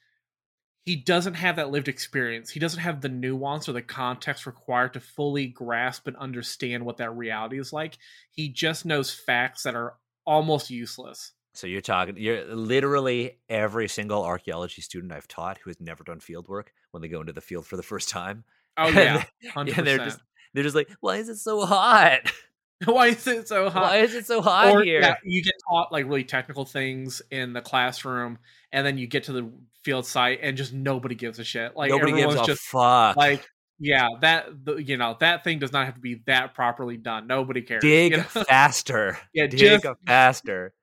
he 0.83 0.95
doesn't 0.95 1.33
have 1.33 1.55
that 1.55 1.71
lived 1.71 1.87
experience. 1.87 2.51
He 2.51 2.59
doesn't 2.59 2.79
have 2.79 3.01
the 3.01 3.09
nuance 3.09 3.67
or 3.67 3.73
the 3.73 3.81
context 3.81 4.45
required 4.45 4.93
to 4.93 4.99
fully 4.99 5.47
grasp 5.47 6.05
and 6.05 6.15
understand 6.17 6.85
what 6.85 6.97
that 6.97 7.15
reality 7.15 7.59
is 7.59 7.73
like. 7.73 7.97
He 8.29 8.49
just 8.49 8.85
knows 8.85 9.11
facts 9.11 9.63
that 9.63 9.73
are 9.73 9.95
almost 10.27 10.69
useless. 10.69 11.31
So 11.57 11.67
you're 11.67 11.81
talking 11.81 12.15
you're 12.17 12.43
literally 12.53 13.37
every 13.49 13.87
single 13.87 14.23
archaeology 14.23 14.81
student 14.81 15.11
I've 15.13 15.27
taught 15.27 15.57
who 15.59 15.69
has 15.69 15.79
never 15.79 16.03
done 16.03 16.19
field 16.19 16.47
work 16.47 16.71
when 16.91 17.01
they 17.01 17.07
go 17.07 17.21
into 17.21 17.33
the 17.33 17.41
field 17.41 17.65
for 17.65 17.77
the 17.77 17.83
first 17.83 18.09
time. 18.09 18.43
Oh 18.77 18.87
And 18.87 18.95
yeah, 18.95 19.23
hundred 19.53 19.77
yeah, 19.77 19.83
they're 19.83 19.97
just 19.99 20.19
they're 20.53 20.63
just 20.63 20.75
like, 20.75 20.89
why 20.99 21.15
is 21.15 21.29
it 21.29 21.37
so 21.37 21.65
hot? 21.65 22.19
Why 22.83 23.07
is 23.07 23.25
it 23.25 23.47
so 23.47 23.69
hot? 23.69 23.83
Why 23.83 23.97
is 23.99 24.13
it 24.13 24.25
so 24.25 24.41
hot 24.41 24.67
or 24.67 24.83
here? 24.83 24.99
yeah, 24.99 25.15
you 25.23 25.41
get 25.41 25.53
taught 25.69 25.93
like 25.93 26.05
really 26.07 26.25
technical 26.25 26.65
things 26.65 27.21
in 27.31 27.53
the 27.53 27.61
classroom, 27.61 28.37
and 28.73 28.85
then 28.85 28.97
you 28.97 29.07
get 29.07 29.23
to 29.23 29.31
the 29.31 29.49
field 29.85 30.05
site, 30.05 30.39
and 30.41 30.57
just 30.57 30.73
nobody 30.73 31.15
gives 31.15 31.39
a 31.39 31.45
shit. 31.45 31.73
Like 31.77 31.89
Nobody 31.89 32.11
gives 32.11 32.23
everyone's 32.35 32.49
a 32.49 32.51
just 32.51 32.63
fuck. 32.63 33.15
like 33.15 33.47
Yeah, 33.79 34.09
that 34.19 34.47
the, 34.65 34.75
you 34.75 34.97
know 34.97 35.15
that 35.21 35.45
thing 35.45 35.59
does 35.59 35.71
not 35.71 35.85
have 35.85 35.95
to 35.95 36.01
be 36.01 36.21
that 36.25 36.53
properly 36.53 36.97
done. 36.97 37.27
Nobody 37.27 37.61
cares. 37.61 37.81
Dig 37.81 38.11
you 38.11 38.17
know? 38.17 38.23
faster. 38.23 39.17
Yeah, 39.33 39.47
Dig 39.47 39.81
just- 39.81 39.85
faster. 40.05 40.73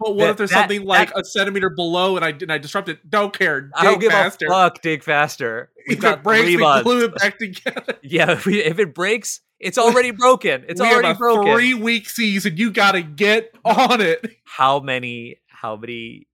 But 0.00 0.16
what 0.16 0.24
that- 0.24 0.30
if 0.30 0.36
there's 0.38 0.50
that- 0.50 0.60
something 0.70 0.84
like 0.84 1.10
that- 1.14 1.20
a 1.20 1.24
centimeter 1.24 1.70
below 1.70 2.16
and 2.16 2.24
I 2.24 2.30
and 2.30 2.50
I 2.52 2.58
disrupt 2.58 2.88
it? 2.88 3.08
Don't 3.08 3.32
care. 3.36 3.60
Dig 3.62 3.70
I 3.76 3.84
don't 3.84 4.00
give 4.00 4.12
faster. 4.12 4.46
a 4.46 4.50
fuck. 4.50 4.82
Dig 4.82 5.02
faster. 5.02 5.70
We've 5.88 5.96
If 5.98 6.02
got 6.02 6.18
it 6.18 6.24
breaks, 6.24 6.44
three 6.44 6.56
we 6.56 6.62
months. 6.62 6.82
glue 6.84 7.04
it 7.04 7.14
back 7.14 7.38
together. 7.38 7.98
Yeah, 8.02 8.32
if, 8.32 8.44
we, 8.46 8.62
if 8.62 8.78
it 8.78 8.94
breaks, 8.94 9.40
it's 9.60 9.78
already 9.78 10.10
broken. 10.10 10.64
It's 10.68 10.80
we 10.80 10.86
already 10.88 11.08
have 11.08 11.16
a 11.16 11.18
broken. 11.18 11.54
three 11.54 11.74
week 11.74 12.08
season. 12.08 12.56
You 12.56 12.70
got 12.72 12.92
to 12.92 13.02
get 13.02 13.54
on 13.64 14.00
it. 14.00 14.24
How 14.44 14.80
many? 14.80 15.36
How 15.48 15.76
many? 15.76 16.26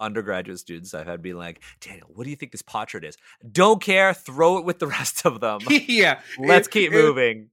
Undergraduate 0.00 0.60
students 0.60 0.94
I've 0.94 1.06
had 1.08 1.22
be 1.22 1.34
like, 1.34 1.60
Daniel, 1.80 2.06
what 2.14 2.22
do 2.22 2.30
you 2.30 2.36
think 2.36 2.52
this 2.52 2.62
portrait 2.62 3.04
is? 3.04 3.16
Don't 3.50 3.82
care. 3.82 4.14
Throw 4.14 4.58
it 4.58 4.64
with 4.64 4.78
the 4.78 4.86
rest 4.86 5.26
of 5.26 5.40
them. 5.40 5.58
yeah. 5.68 6.20
Let's 6.38 6.68
it- 6.68 6.70
keep 6.70 6.92
it- 6.92 6.94
moving. 6.94 7.50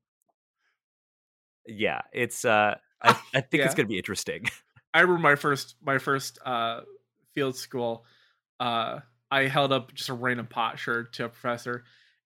Yeah, 1.68 2.01
it's. 2.14 2.45
uh 2.45 2.76
I, 3.06 3.20
I 3.36 3.41
think 3.41 3.64
it's 3.64 3.76
gonna 3.76 3.88
be 3.88 3.97
interesting. 3.97 4.45
I 4.93 5.01
remember 5.01 5.22
my 5.22 5.36
first 5.36 5.76
my 5.84 5.97
first 5.97 6.39
uh 6.45 6.82
field 7.34 7.56
school. 7.56 8.06
Uh, 8.60 8.99
I 9.30 9.43
held 9.47 9.74
up 9.74 9.93
just 9.93 10.10
a 10.10 10.14
random 10.14 10.47
potsherd 10.47 11.12
to 11.14 11.26
a 11.26 11.30
professor. 11.30 11.84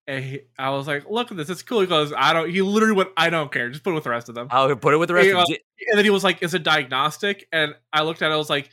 And 0.07 0.23
he, 0.23 0.41
I 0.57 0.71
was 0.71 0.87
like, 0.87 1.09
"Look 1.09 1.29
at 1.31 1.37
this! 1.37 1.49
It's 1.49 1.61
cool." 1.61 1.81
He 1.81 1.87
goes, 1.87 2.11
"I 2.15 2.33
don't." 2.33 2.49
He 2.49 2.61
literally 2.63 2.95
went, 2.95 3.09
"I 3.15 3.29
don't 3.29 3.51
care. 3.51 3.69
Just 3.69 3.83
put 3.83 3.91
it 3.91 3.93
with 3.93 4.03
the 4.03 4.09
rest 4.09 4.27
of 4.29 4.35
them." 4.35 4.47
I'll 4.49 4.75
put 4.75 4.93
it 4.93 4.97
with 4.97 5.07
the 5.07 5.13
rest 5.13 5.25
Hey, 5.27 5.31
of 5.33 5.45
them. 5.45 5.57
And 5.89 5.97
then 5.97 6.03
he 6.05 6.09
was 6.09 6.23
like, 6.23 6.41
"Is 6.41 6.53
it 6.55 6.63
diagnostic?" 6.63 7.47
And 7.51 7.75
I 7.93 8.01
looked 8.03 8.21
at 8.23 8.31
it. 8.31 8.33
I 8.33 8.37
was 8.37 8.49
like, 8.49 8.71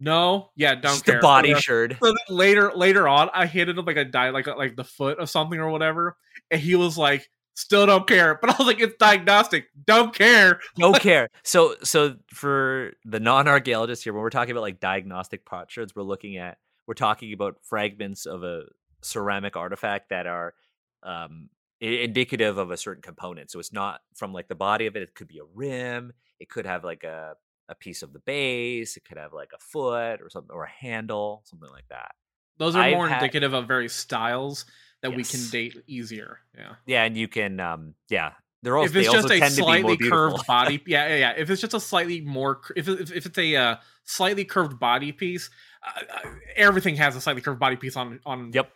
"No, 0.00 0.50
yeah, 0.56 0.74
don't 0.74 0.82
Just 0.82 1.04
care." 1.04 1.16
the 1.16 1.20
body 1.20 1.52
So 1.54 1.60
sherd. 1.60 1.96
then 2.00 2.14
later, 2.28 2.72
later 2.74 3.06
on, 3.06 3.30
I 3.32 3.46
hit 3.46 3.68
him 3.68 3.76
like 3.76 3.96
a 3.96 4.04
die, 4.04 4.30
like 4.30 4.48
like 4.48 4.74
the 4.74 4.82
foot 4.84 5.18
of 5.20 5.30
something 5.30 5.60
or 5.60 5.70
whatever, 5.70 6.16
and 6.50 6.60
he 6.60 6.74
was 6.74 6.98
like, 6.98 7.30
"Still 7.54 7.86
don't 7.86 8.06
care." 8.06 8.38
But 8.40 8.50
I 8.50 8.56
was 8.58 8.66
like, 8.66 8.80
"It's 8.80 8.96
diagnostic. 8.98 9.66
Don't 9.86 10.14
care." 10.14 10.60
Don't 10.76 11.00
care. 11.00 11.28
So, 11.42 11.76
so 11.82 12.16
for 12.32 12.92
the 13.04 13.20
non-archaeologists 13.20 14.04
here, 14.04 14.12
when 14.12 14.22
we're 14.22 14.30
talking 14.30 14.52
about 14.52 14.62
like 14.62 14.80
diagnostic 14.80 15.44
potsherds, 15.44 15.94
we're 15.96 16.02
looking 16.02 16.36
at 16.36 16.58
we're 16.86 16.94
talking 16.94 17.32
about 17.32 17.56
fragments 17.62 18.26
of 18.26 18.42
a 18.42 18.64
ceramic 19.02 19.56
artifact 19.56 20.10
that 20.10 20.26
are 20.26 20.54
um, 21.02 21.48
indicative 21.80 22.58
of 22.58 22.70
a 22.70 22.76
certain 22.76 23.02
component. 23.02 23.50
So 23.50 23.58
it's 23.58 23.72
not 23.72 24.00
from 24.14 24.32
like 24.32 24.48
the 24.48 24.54
body 24.54 24.86
of 24.86 24.96
it. 24.96 25.02
It 25.02 25.14
could 25.14 25.28
be 25.28 25.38
a 25.38 25.44
rim. 25.54 26.12
It 26.40 26.48
could 26.48 26.66
have 26.66 26.84
like 26.84 27.04
a 27.04 27.34
a 27.68 27.74
piece 27.74 28.02
of 28.02 28.12
the 28.12 28.18
base. 28.18 28.96
It 28.96 29.04
could 29.04 29.16
have 29.16 29.32
like 29.32 29.50
a 29.54 29.58
foot 29.58 30.20
or 30.20 30.28
something 30.28 30.54
or 30.54 30.64
a 30.64 30.70
handle, 30.70 31.42
something 31.46 31.70
like 31.70 31.88
that. 31.88 32.12
Those 32.58 32.76
are 32.76 32.82
I've 32.82 32.94
more 32.94 33.08
had- 33.08 33.22
indicative 33.22 33.54
of 33.54 33.66
various 33.66 33.94
styles 33.94 34.66
that 35.04 35.14
we 35.14 35.22
can 35.22 35.40
date 35.50 35.76
easier. 35.86 36.38
Yeah. 36.56 36.72
Yeah, 36.86 37.04
and 37.04 37.16
you 37.16 37.28
can 37.28 37.60
um 37.60 37.94
yeah. 38.08 38.32
They're 38.62 38.78
also 38.78 38.88
if 38.88 38.96
it's 38.96 39.12
just 39.12 39.30
a 39.30 39.38
tend 39.38 39.54
to 39.56 39.60
be 39.60 39.62
more 39.62 39.78
slightly 39.78 40.08
curved 40.08 40.46
body, 40.46 40.82
yeah, 40.86 41.08
yeah, 41.08 41.16
yeah. 41.16 41.32
If 41.36 41.50
it's 41.50 41.60
just 41.60 41.74
a 41.74 41.80
slightly 41.80 42.22
more, 42.22 42.62
if 42.74 42.88
if, 42.88 43.12
if 43.12 43.26
it's 43.26 43.36
a 43.36 43.56
uh, 43.56 43.76
slightly 44.04 44.46
curved 44.46 44.80
body 44.80 45.12
piece, 45.12 45.50
uh, 45.86 46.00
uh, 46.00 46.30
everything 46.56 46.96
has 46.96 47.14
a 47.14 47.20
slightly 47.20 47.42
curved 47.42 47.60
body 47.60 47.76
piece 47.76 47.94
on 47.94 48.20
on 48.24 48.52
yep. 48.54 48.72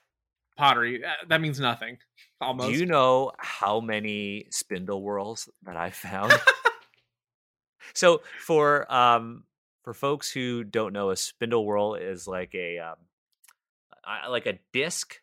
pottery. 0.58 1.02
Uh, 1.02 1.12
that 1.28 1.40
means 1.40 1.58
nothing. 1.58 1.96
Almost. 2.42 2.68
Do 2.68 2.78
you 2.78 2.84
know 2.84 3.32
how 3.38 3.80
many 3.80 4.48
spindle 4.50 5.00
whorls 5.00 5.48
that 5.62 5.78
I 5.78 5.88
found? 5.88 6.34
so 7.94 8.20
for 8.44 8.92
um 8.92 9.44
for 9.84 9.94
folks 9.94 10.30
who 10.30 10.64
don't 10.64 10.92
know, 10.92 11.08
a 11.08 11.16
spindle 11.16 11.64
whorl 11.64 11.94
is 11.94 12.28
like 12.28 12.54
a 12.54 12.78
um 12.78 12.96
like 14.28 14.44
a 14.44 14.58
disc, 14.74 15.14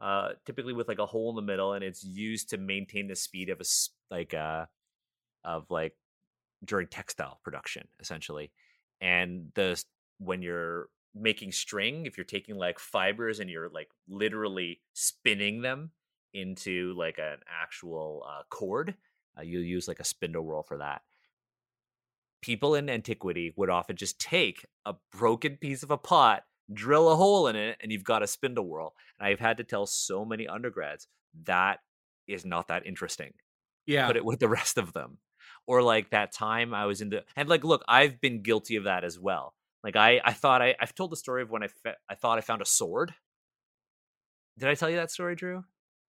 uh, 0.00 0.30
typically 0.46 0.72
with 0.72 0.88
like 0.88 0.98
a 0.98 1.06
hole 1.06 1.30
in 1.30 1.36
the 1.36 1.42
middle, 1.42 1.72
and 1.72 1.84
it's 1.84 2.04
used 2.04 2.50
to 2.50 2.58
maintain 2.58 3.08
the 3.08 3.16
speed 3.16 3.50
of 3.50 3.60
a 3.60 3.64
like 4.10 4.34
uh 4.34 4.66
of 5.44 5.70
like 5.70 5.94
during 6.64 6.86
textile 6.86 7.40
production, 7.42 7.86
essentially. 8.00 8.50
And 9.00 9.52
the 9.54 9.82
when 10.18 10.42
you're 10.42 10.88
making 11.14 11.52
string, 11.52 12.06
if 12.06 12.16
you're 12.16 12.24
taking 12.24 12.56
like 12.56 12.78
fibers 12.78 13.40
and 13.40 13.48
you're 13.50 13.68
like 13.68 13.88
literally 14.08 14.80
spinning 14.94 15.62
them 15.62 15.90
into 16.34 16.94
like 16.96 17.18
an 17.18 17.38
actual 17.62 18.24
uh, 18.28 18.42
cord, 18.50 18.94
uh, 19.38 19.42
you'll 19.42 19.62
use 19.62 19.88
like 19.88 20.00
a 20.00 20.04
spindle 20.04 20.44
whorl 20.44 20.62
for 20.62 20.78
that. 20.78 21.02
People 22.40 22.74
in 22.74 22.88
antiquity 22.88 23.52
would 23.56 23.70
often 23.70 23.96
just 23.96 24.20
take 24.20 24.64
a 24.86 24.94
broken 25.12 25.56
piece 25.56 25.82
of 25.82 25.90
a 25.90 25.96
pot, 25.96 26.44
drill 26.72 27.10
a 27.10 27.16
hole 27.16 27.48
in 27.48 27.56
it, 27.56 27.76
and 27.80 27.90
you've 27.92 28.04
got 28.04 28.22
a 28.22 28.26
spindle 28.26 28.64
whorl. 28.66 28.94
And 29.18 29.26
I've 29.28 29.40
had 29.40 29.56
to 29.58 29.64
tell 29.64 29.86
so 29.86 30.24
many 30.24 30.46
undergrads 30.46 31.08
that 31.44 31.80
is 32.26 32.44
not 32.44 32.68
that 32.68 32.86
interesting 32.86 33.32
Yeah. 33.86 34.06
put 34.06 34.16
it 34.16 34.24
with 34.24 34.38
the 34.40 34.48
rest 34.48 34.78
of 34.78 34.92
them. 34.92 35.18
Or 35.66 35.82
like 35.82 36.10
that 36.10 36.32
time 36.32 36.72
I 36.74 36.86
was 36.86 37.00
in 37.00 37.10
the 37.10 37.24
and 37.36 37.48
like 37.48 37.64
look, 37.64 37.84
I've 37.88 38.20
been 38.20 38.42
guilty 38.42 38.76
of 38.76 38.84
that 38.84 39.04
as 39.04 39.18
well. 39.18 39.54
Like 39.84 39.96
I 39.96 40.20
I 40.24 40.32
thought 40.32 40.62
I 40.62 40.74
I've 40.80 40.94
told 40.94 41.10
the 41.12 41.16
story 41.16 41.42
of 41.42 41.50
when 41.50 41.62
I 41.62 41.68
fe- 41.68 41.94
I 42.08 42.14
thought 42.14 42.38
I 42.38 42.40
found 42.42 42.62
a 42.62 42.66
sword. 42.66 43.14
Did 44.58 44.68
I 44.68 44.74
tell 44.74 44.90
you 44.90 44.96
that 44.96 45.10
story, 45.10 45.36
Drew? 45.36 45.64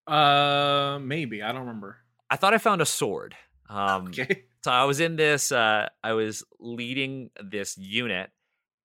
Uh, 0.07 0.97
maybe 1.01 1.43
I 1.43 1.51
don't 1.51 1.61
remember. 1.61 1.97
I 2.29 2.35
thought 2.35 2.53
I 2.53 2.57
found 2.57 2.81
a 2.81 2.85
sword. 2.85 3.35
Um 3.69 4.07
Okay. 4.07 4.45
so 4.63 4.71
I 4.71 4.85
was 4.85 4.99
in 4.99 5.15
this 5.15 5.51
uh 5.51 5.89
I 6.03 6.13
was 6.13 6.43
leading 6.59 7.29
this 7.43 7.77
unit 7.77 8.31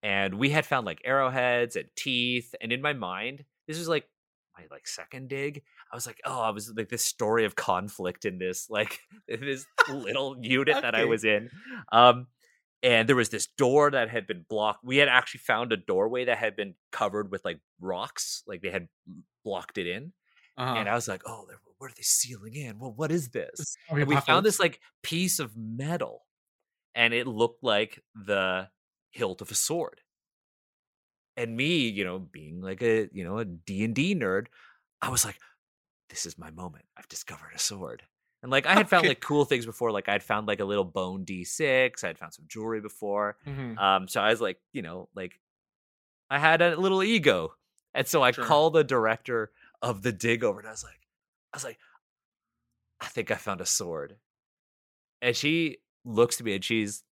and 0.05 0.35
we 0.35 0.51
had 0.51 0.65
found 0.67 0.85
like 0.87 1.01
arrowheads 1.05 1.75
and 1.77 1.87
teeth 1.97 2.55
and 2.61 2.71
in 2.73 2.81
my 2.83 2.93
mind 2.93 3.45
this 3.67 3.79
was 3.79 3.89
like 3.89 4.07
my 4.57 4.65
like 4.71 4.87
second 4.87 5.29
dig 5.29 5.63
I 5.91 5.97
was 5.97 6.07
like 6.07 6.21
oh 6.25 6.41
I 6.41 6.51
was 6.51 6.73
like 6.77 6.89
this 6.91 7.05
story 7.05 7.45
of 7.45 7.57
conflict 7.57 8.25
in 8.25 8.39
this 8.39 8.69
like 8.71 9.01
this 9.29 9.67
little 9.89 10.37
unit 10.41 10.77
that 10.83 10.95
I 10.95 11.05
was 11.07 11.25
in. 11.25 11.51
Um 11.91 12.27
and 12.83 13.09
there 13.09 13.17
was 13.17 13.31
this 13.31 13.47
door 13.47 13.91
that 13.91 14.11
had 14.11 14.27
been 14.27 14.45
blocked 14.49 14.85
we 14.85 14.99
had 14.99 15.09
actually 15.09 15.41
found 15.41 15.73
a 15.73 15.77
doorway 15.77 16.27
that 16.27 16.39
had 16.39 16.55
been 16.55 16.75
covered 16.93 17.31
with 17.33 17.45
like 17.45 17.59
rocks 17.81 18.43
like 18.47 18.61
they 18.63 18.71
had 18.71 18.87
blocked 19.45 19.79
it 19.79 19.87
in 19.89 20.13
Uh-huh. 20.59 20.75
and 20.79 20.89
I 20.89 20.95
was 20.95 21.09
like 21.09 21.23
oh 21.27 21.47
what 21.79 21.91
are 21.91 21.95
they 21.97 22.03
sealing 22.03 22.55
in? 22.55 22.79
Well 22.79 22.93
what 22.95 23.11
is 23.11 23.31
this? 23.31 23.77
And 23.91 24.07
we 24.07 24.15
found 24.17 24.47
this 24.47 24.61
like 24.61 24.81
piece 25.03 25.39
of 25.41 25.57
metal 25.57 26.25
and 26.95 27.13
it 27.13 27.27
looked 27.27 27.65
like 27.65 28.01
the 28.15 28.69
hilt 29.15 29.41
of 29.41 29.51
a 29.51 29.55
sword 29.55 30.01
and 31.37 31.57
me 31.57 31.89
you 31.89 32.05
know 32.05 32.19
being 32.19 32.61
like 32.61 32.83
a 32.83 33.09
you 33.13 33.25
know 33.25 33.39
a 33.39 33.45
d&d 33.45 34.15
nerd 34.15 34.47
i 35.03 35.09
was 35.09 35.25
like 35.25 35.39
this 36.11 36.27
is 36.27 36.39
my 36.39 36.51
moment 36.51 36.85
i've 36.97 37.09
discovered 37.09 37.51
a 37.55 37.59
sword 37.59 38.03
and 38.43 38.53
like 38.53 38.67
i 38.67 38.75
had 38.75 38.89
found 38.89 39.01
Okay. 39.01 39.09
like 39.09 39.21
cool 39.21 39.45
things 39.45 39.67
before 39.67 39.91
like 39.91 40.09
i'd 40.09 40.23
found 40.23 40.47
like 40.47 40.61
a 40.61 40.65
little 40.65 40.85
bone 40.85 41.25
d6 41.25 42.05
i'd 42.05 42.19
found 42.19 42.33
some 42.33 42.45
jewelry 42.49 42.81
before 42.81 43.37
Mhm. 43.47 43.79
um 43.79 44.09
so 44.09 44.21
i 44.21 44.31
was 44.31 44.41
like 44.41 44.61
you 44.73 44.83
know 44.83 45.09
like 45.15 45.41
i 46.31 46.39
had 46.39 46.63
a 46.63 46.77
little 46.77 47.03
ego 47.03 47.55
and 47.95 48.07
so 48.07 48.23
i 48.23 48.33
Sure. 48.33 48.45
called 48.45 48.75
the 48.75 48.85
director 48.85 49.53
of 49.83 50.03
the 50.03 50.13
dig 50.13 50.45
over 50.45 50.61
and 50.61 50.69
i 50.69 50.73
was 50.73 50.85
like 50.85 51.01
i 51.53 51.57
was 51.57 51.65
like 51.65 51.79
i 53.01 53.07
think 53.07 53.31
i 53.31 53.35
found 53.37 53.61
a 53.61 53.67
sword 53.67 54.17
and 55.23 55.35
she 55.37 55.79
looks 56.05 56.37
to 56.37 56.45
me 56.45 56.55
and 56.55 56.65
she's 56.65 57.03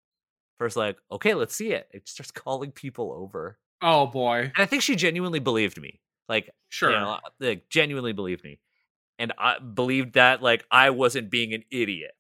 first 0.58 0.76
like 0.76 0.96
okay 1.10 1.34
let's 1.34 1.54
see 1.54 1.72
it 1.72 1.88
it 1.92 2.08
starts 2.08 2.30
calling 2.44 2.70
people 2.72 3.12
over 3.12 3.58
Oh 3.80 4.06
boy. 4.06 4.52
and 4.54 4.62
i 4.62 4.66
think 4.66 4.82
she 4.82 4.96
genuinely 4.96 5.40
believed 5.40 5.80
me 5.80 6.00
like 6.28 6.50
Sure. 6.68 6.90
you 6.90 6.96
know, 6.98 7.18
like 7.40 7.68
genuinely 7.68 8.12
believed 8.12 8.44
me 8.44 8.60
and 9.18 9.32
i 9.38 9.58
believed 9.58 10.14
that 10.14 10.42
like 10.42 10.64
i 10.70 10.90
wasn't 10.90 11.30
being 11.30 11.52
an 11.52 11.64
idiot 11.70 12.12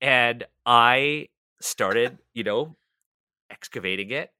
and 0.00 0.44
i 0.66 1.28
started 1.60 2.18
you 2.34 2.42
know 2.44 2.76
excavating 3.50 4.10
it 4.10 4.30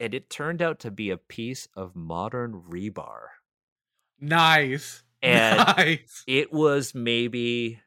and 0.00 0.12
it 0.12 0.28
turned 0.28 0.60
out 0.60 0.78
to 0.80 0.90
be 0.90 1.08
a 1.10 1.16
piece 1.16 1.68
of 1.74 1.94
modern 1.96 2.62
rebar 2.70 3.20
nice. 4.20 5.02
And- 5.22 5.56
nice. 5.76 6.22
it 6.26 6.52
was 6.52 6.94
maybe 6.94 7.80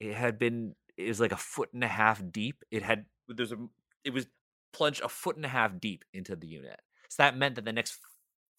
it 0.00 0.14
had 0.14 0.38
been 0.38 0.74
it 0.96 1.08
was 1.08 1.20
like 1.20 1.32
a 1.32 1.36
foot 1.36 1.68
and 1.74 1.84
a 1.84 1.88
half 1.88 2.22
deep 2.32 2.64
it 2.70 2.82
had 2.82 3.04
there's 3.28 3.52
a 3.52 3.58
it 4.04 4.12
was 4.12 4.26
plunged 4.72 5.02
a 5.02 5.08
foot 5.08 5.36
and 5.36 5.44
a 5.44 5.48
half 5.48 5.80
deep 5.80 6.04
into 6.12 6.36
the 6.36 6.46
unit. 6.46 6.80
So 7.08 7.22
that 7.22 7.36
meant 7.36 7.54
that 7.56 7.64
the 7.64 7.72
next 7.72 7.98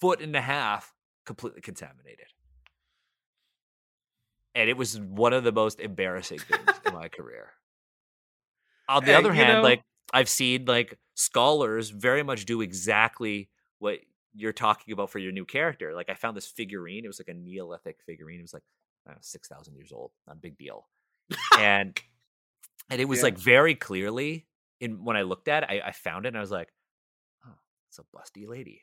foot 0.02 0.22
and 0.22 0.36
a 0.36 0.42
half 0.42 0.94
completely 1.26 1.62
contaminated. 1.62 2.28
And 4.56 4.70
it 4.70 4.78
was 4.78 5.00
one 5.00 5.34
of 5.34 5.44
the 5.44 5.52
most 5.52 5.80
embarrassing 5.80 6.40
things 6.40 6.68
in 6.86 6.94
my 6.94 7.10
career. 7.10 7.52
On 8.90 9.04
the 9.04 9.12
Hey, 9.12 9.16
other 9.18 9.34
hand 9.34 9.54
know- 9.54 9.62
like 9.64 9.82
i've 10.14 10.30
seen 10.30 10.64
like 10.64 10.98
scholars 11.16 11.90
very 11.90 12.24
much 12.24 12.46
do 12.46 12.62
exactly 12.62 13.50
what 13.80 14.00
you're 14.34 14.54
talking 14.54 14.94
about 14.94 15.10
for 15.10 15.20
your 15.20 15.34
new 15.34 15.46
character. 15.46 15.94
Like 15.94 16.10
i 16.10 16.14
found 16.14 16.38
this 16.38 16.48
figurine 16.48 17.04
it 17.04 17.08
was 17.08 17.20
like 17.20 17.28
a 17.28 17.34
neolithic 17.34 17.98
figurine 18.06 18.40
it 18.40 18.44
was 18.44 18.54
like 18.54 18.64
I 19.06 19.12
don't 19.12 19.18
know, 19.18 19.22
6000 19.24 19.76
years 19.76 19.92
old 19.92 20.12
not 20.26 20.38
a 20.38 20.40
big 20.40 20.58
deal. 20.58 20.88
And 21.60 22.00
and 22.90 23.02
it 23.02 23.06
was 23.06 23.20
Yeah. 23.20 23.24
like 23.26 23.38
very 23.38 23.76
clearly 23.76 24.48
in 24.80 25.04
when 25.04 25.18
i 25.18 25.22
looked 25.24 25.48
at 25.48 25.64
it 25.64 25.70
I, 25.70 25.88
I 25.90 25.92
found 25.92 26.26
it 26.26 26.30
and 26.30 26.38
i 26.38 26.42
was 26.42 26.52
like 26.52 26.70
oh 27.46 27.56
it's 27.90 28.00
a 28.00 28.04
busty 28.16 28.48
lady 28.48 28.82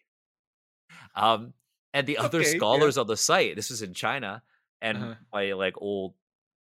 um 1.15 1.55
and 1.93 2.07
the 2.07 2.19
other 2.19 2.41
Okay, 2.41 2.51
yeah. 2.51 2.57
scholars 2.57 2.99
on 2.99 3.07
the 3.07 3.17
site. 3.17 3.55
This 3.55 3.71
was 3.71 3.81
in 3.81 3.95
China, 3.95 4.43
and 4.83 4.99
Uh-huh. 4.99 5.15
my 5.33 5.53
like 5.53 5.75
old 5.81 6.15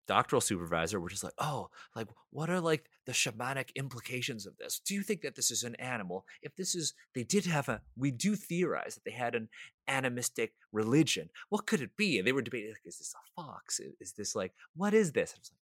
doctoral 0.06 0.42
supervisor 0.42 1.00
were 1.00 1.08
just 1.08 1.24
like, 1.24 1.32
"Oh, 1.38 1.70
like 1.96 2.08
what 2.30 2.50
are 2.50 2.60
like 2.60 2.90
the 3.06 3.12
shamanic 3.12 3.74
implications 3.74 4.44
of 4.46 4.58
this? 4.58 4.78
Do 4.84 4.92
you 4.94 5.02
think 5.02 5.22
that 5.22 5.34
this 5.34 5.50
is 5.50 5.64
an 5.64 5.74
animal? 5.76 6.26
If 6.42 6.54
this 6.56 6.74
is, 6.74 6.92
they 7.14 7.24
did 7.24 7.46
have 7.46 7.68
a, 7.70 7.80
we 7.96 8.10
do 8.10 8.36
theorize 8.36 8.94
that 8.94 9.04
they 9.04 9.10
had 9.16 9.34
an 9.34 9.48
animistic 9.88 10.52
religion. 10.70 11.30
What 11.48 11.66
could 11.66 11.80
it 11.80 11.96
be?" 11.96 12.18
And 12.18 12.26
they 12.26 12.32
were 12.32 12.42
debating, 12.42 12.70
like, 12.70 12.82
"Is 12.84 12.98
this 12.98 13.14
a 13.14 13.40
fox? 13.42 13.80
Is 14.00 14.12
this 14.12 14.34
like 14.34 14.52
what 14.74 14.92
is 14.92 15.12
this?" 15.12 15.32
I 15.34 15.38
was 15.40 15.50
like, 15.50 15.60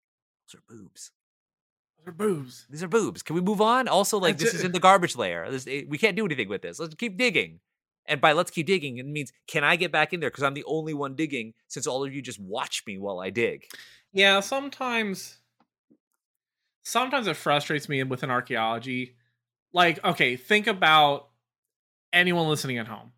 "Those 0.52 0.60
are 0.60 0.64
boobs. 0.68 1.12
Those 2.04 2.08
are 2.08 2.16
boobs. 2.16 2.66
These 2.70 2.82
are 2.82 2.88
boobs. 2.88 3.22
Can 3.22 3.34
we 3.34 3.42
move 3.42 3.60
on?" 3.60 3.88
Also, 3.88 4.18
like 4.18 4.38
That's 4.38 4.52
this 4.52 4.60
is 4.60 4.64
in 4.64 4.72
the 4.72 4.80
garbage 4.80 5.16
layer. 5.16 5.50
This, 5.50 5.66
eh, 5.66 5.82
we 5.88 5.98
can't 5.98 6.16
do 6.16 6.24
anything 6.24 6.48
with 6.48 6.62
this. 6.62 6.78
Let's 6.78 6.94
keep 6.94 7.16
digging. 7.16 7.60
And 8.06 8.20
by 8.20 8.32
let's 8.32 8.50
keep 8.50 8.66
digging, 8.66 8.98
it 8.98 9.06
means 9.06 9.32
can 9.46 9.62
I 9.62 9.76
get 9.76 9.92
back 9.92 10.12
in 10.12 10.20
there 10.20 10.30
because 10.30 10.42
I'm 10.42 10.54
the 10.54 10.64
only 10.64 10.94
one 10.94 11.14
digging 11.14 11.54
since 11.68 11.86
all 11.86 12.04
of 12.04 12.12
you 12.12 12.22
just 12.22 12.40
watch 12.40 12.82
me 12.86 12.98
while 12.98 13.20
I 13.20 13.30
dig. 13.30 13.66
Yeah, 14.12 14.40
sometimes 14.40 15.38
sometimes 16.82 17.26
it 17.26 17.36
frustrates 17.36 17.88
me 17.88 18.02
with 18.02 18.22
an 18.22 18.30
archaeology. 18.30 19.16
Like, 19.72 20.04
okay, 20.04 20.36
think 20.36 20.66
about 20.66 21.28
anyone 22.12 22.48
listening 22.48 22.78
at 22.78 22.88
home. 22.88 23.12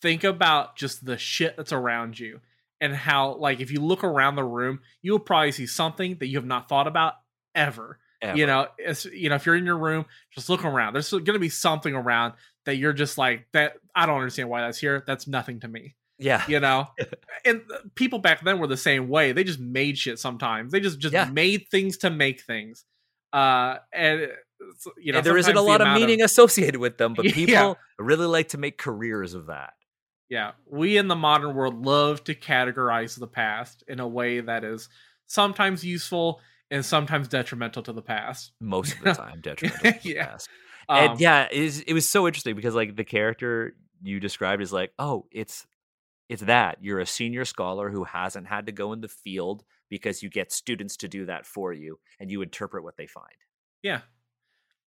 Think 0.00 0.24
about 0.24 0.76
just 0.76 1.04
the 1.04 1.18
shit 1.18 1.56
that's 1.56 1.72
around 1.72 2.18
you 2.18 2.40
and 2.80 2.94
how 2.94 3.34
like 3.34 3.60
if 3.60 3.70
you 3.70 3.80
look 3.80 4.02
around 4.02 4.34
the 4.34 4.44
room, 4.44 4.80
you'll 5.02 5.20
probably 5.20 5.52
see 5.52 5.66
something 5.66 6.16
that 6.18 6.26
you 6.26 6.38
have 6.38 6.46
not 6.46 6.68
thought 6.68 6.86
about 6.86 7.14
ever. 7.54 7.98
You 8.22 8.46
know, 8.46 8.68
it's, 8.78 9.04
you 9.06 9.28
know, 9.28 9.34
if 9.34 9.46
you're 9.46 9.56
in 9.56 9.64
your 9.66 9.78
room, 9.78 10.04
just 10.32 10.48
look 10.48 10.64
around. 10.64 10.92
There's 10.92 11.10
going 11.10 11.24
to 11.24 11.38
be 11.38 11.48
something 11.48 11.94
around 11.94 12.34
that 12.66 12.76
you're 12.76 12.92
just 12.92 13.18
like 13.18 13.46
that 13.52 13.74
I 13.94 14.06
don't 14.06 14.16
understand 14.18 14.48
why 14.48 14.60
that's 14.60 14.78
here. 14.78 15.02
That's 15.06 15.26
nothing 15.26 15.60
to 15.60 15.68
me 15.68 15.96
yeah, 16.18 16.44
you 16.46 16.60
know 16.60 16.86
and 17.44 17.62
people 17.96 18.20
back 18.20 18.44
then 18.44 18.60
were 18.60 18.68
the 18.68 18.76
same 18.76 19.08
way 19.08 19.32
they 19.32 19.42
just 19.42 19.58
made 19.58 19.98
shit 19.98 20.20
sometimes 20.20 20.70
they 20.70 20.78
just 20.78 21.00
just 21.00 21.12
Yeah. 21.12 21.24
made 21.24 21.66
things 21.68 21.96
to 21.98 22.10
make 22.10 22.42
things 22.42 22.84
uh 23.32 23.78
and 23.92 24.28
you 24.98 25.10
know 25.12 25.18
and 25.18 25.26
there 25.26 25.36
isn't 25.36 25.56
a 25.56 25.60
lot 25.62 25.80
of 25.80 25.88
meaning 25.88 26.22
associated 26.22 26.78
with 26.78 26.98
them, 26.98 27.14
but 27.16 27.24
Yeah. 27.24 27.32
people 27.34 27.78
really 27.98 28.26
like 28.26 28.48
to 28.50 28.58
make 28.58 28.78
careers 28.78 29.34
of 29.34 29.46
that. 29.46 29.72
yeah 30.28 30.52
we 30.70 30.96
in 30.96 31.08
the 31.08 31.16
modern 31.16 31.56
world 31.56 31.84
love 31.84 32.22
to 32.24 32.34
categorize 32.36 33.18
the 33.18 33.26
past 33.26 33.82
in 33.88 33.98
a 33.98 34.06
way 34.06 34.40
that 34.40 34.62
is 34.62 34.88
sometimes 35.26 35.82
useful 35.84 36.40
and 36.72 36.84
sometimes 36.84 37.28
detrimental 37.28 37.82
to 37.84 37.92
the 37.92 38.02
past 38.02 38.50
Most 38.60 38.94
of 38.94 39.00
the 39.04 39.12
time, 39.14 39.40
detrimental. 39.40 39.92
to 39.92 39.98
the 40.02 40.08
Yeah. 40.14 40.26
past. 40.26 40.48
um, 40.88 41.10
and 41.10 41.20
yeah, 41.20 41.44
it, 41.52 41.56
is, 41.62 41.80
it 41.82 41.92
was 41.92 42.08
so 42.08 42.26
interesting 42.26 42.56
because 42.56 42.74
like 42.74 42.96
the 42.96 43.04
character 43.04 43.76
you 44.02 44.18
described 44.18 44.60
is 44.60 44.72
like, 44.72 44.92
oh, 44.98 45.26
it's 45.30 45.66
it's 46.28 46.42
that 46.42 46.78
you're 46.80 46.98
a 47.00 47.06
senior 47.06 47.44
scholar 47.44 47.90
who 47.90 48.02
hasn't 48.04 48.46
had 48.48 48.66
to 48.66 48.72
go 48.72 48.92
in 48.92 49.00
the 49.02 49.08
field 49.08 49.62
because 49.90 50.22
you 50.22 50.30
get 50.30 50.50
students 50.50 50.96
to 50.96 51.08
do 51.08 51.26
that 51.26 51.44
for 51.46 51.72
you, 51.72 51.98
and 52.18 52.30
you 52.30 52.42
interpret 52.42 52.82
what 52.82 52.96
they 52.96 53.06
find. 53.06 53.36
yeah 53.82 54.00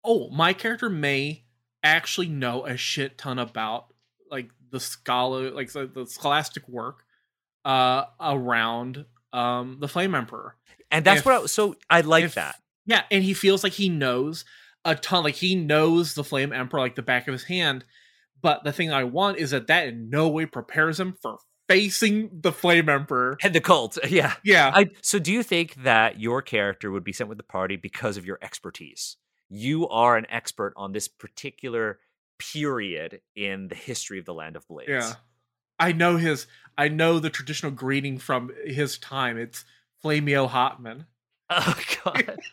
oh 0.04 0.30
my 0.32 0.54
character 0.54 0.90
may 0.90 1.44
actually 1.84 2.28
know 2.28 2.66
a 2.66 2.76
shit 2.78 3.18
ton 3.18 3.38
about 3.40 3.94
like 4.32 4.50
the 4.72 4.80
scholar 4.80 5.50
like 5.52 5.70
so 5.70 5.86
the 5.86 6.06
scholastic 6.06 6.68
work 6.70 7.04
uh 7.66 8.04
around 8.22 9.06
um 9.34 9.78
the 9.80 9.88
flame 9.88 10.16
emperor 10.16 10.56
And 10.92 11.06
that's 11.06 11.24
what 11.26 11.34
I, 11.42 11.44
If- 11.44 11.50
so 11.52 11.76
I 11.90 12.02
like 12.02 12.26
if- 12.26 12.36
that. 12.36 12.56
yeah 12.86 13.04
and 13.12 13.24
he 13.24 13.34
feels 13.34 13.64
like 13.64 13.74
he 13.74 13.90
knows 13.90 14.46
a 14.86 14.96
ton 14.96 15.24
like 15.24 15.36
he 15.36 15.56
knows 15.56 16.14
the 16.16 16.24
flame 16.24 16.52
emperor 16.54 16.80
like 16.80 16.96
the 16.96 17.02
back 17.02 17.28
of 17.28 17.34
his 17.34 17.44
hand 17.44 17.86
but 18.42 18.64
the 18.64 18.72
thing 18.72 18.92
i 18.92 19.04
want 19.04 19.38
is 19.38 19.52
that 19.52 19.68
that 19.68 19.88
in 19.90 20.10
no 20.10 20.28
way 20.30 20.46
prepares 20.46 21.00
him 21.00 21.14
for 21.22 21.38
facing 21.68 22.30
the 22.42 22.52
flame 22.52 22.90
emperor 22.90 23.38
And 23.44 23.54
the 23.54 23.62
cult, 23.62 24.00
yeah. 24.10 24.34
yeah 24.44 24.72
I, 24.74 24.88
so 25.04 25.20
do 25.20 25.32
you 25.32 25.44
think 25.44 25.76
that 25.84 26.20
your 26.20 26.42
character 26.42 26.90
would 26.90 27.04
be 27.04 27.14
sent 27.14 27.30
with 27.30 27.38
the 27.38 27.44
party 27.44 27.76
because 27.76 28.18
of 28.18 28.26
your 28.26 28.40
expertise? 28.42 29.18
You 29.50 29.88
are 29.90 30.18
an 30.18 30.26
expert 30.32 30.74
on 30.76 30.94
this 30.94 31.08
particular 31.08 32.00
period 32.40 33.22
in 33.36 33.68
the 33.68 33.76
history 33.76 34.18
of 34.18 34.26
the 34.26 34.34
Land 34.34 34.56
of 34.56 34.68
Blades. 34.68 34.90
yeah 34.90 35.14
i 35.80 35.92
know 35.92 36.18
his 36.18 36.48
i 36.78 36.88
know 36.88 37.20
the 37.20 37.30
traditional 37.30 37.72
greeting 37.72 38.18
from 38.18 38.52
his 38.66 38.98
time 38.98 39.38
it's 39.38 39.66
flameo 40.04 40.50
hotman 40.50 41.06
Oh 41.50 41.76
god. 42.04 42.38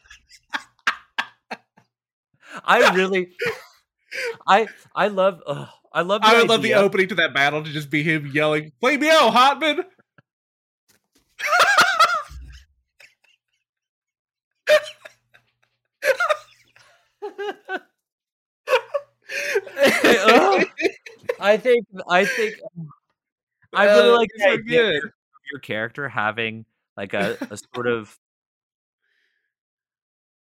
I 2.65 2.95
really 2.95 3.29
I 4.47 4.69
I 4.95 5.09
love 5.09 5.43
ugh, 5.47 5.69
I 5.93 6.03
love 6.03 6.23
the 6.23 6.29
I 6.29 6.39
would 6.39 6.49
love 6.49 6.63
the 6.63 6.75
opening 6.75 7.09
to 7.09 7.15
that 7.17 7.35
battle 7.35 7.63
to 7.63 7.71
just 7.71 7.91
be 7.91 8.03
him 8.03 8.31
yelling, 8.33 8.73
Flameo, 8.83 9.31
Hotman! 9.31 9.85
I 21.39 21.57
think 21.57 21.87
I 22.09 22.25
think 22.25 22.57
I 23.75 23.87
really 23.87 24.11
Uh, 24.11 24.17
like 24.17 24.31
the 24.37 24.49
idea 24.49 24.93
good. 24.93 25.05
of 25.05 25.13
your 25.51 25.61
character 25.61 26.09
having 26.09 26.65
like 26.97 27.15
a, 27.15 27.37
a 27.51 27.57
sort 27.75 27.87
of 27.87 28.19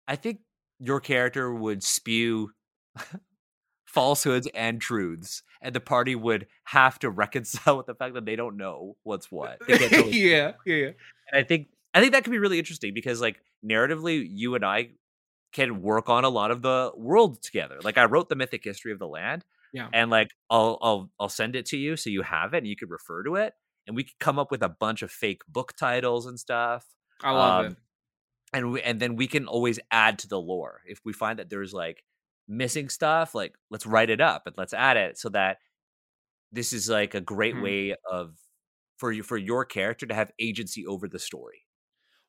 I 0.09 0.16
think 0.16 0.41
your 0.79 1.01
character 1.01 1.55
would 1.55 1.83
spew 1.83 2.53
falsehoods 3.85 4.49
and 4.55 4.81
truths, 4.81 5.43
and 5.61 5.75
the 5.75 5.81
party 5.81 6.14
would 6.14 6.47
have 6.64 6.99
to 7.01 7.11
reconcile 7.11 7.77
with 7.77 7.87
the 7.87 7.95
fact 7.95 8.14
that 8.14 8.25
they 8.25 8.37
don't 8.37 8.57
know 8.57 8.97
what's 9.03 9.31
what. 9.31 9.59
Totally 9.68 10.11
yeah, 10.18 10.53
yeah, 10.64 10.75
yeah. 10.75 10.91
and 11.33 11.35
I 11.35 11.43
think 11.45 11.68
I 11.95 12.01
think 12.01 12.12
that 12.12 12.25
could 12.25 12.31
be 12.33 12.39
really 12.39 12.59
interesting 12.59 12.95
because 12.95 13.21
like 13.21 13.41
narratively, 13.64 14.27
you 14.29 14.55
and 14.55 14.64
I 14.64 14.91
can 15.53 15.83
work 15.83 16.09
on 16.09 16.25
a 16.25 16.29
lot 16.29 16.51
of 16.51 16.62
the 16.62 16.93
world 16.97 17.43
together. 17.43 17.79
Like 17.83 17.99
I 17.99 18.05
wrote 18.05 18.29
the 18.29 18.37
mythic 18.37 18.64
history 18.64 18.93
of 18.93 18.99
the 18.99 19.09
land, 19.09 19.45
Yeah. 19.73 19.91
and 19.93 20.11
like 20.11 20.31
I'll 20.51 20.79
I'll 20.83 21.12
I'll 21.21 21.29
send 21.29 21.57
it 21.57 21.66
to 21.66 21.77
you 21.79 21.97
so 21.97 22.11
you 22.11 22.23
have 22.23 22.55
it 22.55 22.59
and 22.59 22.66
you 22.68 22.77
could 22.77 22.91
refer 22.91 23.23
to 23.25 23.37
it, 23.37 23.55
and 23.87 23.97
we 23.97 24.05
could 24.05 24.18
come 24.21 24.39
up 24.39 24.51
with 24.51 24.62
a 24.62 24.68
bunch 24.68 25.03
of 25.03 25.11
fake 25.11 25.43
book 25.49 25.75
titles 25.77 26.27
and 26.27 26.39
stuff. 26.41 26.87
I 27.23 27.31
love 27.33 27.59
Um, 27.59 27.71
it. 27.71 27.79
and 28.53 28.73
we, 28.73 28.83
and 28.83 29.01
then 29.01 29.16
we 29.16 29.27
can 29.29 29.47
always 29.47 29.81
add 29.91 30.18
to 30.21 30.29
the 30.29 30.41
lore 30.41 30.83
if 30.87 31.01
we 31.05 31.12
find 31.12 31.39
that 31.39 31.51
there's 31.51 31.73
like 31.75 32.05
missing 32.49 32.89
stuff 32.89 33.35
like 33.35 33.55
let's 33.71 33.87
write 33.87 34.11
it 34.11 34.21
up 34.21 34.47
and 34.47 34.57
let's 34.59 34.75
add 34.75 34.97
it 34.97 35.18
so 35.18 35.29
that 35.31 35.59
this 36.53 36.73
is 36.73 36.89
like 36.89 37.14
a 37.14 37.21
great 37.21 37.57
Mhm. 37.57 37.61
way 37.61 37.95
of 38.11 38.37
for 38.99 39.12
you 39.12 39.23
for 39.23 39.37
your 39.39 39.64
character 39.64 40.07
to 40.07 40.14
have 40.14 40.33
agency 40.41 40.87
over 40.87 41.09
the 41.09 41.18
story 41.18 41.66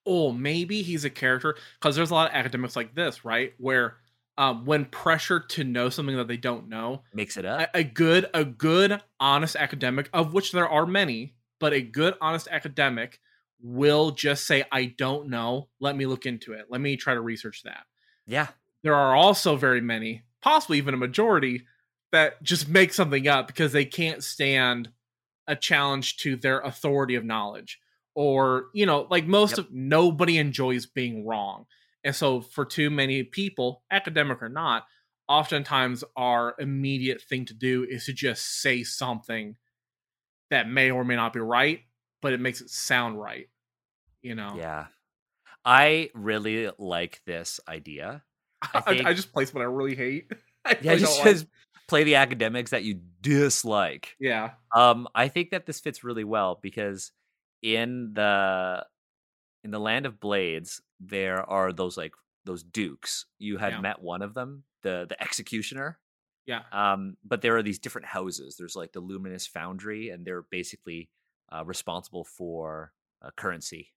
Oh, 0.06 0.32
maybe 0.32 0.82
he's 0.82 1.06
a 1.06 1.10
character 1.10 1.56
because 1.80 1.96
there's 1.96 2.10
a 2.10 2.14
lot 2.16 2.30
of 2.32 2.36
academics 2.36 2.76
like 2.76 2.96
this, 2.96 3.24
right? 3.24 3.54
Where 3.60 3.98
um, 4.42 4.66
when 4.66 4.86
pressured 4.86 5.50
to 5.50 5.64
know 5.64 5.90
something 5.90 6.18
that 6.18 6.28
they 6.28 6.38
don't 6.38 6.68
know, 6.68 7.04
makes 7.14 7.38
it 7.38 7.46
up 7.46 7.70
a, 7.74 7.80
a 7.80 7.84
good, 7.84 8.28
a 8.34 8.44
good, 8.44 9.00
honest 9.20 9.56
academic, 9.56 10.10
of 10.14 10.34
which 10.34 10.52
there 10.52 10.68
are 10.68 10.86
many, 10.86 11.36
but 11.60 11.74
a 11.74 11.82
good, 11.82 12.16
honest 12.22 12.48
academic 12.50 13.20
will 13.62 14.12
just 14.12 14.48
say, 14.48 14.64
"I 14.72 14.86
don't 14.86 15.30
know. 15.30 15.70
Let 15.80 15.96
me 15.96 16.08
look 16.08 16.26
into 16.26 16.54
it. 16.54 16.66
Let 16.70 16.82
me 16.82 16.98
try 16.98 17.14
to 17.14 17.22
research 17.22 17.64
that." 17.64 17.86
yeah 18.28 18.48
there 18.84 18.96
are 18.96 19.16
also 19.16 19.56
very 19.56 19.82
many, 19.82 20.24
possibly 20.42 20.78
even 20.78 20.94
a 20.94 20.98
majority, 20.98 21.66
that 22.12 22.42
just 22.44 22.68
make 22.68 22.94
something 22.94 23.28
up 23.28 23.48
because 23.48 23.72
they 23.72 23.86
can't 23.86 24.24
stand 24.24 24.90
a 25.48 25.56
challenge 25.56 26.18
to 26.18 26.36
their 26.36 26.60
authority 26.62 27.16
of 27.16 27.24
knowledge. 27.24 27.80
Or, 28.16 28.70
you 28.74 28.86
know, 28.86 29.08
like 29.10 29.26
most 29.26 29.52
Yep. 29.52 29.60
of 29.60 29.72
nobody 29.72 30.38
enjoys 30.38 30.86
being 30.86 31.26
wrong. 31.26 31.66
And 32.04 32.16
so 32.16 32.42
for 32.42 32.66
too 32.66 32.90
many 32.90 33.24
people, 33.24 33.84
academic 33.92 34.42
or 34.42 34.50
not, 34.50 34.86
oftentimes 35.28 36.04
our 36.18 36.56
immediate 36.60 37.22
thing 37.22 37.46
to 37.46 37.54
do 37.54 37.86
is 37.88 38.06
to 38.06 38.14
just 38.14 38.62
say 38.62 38.84
something 38.84 39.56
that 40.50 40.68
may 40.68 40.92
or 40.92 41.04
may 41.06 41.16
not 41.16 41.34
be 41.34 41.40
right, 41.40 41.80
but 42.22 42.34
it 42.34 42.40
makes 42.40 42.62
it 42.62 42.70
sound 42.70 43.20
right. 43.20 43.48
You 44.22 44.36
know? 44.36 44.56
Yeah. 44.58 44.88
I 45.64 46.10
really 46.14 46.70
like 46.78 47.22
this 47.26 47.60
idea. 47.68 48.24
I 48.74 48.84
I, 48.88 49.10
I, 49.10 49.14
just 49.14 49.32
place 49.32 49.54
what 49.54 49.62
I 49.62 49.66
really 49.66 49.96
hate. 49.96 50.32
I 50.66 50.78
Yeah, 50.82 50.92
really 50.92 51.02
just, 51.02 51.20
like- 51.20 51.34
just 51.34 51.46
play 51.88 52.04
the 52.04 52.16
academics 52.16 52.72
that 52.72 52.84
you 52.84 53.00
dislike. 53.22 54.16
yeah. 54.20 54.52
Um, 54.76 55.08
I 55.14 55.28
think 55.28 55.52
that 55.52 55.66
this 55.66 55.80
fits 55.80 56.04
really 56.04 56.24
well 56.24 56.60
because 56.62 57.12
in 57.62 58.14
the 58.14 58.86
in 59.64 59.72
the 59.72 59.80
land 59.80 60.06
of 60.06 60.20
blades, 60.20 60.82
there 61.00 61.48
are 61.50 61.72
those 61.74 61.98
like 61.98 62.14
those 62.46 62.64
dukes. 62.64 63.26
You 63.40 63.58
had 63.58 63.74
Yeah. 63.74 63.82
met 63.82 64.02
one 64.02 64.22
of 64.22 64.34
them, 64.34 64.64
the 64.82 65.06
the 65.08 65.22
executioner. 65.22 66.00
Yeah. 66.48 66.64
Um, 66.72 67.18
but 67.24 67.42
there 67.42 67.56
are 67.56 67.64
these 67.64 67.80
different 67.80 68.08
houses. 68.08 68.56
There's 68.58 68.76
like 68.76 68.94
the 68.94 69.00
Luminous 69.00 69.46
Foundry, 69.48 70.10
and 70.10 70.26
they're 70.26 70.42
basically 70.42 71.10
uh, 71.54 71.64
responsible 71.66 72.24
for 72.24 72.94
uh, 73.22 73.30
currency, 73.36 73.94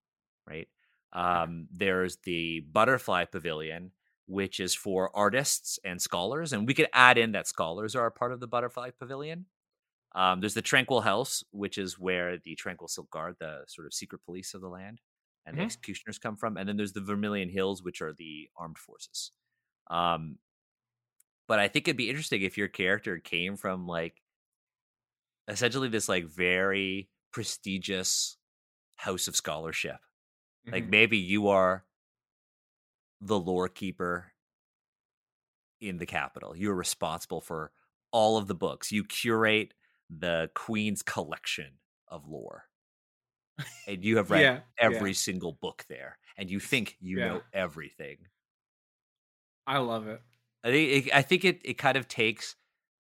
right? 0.47 0.69
Um, 1.13 1.69
there's 1.71 2.17
the 2.19 2.61
Butterfly 2.61 3.25
Pavilion, 3.27 3.93
which 4.27 4.61
is 4.61 4.75
for 4.75 5.11
artists 5.17 5.79
and 5.85 6.03
scholars, 6.03 6.53
and 6.53 6.67
we 6.67 6.75
could 6.75 6.89
add 6.93 7.17
in 7.17 7.33
that 7.33 7.47
scholars 7.47 7.95
are 7.97 8.07
a 8.07 8.11
part 8.13 8.33
of 8.33 8.41
the 8.41 8.47
Butterfly 8.49 8.91
Pavilion. 8.91 9.47
Um, 10.15 10.41
there's 10.41 10.55
the 10.55 10.63
Tranquil 10.63 11.01
House, 11.01 11.43
which 11.51 11.79
is 11.79 11.99
where 11.99 12.37
the 12.39 12.55
Tranquil 12.57 12.89
Silk 12.89 13.11
Guard, 13.11 13.37
the 13.41 13.65
sort 13.67 13.87
of 13.87 13.95
secret 13.95 14.21
police 14.25 14.53
of 14.55 14.61
the 14.61 14.69
land, 14.69 15.01
and 15.47 15.59
the 15.59 15.63
Mhm. 15.63 15.65
executioners 15.65 16.19
come 16.19 16.37
from. 16.37 16.57
And 16.57 16.69
then 16.69 16.77
there's 16.77 16.93
the 16.95 17.01
Vermilion 17.03 17.49
Hills, 17.51 17.83
which 17.83 18.01
are 18.03 18.13
the 18.13 18.51
armed 18.57 18.79
forces. 18.79 19.33
Um, 19.89 20.39
but 21.47 21.59
I 21.59 21.69
think 21.69 21.87
it'd 21.87 21.97
be 21.97 22.09
interesting 22.09 22.43
if 22.43 22.57
your 22.57 22.69
character 22.69 23.19
came 23.19 23.57
from 23.57 23.87
like 23.87 24.23
essentially 25.49 25.89
this 25.89 26.09
like 26.09 26.25
very 26.27 27.11
prestigious 27.33 28.37
house 28.97 29.29
of 29.29 29.37
scholarship. 29.37 29.99
Like 30.73 30.87
Mhm. 30.87 30.89
maybe 30.89 31.19
you 31.19 31.49
are 31.49 31.87
the 33.21 33.39
lore 33.41 33.69
keeper 33.69 34.35
in 35.81 35.99
the 35.99 36.07
capital. 36.07 36.57
You're 36.57 36.75
responsible 36.75 37.41
for 37.41 37.73
all 38.11 38.37
of 38.37 38.47
the 38.47 38.55
books. 38.55 38.93
You 38.93 39.05
curate 39.05 39.75
the 40.09 40.51
queen's 40.55 41.03
collection 41.03 41.79
of 42.09 42.29
lore. 42.29 42.69
And 43.87 44.05
you 44.05 44.17
have 44.17 44.31
read 44.31 44.43
yeah, 44.43 44.61
every 44.79 45.11
yeah, 45.11 45.15
single 45.15 45.53
book 45.53 45.85
there 45.89 46.19
and 46.37 46.51
you 46.51 46.61
think 46.61 46.97
you 47.01 47.19
Yeah. 47.19 47.25
know 47.25 47.43
everything. 47.53 48.19
I 49.67 49.79
love 49.79 50.07
it. 50.09 50.23
I 50.63 50.71
think 50.71 51.07
it, 51.07 51.15
I 51.15 51.23
think 51.23 51.45
it 51.45 51.61
it 51.65 51.75
kind 51.75 51.97
of 51.97 52.09
takes 52.09 52.57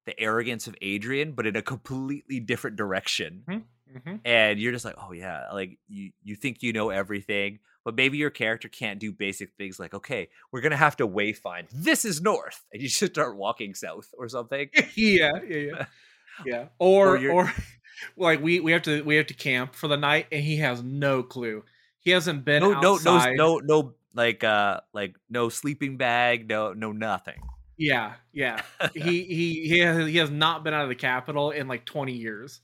the 0.05 0.19
arrogance 0.19 0.67
of 0.67 0.75
Adrian 0.81 1.31
but 1.33 1.47
in 1.47 1.55
a 1.55 1.61
completely 1.61 2.39
different 2.39 2.75
direction. 2.75 3.45
hmm 3.47 4.15
and 4.25 4.59
you're 4.59 4.71
just 4.73 4.85
like, 4.85 4.95
oh 4.97 5.13
yeah, 5.13 5.51
like 5.53 5.79
you 5.87 6.11
you 6.23 6.35
think 6.35 6.63
you 6.63 6.73
know 6.73 6.89
everything, 6.91 7.59
but 7.85 7.95
maybe 7.95 8.17
your 8.17 8.29
character 8.31 8.69
can't 8.69 8.99
do 8.99 9.11
basic 9.13 9.53
things 9.57 9.79
like, 9.79 9.93
okay, 9.93 10.29
we're 10.51 10.61
gonna 10.61 10.77
have 10.77 10.97
to 10.97 11.07
wayfind. 11.07 11.67
This 11.71 12.05
is 12.05 12.21
north, 12.21 12.65
and 12.73 12.81
you 12.81 12.89
just 12.89 13.13
start 13.13 13.37
walking 13.37 13.75
south 13.75 14.09
or 14.17 14.29
something. 14.29 14.69
yeah, 14.95 15.31
yeah, 15.47 15.57
yeah, 15.57 15.85
yeah. 16.45 16.67
Or 16.79 17.17
you're- 17.17 17.35
or 17.35 17.53
like 18.17 18.41
we 18.41 18.59
we 18.59 18.71
have 18.71 18.83
to 18.83 19.03
we 19.03 19.15
have 19.15 19.27
to 19.27 19.33
camp 19.33 19.75
for 19.75 19.87
the 19.87 19.97
night, 19.97 20.27
and 20.31 20.43
he 20.43 20.57
has 20.57 20.83
no 20.83 21.23
clue. 21.23 21.63
He 21.99 22.11
hasn't 22.11 22.43
been 22.43 22.61
No, 22.61 22.79
no, 22.79 22.97
no, 22.97 23.31
no, 23.33 23.57
no, 23.59 23.93
like 24.13 24.43
uh, 24.43 24.81
like 24.93 25.15
no 25.29 25.49
sleeping 25.49 25.97
bag, 25.97 26.49
no, 26.49 26.73
no, 26.73 26.91
nothing. 26.91 27.41
Yeah, 27.77 28.13
yeah. 28.31 28.61
he 28.93 28.99
he 29.23 29.67
he 29.67 29.79
has, 29.79 30.07
he 30.07 30.17
has 30.17 30.29
not 30.29 30.63
been 30.63 30.73
out 30.73 30.83
of 30.83 30.89
the 30.89 30.95
capital 30.95 31.51
in 31.51 31.67
like 31.67 31.85
twenty 31.85 32.13
years. 32.13 32.61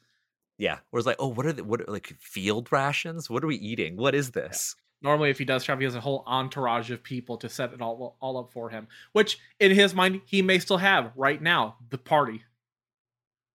Yeah, 0.58 0.80
where 0.90 1.00
it's 1.00 1.08
like, 1.08 1.16
oh, 1.20 1.28
what 1.28 1.46
are 1.46 1.54
the 1.54 1.64
what 1.64 1.82
are, 1.82 1.86
like 1.88 2.16
field 2.20 2.72
rations? 2.72 3.30
What 3.30 3.44
are 3.44 3.48
we 3.48 3.56
eating? 3.56 3.96
What 3.96 4.14
is 4.14 4.32
this? 4.32 4.76
Normally, 5.02 5.30
if 5.30 5.40
he 5.40 5.46
does 5.46 5.64
travel, 5.64 5.80
he 5.80 5.86
has 5.86 5.96
a 5.96 6.02
whole 6.02 6.24
entourage 6.28 6.92
of 6.92 7.02
people 7.02 7.38
to 7.38 7.48
set 7.48 7.72
it 7.72 7.82
all 7.82 8.18
all 8.20 8.38
up 8.38 8.52
for 8.52 8.70
him. 8.70 8.88
Which, 9.14 9.40
in 9.60 9.72
his 9.72 9.96
mind, 9.96 10.22
he 10.26 10.42
may 10.42 10.60
still 10.60 10.78
have 10.78 11.14
right 11.16 11.42
now. 11.42 11.78
The 11.90 11.98
party. 11.98 12.44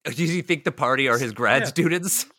Do 0.15 0.25
you 0.25 0.43
think 0.43 0.65
the 0.65 0.73
party 0.73 1.09
are 1.09 1.19
his 1.19 1.33
grad 1.33 1.63
Yeah. 1.63 1.69
students? 1.69 2.27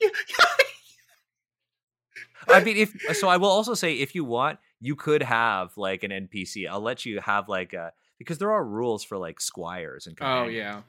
I 2.47 2.63
mean, 2.63 2.77
if 2.77 3.17
so, 3.17 3.27
I 3.27 3.37
will 3.37 3.49
also 3.49 3.73
say 3.73 3.93
if 3.95 4.13
you 4.13 4.23
want, 4.23 4.59
you 4.79 4.95
could 4.95 5.23
have 5.23 5.75
like 5.77 6.03
an 6.03 6.11
NPC. 6.11 6.67
I'll 6.69 6.79
let 6.81 7.05
you 7.05 7.19
have 7.19 7.49
like 7.49 7.73
a 7.73 7.91
because 8.19 8.37
there 8.37 8.51
are 8.51 8.63
rules 8.63 9.03
for 9.03 9.17
like 9.17 9.41
squires 9.41 10.05
and 10.07 10.15
oh 10.21 10.45
yeah. 10.45 10.81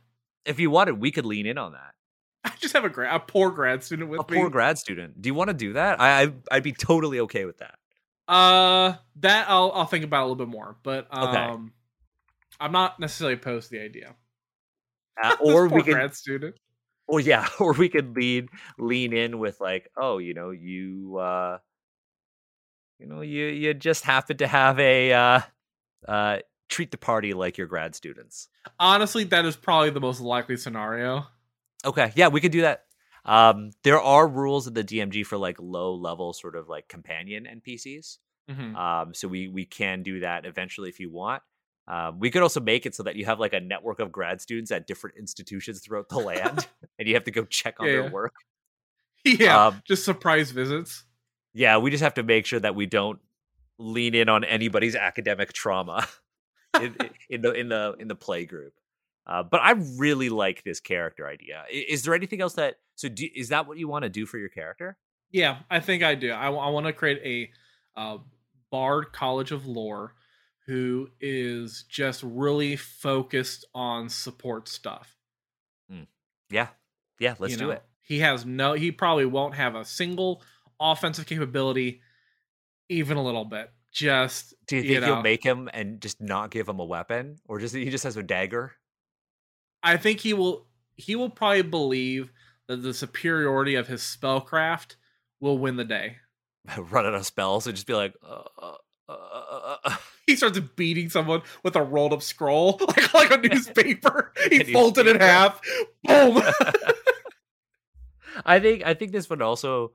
If 0.44 0.60
you 0.60 0.70
wanted, 0.70 1.00
we 1.00 1.10
could 1.10 1.24
lean 1.26 1.46
in 1.46 1.56
on 1.58 1.72
that. 1.72 1.94
I 2.44 2.52
just 2.60 2.74
have 2.74 2.84
a 2.84 2.88
grad, 2.90 3.14
a 3.16 3.18
poor 3.18 3.50
grad 3.50 3.82
student 3.82 4.10
with 4.10 4.20
A 4.20 4.30
me. 4.30 4.36
poor 4.38 4.50
grad 4.50 4.78
student. 4.78 5.20
Do 5.20 5.28
you 5.28 5.34
want 5.34 5.48
to 5.48 5.54
do 5.54 5.72
that? 5.72 6.00
I, 6.00 6.24
I 6.24 6.32
I'd 6.52 6.62
be 6.62 6.72
totally 6.72 7.20
okay 7.20 7.44
with 7.46 7.58
that. 7.58 7.78
Uh, 8.28 8.94
that 9.20 9.46
I'll 9.48 9.72
I'll 9.72 9.86
think 9.86 10.04
about 10.04 10.20
a 10.22 10.26
little 10.26 10.36
bit 10.36 10.48
more, 10.48 10.76
but 10.82 11.06
um, 11.10 11.24
Okay. 11.28 11.72
I'm 12.60 12.72
not 12.72 13.00
necessarily 13.00 13.34
opposed 13.34 13.70
to 13.70 13.78
the 13.78 13.84
idea. 13.84 14.14
Uh, 15.22 15.30
This 15.40 15.48
or 15.54 15.68
poor 15.68 15.78
we 15.78 15.82
could, 15.84 15.94
grad 15.94 16.14
student. 16.14 16.54
Or 17.06 17.20
yeah, 17.20 17.46
or 17.60 17.72
we 17.72 17.88
could 17.88 18.16
lean 18.16 18.48
lean 18.78 19.12
in 19.12 19.38
with 19.38 19.60
like, 19.60 19.90
oh, 19.96 20.18
you 20.18 20.34
know, 20.34 20.50
you 20.50 21.16
uh, 21.18 21.58
you 22.98 23.06
know, 23.06 23.20
you 23.20 23.46
you 23.46 23.74
just 23.74 24.04
happen 24.04 24.36
to 24.38 24.46
have 24.46 24.78
a 24.78 25.12
uh, 25.12 25.40
uh, 26.08 26.38
treat 26.68 26.90
the 26.90 26.98
party 26.98 27.34
like 27.34 27.58
your 27.58 27.66
grad 27.66 27.94
students. 27.94 28.48
Honestly, 28.78 29.24
that 29.24 29.44
is 29.44 29.56
probably 29.56 29.90
the 29.90 30.00
most 30.00 30.20
likely 30.20 30.56
scenario. 30.56 31.26
Okay, 31.84 32.12
yeah, 32.14 32.28
we 32.28 32.40
could 32.40 32.52
do 32.52 32.62
that. 32.62 32.84
Um, 33.24 33.72
there 33.82 34.00
are 34.00 34.26
rules 34.26 34.66
in 34.66 34.74
the 34.74 34.84
DMG 34.84 35.26
for 35.26 35.36
like 35.36 35.56
low 35.60 35.94
level 35.94 36.32
sort 36.32 36.56
of 36.56 36.68
like 36.68 36.88
companion 36.88 37.44
NPCs. 37.44 38.18
Mhm. 38.50 38.76
Um, 38.76 39.14
so 39.14 39.26
we 39.26 39.48
we 39.48 39.64
can 39.64 40.02
do 40.02 40.20
that 40.20 40.46
eventually 40.46 40.88
if 40.88 41.00
you 41.00 41.10
want. 41.10 41.42
Um, 41.88 42.18
we 42.18 42.30
could 42.30 42.42
also 42.42 42.60
make 42.60 42.84
it 42.86 42.94
so 42.94 43.04
that 43.04 43.14
you 43.16 43.24
have 43.26 43.38
like 43.38 43.52
a 43.52 43.60
network 43.60 44.00
of 44.00 44.10
grad 44.10 44.40
students 44.40 44.70
at 44.72 44.86
different 44.86 45.16
institutions 45.18 45.80
throughout 45.80 46.08
the 46.08 46.18
land, 46.18 46.66
and 46.98 47.06
you 47.06 47.14
have 47.14 47.24
to 47.24 47.30
go 47.30 47.44
check 47.44 47.76
on 47.78 47.86
Yeah, 47.86 47.92
their 47.92 48.02
yeah. 48.04 48.10
work. 48.10 48.34
yeah, 49.24 49.66
Um, 49.66 49.82
just 49.86 50.04
surprise 50.04 50.50
visits. 50.50 51.04
yeah, 51.54 51.78
we 51.78 51.90
just 51.90 52.02
have 52.02 52.14
to 52.14 52.22
make 52.22 52.46
sure 52.46 52.60
that 52.60 52.74
we 52.74 52.86
don't 52.86 53.18
lean 53.78 54.14
in 54.14 54.28
on 54.28 54.42
anybody's 54.44 54.96
academic 54.96 55.52
trauma 55.52 56.06
in, 56.80 56.96
in 57.30 57.40
the 57.42 57.52
in 57.52 57.68
the 57.68 57.94
in 57.98 58.08
the 58.08 58.14
play 58.16 58.44
group. 58.46 58.72
Uh, 59.26 59.42
but 59.42 59.60
I 59.60 59.72
really 59.96 60.28
like 60.28 60.62
this 60.64 60.78
character 60.80 61.26
idea. 61.28 61.64
I- 61.68 61.84
Is 61.88 62.02
there 62.04 62.14
anything 62.14 62.40
else 62.40 62.54
that 62.54 62.76
so 62.94 63.08
do, 63.08 63.28
is 63.34 63.48
that 63.50 63.66
what 63.66 63.76
you 63.78 63.86
want 63.88 64.04
to 64.04 64.08
do 64.08 64.24
for 64.26 64.38
your 64.38 64.48
character? 64.48 64.96
Yeah, 65.32 65.58
I 65.70 65.80
think 65.80 66.02
I 66.02 66.14
do. 66.14 66.30
I, 66.30 66.48
want 66.48 66.86
to 66.86 66.92
create 66.92 67.20
a 67.96 68.00
uh, 68.00 68.18
Bard 68.70 69.12
College 69.12 69.50
of 69.52 69.66
Lore 69.66 70.14
who 70.66 71.08
is 71.20 71.84
just 71.88 72.22
really 72.22 72.76
focused 72.76 73.64
on 73.74 74.08
support 74.08 74.68
stuff. 74.68 75.16
Yeah, 76.50 76.68
yeah, 77.18 77.34
let's 77.38 77.52
you 77.52 77.58
do 77.58 77.70
it. 77.70 77.82
He 78.02 78.20
has 78.20 78.46
no. 78.46 78.74
He 78.74 78.92
probably 78.92 79.26
won't 79.26 79.54
have 79.54 79.74
a 79.74 79.84
single 79.84 80.42
offensive 80.78 81.26
capability, 81.26 82.02
even 82.88 83.16
a 83.16 83.22
little 83.22 83.44
bit. 83.44 83.70
Just 83.92 84.54
Do 84.66 84.76
you 84.76 84.82
you 84.82 84.88
think 84.88 85.00
know, 85.00 85.06
you'll 85.14 85.22
make 85.22 85.42
him 85.42 85.68
and 85.72 86.00
just 86.00 86.20
not 86.20 86.50
give 86.50 86.68
him 86.68 86.78
a 86.78 86.84
weapon, 86.84 87.38
or 87.46 87.58
just 87.58 87.74
he 87.74 87.90
just 87.90 88.04
has 88.04 88.16
a 88.16 88.22
dagger? 88.22 88.72
I 89.82 89.96
think 89.96 90.20
he 90.20 90.34
will. 90.34 90.66
He 90.94 91.16
will 91.16 91.30
probably 91.30 91.62
believe 91.62 92.32
that 92.68 92.82
the 92.82 92.94
superiority 92.94 93.74
of 93.74 93.86
his 93.88 94.02
spellcraft 94.02 94.96
will 95.40 95.58
win 95.58 95.76
the 95.76 95.84
day. 95.84 96.16
Run 96.78 97.06
out 97.06 97.14
of 97.14 97.26
spells 97.26 97.66
and 97.66 97.74
just 97.76 97.86
be 97.86 97.94
like, 97.94 98.14
uh, 98.22 98.42
uh, 98.58 98.76
uh, 99.08 99.12
uh, 99.12 99.76
uh. 99.84 99.96
He 100.26 100.34
starts 100.34 100.58
beating 100.58 101.08
someone 101.08 101.42
with 101.62 101.76
a 101.76 101.82
rolled 101.82 102.12
up 102.12 102.22
scroll, 102.22 102.80
like 102.88 103.14
like 103.14 103.30
a 103.30 103.36
newspaper. 103.36 104.32
he 104.50 104.60
A 104.60 104.64
folds 104.72 104.98
it 104.98 105.06
in 105.06 105.20
half. 105.20 105.60
Boom. 106.04 106.42
I 108.44 108.58
think 108.60 108.84
I 108.84 108.94
think 108.94 109.12
this 109.12 109.30
one 109.30 109.40
also 109.40 109.92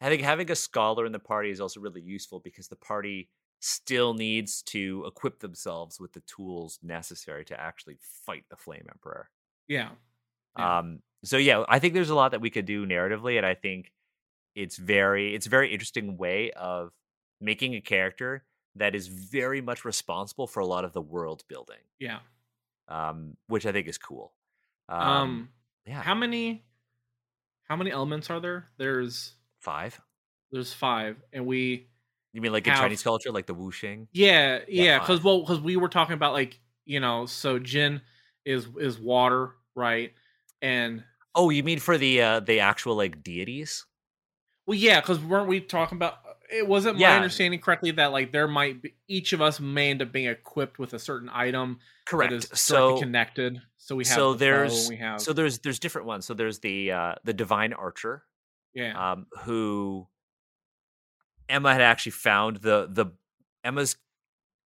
I 0.00 0.08
think 0.08 0.22
having 0.22 0.50
a 0.50 0.54
scholar 0.54 1.04
in 1.04 1.12
the 1.12 1.18
party 1.18 1.50
is 1.50 1.60
also 1.60 1.80
really 1.80 2.00
useful 2.00 2.40
because 2.40 2.68
the 2.68 2.76
party 2.76 3.28
still 3.60 4.14
needs 4.14 4.62
to 4.62 5.04
equip 5.06 5.40
themselves 5.40 5.98
with 5.98 6.12
the 6.12 6.20
tools 6.20 6.78
necessary 6.82 7.44
to 7.46 7.58
actually 7.58 7.96
fight 8.26 8.44
the 8.50 8.56
flame 8.56 8.86
emperor. 8.88 9.30
yeah. 9.68 9.90
Yeah. 10.58 10.78
Um 10.78 11.00
so 11.24 11.38
yeah, 11.38 11.64
I 11.68 11.78
think 11.78 11.94
there's 11.94 12.10
a 12.10 12.14
lot 12.14 12.30
that 12.32 12.40
we 12.40 12.50
could 12.50 12.66
do 12.66 12.86
narratively 12.86 13.36
and 13.36 13.46
I 13.46 13.54
think 13.54 13.92
it's 14.54 14.76
very 14.76 15.34
it's 15.34 15.46
a 15.46 15.50
very 15.50 15.72
interesting 15.72 16.16
way 16.16 16.52
of 16.52 16.92
making 17.40 17.74
a 17.74 17.80
character 17.80 18.44
that 18.76 18.94
is 18.94 19.08
very 19.08 19.60
much 19.60 19.84
responsible 19.84 20.46
for 20.46 20.60
a 20.60 20.66
lot 20.66 20.84
of 20.84 20.92
the 20.92 21.00
world 21.02 21.44
building. 21.48 21.80
Yeah. 21.98 22.20
Um 22.88 23.36
which 23.46 23.66
I 23.66 23.72
think 23.72 23.88
is 23.88 23.98
cool. 23.98 24.34
Um, 24.88 24.98
Um, 25.00 25.48
yeah, 25.86 26.02
how 26.02 26.14
many 26.14 26.66
how 27.68 27.76
many 27.76 27.90
elements 27.90 28.30
are 28.30 28.40
there? 28.40 28.68
There's 28.76 29.34
5. 29.60 30.00
there's 30.50 30.72
five, 30.72 31.22
and 31.32 31.46
we 31.46 31.88
You 32.32 32.40
mean 32.40 32.52
like 32.52 32.66
in 32.66 32.74
Chinese 32.74 33.02
culture 33.02 33.30
like 33.30 33.46
the 33.46 33.54
wuxing? 33.54 34.08
yeah 34.12 34.60
yeah 34.68 34.98
because 34.98 35.18
five. 35.18 35.24
well 35.24 35.40
because 35.40 35.60
we 35.60 35.76
were 35.76 35.88
talking 35.88 36.14
about 36.14 36.32
like 36.32 36.60
you 36.84 37.00
know 37.00 37.26
so 37.26 37.58
Jin 37.58 38.02
is 38.44 38.68
is 38.78 38.98
water 38.98 39.52
right 39.74 40.12
and 40.62 41.04
Oh, 41.34 41.50
you 41.50 41.62
mean 41.64 41.78
for 41.80 41.96
the 41.98 42.20
uh 42.22 42.40
the 42.40 42.60
actual 42.60 42.96
like 42.96 43.22
deities? 43.22 43.86
well 44.66 44.76
yeah 44.78 45.00
because 45.00 45.20
weren't 45.20 45.48
we 45.48 45.60
talking 45.60 45.96
about 45.96 46.18
it 46.50 46.66
wasn't 46.66 46.98
my 46.98 47.16
understanding 47.16 47.60
correctly 47.60 47.90
that 47.92 48.12
like 48.12 48.32
there 48.32 48.48
might 48.48 48.82
be 48.82 48.94
each 49.08 49.32
of 49.32 49.40
us 49.40 49.60
may 49.60 49.90
end 49.90 50.02
up 50.02 50.12
being 50.12 50.26
equipped 50.26 50.78
with 50.78 50.92
a 50.94 50.98
certain 50.98 51.30
item 51.32 51.78
Correct. 52.06 52.30
that 52.30 52.36
is 52.36 52.60
So 52.60 52.98
connected 52.98 53.60
so 53.84 53.96
we 53.96 54.04
have 54.06 54.14
so 54.14 54.32
the 54.32 54.38
there's 54.38 54.88
we 54.88 54.96
have 54.96 55.20
so 55.20 55.32
there's 55.32 55.58
there's 55.58 55.78
different 55.78 56.06
ones. 56.06 56.24
So 56.24 56.34
there's 56.34 56.60
the 56.60 56.92
uh 56.92 57.14
the 57.24 57.32
divine 57.34 57.72
archer 57.72 58.24
yeah 58.74 59.12
um 59.12 59.26
who 59.42 60.06
Emma 61.48 61.72
had 61.72 61.82
actually 61.82 62.12
found 62.12 62.56
the 62.56 62.88
the 62.90 63.06
Emma's 63.62 63.96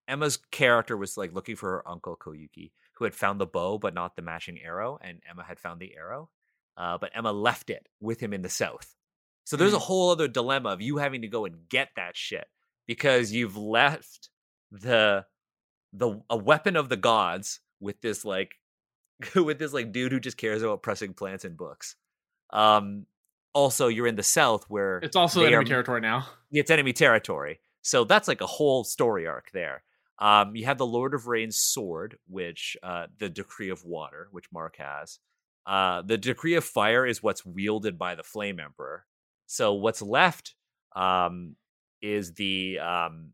Emma's 0.07 0.39
character 0.51 0.97
was 0.97 1.17
like 1.17 1.35
looking 1.35 1.57
for 1.57 1.71
her 1.71 1.89
uncle 1.89 2.17
Koyuki 2.17 2.71
who 2.95 3.05
had 3.05 3.15
found 3.15 3.41
the 3.41 3.47
bow 3.47 3.79
but 3.79 3.95
not 3.95 4.17
the 4.17 4.23
matching 4.23 4.59
arrow 4.63 4.99
and 5.01 5.21
Emma 5.29 5.43
had 5.43 5.59
found 5.59 5.81
the 5.81 5.97
arrow. 5.97 6.31
Uh 6.77 6.99
but 6.99 7.11
Emma 7.15 7.33
left 7.33 7.71
it 7.71 7.89
with 8.01 8.21
him 8.21 8.33
in 8.33 8.43
the 8.43 8.49
south. 8.49 8.95
So 9.49 9.57
there's 9.57 9.73
a 9.73 9.77
Mm. 9.79 9.81
whole 9.89 10.11
other 10.11 10.29
dilemma 10.29 10.69
of 10.69 10.83
you 10.83 10.99
having 10.99 11.23
to 11.23 11.27
go 11.29 11.47
and 11.47 11.67
get 11.71 11.89
that 11.97 12.19
shit 12.19 12.47
because 12.87 13.33
you've 13.33 13.57
left 13.57 14.29
the 14.71 15.25
the 15.95 16.21
a 16.29 16.37
weapon 16.37 16.77
of 16.77 16.91
the 16.91 16.99
gods 16.99 17.61
with 17.81 17.99
this 18.03 18.27
like 18.27 18.57
with 19.35 19.59
this 19.59 19.73
like 19.73 19.91
dude 19.91 20.13
who 20.13 20.21
just 20.21 20.37
cares 20.37 20.61
about 20.63 20.83
pressing 20.83 21.15
plants 21.15 21.47
and 21.47 21.57
books. 21.57 21.97
Um, 22.51 23.07
also, 23.55 23.89
you're 23.89 24.07
in 24.07 24.17
the 24.17 24.23
South 24.23 24.67
where 24.69 24.99
It's 24.99 25.17
also 25.17 25.41
enemy 25.41 25.55
are- 25.57 25.65
territory 25.65 26.03
now. 26.03 26.27
it's 26.53 26.71
enemy 26.71 26.93
territory. 26.93 27.61
So 27.81 28.05
that's 28.05 28.29
like 28.29 28.43
a 28.43 28.47
whole 28.47 28.85
story 28.85 29.27
arc 29.27 29.51
there. 29.53 29.83
Um, 30.19 30.55
you 30.57 30.67
have 30.67 30.77
the 30.77 30.85
Lord 30.87 31.15
of 31.15 31.27
Rain's 31.27 31.57
sword, 31.57 32.19
which 32.29 32.77
uh, 32.83 33.07
the 33.19 33.31
Decree 33.31 33.71
of 33.71 33.83
Water, 33.83 34.29
which 34.31 34.53
Mark 34.53 34.77
has. 34.77 35.21
Uh, 35.65 36.03
the 36.03 36.19
Decree 36.19 36.55
of 36.57 36.65
Fire 36.65 37.07
is 37.07 37.23
what's 37.23 37.47
wielded 37.47 37.99
by 37.99 38.15
the 38.15 38.23
Flame 38.23 38.61
Emperor. 38.61 39.07
So 39.49 39.73
what's 39.73 40.03
left 40.03 40.55
um, 40.95 41.57
is 42.03 42.35
the 42.35 42.79
um, 42.79 43.31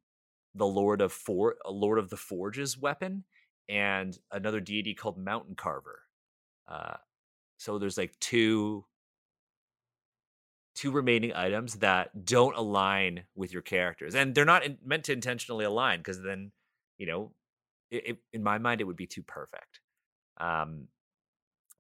the 0.55 0.67
Lord 0.67 1.03
of 1.03 1.13
For- 1.13 1.57
Lord 1.69 1.99
of 1.99 2.09
the 2.09 2.17
Forge's 2.17 2.79
weapon 2.79 3.25
and 3.69 4.17
another 4.31 4.61
deity 4.61 4.95
called 4.95 5.19
Mountain 5.19 5.57
Carver. 5.57 6.03
Uh, 6.69 6.95
so 7.59 7.79
there's 7.79 7.99
like 7.99 8.19
two 8.21 8.85
two 10.77 10.93
remaining 10.93 11.33
items 11.35 11.75
that 11.77 12.25
don't 12.25 12.57
align 12.57 13.25
with 13.35 13.53
your 13.53 13.63
characters 13.63 14.15
and 14.15 14.35
they're 14.35 14.45
not 14.45 14.65
in, 14.65 14.77
meant 14.85 15.05
to 15.05 15.13
intentionally 15.13 15.65
align 15.65 16.01
because 16.01 16.21
then 16.21 16.51
you 16.99 17.07
know 17.07 17.33
it, 17.93 18.09
it, 18.09 18.19
in 18.33 18.43
my 18.43 18.59
mind 18.59 18.81
it 18.81 18.85
would 18.85 18.97
be 18.97 19.07
too 19.07 19.23
perfect 19.23 19.81
um 20.39 20.89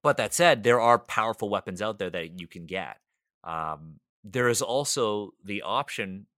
but 0.02 0.16
that 0.16 0.32
said 0.32 0.62
there 0.62 0.80
are 0.80 0.98
powerful 0.98 1.48
weapons 1.48 1.82
out 1.82 1.98
there 1.98 2.10
that 2.10 2.38
you 2.38 2.46
can 2.46 2.66
get 2.66 2.98
um 3.42 3.98
there 4.24 4.48
is 4.48 4.62
also 4.62 5.32
the 5.44 5.62
option 5.62 6.28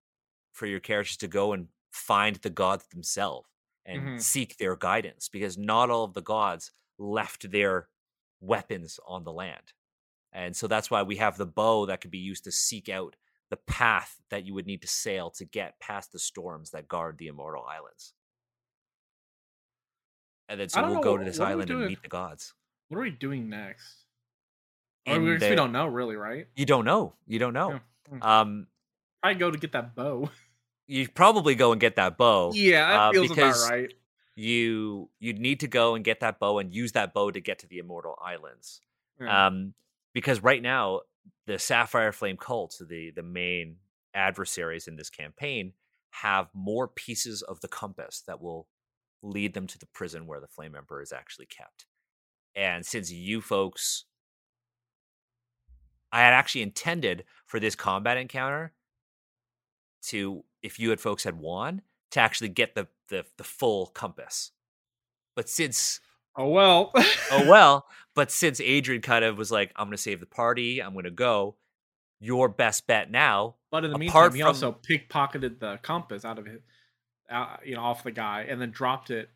for 0.52 0.66
your 0.66 0.80
characters 0.80 1.16
to 1.18 1.28
go 1.28 1.52
and 1.52 1.68
find 1.92 2.36
the 2.36 2.50
gods 2.50 2.86
themselves 2.88 3.48
and 3.84 4.02
Mhm. 4.02 4.20
seek 4.20 4.56
their 4.58 4.76
guidance 4.76 5.28
because 5.28 5.56
not 5.58 5.90
all 5.90 6.04
of 6.04 6.14
the 6.14 6.22
gods 6.22 6.72
left 6.98 7.50
their 7.50 7.88
weapons 8.40 9.00
on 9.06 9.24
the 9.24 9.32
land 9.32 9.72
and 10.32 10.56
so 10.56 10.66
that's 10.66 10.90
why 10.90 11.02
we 11.02 11.16
have 11.16 11.36
the 11.38 11.46
bow 11.46 11.86
that 11.86 12.00
could 12.00 12.10
be 12.10 12.18
used 12.18 12.44
to 12.44 12.52
seek 12.52 12.88
out 12.88 13.16
the 13.50 13.56
path 13.56 14.20
that 14.30 14.44
you 14.44 14.54
would 14.54 14.66
need 14.66 14.82
to 14.82 14.88
sail 14.88 15.30
to 15.30 15.44
get 15.44 15.80
past 15.80 16.12
the 16.12 16.18
storms 16.18 16.70
that 16.70 16.88
guard 16.88 17.18
the 17.18 17.28
immortal 17.28 17.64
islands. 17.64 18.14
And 20.48 20.58
then 20.60 20.68
so 20.68 20.82
we'll 20.82 20.96
know, 20.96 21.00
go 21.00 21.16
to 21.16 21.24
this 21.24 21.38
what 21.38 21.48
are 21.48 21.52
we 21.52 21.54
island 21.54 21.70
and 21.70 21.84
meet 21.84 22.02
the 22.02 22.08
gods. 22.08 22.54
What 22.88 22.98
are 22.98 23.02
we 23.02 23.10
doing 23.10 23.48
next? 23.48 24.05
And 25.06 25.22
we, 25.24 25.38
we 25.38 25.54
don't 25.54 25.72
know 25.72 25.86
really, 25.86 26.16
right? 26.16 26.46
You 26.56 26.66
don't 26.66 26.84
know. 26.84 27.14
You 27.26 27.38
don't 27.38 27.52
know. 27.54 27.80
Yeah. 28.12 28.40
Um, 28.40 28.66
Probably 29.22 29.38
go 29.38 29.50
to 29.50 29.58
get 29.58 29.72
that 29.72 29.94
bow. 29.94 30.30
you 30.86 31.08
probably 31.08 31.54
go 31.54 31.72
and 31.72 31.80
get 31.80 31.96
that 31.96 32.16
bow. 32.16 32.52
yeah, 32.54 32.88
that 32.88 33.00
uh, 33.00 33.12
feels 33.12 33.28
because- 33.28 33.64
about 33.64 33.72
right. 33.72 33.94
You 34.38 35.08
you'd 35.18 35.38
need 35.38 35.60
to 35.60 35.66
go 35.66 35.94
and 35.94 36.04
get 36.04 36.20
that 36.20 36.38
bow 36.38 36.58
and 36.58 36.70
use 36.70 36.92
that 36.92 37.14
bow 37.14 37.30
to 37.30 37.40
get 37.40 37.60
to 37.60 37.66
the 37.66 37.78
immortal 37.78 38.18
islands. 38.22 38.82
Yeah. 39.18 39.46
um, 39.46 39.72
because 40.12 40.42
right 40.42 40.60
now 40.60 41.00
the 41.46 41.58
Sapphire 41.58 42.12
Flame 42.12 42.36
cult, 42.36 42.76
the 42.86 43.12
the 43.16 43.22
main 43.22 43.76
adversaries 44.12 44.88
in 44.88 44.96
this 44.96 45.08
campaign, 45.08 45.72
have 46.10 46.48
more 46.52 46.86
pieces 46.86 47.40
of 47.40 47.60
the 47.60 47.68
compass 47.68 48.22
that 48.26 48.42
will 48.42 48.66
lead 49.22 49.54
them 49.54 49.66
to 49.68 49.78
the 49.78 49.86
prison 49.86 50.26
where 50.26 50.40
the 50.40 50.48
Flame 50.48 50.74
Emperor 50.76 51.00
is 51.00 51.12
actually 51.12 51.46
kept. 51.46 51.86
And 52.54 52.84
since 52.84 53.10
you 53.10 53.40
folks, 53.40 54.04
I 56.12 56.20
had 56.20 56.32
actually 56.32 56.62
intended 56.62 57.24
for 57.46 57.60
this 57.60 57.74
combat 57.74 58.16
encounter 58.16 58.72
to, 60.04 60.44
if 60.62 60.78
you 60.78 60.90
had 60.90 61.00
folks 61.00 61.24
had 61.24 61.38
won, 61.38 61.82
to 62.12 62.20
actually 62.20 62.48
get 62.48 62.74
the 62.74 62.86
the, 63.08 63.24
the 63.36 63.44
full 63.44 63.86
compass. 63.86 64.50
But 65.34 65.48
since 65.48 66.00
oh 66.36 66.48
well. 66.48 66.92
oh 67.30 67.48
well 67.48 67.86
but 68.14 68.30
since 68.30 68.60
adrian 68.60 69.00
kind 69.02 69.24
of 69.24 69.38
was 69.38 69.50
like 69.50 69.72
i'm 69.76 69.86
gonna 69.86 69.96
save 69.96 70.20
the 70.20 70.26
party 70.26 70.82
i'm 70.82 70.94
gonna 70.94 71.10
go 71.10 71.56
your 72.20 72.48
best 72.48 72.86
bet 72.86 73.10
now 73.10 73.54
But 73.70 73.84
in 73.84 73.90
the 73.92 73.98
meantime, 73.98 74.32
he 74.32 74.40
from- 74.40 74.48
also 74.48 74.76
pickpocketed 74.88 75.60
the 75.60 75.78
compass 75.82 76.24
out 76.24 76.38
of 76.38 76.46
his, 76.46 76.60
out, 77.30 77.60
you 77.64 77.74
know, 77.74 77.82
off 77.82 78.04
the 78.04 78.10
guy, 78.10 78.46
and 78.48 78.60
then 78.60 78.70
dropped 78.70 79.10
it. 79.10 79.28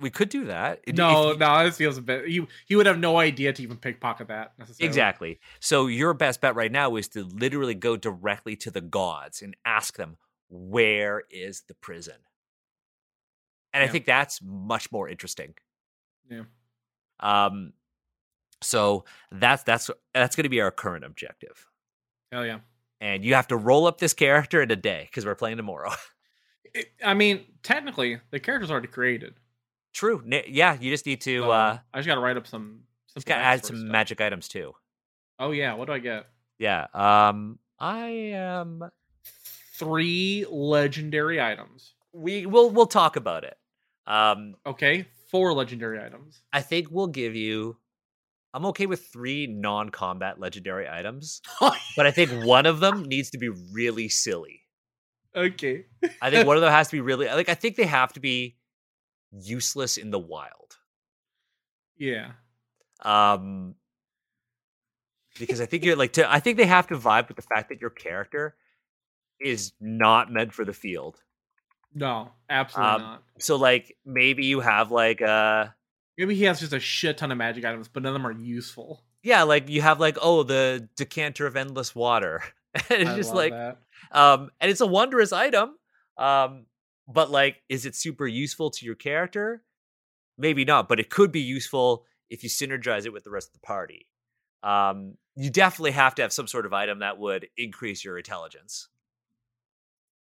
We 0.00 0.10
could 0.10 0.28
do 0.28 0.44
that 0.46 0.80
No, 0.96 1.32
you- 1.32 1.38
no, 1.38 1.64
this 1.64 1.76
feels 1.76 1.98
a 1.98 2.02
bit. 2.02 2.26
He 2.28 2.46
he 2.66 2.76
would 2.76 2.86
have 2.86 2.98
no 2.98 3.18
idea 3.18 3.52
to 3.52 3.62
even 3.62 3.76
pickpocket 3.76 4.28
that 4.28 4.52
necessarily. 4.58 4.88
exactly 4.88 5.40
so 5.60 5.86
your 5.86 6.14
best 6.14 6.40
bet 6.40 6.54
right 6.54 6.70
now 6.72 6.94
is 6.96 7.08
to 7.08 7.24
literally 7.24 7.74
go 7.74 7.96
directly 7.96 8.54
to 8.56 8.70
the 8.70 8.80
gods 8.80 9.42
and 9.42 9.56
ask 9.64 9.96
them 9.96 10.16
where 10.48 11.24
is 11.30 11.62
the 11.68 11.74
prison 11.74 12.14
and 13.72 13.82
i 13.82 13.86
think 13.88 14.04
that's 14.06 14.40
much 14.42 14.90
more 14.92 15.08
interesting 15.08 15.54
Yeah. 16.30 16.44
um 17.20 17.72
so 18.62 19.04
that's 19.32 19.62
that's 19.62 19.90
that's 20.14 20.36
going 20.36 20.44
to 20.44 20.48
be 20.48 20.60
our 20.60 20.70
current 20.70 21.04
objective 21.04 21.66
Hell 22.32 22.44
yeah. 22.46 22.58
and 23.00 23.24
you 23.24 23.34
have 23.34 23.48
to 23.48 23.56
roll 23.56 23.86
up 23.86 23.98
this 23.98 24.14
character 24.14 24.62
in 24.62 24.70
a 24.70 24.76
day 24.76 25.06
because 25.10 25.24
we're 25.26 25.34
playing 25.34 25.56
tomorrow 25.56 25.90
It- 26.74 26.92
I 27.02 27.14
mean, 27.14 27.46
technically, 27.62 28.20
the 28.30 28.38
character's 28.38 28.70
already 28.70 28.88
created. 28.88 29.34
True. 29.98 30.22
Yeah, 30.46 30.76
you 30.80 30.92
just 30.92 31.06
need 31.06 31.20
to 31.22 31.40
so 31.42 31.50
uh 31.50 31.78
I 31.92 31.98
just 31.98 32.06
got 32.06 32.14
to 32.14 32.20
write 32.20 32.36
up 32.36 32.46
some. 32.46 32.82
just 33.14 33.26
gotta 33.26 33.42
add 33.42 33.64
some 33.64 33.78
stuff. 33.78 33.90
magic 33.90 34.20
items 34.20 34.46
too. 34.46 34.72
Oh 35.40 35.50
yeah, 35.50 35.74
what 35.74 35.86
do 35.88 35.92
I 35.92 35.98
get? 35.98 36.26
Yeah. 36.60 36.86
Um 36.94 37.58
I 37.80 38.06
am 38.32 38.90
Three 39.74 40.46
legendary 40.48 41.40
items. 41.40 41.94
we 42.12 42.46
will 42.46 42.70
we'll 42.70 42.86
talk 42.86 43.16
about 43.16 43.42
it. 43.42 43.56
Um 44.06 44.54
Okay, 44.64 45.06
four 45.32 45.52
legendary 45.52 46.00
items. 46.00 46.42
I 46.52 46.60
think 46.62 46.88
we'll 46.92 47.08
give 47.08 47.34
you 47.34 47.76
I'm 48.54 48.66
okay 48.66 48.86
with 48.86 49.04
three 49.12 49.48
non-combat 49.48 50.38
legendary 50.38 50.88
items, 50.88 51.42
but 51.96 52.06
I 52.06 52.12
think 52.12 52.44
one 52.44 52.66
of 52.66 52.78
them 52.78 53.02
needs 53.08 53.30
to 53.30 53.38
be 53.38 53.48
really 53.72 54.08
silly. 54.08 54.60
okay. 55.34 55.86
I 56.22 56.30
think 56.30 56.46
one 56.46 56.56
of 56.56 56.60
them 56.66 56.70
has 56.70 56.86
to 56.88 56.96
be 56.96 57.00
really 57.00 57.26
like 57.26 57.48
I 57.48 57.54
think 57.54 57.74
they 57.74 57.86
have 57.86 58.12
to 58.12 58.20
be 58.20 58.54
useless 59.32 59.96
in 59.96 60.10
the 60.10 60.18
wild. 60.18 60.76
Yeah. 61.96 62.32
Um 63.02 63.74
because 65.38 65.60
I 65.60 65.66
think 65.66 65.84
you're 65.84 65.96
like 65.96 66.12
to 66.14 66.30
I 66.30 66.40
think 66.40 66.56
they 66.56 66.66
have 66.66 66.86
to 66.88 66.96
vibe 66.96 67.28
with 67.28 67.36
the 67.36 67.42
fact 67.42 67.68
that 67.68 67.80
your 67.80 67.90
character 67.90 68.56
is 69.40 69.72
not 69.80 70.32
meant 70.32 70.52
for 70.52 70.64
the 70.64 70.72
field. 70.72 71.20
No, 71.94 72.32
absolutely 72.50 72.92
Um, 72.94 73.00
not. 73.02 73.22
So 73.38 73.56
like 73.56 73.96
maybe 74.04 74.46
you 74.46 74.60
have 74.60 74.90
like 74.90 75.22
uh 75.22 75.66
Maybe 76.16 76.34
he 76.34 76.44
has 76.44 76.58
just 76.58 76.72
a 76.72 76.80
shit 76.80 77.16
ton 77.18 77.30
of 77.30 77.38
magic 77.38 77.64
items, 77.64 77.86
but 77.86 78.02
none 78.02 78.10
of 78.10 78.14
them 78.20 78.26
are 78.26 78.32
useful. 78.32 79.04
yeah, 79.22 79.44
like 79.44 79.68
you 79.68 79.80
have 79.82 80.00
like 80.00 80.18
oh 80.20 80.42
the 80.42 80.88
decanter 80.96 81.46
of 81.46 81.56
endless 81.56 81.94
water. 81.94 82.42
and 82.74 83.02
it's 83.02 83.10
I 83.10 83.16
just 83.16 83.28
love 83.30 83.36
like 83.36 83.52
that. 83.52 83.78
um 84.12 84.50
and 84.60 84.70
it's 84.70 84.80
a 84.80 84.86
wondrous 84.86 85.32
item. 85.32 85.76
Um 86.16 86.66
but 87.08 87.30
like 87.30 87.62
is 87.68 87.86
it 87.86 87.96
super 87.96 88.26
useful 88.26 88.70
to 88.70 88.84
your 88.84 88.94
character? 88.94 89.64
Maybe 90.36 90.64
not, 90.64 90.88
but 90.88 91.00
it 91.00 91.10
could 91.10 91.32
be 91.32 91.40
useful 91.40 92.04
if 92.30 92.42
you 92.44 92.48
synergize 92.48 93.06
it 93.06 93.12
with 93.12 93.24
the 93.24 93.30
rest 93.30 93.48
of 93.48 93.54
the 93.54 93.66
party. 93.66 94.06
Um 94.62 95.14
you 95.34 95.50
definitely 95.50 95.92
have 95.92 96.14
to 96.16 96.22
have 96.22 96.32
some 96.32 96.46
sort 96.46 96.66
of 96.66 96.72
item 96.72 96.98
that 96.98 97.18
would 97.18 97.48
increase 97.56 98.04
your 98.04 98.18
intelligence. 98.18 98.88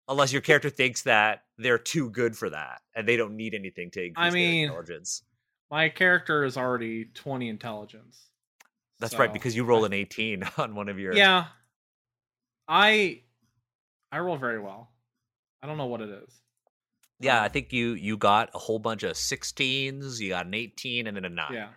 Unless 0.07 0.33
your 0.33 0.41
character 0.41 0.69
thinks 0.69 1.03
that 1.03 1.43
they're 1.57 1.77
too 1.77 2.09
good 2.09 2.35
for 2.35 2.49
that 2.49 2.81
and 2.95 3.07
they 3.07 3.15
don't 3.15 3.35
need 3.35 3.53
anything 3.53 3.91
to 3.91 4.05
increase 4.05 4.25
I 4.25 4.29
mean, 4.31 4.67
their 4.67 4.77
intelligence. 4.77 5.23
My 5.71 5.89
character 5.89 6.43
is 6.43 6.57
already 6.57 7.05
20 7.05 7.49
intelligence. 7.49 8.29
That's 8.99 9.17
right, 9.17 9.33
because 9.33 9.55
you 9.55 9.63
roll 9.65 9.85
an 9.85 9.93
18 9.93 10.43
on 10.57 10.75
one 10.75 10.87
of 10.87 10.99
your 10.99 11.13
Yeah. 11.13 11.45
I 12.67 13.21
I 14.11 14.19
roll 14.19 14.37
very 14.37 14.59
well. 14.59 14.91
I 15.61 15.67
don't 15.67 15.77
know 15.77 15.87
what 15.87 16.01
it 16.01 16.09
is. 16.09 16.42
Yeah, 17.19 17.41
I 17.41 17.47
think 17.47 17.71
you 17.71 17.93
you 17.93 18.17
got 18.17 18.49
a 18.53 18.59
whole 18.59 18.79
bunch 18.79 19.03
of 19.03 19.13
16s, 19.13 20.19
you 20.19 20.29
got 20.29 20.45
an 20.45 20.53
18 20.53 21.07
and 21.07 21.15
then 21.15 21.25
a 21.25 21.29
9. 21.29 21.53
Yeah. 21.53 21.69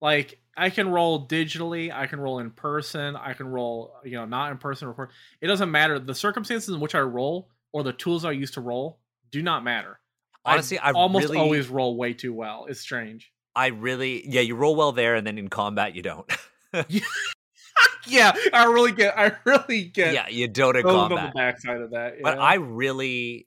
Like 0.00 0.38
I 0.56 0.70
can 0.70 0.88
roll 0.88 1.26
digitally, 1.26 1.92
I 1.92 2.06
can 2.06 2.20
roll 2.20 2.38
in 2.38 2.50
person, 2.50 3.16
I 3.16 3.32
can 3.32 3.48
roll, 3.48 3.94
you 4.04 4.12
know, 4.12 4.24
not 4.24 4.52
in 4.52 4.58
person 4.58 4.88
record. 4.88 5.10
It 5.40 5.48
doesn't 5.48 5.70
matter. 5.70 5.98
The 5.98 6.14
circumstances 6.14 6.74
in 6.74 6.80
which 6.80 6.94
I 6.94 7.00
roll 7.00 7.48
or 7.72 7.82
the 7.82 7.92
tools 7.92 8.24
I 8.24 8.32
use 8.32 8.52
to 8.52 8.60
roll 8.60 8.98
do 9.30 9.42
not 9.42 9.64
matter. 9.64 9.98
Honestly, 10.44 10.78
I 10.78 10.92
almost 10.92 11.26
really 11.26 11.38
always 11.38 11.68
roll 11.68 11.96
way 11.96 12.12
too 12.12 12.32
well. 12.32 12.66
It's 12.68 12.80
strange. 12.80 13.32
I 13.54 13.68
really 13.68 14.26
yeah, 14.28 14.42
you 14.42 14.54
roll 14.54 14.76
well 14.76 14.92
there 14.92 15.16
and 15.16 15.26
then 15.26 15.38
in 15.38 15.48
combat 15.48 15.94
you 15.96 16.02
don't. 16.02 16.30
yeah, 18.06 18.32
I 18.52 18.64
really 18.66 18.92
get 18.92 19.18
I 19.18 19.32
really 19.44 19.84
get 19.84 20.14
yeah, 20.14 20.28
you 20.28 20.46
don't 20.48 20.76
in 20.76 20.86
on 20.86 21.10
the 21.10 21.32
backside 21.34 21.80
of 21.80 21.90
that. 21.90 22.14
Yeah. 22.16 22.20
But. 22.22 22.38
I 22.38 22.54
really 22.54 23.46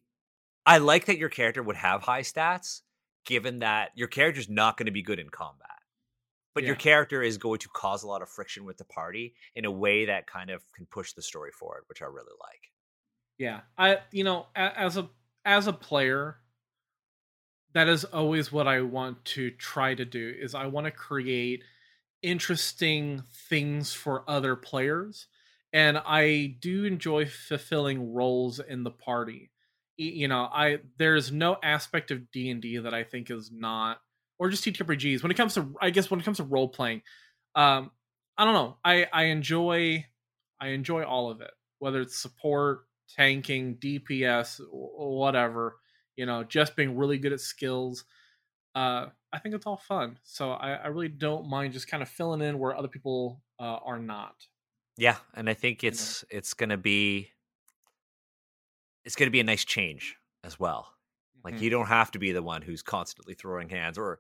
I 0.70 0.78
like 0.78 1.06
that 1.06 1.18
your 1.18 1.30
character 1.30 1.64
would 1.64 1.76
have 1.76 2.04
high 2.04 2.22
stats 2.22 2.82
given 3.26 3.60
that 3.60 3.92
your 3.96 4.08
character's 4.08 4.50
not 4.50 4.78
going 4.78 4.86
to 4.86 4.92
be 4.92 5.02
good 5.02 5.20
in 5.20 5.30
combat. 5.30 5.68
But 6.56 6.64
your 6.64 6.76
character 6.76 7.22
is 7.22 7.38
going 7.38 7.60
to 7.60 7.70
cause 7.70 8.04
a 8.04 8.08
lot 8.08 8.22
of 8.22 8.30
friction 8.30 8.66
with 8.66 8.78
the 8.78 8.84
party 8.84 9.34
in 9.56 9.66
a 9.66 9.72
way 9.72 10.06
that 10.06 10.28
kind 10.28 10.50
of 10.50 10.62
can 10.76 10.86
push 10.86 11.14
the 11.14 11.22
story 11.22 11.52
forward, 11.52 11.84
which 11.88 12.02
I 12.02 12.06
really 12.06 12.36
like. 12.40 12.72
yeah 13.38 13.62
i 13.78 13.98
you 14.12 14.24
know 14.24 14.48
as 14.56 14.98
a 14.98 15.10
as 15.46 15.68
a 15.68 15.74
player 15.74 16.38
that 17.74 17.88
is 17.88 18.04
always 18.04 18.52
what 18.52 18.68
I 18.68 18.82
want 18.82 19.24
to 19.26 19.52
try 19.52 19.94
to 19.96 20.06
do 20.06 20.34
is 20.40 20.56
I 20.56 20.66
want 20.68 20.86
to 20.86 20.92
create 20.92 21.64
interesting 22.22 23.24
things 23.48 23.94
for 23.94 24.24
other 24.28 24.56
players 24.56 25.28
and 25.72 26.02
I 26.06 26.58
do 26.60 26.86
enjoy 26.86 27.28
fulfilling 27.28 28.14
roles 28.14 28.60
in 28.60 28.84
the 28.84 28.92
party. 28.92 29.52
You 30.00 30.28
know, 30.28 30.50
I 30.52 30.80
there's 30.98 31.32
no 31.32 31.58
aspect 31.62 32.12
of 32.12 32.32
D&D 32.32 32.78
that 32.78 32.94
I 32.94 33.04
think 33.04 33.30
is 33.30 33.52
not 33.52 34.00
or 34.38 34.50
just 34.50 34.64
TTRPGs 34.64 35.22
when 35.22 35.32
it 35.32 35.36
comes 35.36 35.56
to 35.56 35.76
I 35.82 35.90
guess 35.90 36.10
when 36.10 36.20
it 36.20 36.24
comes 36.24 36.38
to 36.38 36.44
role 36.44 36.70
playing 36.70 37.02
um 37.56 37.92
I 38.38 38.46
don't 38.46 38.54
know. 38.54 38.78
I 38.84 39.08
I 39.12 39.24
enjoy 39.26 40.06
I 40.62 40.68
enjoy 40.70 41.04
all 41.04 41.30
of 41.30 41.42
it 41.42 41.52
whether 41.80 42.02
it's 42.02 42.18
support, 42.18 42.82
tanking, 43.16 43.76
DPS, 43.76 44.62
whatever, 44.72 45.78
you 46.16 46.26
know, 46.26 46.44
just 46.44 46.76
being 46.76 46.96
really 46.96 47.18
good 47.18 47.34
at 47.34 47.40
skills. 47.40 48.04
Uh, 48.76 49.08
I 49.34 49.40
think 49.40 49.56
it's 49.56 49.66
all 49.66 49.78
fun. 49.78 50.20
So 50.24 50.52
I, 50.52 50.74
I 50.74 50.88
really 50.88 51.08
don't 51.08 51.50
mind 51.50 51.74
just 51.74 51.88
kind 51.88 52.04
of 52.04 52.10
filling 52.10 52.42
in 52.42 52.60
where 52.60 52.76
other 52.76 52.88
people 52.88 53.42
uh, 53.60 53.80
are 53.86 54.00
not. 54.00 54.36
Yeah, 54.98 55.16
and 55.34 55.50
I 55.50 55.54
think 55.54 55.84
it's 55.84 56.24
you 56.30 56.36
know? 56.36 56.38
it's 56.40 56.54
gonna 56.54 56.78
be 56.78 57.30
it's 59.10 59.16
gonna 59.16 59.32
be 59.32 59.40
a 59.40 59.44
nice 59.44 59.66
change 59.66 60.18
as 60.44 60.60
well. 60.60 60.94
Like 61.44 61.56
mm-hmm. 61.56 61.64
you 61.64 61.72
don't 61.72 61.88
have 61.88 62.12
to 62.12 62.20
be 62.20 62.32
the 62.32 62.44
one 62.44 62.62
who's 62.62 62.84
constantly 62.84 63.34
throwing 63.34 63.68
hands, 63.68 63.98
or 63.98 64.20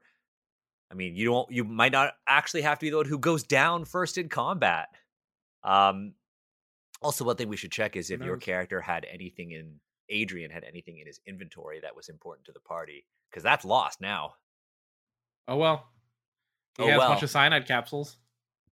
I 0.92 0.96
mean, 0.96 1.16
you 1.16 1.26
don't. 1.26 1.52
You 1.52 1.64
might 1.64 1.92
not 1.92 2.14
actually 2.26 2.64
have 2.64 2.80
to 2.80 2.88
be 2.88 2.90
the 2.90 2.98
one 2.98 3.06
who 3.06 3.20
goes 3.20 3.44
down 3.44 3.86
first 3.86 4.18
in 4.18 4.30
combat. 4.30 4.88
Um, 5.64 6.16
also, 7.04 7.24
one 7.24 7.36
thing 7.36 7.50
we 7.50 7.56
should 7.56 7.72
check 7.72 7.96
is 7.96 8.10
if 8.10 8.22
your 8.22 8.38
character 8.38 8.82
had 8.82 9.06
anything 9.14 9.52
in 9.52 9.76
Adrian 10.10 10.50
had 10.50 10.64
anything 10.64 10.98
in 10.98 11.06
his 11.06 11.20
inventory 11.28 11.80
that 11.82 11.96
was 11.96 12.10
important 12.10 12.46
to 12.46 12.52
the 12.52 12.60
party, 12.60 13.06
because 13.30 13.44
that's 13.44 13.66
lost 13.66 14.02
now. 14.02 14.34
Oh 15.48 15.58
well. 15.58 15.86
He 16.78 16.86
oh, 16.86 16.88
has 16.88 16.98
well. 16.98 17.08
a 17.08 17.12
bunch 17.12 17.22
of 17.22 17.30
cyanide 17.30 17.68
capsules. 17.68 18.18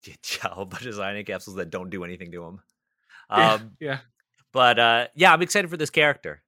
Yeah, 0.07 0.53
a 0.55 0.65
bunch 0.65 0.85
of 0.85 0.95
cyanide 0.95 1.27
capsules 1.27 1.57
that 1.57 1.69
don't 1.69 1.91
do 1.91 2.03
anything 2.03 2.31
to 2.31 2.43
him. 2.43 2.61
Um, 3.29 3.71
yeah. 3.79 3.99
But 4.53 4.79
uh, 4.79 5.07
yeah, 5.15 5.33
I'm 5.33 5.41
excited 5.41 5.69
for 5.69 5.77
this 5.77 5.89
character. 5.89 6.41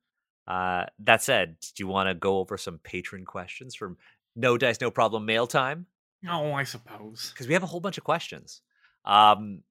Uh, 0.47 0.85
that 0.99 1.21
said, 1.21 1.57
do 1.75 1.83
you 1.83 1.87
want 1.87 2.09
to 2.09 2.15
go 2.15 2.39
over 2.39 2.57
some 2.57 2.79
patron 2.79 3.23
questions 3.23 3.75
from 3.75 3.97
No 4.35 4.57
Dice 4.57 4.81
No 4.81 4.89
Problem 4.89 5.25
Mail 5.25 5.45
Time? 5.45 5.85
Oh, 6.27 6.53
I 6.53 6.63
suppose. 6.63 7.29
Because 7.31 7.47
we 7.47 7.53
have 7.53 7.63
a 7.63 7.67
whole 7.67 7.79
bunch 7.79 7.97
of 7.97 8.03
questions. 8.03 8.61
Um, 9.05 9.61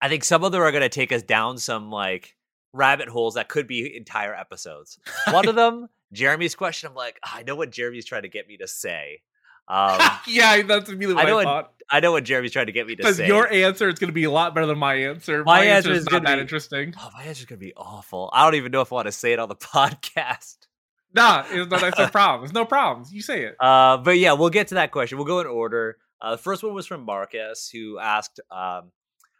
I 0.00 0.08
think 0.08 0.24
some 0.24 0.44
of 0.44 0.52
them 0.52 0.62
are 0.62 0.70
going 0.70 0.82
to 0.82 0.88
take 0.88 1.12
us 1.12 1.22
down 1.22 1.58
some 1.58 1.90
like 1.90 2.36
rabbit 2.72 3.08
holes 3.08 3.34
that 3.34 3.48
could 3.48 3.66
be 3.66 3.96
entire 3.96 4.34
episodes. 4.34 4.98
One 5.30 5.48
of 5.48 5.54
them, 5.56 5.88
Jeremy's 6.12 6.54
question. 6.54 6.88
I'm 6.88 6.94
like, 6.94 7.18
oh, 7.26 7.30
I 7.34 7.42
know 7.42 7.56
what 7.56 7.70
Jeremy's 7.70 8.06
trying 8.06 8.22
to 8.22 8.28
get 8.28 8.48
me 8.48 8.56
to 8.58 8.68
say. 8.68 9.22
Um, 9.68 10.00
yeah, 10.26 10.62
that's 10.62 10.88
immediately 10.88 11.14
what 11.14 11.26
I, 11.26 11.30
know 11.30 11.38
I 11.38 11.44
thought. 11.44 11.64
What, 11.64 11.72
I 11.90 12.00
know 12.00 12.12
what 12.12 12.24
Jeremy's 12.24 12.52
trying 12.52 12.66
to 12.66 12.72
get 12.72 12.86
me 12.86 12.96
to 12.96 13.14
say. 13.14 13.26
Your 13.26 13.50
answer 13.50 13.88
is 13.88 13.98
going 13.98 14.08
to 14.08 14.14
be 14.14 14.24
a 14.24 14.30
lot 14.30 14.54
better 14.54 14.66
than 14.66 14.78
my 14.78 14.94
answer. 14.94 15.44
My, 15.44 15.60
my 15.60 15.64
answer, 15.66 15.92
is 15.92 16.10
not 16.10 16.24
that 16.24 16.36
be, 16.36 16.40
interesting. 16.40 16.94
Oh, 16.98 17.10
my 17.14 17.24
answer 17.24 17.42
is 17.42 17.46
going 17.46 17.60
to 17.60 17.64
be 17.64 17.74
awful. 17.76 18.30
I 18.32 18.44
don't 18.44 18.56
even 18.56 18.72
know 18.72 18.80
if 18.80 18.92
I 18.92 18.96
want 18.96 19.06
to 19.06 19.12
say 19.12 19.32
it 19.32 19.38
on 19.38 19.48
the 19.48 19.56
podcast. 19.56 20.56
Nah, 21.14 21.44
it's 21.50 21.70
no, 21.70 21.78
that's 21.78 21.98
no 21.98 22.08
problem. 22.08 22.42
There's 22.42 22.54
no 22.54 22.64
problems. 22.64 23.12
You 23.12 23.22
say 23.22 23.44
it. 23.44 23.56
Uh, 23.60 23.98
but 23.98 24.18
yeah, 24.18 24.32
we'll 24.32 24.50
get 24.50 24.68
to 24.68 24.74
that 24.74 24.90
question. 24.90 25.18
We'll 25.18 25.26
go 25.26 25.40
in 25.40 25.46
order. 25.46 25.96
Uh, 26.20 26.32
the 26.32 26.38
first 26.38 26.62
one 26.62 26.74
was 26.74 26.86
from 26.86 27.04
Marcus, 27.04 27.70
who 27.70 27.98
asked, 27.98 28.40
um, 28.50 28.90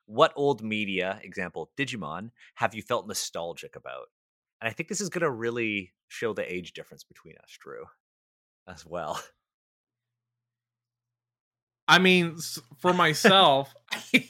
what 0.07 0.33
old 0.37 0.63
media, 0.63 1.21
example 1.23 1.71
Digimon, 1.77 2.31
have 2.55 2.75
you 2.75 2.83
felt 2.83 3.07
nostalgic 3.07 3.77
about? 3.77 4.07
And 4.61 4.69
I 4.69 4.73
think 4.73 4.89
this 4.89 5.01
is 5.01 5.11
going 5.11 5.23
to 5.23 5.31
really 5.31 5.93
show 6.09 6.33
the 6.33 6.51
age 6.51 6.73
difference 6.73 7.05
between 7.05 7.35
us, 7.43 7.57
Drew, 7.61 7.85
as 8.67 8.87
well. 8.87 9.21
I 11.89 11.99
mean, 11.99 12.37
for 12.79 12.93
myself, 12.93 13.75
yeah, 14.13 14.21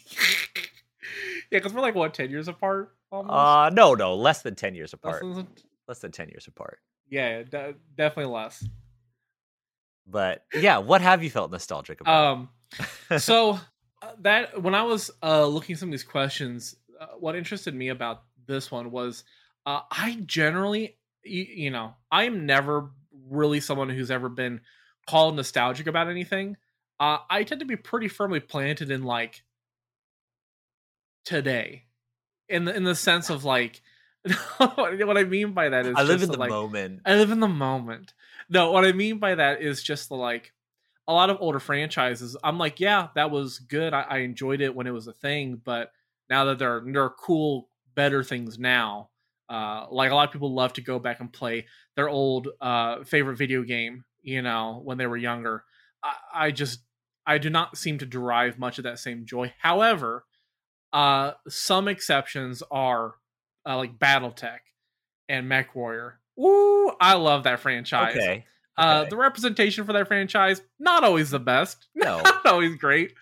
because 1.50 1.72
we're 1.72 1.80
like 1.80 1.94
what 1.94 2.14
ten 2.14 2.30
years 2.30 2.48
apart. 2.48 2.94
Almost? 3.10 3.32
Uh, 3.32 3.70
no, 3.70 3.94
no, 3.94 4.14
less 4.14 4.42
than 4.42 4.54
ten 4.54 4.74
years 4.74 4.92
apart. 4.92 5.24
Less 5.24 5.36
than, 5.36 5.48
less 5.88 5.98
than 5.98 6.12
ten 6.12 6.28
years 6.28 6.46
apart. 6.46 6.78
Yeah, 7.10 7.42
d- 7.42 7.74
definitely 7.96 8.32
less. 8.32 8.64
But 10.06 10.44
yeah, 10.54 10.78
what 10.78 11.00
have 11.02 11.22
you 11.22 11.30
felt 11.30 11.50
nostalgic 11.50 12.00
about? 12.00 12.26
Um, 12.26 12.48
so 13.18 13.58
uh, 14.02 14.12
that 14.20 14.62
when 14.62 14.74
I 14.74 14.82
was 14.82 15.10
uh, 15.22 15.46
looking 15.46 15.74
at 15.74 15.80
some 15.80 15.88
of 15.88 15.92
these 15.92 16.04
questions, 16.04 16.76
uh, 17.00 17.06
what 17.18 17.36
interested 17.36 17.74
me 17.74 17.88
about 17.88 18.22
this 18.46 18.70
one 18.70 18.90
was 18.90 19.24
uh, 19.66 19.80
I 19.90 20.22
generally, 20.24 20.96
you, 21.24 21.42
you 21.42 21.70
know, 21.70 21.94
I 22.10 22.24
am 22.24 22.46
never 22.46 22.90
really 23.28 23.60
someone 23.60 23.90
who's 23.90 24.10
ever 24.10 24.28
been 24.28 24.60
called 25.06 25.36
nostalgic 25.36 25.86
about 25.86 26.08
anything. 26.08 26.56
Uh, 27.00 27.18
I 27.30 27.44
tend 27.44 27.60
to 27.60 27.66
be 27.66 27.76
pretty 27.76 28.08
firmly 28.08 28.40
planted 28.40 28.90
in 28.90 29.04
like 29.04 29.42
today, 31.24 31.84
in 32.48 32.64
the 32.64 32.74
in 32.74 32.84
the 32.84 32.94
sense 32.94 33.30
of 33.30 33.44
like. 33.44 33.82
what 34.58 35.16
I 35.16 35.24
mean 35.24 35.52
by 35.52 35.68
that 35.68 35.86
is 35.86 35.94
I 35.96 36.02
live 36.02 36.22
in 36.22 36.30
the 36.30 36.36
like, 36.36 36.50
moment. 36.50 37.00
I 37.06 37.14
live 37.14 37.30
in 37.30 37.40
the 37.40 37.48
moment. 37.48 38.12
No, 38.50 38.72
what 38.72 38.84
I 38.84 38.92
mean 38.92 39.18
by 39.18 39.36
that 39.36 39.62
is 39.62 39.82
just 39.82 40.08
the 40.08 40.16
like 40.16 40.52
a 41.08 41.12
lot 41.12 41.30
of 41.30 41.38
older 41.40 41.58
franchises, 41.58 42.36
I'm 42.44 42.58
like, 42.58 42.80
yeah, 42.80 43.08
that 43.14 43.30
was 43.30 43.58
good. 43.58 43.94
I, 43.94 44.02
I 44.02 44.18
enjoyed 44.18 44.60
it 44.60 44.74
when 44.74 44.86
it 44.86 44.90
was 44.90 45.06
a 45.06 45.12
thing, 45.12 45.60
but 45.64 45.90
now 46.28 46.44
that 46.44 46.58
there 46.58 46.76
are, 46.76 46.84
there 46.86 47.02
are 47.02 47.14
cool, 47.18 47.70
better 47.94 48.22
things 48.22 48.58
now, 48.58 49.08
uh, 49.48 49.86
like 49.90 50.10
a 50.10 50.14
lot 50.14 50.28
of 50.28 50.32
people 50.34 50.54
love 50.54 50.74
to 50.74 50.82
go 50.82 50.98
back 50.98 51.20
and 51.20 51.32
play 51.32 51.64
their 51.96 52.10
old 52.10 52.48
uh, 52.60 53.02
favorite 53.04 53.38
video 53.38 53.62
game, 53.62 54.04
you 54.20 54.42
know, 54.42 54.82
when 54.84 54.98
they 54.98 55.06
were 55.06 55.16
younger. 55.16 55.64
I, 56.04 56.14
I 56.34 56.50
just 56.50 56.80
I 57.28 57.36
do 57.36 57.50
not 57.50 57.76
seem 57.76 57.98
to 57.98 58.06
derive 58.06 58.58
much 58.58 58.78
of 58.78 58.84
that 58.84 58.98
same 58.98 59.26
joy. 59.26 59.52
However, 59.58 60.24
uh, 60.94 61.32
some 61.46 61.86
exceptions 61.86 62.62
are 62.70 63.16
uh, 63.68 63.76
like 63.76 63.98
BattleTech 63.98 64.60
and 65.28 65.46
MechWarrior. 65.46 66.14
Ooh, 66.40 66.90
I 66.98 67.14
love 67.14 67.44
that 67.44 67.60
franchise. 67.60 68.16
Okay. 68.16 68.46
Uh, 68.78 69.04
the 69.04 69.16
representation 69.16 69.84
for 69.84 69.92
that 69.92 70.08
franchise 70.08 70.62
not 70.78 71.04
always 71.04 71.30
the 71.30 71.38
best. 71.38 71.88
No, 71.94 72.20
not 72.22 72.46
always 72.46 72.76
great. 72.76 73.12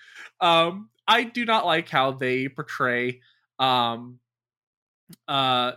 Um, 0.40 0.90
I 1.08 1.24
do 1.24 1.44
not 1.44 1.66
like 1.66 1.88
how 1.88 2.12
they 2.12 2.48
portray 2.48 3.22
um, 3.58 4.20
uh, 5.26 5.72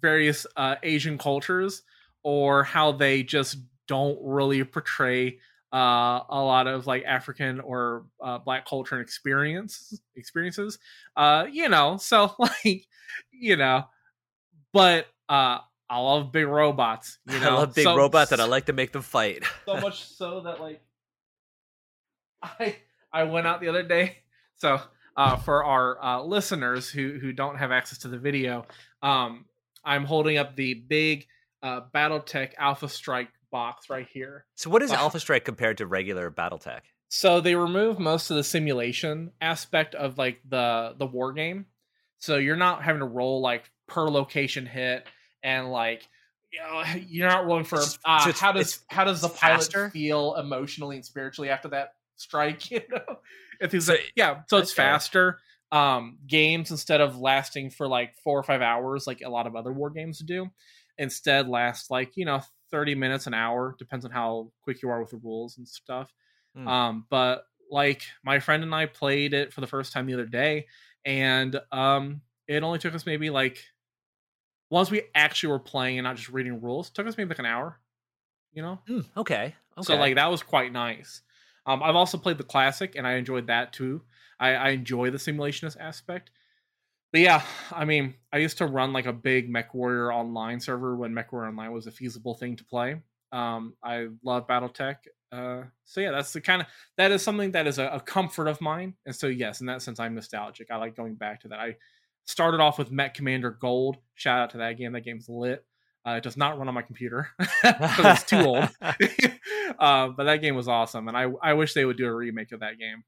various 0.00 0.46
uh, 0.56 0.76
Asian 0.82 1.18
cultures 1.18 1.82
or 2.22 2.64
how 2.64 2.92
they 2.92 3.24
just 3.24 3.58
don't 3.88 4.18
really 4.22 4.64
portray 4.64 5.38
uh, 5.74 6.22
a 6.28 6.40
lot 6.40 6.68
of 6.68 6.86
like 6.86 7.02
African 7.04 7.58
or 7.58 8.04
uh, 8.22 8.38
Black 8.38 8.64
culture 8.64 8.94
and 8.94 9.02
experience 9.02 10.00
experiences. 10.14 10.78
Uh, 11.16 11.46
you 11.50 11.68
know, 11.68 11.96
so 11.96 12.32
like 12.38 12.86
you 13.32 13.56
know, 13.56 13.84
but 14.72 15.06
uh, 15.28 15.58
I 15.90 15.98
love 15.98 16.30
big 16.30 16.46
robots. 16.46 17.18
You 17.26 17.40
know? 17.40 17.50
I 17.50 17.54
love 17.54 17.74
big 17.74 17.84
so, 17.84 17.96
robots 17.96 18.30
and 18.30 18.40
I 18.40 18.44
like 18.44 18.66
to 18.66 18.72
make 18.72 18.92
them 18.92 19.02
fight. 19.02 19.42
so 19.66 19.76
much 19.80 20.04
so 20.04 20.42
that 20.42 20.60
like 20.60 20.80
I 22.40 22.76
I 23.12 23.24
went 23.24 23.48
out 23.48 23.60
the 23.60 23.68
other 23.68 23.82
day. 23.82 24.18
So 24.56 24.80
uh, 25.16 25.36
for 25.36 25.64
our 25.64 26.02
uh, 26.02 26.22
listeners 26.22 26.88
who 26.88 27.18
who 27.20 27.32
don't 27.32 27.56
have 27.56 27.72
access 27.72 27.98
to 27.98 28.08
the 28.08 28.18
video, 28.18 28.66
um, 29.02 29.46
I'm 29.84 30.04
holding 30.04 30.38
up 30.38 30.54
the 30.54 30.74
big 30.74 31.26
uh, 31.60 31.80
BattleTech 31.92 32.52
Alpha 32.56 32.88
Strike 32.88 33.30
box 33.54 33.88
right 33.88 34.08
here. 34.12 34.44
So 34.56 34.68
what 34.68 34.82
is 34.82 34.90
Alpha 34.90 35.20
Strike 35.20 35.44
compared 35.44 35.78
to 35.78 35.86
regular 35.86 36.28
BattleTech? 36.28 36.80
So 37.08 37.40
they 37.40 37.54
remove 37.54 38.00
most 38.00 38.28
of 38.28 38.36
the 38.36 38.42
simulation 38.42 39.30
aspect 39.40 39.94
of 39.94 40.18
like 40.18 40.40
the 40.48 40.96
the 40.98 41.06
war 41.06 41.32
game. 41.32 41.66
So 42.18 42.36
you're 42.36 42.56
not 42.56 42.82
having 42.82 42.98
to 42.98 43.06
roll 43.06 43.40
like 43.40 43.70
per 43.86 44.08
location 44.08 44.66
hit 44.66 45.06
and 45.44 45.70
like 45.70 46.08
you 46.52 46.58
know 46.58 46.82
you're 47.08 47.28
not 47.28 47.46
rolling 47.46 47.64
for 47.64 47.78
uh, 48.04 48.32
how 48.32 48.50
does 48.50 48.80
how 48.88 49.04
does 49.04 49.20
the 49.20 49.28
pilot 49.28 49.58
faster? 49.58 49.90
feel 49.90 50.34
emotionally 50.34 50.96
and 50.96 51.04
spiritually 51.04 51.48
after 51.48 51.68
that 51.68 51.94
strike 52.16 52.70
you 52.72 52.80
know 52.90 53.18
if 53.60 53.70
he's 53.70 53.86
so, 53.86 53.92
like, 53.92 54.12
yeah 54.16 54.40
so 54.48 54.56
it's 54.56 54.72
faster 54.72 55.38
um 55.70 56.18
games 56.26 56.72
instead 56.72 57.00
of 57.00 57.18
lasting 57.18 57.70
for 57.70 57.86
like 57.86 58.16
four 58.24 58.38
or 58.38 58.42
five 58.42 58.62
hours 58.62 59.06
like 59.06 59.20
a 59.24 59.28
lot 59.28 59.46
of 59.46 59.54
other 59.54 59.72
war 59.72 59.90
games 59.90 60.18
do 60.18 60.48
instead 60.98 61.48
last 61.48 61.90
like 61.90 62.16
you 62.16 62.24
know 62.24 62.40
30 62.74 62.94
minutes 62.94 63.26
an 63.26 63.34
hour 63.34 63.76
depends 63.78 64.04
on 64.04 64.10
how 64.10 64.50
quick 64.62 64.82
you 64.82 64.90
are 64.90 65.00
with 65.00 65.10
the 65.10 65.16
rules 65.18 65.58
and 65.58 65.68
stuff 65.68 66.12
mm. 66.56 66.66
um 66.66 67.06
but 67.08 67.44
like 67.70 68.02
my 68.24 68.40
friend 68.40 68.62
and 68.62 68.74
i 68.74 68.86
played 68.86 69.32
it 69.32 69.52
for 69.52 69.60
the 69.60 69.66
first 69.66 69.92
time 69.92 70.06
the 70.06 70.14
other 70.14 70.26
day 70.26 70.66
and 71.04 71.60
um 71.70 72.20
it 72.48 72.62
only 72.62 72.78
took 72.78 72.94
us 72.94 73.06
maybe 73.06 73.30
like 73.30 73.58
once 74.70 74.90
we 74.90 75.02
actually 75.14 75.50
were 75.50 75.58
playing 75.58 75.98
and 75.98 76.04
not 76.04 76.16
just 76.16 76.28
reading 76.30 76.60
rules, 76.60 76.90
took 76.90 77.06
us 77.06 77.16
maybe 77.16 77.28
like 77.28 77.38
an 77.38 77.46
hour. 77.46 77.78
You 78.52 78.62
know? 78.62 78.80
Mm, 78.88 79.04
okay. 79.16 79.54
Okay. 79.78 79.82
So 79.82 79.96
like 79.96 80.16
that 80.16 80.30
was 80.30 80.42
quite 80.42 80.72
nice. 80.72 81.22
Um, 81.66 81.82
I've 81.82 81.96
also 81.96 82.18
played 82.18 82.38
the 82.38 82.44
classic 82.44 82.94
and 82.96 83.06
I 83.06 83.14
enjoyed 83.14 83.46
that 83.46 83.72
too. 83.72 84.02
I, 84.38 84.54
I 84.54 84.68
enjoy 84.70 85.10
the 85.10 85.18
simulationist 85.18 85.76
aspect. 85.78 86.30
But 87.14 87.20
yeah, 87.20 87.42
I 87.70 87.84
mean, 87.84 88.14
I 88.32 88.38
used 88.38 88.58
to 88.58 88.66
run 88.66 88.92
like 88.92 89.06
a 89.06 89.12
big 89.12 89.48
MechWarrior 89.48 90.12
Online 90.12 90.58
server 90.58 90.96
when 90.96 91.12
MechWarrior 91.12 91.46
Online 91.46 91.70
was 91.70 91.86
a 91.86 91.92
feasible 91.92 92.34
thing 92.34 92.56
to 92.56 92.64
play. 92.64 92.96
Um, 93.30 93.74
I 93.84 94.08
love 94.24 94.48
BattleTech. 94.48 94.96
Uh, 95.30 95.62
so 95.84 96.00
yeah, 96.00 96.10
that's 96.10 96.32
the 96.32 96.40
kind 96.40 96.62
of 96.62 96.66
that 96.96 97.12
is 97.12 97.22
something 97.22 97.52
that 97.52 97.68
is 97.68 97.78
a, 97.78 97.86
a, 97.86 98.00
comfort 98.00 98.48
of 98.48 98.60
mine. 98.60 98.94
And 99.06 99.14
so 99.14 99.28
yes, 99.28 99.60
in 99.60 99.68
that 99.68 99.80
sense, 99.80 100.00
I'm 100.00 100.16
nostalgic. 100.16 100.72
I 100.72 100.76
like 100.76 100.96
going 100.96 101.14
back 101.14 101.42
to 101.42 101.48
that. 101.48 101.60
I 101.60 101.76
started 102.24 102.58
off 102.58 102.80
with 102.80 102.90
Mech 102.90 103.14
Commander 103.14 103.52
Gold. 103.52 103.98
Shout 104.16 104.40
out 104.40 104.50
to 104.50 104.58
that 104.58 104.76
game. 104.76 104.90
That 104.90 105.04
game's 105.04 105.28
lit. 105.28 105.64
Uh, 106.04 106.14
it 106.14 106.24
does 106.24 106.36
not 106.36 106.58
run 106.58 106.66
on 106.66 106.74
my 106.74 106.82
computer 106.82 107.28
because 107.62 108.18
it's 108.18 108.24
too 108.24 108.40
old. 108.40 108.68
uh, 109.78 110.08
but 110.08 110.24
that 110.24 110.40
game 110.40 110.56
was 110.56 110.66
awesome, 110.66 111.06
and 111.06 111.16
I 111.16 111.28
I 111.40 111.52
wish 111.52 111.74
they 111.74 111.84
would 111.84 111.96
do 111.96 112.06
a 112.06 112.12
remake 112.12 112.50
of 112.50 112.58
that 112.58 112.76
game. 112.76 113.04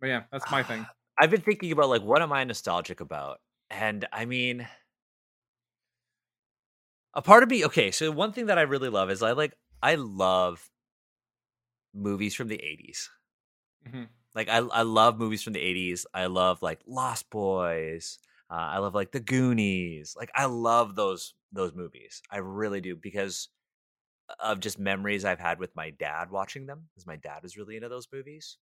But 0.00 0.08
yeah, 0.08 0.22
that's 0.32 0.50
my 0.50 0.64
thing. 0.64 0.84
I've 1.20 1.30
been 1.30 1.40
thinking 1.40 1.72
about 1.72 1.88
like 1.88 2.02
what 2.02 2.22
am 2.22 2.32
I 2.32 2.44
nostalgic 2.44 3.00
about, 3.00 3.40
and 3.70 4.06
I 4.12 4.24
mean, 4.24 4.66
a 7.14 7.22
part 7.22 7.42
of 7.42 7.50
me. 7.50 7.64
Okay, 7.64 7.90
so 7.90 8.10
one 8.10 8.32
thing 8.32 8.46
that 8.46 8.58
I 8.58 8.62
really 8.62 8.88
love 8.88 9.10
is 9.10 9.22
I 9.22 9.32
like 9.32 9.54
I 9.82 9.96
love 9.96 10.70
movies 11.94 12.34
from 12.34 12.48
the 12.48 12.56
80s. 12.62 13.10
Mm-hmm. 13.86 14.04
Like 14.34 14.48
I 14.48 14.58
I 14.58 14.82
love 14.82 15.18
movies 15.18 15.42
from 15.42 15.52
the 15.54 15.60
80s. 15.60 16.06
I 16.14 16.26
love 16.26 16.62
like 16.62 16.80
Lost 16.86 17.30
Boys. 17.30 18.18
Uh, 18.50 18.54
I 18.54 18.78
love 18.78 18.94
like 18.94 19.12
The 19.12 19.20
Goonies. 19.20 20.14
Like 20.16 20.30
I 20.34 20.46
love 20.46 20.94
those 20.94 21.34
those 21.52 21.74
movies. 21.74 22.22
I 22.30 22.38
really 22.38 22.80
do 22.80 22.96
because 22.96 23.48
of 24.40 24.60
just 24.60 24.78
memories 24.78 25.24
I've 25.24 25.40
had 25.40 25.58
with 25.58 25.74
my 25.74 25.90
dad 25.90 26.30
watching 26.30 26.66
them. 26.66 26.88
Because 26.94 27.06
my 27.06 27.16
dad 27.16 27.42
was 27.42 27.56
really 27.56 27.76
into 27.76 27.88
those 27.88 28.08
movies. 28.12 28.58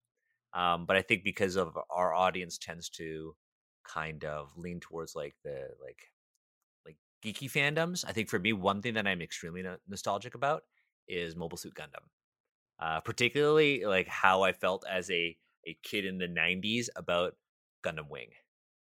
Um, 0.55 0.85
but 0.85 0.95
I 0.95 1.01
think 1.01 1.23
because 1.23 1.57
of 1.57 1.77
our 1.89 2.13
audience 2.13 2.57
tends 2.57 2.89
to 2.91 3.35
kind 3.83 4.23
of 4.23 4.49
lean 4.55 4.79
towards 4.79 5.15
like 5.15 5.35
the 5.43 5.67
like 5.83 6.11
like 6.85 6.97
geeky 7.23 7.51
fandoms. 7.51 8.05
I 8.07 8.13
think 8.13 8.29
for 8.29 8.39
me, 8.39 8.53
one 8.53 8.81
thing 8.81 8.93
that 8.95 9.05
I'm 9.05 9.21
extremely 9.21 9.61
no- 9.61 9.77
nostalgic 9.87 10.33
about 10.33 10.63
is 11.07 11.35
Mobile 11.35 11.57
Suit 11.57 11.75
Gundam 11.75 12.07
uh, 12.79 12.99
particularly 13.01 13.85
like 13.85 14.07
how 14.07 14.43
I 14.43 14.51
felt 14.51 14.85
as 14.89 15.09
a 15.09 15.37
a 15.67 15.77
kid 15.83 16.05
in 16.05 16.17
the 16.17 16.27
'90s 16.27 16.87
about 16.95 17.35
Gundam 17.83 18.09
Wing 18.09 18.29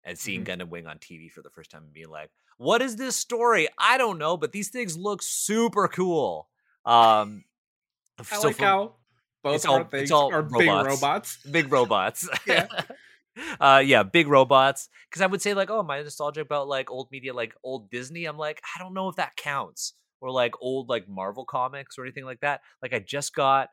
and 0.04 0.18
seeing 0.18 0.44
mm-hmm. 0.44 0.62
Gundam 0.62 0.68
Wing 0.68 0.86
on 0.86 0.98
TV 0.98 1.30
for 1.30 1.42
the 1.42 1.50
first 1.50 1.70
time 1.70 1.84
and 1.84 1.92
being 1.92 2.10
like, 2.10 2.30
"What 2.56 2.82
is 2.82 2.96
this 2.96 3.16
story? 3.16 3.68
I 3.78 3.98
don't 3.98 4.18
know, 4.18 4.36
but 4.36 4.52
these 4.52 4.70
things 4.70 4.96
look 4.96 5.22
super 5.22 5.88
cool." 5.88 6.48
Um, 6.84 7.44
I 8.18 8.22
so 8.24 8.48
like 8.48 8.58
how 8.58 8.96
both 9.44 9.54
it's 9.54 9.66
all, 9.66 9.84
things 9.84 10.10
all 10.10 10.32
are 10.32 10.42
robots, 10.42 10.58
big 10.58 10.68
robots. 10.68 11.36
Big 11.50 11.72
robots. 11.72 12.28
yeah. 12.46 12.66
uh 13.60 13.82
yeah 13.84 14.04
big 14.04 14.28
robots 14.28 14.88
because 15.10 15.20
i 15.20 15.26
would 15.26 15.42
say 15.42 15.54
like 15.54 15.68
oh 15.68 15.82
my 15.82 16.00
nostalgic 16.00 16.44
about 16.44 16.68
like 16.68 16.88
old 16.88 17.08
media 17.10 17.34
like 17.34 17.52
old 17.64 17.90
disney 17.90 18.26
i'm 18.26 18.38
like 18.38 18.62
i 18.76 18.78
don't 18.80 18.94
know 18.94 19.08
if 19.08 19.16
that 19.16 19.34
counts 19.34 19.94
or 20.20 20.30
like 20.30 20.52
old 20.60 20.88
like 20.88 21.08
marvel 21.08 21.44
comics 21.44 21.98
or 21.98 22.04
anything 22.04 22.24
like 22.24 22.38
that 22.42 22.60
like 22.80 22.94
i 22.94 23.00
just 23.00 23.34
got 23.34 23.70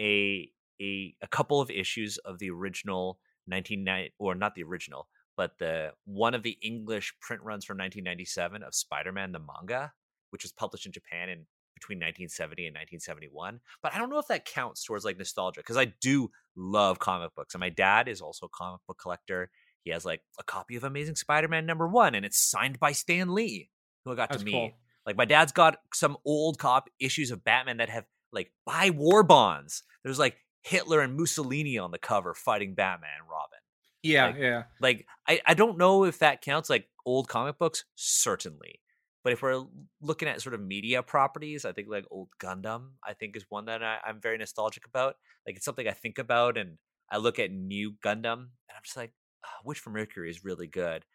a 0.00 0.50
a 0.80 1.14
a 1.22 1.28
couple 1.28 1.60
of 1.60 1.70
issues 1.70 2.18
of 2.18 2.38
the 2.38 2.50
original 2.50 3.18
1990 3.46 4.14
or 4.18 4.34
not 4.34 4.54
the 4.54 4.62
original, 4.62 5.08
but 5.36 5.58
the 5.58 5.92
one 6.04 6.34
of 6.34 6.42
the 6.42 6.58
English 6.62 7.14
print 7.20 7.42
runs 7.42 7.64
from 7.64 7.78
1997 7.78 8.62
of 8.62 8.74
Spider-Man 8.74 9.32
the 9.32 9.40
manga, 9.40 9.92
which 10.30 10.42
was 10.44 10.52
published 10.52 10.86
in 10.86 10.92
Japan 10.92 11.28
in 11.28 11.46
between 11.84 11.98
1970 11.98 12.66
and 12.66 12.74
1971. 12.74 13.60
But 13.82 13.94
I 13.94 13.98
don't 13.98 14.10
know 14.10 14.18
if 14.18 14.28
that 14.28 14.44
counts 14.44 14.84
towards 14.84 15.04
like 15.04 15.18
nostalgia 15.18 15.60
because 15.60 15.76
I 15.76 15.92
do 16.00 16.30
love 16.56 16.98
comic 16.98 17.34
books, 17.34 17.54
and 17.54 17.60
my 17.60 17.68
dad 17.68 18.08
is 18.08 18.20
also 18.20 18.46
a 18.46 18.48
comic 18.48 18.80
book 18.86 18.98
collector. 19.00 19.50
He 19.82 19.90
has 19.90 20.04
like 20.04 20.22
a 20.38 20.42
copy 20.42 20.76
of 20.76 20.84
Amazing 20.84 21.16
Spider-Man 21.16 21.66
number 21.66 21.86
one, 21.86 22.14
and 22.14 22.24
it's 22.24 22.38
signed 22.38 22.80
by 22.80 22.92
Stan 22.92 23.34
Lee, 23.34 23.70
who 24.04 24.12
I 24.12 24.14
got 24.14 24.30
That's 24.30 24.40
to 24.42 24.46
meet. 24.46 24.52
Cool. 24.52 24.72
Like 25.06 25.16
my 25.16 25.26
dad's 25.26 25.52
got 25.52 25.76
some 25.92 26.16
old 26.24 26.58
cop 26.58 26.88
issues 26.98 27.30
of 27.30 27.44
Batman 27.44 27.76
that 27.76 27.90
have 27.90 28.04
like 28.32 28.50
buy 28.64 28.90
war 28.90 29.22
bonds. 29.22 29.82
There's 30.02 30.18
like 30.18 30.36
Hitler 30.62 31.00
and 31.00 31.16
Mussolini 31.16 31.76
on 31.76 31.90
the 31.90 31.98
cover 31.98 32.32
fighting 32.32 32.74
Batman 32.74 33.10
and 33.20 33.28
Robin. 33.30 33.58
Yeah, 34.02 34.26
like, 34.26 34.36
yeah. 34.38 34.62
Like 34.80 35.06
I, 35.28 35.40
I 35.46 35.54
don't 35.54 35.76
know 35.76 36.04
if 36.04 36.18
that 36.20 36.40
counts 36.40 36.70
like 36.70 36.88
old 37.04 37.28
comic 37.28 37.58
books, 37.58 37.84
certainly. 37.94 38.80
But 39.24 39.32
if 39.32 39.42
we're 39.42 39.64
looking 40.02 40.28
at 40.28 40.42
sort 40.42 40.54
of 40.54 40.60
media 40.60 41.02
properties, 41.02 41.64
I 41.64 41.72
think 41.72 41.88
like 41.90 42.04
old 42.10 42.28
Gundam, 42.38 42.90
I 43.02 43.14
think 43.14 43.36
is 43.36 43.46
one 43.48 43.64
that 43.64 43.82
I, 43.82 43.98
am 44.06 44.20
very 44.20 44.36
nostalgic 44.36 44.86
about. 44.86 45.16
Like 45.46 45.56
it's 45.56 45.64
something 45.64 45.88
I 45.88 45.92
think 45.92 46.18
about 46.18 46.58
and 46.58 46.76
I 47.10 47.16
look 47.16 47.38
at 47.38 47.50
new 47.50 47.92
Gundam 48.04 48.34
and 48.34 48.76
I'm 48.76 48.82
just 48.84 48.98
like, 48.98 49.12
oh, 49.46 49.62
Witch 49.64 49.78
from 49.78 49.94
Mercury 49.94 50.28
is 50.28 50.44
really 50.44 50.66
good. 50.66 51.06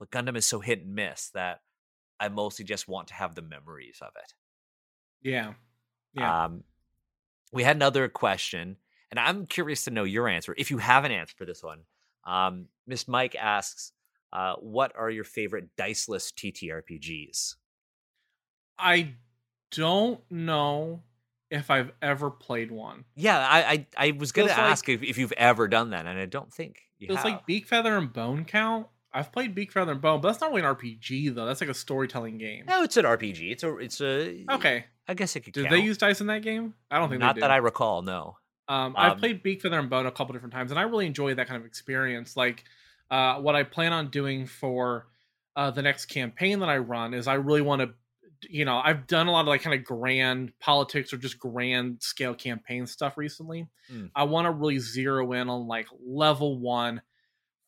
But 0.00 0.10
Gundam 0.10 0.36
is 0.36 0.46
so 0.46 0.60
hit 0.60 0.80
and 0.80 0.94
miss 0.94 1.30
that 1.34 1.60
I 2.18 2.28
mostly 2.28 2.64
just 2.64 2.88
want 2.88 3.08
to 3.08 3.14
have 3.14 3.34
the 3.34 3.42
memories 3.42 3.98
of 4.00 4.12
it. 4.16 4.32
Yeah. 5.22 5.52
Yeah. 6.14 6.44
Um, 6.44 6.64
we 7.52 7.62
had 7.62 7.76
another 7.76 8.08
question, 8.08 8.76
and 9.10 9.20
I'm 9.20 9.46
curious 9.46 9.84
to 9.84 9.90
know 9.90 10.04
your 10.04 10.28
answer. 10.28 10.54
If 10.56 10.70
you 10.70 10.78
have 10.78 11.04
an 11.04 11.12
answer 11.12 11.34
for 11.36 11.44
this 11.44 11.62
one, 11.62 11.80
um, 12.26 12.66
Miss 12.86 13.06
Mike 13.06 13.36
asks, 13.36 13.92
uh, 14.34 14.56
"What 14.56 14.92
are 14.96 15.08
your 15.08 15.24
favorite 15.24 15.68
diceless 15.76 16.32
TTRPGs?" 16.32 17.54
I 18.78 19.14
don't 19.70 20.20
know 20.30 21.02
if 21.50 21.70
I've 21.70 21.92
ever 22.02 22.30
played 22.30 22.70
one. 22.70 23.04
Yeah, 23.14 23.38
I 23.38 23.86
I, 23.96 24.08
I 24.08 24.10
was 24.12 24.32
going 24.32 24.48
to 24.48 24.58
ask 24.58 24.88
like, 24.88 24.96
if, 24.96 25.02
if 25.02 25.18
you've 25.18 25.32
ever 25.32 25.68
done 25.68 25.90
that, 25.90 26.06
and 26.06 26.18
I 26.18 26.26
don't 26.26 26.52
think 26.52 26.82
you 26.98 27.14
have. 27.14 27.24
like 27.24 27.46
Beak 27.46 27.66
Feather 27.66 27.96
and 27.96 28.12
Bone 28.12 28.44
count? 28.44 28.88
I've 29.12 29.30
played 29.30 29.54
Beak 29.54 29.70
Feather 29.70 29.92
and 29.92 30.00
Bone, 30.00 30.20
but 30.20 30.28
that's 30.28 30.40
not 30.40 30.50
really 30.50 30.62
an 30.62 30.74
RPG 30.74 31.34
though. 31.34 31.46
That's 31.46 31.60
like 31.60 31.70
a 31.70 31.74
storytelling 31.74 32.36
game. 32.36 32.64
No, 32.66 32.82
it's 32.82 32.96
an 32.96 33.04
RPG. 33.04 33.52
It's 33.52 33.62
a 33.62 33.76
it's 33.76 34.00
a 34.00 34.44
okay. 34.50 34.86
I 35.06 35.14
guess 35.14 35.36
it 35.36 35.40
could. 35.40 35.52
Did 35.52 35.66
count. 35.66 35.70
they 35.70 35.80
use 35.80 35.98
dice 35.98 36.20
in 36.20 36.26
that 36.26 36.42
game? 36.42 36.74
I 36.90 36.98
don't 36.98 37.08
think 37.08 37.20
not 37.20 37.36
that 37.36 37.50
I 37.50 37.58
recall. 37.58 38.02
No. 38.02 38.36
Um, 38.66 38.76
um, 38.76 38.94
I've 38.96 39.18
played 39.18 39.42
Beak 39.42 39.62
Feather 39.62 39.78
and 39.78 39.90
Bone 39.90 40.06
a 40.06 40.10
couple 40.10 40.32
different 40.32 40.54
times, 40.54 40.72
and 40.72 40.80
I 40.80 40.84
really 40.84 41.06
enjoy 41.06 41.34
that 41.34 41.46
kind 41.46 41.60
of 41.60 41.66
experience. 41.66 42.36
Like, 42.36 42.64
uh, 43.10 43.36
what 43.36 43.54
I 43.54 43.62
plan 43.62 43.92
on 43.92 44.10
doing 44.10 44.46
for 44.46 45.06
uh, 45.56 45.70
the 45.70 45.82
next 45.82 46.06
campaign 46.06 46.60
that 46.60 46.68
I 46.68 46.78
run 46.78 47.14
is 47.14 47.26
I 47.26 47.34
really 47.34 47.62
want 47.62 47.82
to, 47.82 47.90
you 48.48 48.64
know, 48.64 48.80
I've 48.82 49.06
done 49.06 49.26
a 49.26 49.32
lot 49.32 49.42
of 49.42 49.46
like 49.46 49.62
kind 49.62 49.78
of 49.78 49.84
grand 49.84 50.52
politics 50.60 51.12
or 51.12 51.16
just 51.16 51.38
grand 51.38 52.02
scale 52.02 52.34
campaign 52.34 52.86
stuff 52.86 53.16
recently. 53.16 53.68
Mm. 53.92 54.10
I 54.14 54.24
want 54.24 54.46
to 54.46 54.50
really 54.50 54.78
zero 54.78 55.32
in 55.32 55.48
on 55.48 55.66
like 55.66 55.86
level 56.04 56.58
one 56.58 57.02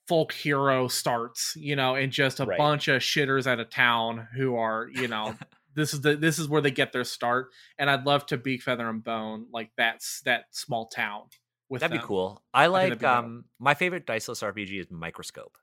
folk 0.08 0.32
hero 0.32 0.88
starts, 0.88 1.54
you 1.56 1.76
know, 1.76 1.94
and 1.94 2.12
just 2.12 2.40
a 2.40 2.44
right. 2.44 2.58
bunch 2.58 2.88
of 2.88 3.02
shitters 3.02 3.46
out 3.46 3.60
of 3.60 3.70
town 3.70 4.28
who 4.36 4.56
are, 4.56 4.88
you 4.92 5.08
know, 5.08 5.36
this 5.74 5.94
is 5.94 6.00
the 6.00 6.16
this 6.16 6.38
is 6.38 6.48
where 6.48 6.62
they 6.62 6.70
get 6.70 6.92
their 6.92 7.04
start. 7.04 7.50
And 7.78 7.90
I'd 7.90 8.06
love 8.06 8.26
to 8.26 8.36
beak 8.36 8.62
feather 8.62 8.88
and 8.88 9.02
bone 9.02 9.46
like 9.52 9.70
that's 9.76 10.20
that 10.22 10.46
small 10.50 10.86
town. 10.86 11.22
That'd 11.70 11.90
them. 11.90 11.98
be 11.98 12.06
cool. 12.06 12.42
I 12.54 12.66
like 12.66 13.02
I 13.02 13.16
um 13.18 13.44
my 13.58 13.74
favorite 13.74 14.06
diceless 14.06 14.42
RPG 14.42 14.80
is 14.80 14.86
Microscope. 14.90 15.58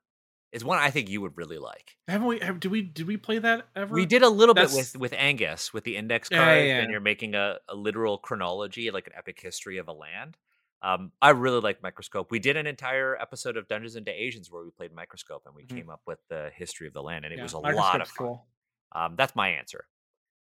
It's 0.52 0.64
one 0.64 0.78
I 0.78 0.92
think 0.92 1.10
you 1.10 1.20
would 1.22 1.36
really 1.36 1.58
like. 1.58 1.98
Haven't 2.08 2.28
we? 2.28 2.40
Have, 2.40 2.60
did 2.60 2.70
we? 2.70 2.84
Did 2.84 3.08
we 3.08 3.18
play 3.18 3.40
that 3.40 3.66
ever? 3.76 3.96
We 3.96 4.06
did 4.06 4.22
a 4.22 4.30
little 4.30 4.54
That's... 4.54 4.72
bit 4.72 4.80
with 4.80 4.98
with 4.98 5.14
Angus 5.14 5.74
with 5.74 5.84
the 5.84 5.98
index 5.98 6.30
card, 6.30 6.42
yeah, 6.42 6.54
yeah, 6.54 6.64
yeah. 6.64 6.82
and 6.82 6.92
you're 6.92 7.02
making 7.02 7.34
a, 7.34 7.58
a 7.68 7.76
literal 7.76 8.20
chronology, 8.20 8.92
like 8.92 9.08
an 9.08 9.14
epic 9.18 9.40
history 9.42 9.80
of 9.80 9.88
a 9.88 9.94
land. 9.94 10.38
Um, 10.84 11.12
I 11.22 11.30
really 11.32 11.62
like 11.62 11.82
Microscope. 11.82 12.30
We 12.30 12.40
did 12.40 12.56
an 12.58 12.68
entire 12.68 13.20
episode 13.20 13.58
of 13.58 13.68
Dungeons 13.68 13.96
and 13.96 14.08
Asians 14.08 14.52
where 14.52 14.64
we 14.64 14.70
played 14.70 14.94
Microscope 14.94 15.44
and 15.46 15.56
we 15.56 15.64
mm-hmm. 15.64 15.78
came 15.78 15.90
up 15.90 16.02
with 16.06 16.20
the 16.30 16.52
history 16.54 16.88
of 16.88 16.94
the 16.94 17.02
land, 17.02 17.26
and 17.26 17.34
it 17.34 17.38
yeah, 17.38 17.44
was 17.44 17.54
a 17.54 17.60
lot 17.60 18.02
of 18.02 18.08
fun. 18.10 18.28
Cool. 18.28 18.46
Um, 18.92 19.16
that's 19.18 19.36
my 19.36 19.50
answer. 19.50 19.86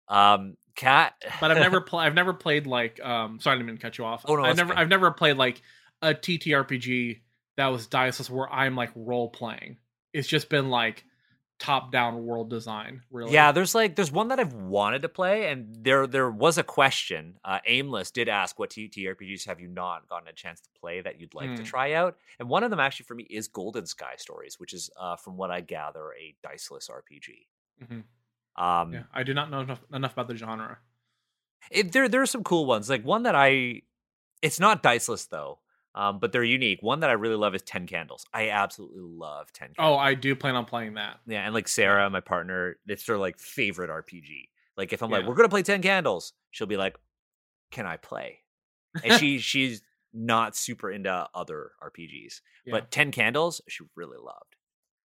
Um, 0.09 0.57
Cat, 0.75 1.13
but 1.41 1.51
I've 1.51 1.57
never 1.57 1.81
played. 1.81 2.05
I've 2.05 2.13
never 2.13 2.33
played 2.33 2.65
like. 2.65 3.03
Um, 3.03 3.39
sorry, 3.39 3.57
I 3.57 3.59
didn't 3.61 3.81
cut 3.81 3.97
you 3.97 4.05
off. 4.05 4.23
Oh 4.27 4.35
no, 4.35 4.43
I've 4.43 4.55
never. 4.55 4.73
Fine. 4.73 4.81
I've 4.81 4.89
never 4.89 5.11
played 5.11 5.37
like 5.37 5.61
a 6.01 6.13
TTRPG 6.13 7.19
that 7.57 7.67
was 7.67 7.87
diceless 7.87 8.29
where 8.29 8.51
I'm 8.51 8.75
like 8.75 8.91
role 8.95 9.29
playing. 9.29 9.77
It's 10.13 10.27
just 10.27 10.49
been 10.49 10.69
like 10.69 11.03
top 11.59 11.91
down 11.91 12.25
world 12.25 12.49
design 12.49 13.01
really 13.11 13.33
yeah 13.33 13.51
there's 13.51 13.75
like 13.75 13.93
there's 13.97 14.11
one 14.13 14.29
that 14.29 14.39
i've 14.39 14.53
wanted 14.53 15.01
to 15.01 15.09
play 15.09 15.51
and 15.51 15.75
there 15.81 16.07
there 16.07 16.31
was 16.31 16.57
a 16.57 16.63
question 16.63 17.35
uh, 17.43 17.59
aimless 17.67 18.11
did 18.11 18.29
ask 18.29 18.57
what 18.57 18.69
ttrpgs 18.69 19.45
have 19.45 19.59
you 19.59 19.67
not 19.67 20.07
gotten 20.07 20.29
a 20.29 20.33
chance 20.33 20.61
to 20.61 20.69
play 20.79 21.01
that 21.01 21.19
you'd 21.19 21.35
like 21.35 21.49
mm. 21.49 21.57
to 21.57 21.61
hmm. 21.61 21.67
try 21.67 21.93
out 21.93 22.15
and 22.39 22.47
one 22.47 22.63
of 22.63 22.69
them 22.69 22.79
actually 22.79 23.03
for 23.03 23.13
me 23.13 23.27
is 23.29 23.49
golden 23.49 23.85
sky 23.85 24.13
stories 24.17 24.57
which 24.57 24.73
is 24.73 24.89
uh, 24.97 25.17
from 25.17 25.35
what 25.35 25.51
i 25.51 25.59
gather 25.59 26.13
a 26.13 26.33
diceless 26.41 26.87
rpg 26.89 27.83
mm-hmm. 27.83 27.99
Um 28.59 28.93
yeah 28.93 29.03
i 29.13 29.23
do 29.23 29.33
not 29.33 29.49
know 29.49 29.61
enough, 29.61 29.81
enough 29.91 30.13
about 30.13 30.27
the 30.27 30.35
genre 30.35 30.77
it, 31.71 31.91
there 31.91 32.07
there 32.07 32.21
are 32.21 32.27
some 32.27 32.43
cool 32.43 32.65
ones 32.65 32.89
like 32.89 33.03
one 33.03 33.23
that 33.23 33.35
i 33.35 33.81
it's 34.41 34.59
not 34.59 34.83
diceless 34.83 35.25
though 35.25 35.59
um, 35.95 36.19
but 36.19 36.31
they're 36.31 36.43
unique. 36.43 36.79
One 36.81 36.99
that 36.99 37.09
I 37.09 37.13
really 37.13 37.35
love 37.35 37.55
is 37.55 37.61
Ten 37.63 37.87
Candles. 37.87 38.25
I 38.33 38.49
absolutely 38.49 39.01
love 39.01 39.51
Ten. 39.51 39.73
Candles. 39.75 39.97
Oh, 39.97 39.97
I 39.97 40.13
do 40.13 40.35
plan 40.35 40.55
on 40.55 40.65
playing 40.65 40.93
that. 40.95 41.19
Yeah, 41.27 41.43
and 41.43 41.53
like 41.53 41.67
Sarah, 41.67 42.09
my 42.09 42.19
partner, 42.19 42.77
it's 42.87 43.05
her 43.07 43.17
like 43.17 43.39
favorite 43.39 43.89
RPG. 43.89 44.49
Like 44.77 44.93
if 44.93 45.01
I'm 45.01 45.09
yeah. 45.09 45.17
like, 45.17 45.27
we're 45.27 45.35
gonna 45.35 45.49
play 45.49 45.63
Ten 45.63 45.81
Candles, 45.81 46.33
she'll 46.51 46.67
be 46.67 46.77
like, 46.77 46.97
"Can 47.71 47.85
I 47.85 47.97
play?" 47.97 48.39
And 49.03 49.19
she 49.19 49.39
she's 49.39 49.81
not 50.13 50.55
super 50.55 50.91
into 50.91 51.27
other 51.33 51.71
RPGs, 51.83 52.41
yeah. 52.65 52.71
but 52.71 52.91
Ten 52.91 53.11
Candles 53.11 53.61
she 53.67 53.83
really 53.95 54.17
loved. 54.17 54.55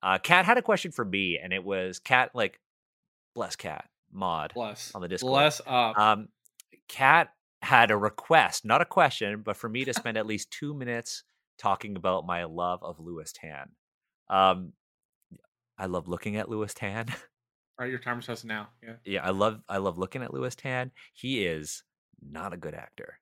Uh, 0.01 0.17
Kat 0.17 0.43
had 0.45 0.57
a 0.57 0.61
question 0.61 0.91
for 0.91 1.05
me, 1.05 1.39
and 1.41 1.53
it 1.53 1.63
was 1.63 1.99
Kat 1.99 2.31
like, 2.33 2.59
bless 3.33 3.55
Kat 3.55 3.85
mod 4.11 4.53
bless 4.53 4.93
on 4.93 5.01
the 5.01 5.07
Discord. 5.07 5.31
Bless 5.31 5.61
up. 5.65 5.97
Um, 5.97 6.27
Kat 6.87 7.29
had 7.61 7.91
a 7.91 7.97
request, 7.97 8.65
not 8.65 8.81
a 8.81 8.85
question, 8.85 9.41
but 9.43 9.55
for 9.55 9.69
me 9.69 9.85
to 9.85 9.93
spend 9.93 10.17
at 10.17 10.25
least 10.25 10.51
two 10.51 10.73
minutes 10.73 11.23
talking 11.57 11.95
about 11.95 12.25
my 12.25 12.43
love 12.43 12.83
of 12.83 12.99
Lewis 12.99 13.31
Tan. 13.33 13.69
Um, 14.29 14.73
I 15.77 15.85
love 15.85 16.07
looking 16.07 16.35
at 16.35 16.49
Lewis 16.49 16.73
Tan. 16.73 17.05
All 17.09 17.15
right, 17.79 17.89
your 17.89 17.99
timer 17.99 18.21
starts 18.21 18.43
now. 18.43 18.69
Yeah. 18.83 18.95
Yeah, 19.05 19.25
I 19.25 19.31
love 19.31 19.61
I 19.67 19.77
love 19.77 19.97
looking 19.97 20.23
at 20.23 20.33
Lewis 20.33 20.55
Tan. 20.55 20.91
He 21.13 21.45
is 21.45 21.83
not 22.21 22.53
a 22.53 22.57
good 22.57 22.73
actor, 22.73 23.19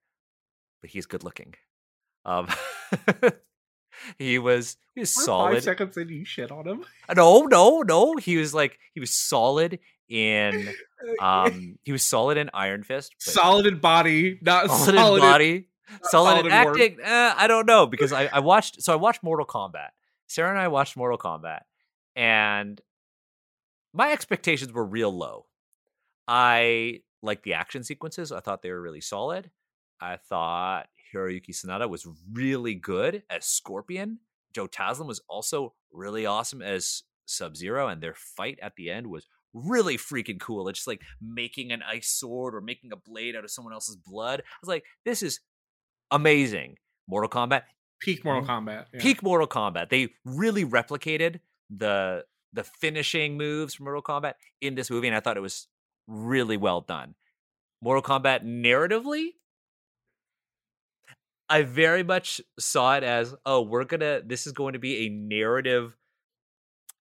but 0.81 0.89
he's 0.89 1.05
good 1.05 1.23
looking. 1.23 1.53
Um, 2.25 2.47
he 4.17 4.39
was 4.39 4.77
he 4.95 5.01
was 5.01 5.15
We're 5.15 5.23
solid. 5.23 5.53
Five 5.55 5.63
seconds 5.63 5.97
in, 5.97 6.09
you 6.09 6.25
shit 6.25 6.51
on 6.51 6.67
him. 6.67 6.85
No, 7.15 7.43
no, 7.43 7.81
no. 7.81 8.15
He 8.17 8.38
was 8.38 8.53
like 8.53 8.79
he 8.93 8.99
was 8.99 9.15
solid 9.15 9.79
in 10.11 10.69
um 11.21 11.79
he 11.83 11.91
was 11.93 12.03
solid 12.03 12.38
in 12.38 12.49
Iron 12.53 12.83
Fist. 12.83 13.15
solid 13.17 13.65
in 13.65 13.79
body, 13.79 14.38
not 14.41 14.67
solid, 14.67 14.95
solid, 14.95 15.15
in 15.15 15.21
body, 15.21 15.67
solid, 16.03 16.09
solid 16.09 16.39
in 16.41 16.45
in 16.47 16.51
acting. 16.51 16.97
Eh, 17.01 17.33
I 17.38 17.47
don't 17.47 17.65
know 17.65 17.88
because 17.88 18.11
I, 18.11 18.25
I 18.33 18.39
watched 18.39 18.83
so 18.83 18.91
I 18.93 18.97
watched 18.97 19.23
Mortal 19.23 19.45
Kombat. 19.45 19.89
Sarah 20.27 20.49
and 20.49 20.59
I 20.59 20.67
watched 20.67 20.97
Mortal 20.97 21.17
Kombat, 21.17 21.61
and 22.15 22.79
my 23.93 24.11
expectations 24.11 24.71
were 24.73 24.85
real 24.85 25.11
low. 25.11 25.45
I 26.27 27.01
liked 27.21 27.43
the 27.43 27.53
action 27.53 27.83
sequences. 27.83 28.31
I 28.31 28.41
thought 28.41 28.61
they 28.61 28.71
were 28.71 28.81
really 28.81 29.01
solid. 29.01 29.49
I 29.99 30.17
thought 30.17 30.88
Hiroyuki 31.13 31.51
Sanada 31.51 31.89
was 31.89 32.07
really 32.31 32.75
good 32.75 33.23
as 33.29 33.45
Scorpion. 33.45 34.19
Joe 34.53 34.67
Taslim 34.67 35.05
was 35.05 35.21
also 35.29 35.73
really 35.91 36.25
awesome 36.25 36.61
as 36.61 37.03
Sub 37.25 37.55
Zero, 37.55 37.88
and 37.88 38.01
their 38.01 38.15
fight 38.15 38.59
at 38.61 38.75
the 38.75 38.89
end 38.89 39.07
was 39.07 39.25
really 39.53 39.98
freaking 39.98 40.40
cool. 40.40 40.68
It's 40.68 40.80
just 40.80 40.88
like 40.88 41.02
making 41.22 41.72
an 41.72 41.82
ice 41.82 42.10
sword 42.10 42.56
or 42.56 42.61
making 42.61 42.91
a 42.91 42.95
blade 42.95 43.36
out 43.36 43.44
of 43.44 43.52
someone 43.52 43.73
else's 43.73 43.95
blood. 43.95 44.41
I 44.41 44.57
was 44.61 44.69
like, 44.69 44.84
this 45.06 45.23
is 45.23 45.40
amazing. 46.10 46.78
Mortal 47.07 47.30
Kombat, 47.30 47.64
peak 47.99 48.23
Mortal 48.23 48.44
mm-hmm. 48.44 48.69
Kombat. 48.69 48.86
yeah. 48.94 49.02
peak 49.02 49.23
Mortal 49.23 49.48
Kombat. 49.48 49.90
They 49.90 50.10
really 50.26 50.65
replicated 50.65 51.40
the 51.69 52.26
the 52.53 52.64
finishing 52.64 53.38
moves 53.38 53.76
from 53.76 53.86
Mortal 53.86 54.02
Kombat 54.02 54.34
in 54.60 54.76
this 54.76 54.90
movie, 54.90 55.07
and 55.07 55.15
I 55.15 55.19
thought 55.19 55.38
it 55.38 55.41
was 55.41 55.68
really 56.07 56.57
well 56.57 56.82
done. 56.82 57.15
Mortal 57.82 58.03
Kombat 58.03 58.45
narratively, 58.45 59.30
I 61.49 61.64
very 61.64 62.03
much 62.03 62.40
saw 62.60 62.95
it 62.95 63.03
as, 63.03 63.36
oh, 63.45 63.61
we're 63.61 63.86
gonna 63.86 64.22
this 64.26 64.45
is 64.48 64.53
going 64.53 64.73
to 64.73 64.80
be 64.80 65.06
a 65.06 65.10
narrative 65.10 65.98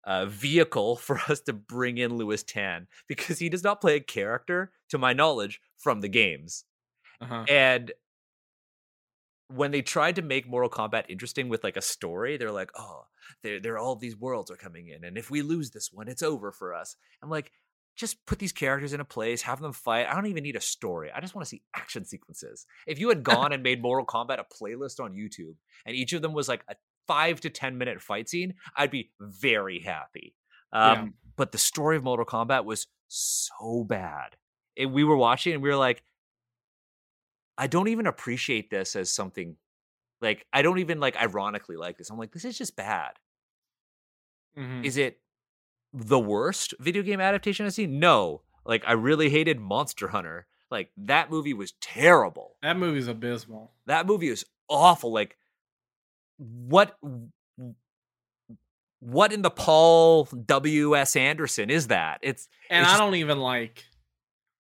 uh, 0.07 0.27
vehicle 0.27 0.97
for 1.07 1.19
us 1.29 1.41
to 1.43 1.53
bring 1.53 1.99
in 1.99 2.17
Lewis 2.17 2.43
Tan 2.43 2.87
because 3.09 3.39
he 3.39 3.49
does 3.49 3.65
not 3.65 3.81
play 3.81 3.97
a 3.97 4.01
character, 4.01 4.73
to 4.89 4.99
my 4.99 5.13
knowledge, 5.13 5.61
from 5.77 6.01
the 6.01 6.09
games. 6.09 6.65
Uh-huh. 7.21 7.45
And 7.49 7.93
when 9.49 9.71
they 9.71 9.83
tried 9.83 10.17
to 10.17 10.23
make 10.23 10.49
Mortal 10.49 10.71
Kombat 10.71 11.05
interesting 11.09 11.49
with 11.49 11.63
like 11.63 11.77
a 11.77 11.83
story, 11.83 12.37
they're 12.37 12.51
like, 12.51 12.71
"Oh, 12.77 13.07
there, 13.43 13.61
there, 13.61 13.79
all 13.79 13.97
these 13.97 14.17
worlds 14.17 14.51
are 14.51 14.57
coming 14.57 14.89
in, 14.89 15.05
and 15.05 15.17
if 15.17 15.31
we 15.31 15.43
lose 15.43 15.71
this 15.71 15.93
one, 15.93 16.09
it's 16.09 16.23
over 16.23 16.51
for 16.51 16.75
us." 16.75 16.97
I'm 17.23 17.31
like, 17.31 17.53
just 17.97 18.25
put 18.27 18.39
these 18.39 18.53
characters 18.53 18.93
in 18.93 19.01
a 19.01 19.05
place, 19.05 19.43
have 19.43 19.61
them 19.61 19.73
fight. 19.73 20.07
I 20.07 20.15
don't 20.15 20.27
even 20.27 20.43
need 20.43 20.57
a 20.57 20.61
story. 20.61 21.11
I 21.15 21.21
just 21.21 21.35
want 21.35 21.47
to 21.47 21.49
see 21.49 21.63
action 21.75 22.05
sequences. 22.05 22.67
If 22.87 22.99
you 22.99 23.09
had 23.09 23.23
gone 23.23 23.53
and 23.53 23.63
made 23.63 23.81
Mortal 23.81 24.07
Kombat 24.07 24.39
a 24.39 24.45
playlist 24.45 25.01
on 25.01 25.15
YouTube, 25.15 25.55
and 25.87 25.97
each 25.97 26.13
of 26.13 26.23
them 26.23 26.35
was 26.35 26.49
like 26.49 26.63
a 26.69 26.75
five 27.07 27.41
to 27.43 27.51
ten 27.51 27.79
minute 27.79 28.01
fight 28.03 28.29
scene, 28.29 28.55
I'd 28.77 28.91
be 28.91 29.13
very 29.21 29.81
happy. 29.81 30.35
Um, 30.73 30.99
Yeah. 30.99 31.09
But 31.37 31.53
the 31.53 31.59
story 31.59 31.97
of 31.97 32.03
Mortal 32.05 32.25
Kombat 32.25 32.65
was 32.65 32.87
so 33.09 33.85
bad. 33.85 34.37
And 34.79 34.93
we 34.93 35.05
were 35.05 35.17
watching, 35.17 35.53
and 35.53 35.63
we 35.63 35.69
were 35.69 35.77
like, 35.77 36.03
I 37.59 37.67
don't 37.67 37.89
even 37.89 38.07
appreciate 38.07 38.71
this 38.71 38.97
as 38.97 39.11
something 39.11 39.57
like 40.21 40.47
I 40.53 40.63
don't 40.63 40.79
even 40.79 41.01
like 41.01 41.17
ironically 41.17 41.77
like 41.77 41.99
this. 41.99 42.11
I'm 42.11 42.19
like, 42.19 42.33
this 42.33 42.45
is 42.45 42.57
just 42.59 42.77
bad. 42.77 43.13
Mhm. 44.57 44.85
Is 44.85 44.97
it 44.97 45.21
the 45.93 46.19
worst 46.19 46.75
video 46.81 47.03
game 47.03 47.21
adaptation 47.21 47.67
I've 47.67 47.75
seen? 47.75 47.99
No. 47.99 48.43
Like 48.65 48.83
I 48.87 48.93
really 48.93 49.31
hated 49.31 49.61
Monster 49.61 50.09
Hunter. 50.09 50.47
Like 50.71 50.91
that 50.97 51.31
movie 51.31 51.55
was 51.55 51.73
terrible. 51.81 52.57
That 52.63 52.77
movie's 52.79 53.09
abysmal. 53.09 53.73
That 53.87 54.07
movie 54.07 54.29
is 54.29 54.45
awful. 54.69 55.13
Like 55.13 55.37
what 56.39 56.97
what 59.01 59.33
in 59.33 59.43
the 59.43 59.51
Paul 59.51 60.25
W. 60.25 60.97
S. 60.97 61.17
Anderson 61.17 61.71
is 61.71 61.89
that? 61.89 62.19
It's 62.23 62.49
And 62.71 62.83
It's 62.83 62.89
I 62.89 62.93
just- 62.95 63.01
don't 63.01 63.15
even 63.17 63.39
like 63.41 63.85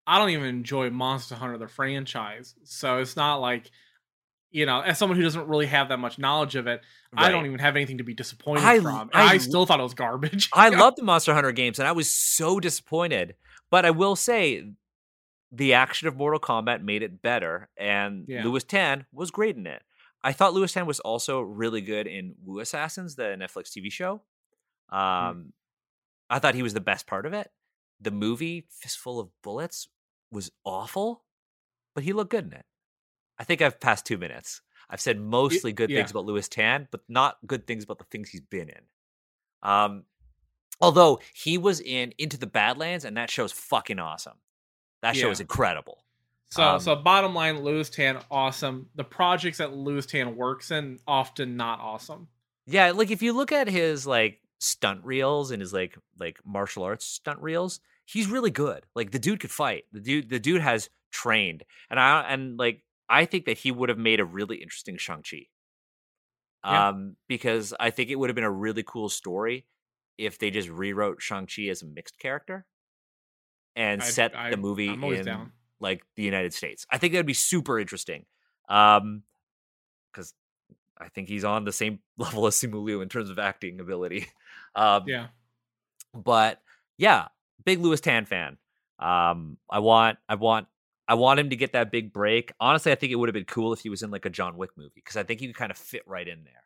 I 0.08 0.18
don't 0.18 0.30
even 0.30 0.46
enjoy 0.46 0.88
Monster 0.90 1.34
Hunter 1.34 1.58
the 1.58 1.66
franchise. 1.66 2.54
So 2.64 2.98
it's 2.98 3.16
not 3.16 3.36
like 3.36 3.70
you 4.52 4.64
know, 4.64 4.80
as 4.80 4.96
someone 4.98 5.16
who 5.18 5.22
doesn't 5.24 5.48
really 5.48 5.66
have 5.66 5.88
that 5.90 5.98
much 5.98 6.18
knowledge 6.18 6.54
of 6.54 6.66
it, 6.66 6.80
I 7.14 7.30
don't 7.30 7.44
even 7.46 7.58
have 7.58 7.76
anything 7.76 7.98
to 7.98 8.04
be 8.04 8.14
disappointed 8.14 8.64
I- 8.64 8.80
from. 8.80 9.10
I, 9.12 9.34
I 9.34 9.38
still 9.38 9.66
thought 9.66 9.80
it 9.80 9.82
was 9.82 9.92
garbage. 9.94 10.48
I 10.52 10.68
love 10.70 10.94
the 10.96 11.02
Monster 11.02 11.34
Hunter 11.34 11.52
games, 11.52 11.78
and 11.78 11.86
I 11.86 11.92
was 11.92 12.10
so 12.10 12.58
disappointed. 12.60 13.34
But 13.70 13.84
I 13.84 13.90
will 13.90 14.16
say, 14.16 14.64
the 15.52 15.74
action 15.74 16.08
of 16.08 16.16
Mortal 16.16 16.40
Kombat 16.40 16.82
made 16.82 17.02
it 17.02 17.20
better, 17.20 17.68
and 17.76 18.24
Yeah. 18.28 18.44
Lewis 18.44 18.64
Tan 18.64 19.04
was 19.12 19.30
great 19.30 19.56
in 19.56 19.66
it. 19.66 19.82
I 20.26 20.32
thought 20.32 20.54
Lewis 20.54 20.72
Tan 20.72 20.86
was 20.86 20.98
also 20.98 21.40
really 21.40 21.80
good 21.80 22.08
in 22.08 22.34
Wu 22.44 22.58
Assassins, 22.58 23.14
the 23.14 23.36
Netflix 23.38 23.70
TV 23.70 23.92
show. 23.92 24.22
Um, 24.90 25.52
I 26.28 26.40
thought 26.40 26.56
he 26.56 26.64
was 26.64 26.74
the 26.74 26.80
best 26.80 27.06
part 27.06 27.26
of 27.26 27.32
it. 27.32 27.48
The 28.00 28.10
movie 28.10 28.66
Fistful 28.68 29.20
of 29.20 29.28
Bullets 29.44 29.86
was 30.32 30.50
awful, 30.64 31.22
but 31.94 32.02
he 32.02 32.12
looked 32.12 32.32
good 32.32 32.46
in 32.46 32.52
it. 32.54 32.64
I 33.38 33.44
think 33.44 33.62
I've 33.62 33.78
passed 33.78 34.04
two 34.04 34.18
minutes. 34.18 34.62
I've 34.90 35.00
said 35.00 35.20
mostly 35.20 35.72
good 35.72 35.90
yeah. 35.90 35.98
things 35.98 36.10
about 36.10 36.24
Lewis 36.24 36.48
Tan, 36.48 36.88
but 36.90 37.02
not 37.08 37.36
good 37.46 37.68
things 37.68 37.84
about 37.84 38.00
the 38.00 38.04
things 38.06 38.28
he's 38.28 38.40
been 38.40 38.68
in. 38.68 38.82
Um, 39.62 40.06
although 40.80 41.20
he 41.34 41.56
was 41.56 41.78
in 41.80 42.14
Into 42.18 42.36
the 42.36 42.48
Badlands, 42.48 43.04
and 43.04 43.16
that 43.16 43.30
show's 43.30 43.52
fucking 43.52 44.00
awesome. 44.00 44.38
That 45.02 45.14
show 45.14 45.26
Yeah. 45.26 45.32
is 45.32 45.40
incredible. 45.40 46.04
So, 46.50 46.62
Um, 46.62 46.80
so 46.80 46.94
bottom 46.96 47.34
line, 47.34 47.62
Lewis 47.62 47.90
Tan, 47.90 48.22
awesome. 48.30 48.88
The 48.94 49.04
projects 49.04 49.58
that 49.58 49.74
Lewis 49.74 50.06
Tan 50.06 50.36
works 50.36 50.70
in, 50.70 51.00
often 51.06 51.56
not 51.56 51.80
awesome. 51.80 52.28
Yeah, 52.66 52.92
like 52.92 53.10
if 53.10 53.20
you 53.22 53.32
look 53.32 53.52
at 53.52 53.68
his 53.68 54.06
like 54.06 54.40
stunt 54.58 55.04
reels 55.04 55.50
and 55.50 55.60
his 55.60 55.72
like 55.72 55.96
like 56.18 56.38
martial 56.44 56.82
arts 56.84 57.04
stunt 57.04 57.40
reels, 57.40 57.80
he's 58.04 58.28
really 58.28 58.50
good. 58.50 58.84
Like 58.94 59.10
the 59.10 59.18
dude 59.18 59.40
could 59.40 59.50
fight. 59.50 59.84
The 59.92 60.00
dude 60.00 60.28
the 60.30 60.38
dude 60.40 60.62
has 60.62 60.88
trained. 61.10 61.64
And 61.90 61.98
I 62.00 62.22
and 62.28 62.58
like 62.58 62.82
I 63.08 63.24
think 63.24 63.44
that 63.46 63.58
he 63.58 63.70
would 63.70 63.88
have 63.88 63.98
made 63.98 64.18
a 64.20 64.24
really 64.24 64.56
interesting 64.56 64.96
Shang-Chi. 64.98 65.46
Yeah. 66.64 66.88
Um 66.88 67.16
because 67.28 67.74
I 67.78 67.90
think 67.90 68.10
it 68.10 68.16
would 68.16 68.30
have 68.30 68.34
been 68.34 68.44
a 68.44 68.50
really 68.50 68.82
cool 68.84 69.08
story 69.08 69.66
if 70.18 70.38
they 70.38 70.50
just 70.50 70.68
rewrote 70.68 71.20
Shang-Chi 71.22 71.64
as 71.64 71.82
a 71.82 71.86
mixed 71.86 72.18
character 72.18 72.66
and 73.76 74.00
I- 74.02 74.04
set 74.04 74.36
I- 74.36 74.50
the 74.50 74.56
movie 74.56 74.88
in 74.88 75.24
down. 75.24 75.52
Like 75.80 76.04
the 76.16 76.22
United 76.22 76.54
States. 76.54 76.86
I 76.90 76.98
think 76.98 77.12
that 77.12 77.18
would 77.20 77.26
be 77.26 77.34
super 77.34 77.78
interesting. 77.78 78.24
Um 78.68 79.22
cuz 80.12 80.32
I 80.98 81.08
think 81.08 81.28
he's 81.28 81.44
on 81.44 81.64
the 81.64 81.72
same 81.72 82.00
level 82.16 82.46
as 82.46 82.56
Simu 82.56 82.82
Liu 82.82 83.00
in 83.02 83.08
terms 83.08 83.30
of 83.30 83.38
acting 83.38 83.80
ability. 83.80 84.26
Um 84.74 85.04
Yeah. 85.06 85.28
but 86.14 86.60
yeah, 86.98 87.28
big 87.64 87.80
Lewis 87.80 88.00
Tan 88.00 88.24
fan. 88.26 88.58
Um, 88.98 89.58
I 89.70 89.78
want, 89.80 90.18
I 90.28 90.34
want, 90.36 90.66
I 91.08 91.14
want 91.14 91.38
him 91.40 91.50
to 91.50 91.56
get 91.56 91.72
that 91.72 91.90
big 91.90 92.12
break. 92.12 92.52
Honestly, 92.60 92.90
I 92.92 92.94
think 92.94 93.12
it 93.12 93.16
would 93.16 93.28
have 93.28 93.34
been 93.34 93.44
cool 93.44 93.72
if 93.72 93.80
he 93.80 93.88
was 93.90 94.02
in 94.02 94.10
like 94.10 94.24
a 94.24 94.30
John 94.30 94.56
Wick 94.56 94.70
movie 94.76 94.92
because 94.96 95.16
I 95.16 95.22
think 95.22 95.40
he 95.40 95.46
could 95.46 95.56
kind 95.56 95.70
of 95.70 95.78
fit 95.78 96.02
right 96.06 96.26
in 96.26 96.44
there. 96.44 96.64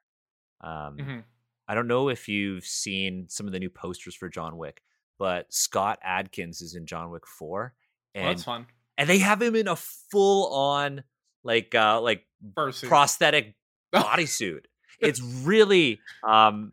Um, 0.71 0.97
Mhm. 0.97 1.25
I 1.69 1.75
don't 1.75 1.87
know 1.89 2.09
if 2.09 2.27
you've 2.29 2.65
seen 2.65 3.29
some 3.29 3.47
of 3.47 3.53
the 3.53 3.59
new 3.61 3.71
posters 3.71 4.15
for 4.15 4.29
John 4.29 4.57
Wick, 4.57 4.83
but 5.19 5.53
Scott 5.53 5.99
Adkins 6.03 6.61
is 6.63 6.75
in 6.75 6.87
John 6.87 7.11
Wick 7.11 7.27
Four, 7.27 7.75
Well, 8.15 8.25
and 8.25 8.37
that's 8.39 8.45
fun. 8.45 8.67
And 9.01 9.09
they 9.09 9.19
have 9.19 9.41
him 9.41 9.57
in 9.57 9.67
a 9.67 9.77
full 9.77 10.53
on 10.53 11.03
like 11.43 11.75
uh 11.75 12.01
like 12.03 12.27
prosthetic 12.55 13.57
bodysuit. 13.95 14.67
It's 15.01 15.21
really 15.21 16.01
um 16.23 16.73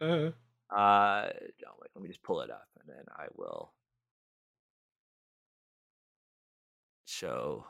uh, 0.00 0.30
uh, 0.74 1.28
John 1.60 1.74
Wick. 1.78 1.90
Let 1.94 2.02
me 2.02 2.08
just 2.08 2.22
pull 2.22 2.40
it 2.40 2.50
up, 2.50 2.66
and 2.80 2.88
then 2.88 3.04
I 3.14 3.26
will 3.36 3.74
show 7.04 7.66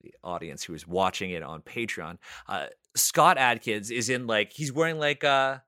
the 0.00 0.14
audience 0.22 0.62
who 0.62 0.74
is 0.74 0.86
watching 0.86 1.32
it 1.32 1.42
on 1.42 1.60
Patreon. 1.60 2.18
Uh, 2.48 2.66
Scott 2.94 3.36
Adkins 3.36 3.90
is 3.90 4.08
in 4.08 4.28
like 4.28 4.52
he's 4.52 4.72
wearing 4.72 5.00
like 5.00 5.24
a 5.24 5.64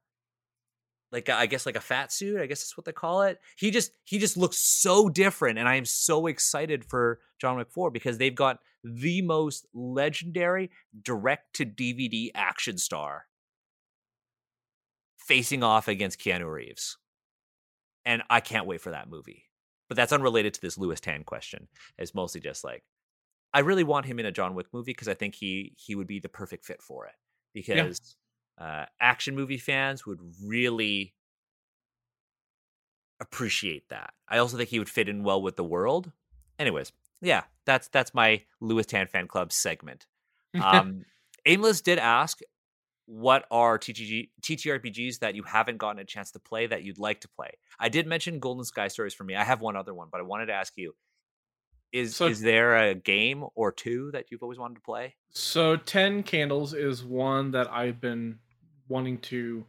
like 1.12 1.28
I 1.28 1.46
guess 1.46 1.66
like 1.66 1.76
a 1.76 1.80
fat 1.80 2.12
suit. 2.12 2.40
I 2.40 2.46
guess 2.46 2.60
that's 2.60 2.76
what 2.76 2.84
they 2.84 2.92
call 2.92 3.22
it. 3.22 3.38
He 3.56 3.70
just 3.70 3.92
he 4.04 4.18
just 4.18 4.36
looks 4.36 4.58
so 4.58 5.08
different, 5.08 5.58
and 5.58 5.68
I 5.68 5.76
am 5.76 5.84
so 5.84 6.26
excited 6.26 6.84
for 6.84 7.20
John 7.40 7.56
Wick 7.56 7.70
Four 7.70 7.90
because 7.90 8.18
they've 8.18 8.34
got 8.34 8.58
the 8.84 9.22
most 9.22 9.66
legendary 9.74 10.70
direct 11.02 11.54
to 11.56 11.66
DVD 11.66 12.30
action 12.34 12.78
star 12.78 13.26
facing 15.18 15.62
off 15.62 15.88
against 15.88 16.20
Keanu 16.20 16.50
Reeves. 16.52 16.98
And 18.04 18.22
I 18.30 18.40
can't 18.40 18.66
wait 18.66 18.80
for 18.80 18.90
that 18.90 19.10
movie. 19.10 19.44
but 19.88 19.96
that's 19.96 20.12
unrelated 20.12 20.54
to 20.54 20.60
this 20.60 20.78
Lewis 20.78 21.00
Tan 21.00 21.24
question. 21.24 21.68
It's 21.98 22.14
mostly 22.14 22.40
just 22.40 22.64
like 22.64 22.82
I 23.52 23.60
really 23.60 23.84
want 23.84 24.06
him 24.06 24.18
in 24.18 24.26
a 24.26 24.32
John 24.32 24.54
Wick 24.54 24.66
movie 24.72 24.92
because 24.92 25.08
I 25.08 25.14
think 25.14 25.34
he 25.34 25.74
he 25.76 25.94
would 25.94 26.06
be 26.06 26.20
the 26.20 26.28
perfect 26.28 26.64
fit 26.64 26.82
for 26.82 27.06
it. 27.06 27.14
Because 27.54 27.76
yeah. 27.76 28.25
Uh, 28.58 28.86
action 29.00 29.34
movie 29.34 29.58
fans 29.58 30.06
would 30.06 30.20
really 30.42 31.14
appreciate 33.20 33.88
that. 33.88 34.12
I 34.28 34.38
also 34.38 34.56
think 34.56 34.68
he 34.68 34.78
would 34.78 34.88
fit 34.88 35.08
in 35.08 35.22
well 35.22 35.40
with 35.40 35.56
the 35.56 35.64
world. 35.64 36.12
Anyways, 36.58 36.92
yeah, 37.20 37.44
that's 37.64 37.88
that's 37.88 38.14
my 38.14 38.42
Lewis 38.60 38.86
Tan 38.86 39.06
fan 39.06 39.28
club 39.28 39.52
segment. 39.52 40.06
Um, 40.58 41.04
Aimless 41.44 41.82
did 41.82 41.98
ask, 41.98 42.40
"What 43.04 43.44
are 43.50 43.78
TTG, 43.78 44.30
TTRPGs 44.40 45.18
that 45.18 45.34
you 45.34 45.42
haven't 45.42 45.76
gotten 45.76 46.00
a 46.00 46.04
chance 46.04 46.30
to 46.30 46.38
play 46.38 46.66
that 46.66 46.82
you'd 46.82 46.98
like 46.98 47.20
to 47.20 47.28
play?" 47.28 47.50
I 47.78 47.90
did 47.90 48.06
mention 48.06 48.38
Golden 48.38 48.64
Sky 48.64 48.88
Stories 48.88 49.12
for 49.12 49.24
me. 49.24 49.36
I 49.36 49.44
have 49.44 49.60
one 49.60 49.76
other 49.76 49.92
one, 49.92 50.08
but 50.10 50.18
I 50.18 50.24
wanted 50.24 50.46
to 50.46 50.54
ask 50.54 50.72
you: 50.76 50.94
Is 51.92 52.16
so, 52.16 52.26
is 52.26 52.40
there 52.40 52.74
a 52.74 52.94
game 52.94 53.44
or 53.54 53.70
two 53.70 54.10
that 54.12 54.30
you've 54.30 54.42
always 54.42 54.58
wanted 54.58 54.76
to 54.76 54.80
play? 54.80 55.16
So, 55.30 55.76
Ten 55.76 56.22
Candles 56.22 56.72
is 56.72 57.04
one 57.04 57.50
that 57.50 57.70
I've 57.70 58.00
been 58.00 58.38
wanting 58.88 59.18
to 59.18 59.66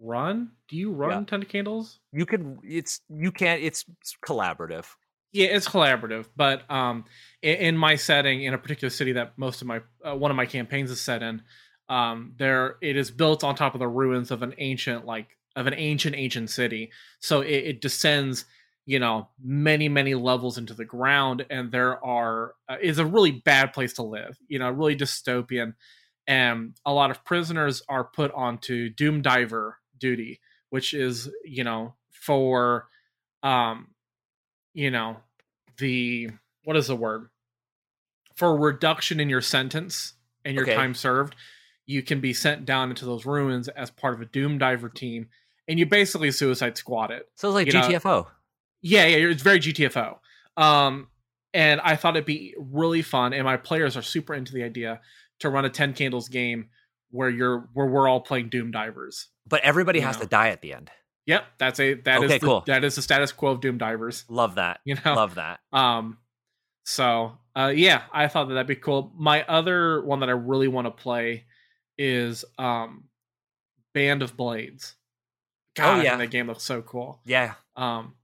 run. 0.00 0.52
Do 0.68 0.76
you 0.76 0.92
run 0.92 1.22
yeah. 1.22 1.26
Ten 1.26 1.42
Candles? 1.44 2.00
You 2.12 2.26
can. 2.26 2.58
It's 2.62 3.00
you 3.08 3.32
can't. 3.32 3.62
It's 3.62 3.84
collaborative. 4.26 4.86
Yeah, 5.32 5.48
it's 5.48 5.68
collaborative, 5.68 6.26
but 6.36 6.70
um, 6.70 7.06
in, 7.42 7.56
in, 7.56 7.76
my 7.76 7.96
setting, 7.96 8.44
in 8.44 8.54
a 8.54 8.58
particular 8.58 8.88
city 8.88 9.10
that 9.12 9.36
most 9.36 9.62
of 9.62 9.66
my 9.66 9.80
uh, 10.06 10.14
one 10.14 10.30
of 10.30 10.36
my 10.36 10.46
campaigns 10.46 10.92
is 10.92 11.00
set 11.00 11.24
in, 11.24 11.42
um, 11.88 12.34
there 12.38 12.76
it 12.80 12.96
is 12.96 13.10
built 13.10 13.42
on 13.42 13.56
top 13.56 13.74
of 13.74 13.80
the 13.80 13.88
ruins 13.88 14.30
of 14.30 14.42
an 14.42 14.54
ancient 14.58 15.06
like 15.06 15.36
of 15.56 15.66
an 15.66 15.74
ancient 15.74 16.14
ancient 16.14 16.50
city. 16.50 16.92
So 17.18 17.40
it, 17.40 17.64
it 17.64 17.80
descends, 17.80 18.44
you 18.86 19.00
know, 19.00 19.28
many 19.42 19.88
many 19.88 20.14
levels 20.14 20.56
into 20.56 20.72
the 20.72 20.84
ground, 20.84 21.44
and 21.50 21.72
there 21.72 22.04
are 22.04 22.54
uh, 22.68 22.76
is 22.80 22.98
a 22.98 23.04
really 23.04 23.32
bad 23.32 23.72
place 23.72 23.94
to 23.94 24.02
live. 24.02 24.38
You 24.46 24.60
know, 24.60 24.70
really 24.70 24.96
dystopian, 24.96 25.74
and 26.26 26.74
a 26.86 26.92
lot 26.92 27.10
of 27.10 27.24
prisoners 27.24 27.82
are 27.88 28.04
put 28.04 28.32
onto 28.32 28.88
doom 28.88 29.22
diver 29.22 29.78
duty, 29.98 30.40
which 30.70 30.94
is 30.94 31.30
you 31.44 31.64
know 31.64 31.94
for 32.10 32.88
um 33.42 33.88
you 34.72 34.90
know 34.90 35.16
the 35.78 36.30
what 36.64 36.76
is 36.76 36.86
the 36.86 36.96
word 36.96 37.28
for 38.34 38.56
reduction 38.56 39.20
in 39.20 39.28
your 39.28 39.40
sentence 39.40 40.14
and 40.44 40.54
your 40.54 40.64
okay. 40.64 40.74
time 40.74 40.94
served 40.94 41.34
you 41.86 42.02
can 42.02 42.20
be 42.20 42.32
sent 42.32 42.64
down 42.64 42.90
into 42.90 43.04
those 43.04 43.26
ruins 43.26 43.68
as 43.68 43.90
part 43.90 44.14
of 44.14 44.20
a 44.20 44.26
doom 44.26 44.58
diver 44.58 44.88
team 44.88 45.28
and 45.68 45.78
you 45.78 45.86
basically 45.86 46.30
suicide 46.30 46.76
squad 46.76 47.10
it 47.10 47.28
so 47.36 47.48
it's 47.48 47.54
like 47.54 47.68
gtfo 47.68 48.04
know? 48.04 48.26
yeah 48.82 49.06
yeah 49.06 49.28
it's 49.28 49.42
very 49.42 49.60
gtfo 49.60 50.16
um 50.56 51.08
and 51.52 51.80
i 51.82 51.94
thought 51.96 52.16
it'd 52.16 52.26
be 52.26 52.54
really 52.58 53.02
fun 53.02 53.32
and 53.32 53.44
my 53.44 53.56
players 53.56 53.96
are 53.96 54.02
super 54.02 54.34
into 54.34 54.52
the 54.52 54.62
idea 54.62 55.00
to 55.40 55.48
run 55.48 55.64
a 55.64 55.70
10 55.70 55.94
candles 55.94 56.28
game 56.28 56.68
where 57.10 57.30
you're 57.30 57.68
where 57.74 57.86
we're 57.86 58.08
all 58.08 58.20
playing 58.20 58.48
doom 58.48 58.70
divers 58.70 59.28
but 59.46 59.62
everybody 59.62 60.00
has 60.00 60.16
know? 60.16 60.22
to 60.22 60.28
die 60.28 60.48
at 60.48 60.60
the 60.60 60.72
end 60.72 60.90
Yep, 61.26 61.44
that's 61.58 61.80
a 61.80 61.94
that 61.94 62.18
okay, 62.18 62.34
is 62.34 62.40
the, 62.40 62.46
cool. 62.46 62.64
that 62.66 62.84
is 62.84 62.96
the 62.96 63.02
status 63.02 63.32
quo 63.32 63.52
of 63.52 63.60
Doom 63.60 63.78
Divers. 63.78 64.24
Love 64.28 64.56
that. 64.56 64.80
You 64.84 64.96
know, 64.96 65.14
love 65.14 65.36
that. 65.36 65.60
Um, 65.72 66.18
so 66.84 67.38
uh, 67.56 67.72
yeah, 67.74 68.02
I 68.12 68.28
thought 68.28 68.48
that 68.48 68.54
that'd 68.54 68.66
be 68.66 68.76
cool. 68.76 69.12
My 69.16 69.44
other 69.44 70.02
one 70.04 70.20
that 70.20 70.28
I 70.28 70.32
really 70.32 70.68
want 70.68 70.86
to 70.86 70.90
play 70.90 71.44
is 71.96 72.44
um, 72.58 73.04
Band 73.94 74.22
of 74.22 74.36
Blades. 74.36 74.96
Oh, 75.78 75.82
God, 75.82 76.00
oh, 76.00 76.02
yeah. 76.02 76.16
that 76.16 76.30
game 76.30 76.48
looks 76.48 76.62
so 76.62 76.82
cool. 76.82 77.20
Yeah. 77.24 77.54
Um, 77.76 78.14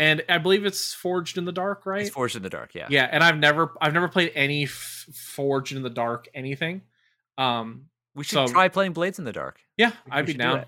and 0.00 0.24
I 0.30 0.38
believe 0.38 0.64
it's 0.64 0.94
Forged 0.94 1.36
in 1.36 1.44
the 1.44 1.52
Dark, 1.52 1.84
right? 1.84 2.00
It's 2.00 2.10
Forged 2.10 2.34
in 2.34 2.42
the 2.42 2.48
Dark, 2.48 2.74
yeah. 2.74 2.86
Yeah, 2.88 3.06
and 3.12 3.22
I've 3.22 3.36
never 3.36 3.72
I've 3.82 3.92
never 3.92 4.08
played 4.08 4.32
any 4.34 4.64
f- 4.64 5.06
Forged 5.12 5.76
in 5.76 5.82
the 5.82 5.90
Dark 5.90 6.26
anything. 6.32 6.80
Um, 7.36 7.86
we 8.14 8.24
should 8.24 8.32
so, 8.32 8.46
try 8.46 8.68
playing 8.68 8.94
Blades 8.94 9.18
in 9.18 9.26
the 9.26 9.32
Dark. 9.32 9.60
Yeah, 9.76 9.92
I'd 10.10 10.24
be 10.24 10.32
down. 10.32 10.64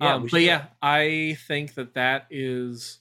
Yeah, 0.00 0.14
um, 0.14 0.28
but 0.30 0.42
yeah, 0.42 0.66
I 0.82 1.38
think 1.48 1.74
that 1.74 1.94
that 1.94 2.26
is 2.30 3.00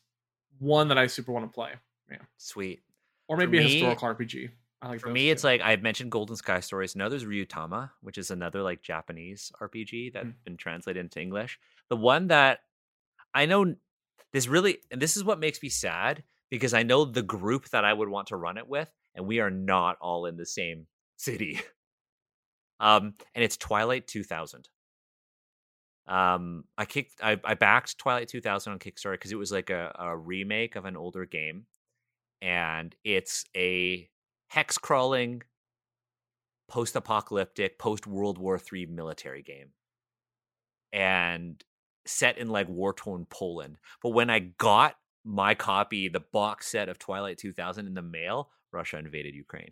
one 0.60 0.88
that 0.88 0.98
I 0.98 1.08
super 1.08 1.34
want 1.34 1.52
to 1.52 1.54
play. 1.54 1.72
Yeah, 2.10 2.18
sweet. 2.38 2.82
Or 3.28 3.36
maybe 3.36 3.58
a 3.58 3.64
historical 3.64 4.08
RPG. 4.08 4.52
I 4.82 4.88
like 4.88 5.02
for 5.02 5.10
me, 5.10 5.26
two. 5.26 5.32
it's 5.32 5.44
like 5.44 5.60
I 5.62 5.76
mentioned 5.76 6.12
Golden 6.12 6.38
Sky 6.38 6.62
Stories. 6.62 6.96
Now 6.96 7.10
there's 7.10 7.26
Ryutama, 7.26 7.90
which 8.00 8.18
is 8.18 8.32
another 8.32 8.62
like 8.62 8.82
Japanese 8.84 9.52
RPG 9.62 10.14
that's 10.14 10.28
mm. 10.28 10.34
been 10.46 10.56
translated 10.56 11.02
into 11.02 11.20
English. 11.20 11.60
The 11.90 11.98
one 11.98 12.28
that 12.28 12.62
I 13.34 13.48
know 13.48 13.76
this 14.34 14.48
really, 14.48 14.80
and 14.92 15.02
this 15.02 15.16
is 15.16 15.24
what 15.24 15.40
makes 15.40 15.62
me 15.62 15.70
sad 15.70 16.24
because 16.50 16.74
I 16.74 16.84
know 16.84 17.06
the 17.06 17.22
group 17.22 17.70
that 17.70 17.86
I 17.86 17.94
would 17.94 18.10
want 18.10 18.28
to 18.28 18.36
run 18.36 18.58
it 18.58 18.68
with, 18.68 18.92
and 19.16 19.26
we 19.26 19.40
are 19.40 19.52
not 19.52 19.98
all 20.02 20.26
in 20.26 20.38
the 20.38 20.46
same 20.46 20.88
city. 21.18 21.62
Um, 22.80 23.14
and 23.34 23.42
it's 23.42 23.56
Twilight 23.56 24.08
2000. 24.08 24.68
Um, 26.06 26.66
I 26.78 26.84
kicked, 26.84 27.14
I, 27.24 27.40
I 27.44 27.54
backed 27.54 27.98
Twilight 27.98 28.28
2000 28.28 28.74
on 28.74 28.80
Kickstarter 28.80 29.14
because 29.14 29.32
it 29.32 29.38
was 29.38 29.54
like 29.54 29.70
a, 29.70 29.96
a 29.98 30.18
remake 30.18 30.76
of 30.76 30.84
an 30.84 30.98
older 30.98 31.26
game, 31.26 31.66
and 32.42 32.94
it's 33.06 33.46
a 33.56 34.10
hex 34.50 34.78
crawling, 34.78 35.44
post 36.68 36.98
apocalyptic, 36.98 37.80
post 37.80 38.06
World 38.06 38.38
War 38.38 38.60
III 38.74 38.88
military 38.88 39.44
game, 39.44 39.70
and 40.92 41.64
set 42.06 42.38
in 42.38 42.50
like 42.50 42.68
war 42.68 42.94
torn 42.94 43.26
Poland. 43.30 43.78
But 44.02 44.10
when 44.10 44.30
I 44.30 44.40
got 44.40 44.96
my 45.24 45.56
copy, 45.56 46.10
the 46.10 46.24
box 46.32 46.68
set 46.68 46.90
of 46.90 47.00
Twilight 47.00 47.38
2000 47.38 47.88
in 47.88 47.94
the 47.94 48.02
mail, 48.02 48.50
Russia 48.72 48.98
invaded 48.98 49.36
Ukraine. 49.36 49.70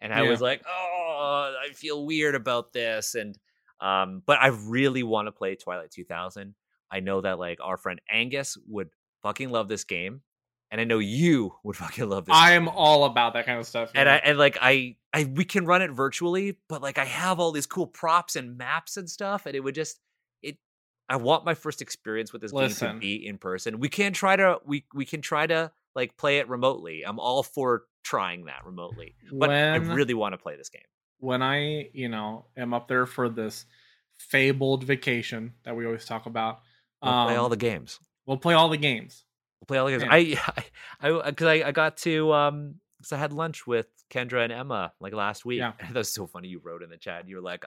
And 0.00 0.12
I 0.12 0.22
yeah. 0.22 0.30
was 0.30 0.40
like, 0.40 0.62
oh, 0.68 1.54
I 1.64 1.72
feel 1.72 2.04
weird 2.04 2.34
about 2.34 2.72
this. 2.72 3.14
And 3.14 3.36
um, 3.80 4.22
but 4.26 4.38
I 4.40 4.48
really 4.48 5.02
want 5.02 5.26
to 5.26 5.32
play 5.32 5.54
Twilight 5.54 5.90
2000. 5.90 6.54
I 6.90 7.00
know 7.00 7.20
that 7.20 7.38
like 7.38 7.58
our 7.62 7.76
friend 7.76 8.00
Angus 8.10 8.56
would 8.68 8.88
fucking 9.22 9.50
love 9.50 9.68
this 9.68 9.84
game, 9.84 10.22
and 10.70 10.80
I 10.80 10.84
know 10.84 10.98
you 10.98 11.52
would 11.64 11.76
fucking 11.76 12.08
love 12.08 12.26
this. 12.26 12.34
I 12.34 12.52
am 12.52 12.68
all 12.68 13.04
about 13.04 13.34
that 13.34 13.46
kind 13.46 13.58
of 13.58 13.66
stuff. 13.66 13.90
Yeah. 13.94 14.00
And 14.00 14.08
I 14.08 14.16
and 14.16 14.38
like 14.38 14.58
I 14.60 14.96
I 15.12 15.24
we 15.24 15.44
can 15.44 15.66
run 15.66 15.82
it 15.82 15.90
virtually, 15.90 16.58
but 16.68 16.82
like 16.82 16.98
I 16.98 17.04
have 17.04 17.38
all 17.38 17.52
these 17.52 17.66
cool 17.66 17.86
props 17.86 18.36
and 18.36 18.56
maps 18.56 18.96
and 18.96 19.08
stuff, 19.08 19.46
and 19.46 19.54
it 19.54 19.60
would 19.60 19.74
just. 19.74 20.00
I 21.08 21.16
want 21.16 21.44
my 21.44 21.54
first 21.54 21.82
experience 21.82 22.32
with 22.32 22.42
this 22.42 22.52
Listen. 22.52 22.88
game 22.88 22.96
to 22.96 23.00
be 23.00 23.26
in 23.26 23.38
person. 23.38 23.78
We 23.78 23.88
can 23.88 24.12
try 24.12 24.36
to 24.36 24.58
we 24.64 24.84
we 24.94 25.04
can 25.04 25.22
try 25.22 25.46
to 25.46 25.70
like 25.94 26.16
play 26.16 26.38
it 26.38 26.48
remotely. 26.48 27.04
I'm 27.06 27.18
all 27.18 27.42
for 27.42 27.84
trying 28.02 28.46
that 28.46 28.64
remotely, 28.64 29.14
but 29.30 29.48
when, 29.48 29.50
I 29.50 29.76
really 29.76 30.14
want 30.14 30.34
to 30.34 30.38
play 30.38 30.56
this 30.56 30.68
game 30.68 30.82
when 31.18 31.42
I, 31.42 31.88
you 31.92 32.08
know, 32.08 32.46
am 32.56 32.74
up 32.74 32.88
there 32.88 33.06
for 33.06 33.28
this 33.28 33.66
fabled 34.18 34.84
vacation 34.84 35.52
that 35.64 35.76
we 35.76 35.86
always 35.86 36.04
talk 36.04 36.26
about. 36.26 36.60
We'll 37.02 37.12
um, 37.12 37.26
play 37.26 37.36
all 37.36 37.46
um, 37.46 37.50
the 37.50 37.56
games. 37.56 38.00
We'll 38.26 38.36
play 38.36 38.54
all 38.54 38.68
the 38.68 38.76
games. 38.76 39.24
We'll 39.60 39.66
play 39.66 39.78
all 39.78 39.86
the 39.86 39.98
games. 39.98 40.04
I, 40.10 40.38
I, 41.00 41.30
because 41.30 41.46
I, 41.46 41.60
I, 41.60 41.68
I, 41.68 41.72
got 41.72 41.96
to, 41.98 42.32
um, 42.32 42.74
because 42.98 43.12
I 43.12 43.18
had 43.18 43.32
lunch 43.32 43.66
with 43.66 43.86
Kendra 44.10 44.44
and 44.44 44.52
Emma 44.52 44.92
like 45.00 45.14
last 45.14 45.44
week. 45.44 45.60
Yeah. 45.60 45.72
that 45.80 45.94
was 45.94 46.12
so 46.12 46.26
funny. 46.26 46.48
You 46.48 46.60
wrote 46.62 46.82
in 46.82 46.90
the 46.90 46.96
chat. 46.96 47.28
You 47.28 47.36
were 47.36 47.42
like, 47.42 47.64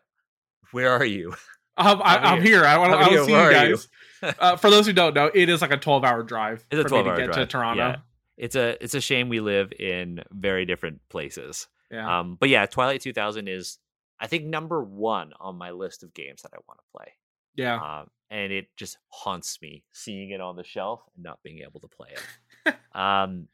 "Where 0.71 0.91
are 0.91 1.05
you?" 1.05 1.35
I'm, 1.79 2.01
I'm 2.03 2.41
here. 2.41 2.65
I 2.65 2.77
want 2.77 2.93
to 2.93 3.25
see 3.25 3.31
you 3.31 3.37
guys. 3.37 3.87
You? 4.21 4.29
uh, 4.39 4.55
for 4.57 4.69
those 4.69 4.85
who 4.85 4.93
don't 4.93 5.13
know, 5.13 5.31
it 5.33 5.49
is 5.49 5.61
like 5.61 5.71
a 5.71 5.77
12 5.77 6.03
hour 6.03 6.23
drive. 6.23 6.65
It's 6.71 6.85
a 6.85 6.87
12 6.87 7.07
hour 7.07 7.15
drive 7.15 7.31
to 7.31 7.45
Toronto. 7.45 7.83
Yeah. 7.83 7.95
It's 8.37 8.55
a 8.55 8.81
it's 8.81 8.93
a 8.93 9.01
shame 9.01 9.29
we 9.29 9.41
live 9.41 9.71
in 9.77 10.21
very 10.31 10.65
different 10.65 11.01
places. 11.09 11.67
Yeah. 11.91 12.19
Um, 12.19 12.37
but 12.39 12.49
yeah, 12.49 12.65
Twilight 12.65 13.01
2000 13.01 13.47
is 13.47 13.79
I 14.19 14.27
think 14.27 14.45
number 14.45 14.83
one 14.83 15.31
on 15.39 15.57
my 15.57 15.71
list 15.71 16.03
of 16.03 16.13
games 16.13 16.41
that 16.43 16.51
I 16.53 16.57
want 16.67 16.79
to 16.79 16.97
play. 16.97 17.13
Yeah. 17.55 17.75
Um, 17.75 18.09
and 18.29 18.51
it 18.53 18.67
just 18.77 18.97
haunts 19.09 19.61
me 19.61 19.83
seeing 19.91 20.29
it 20.29 20.41
on 20.41 20.55
the 20.55 20.63
shelf 20.63 21.01
and 21.15 21.23
not 21.23 21.39
being 21.43 21.59
able 21.59 21.79
to 21.81 21.87
play 21.87 22.09
it. 22.11 22.75
um, 22.97 23.47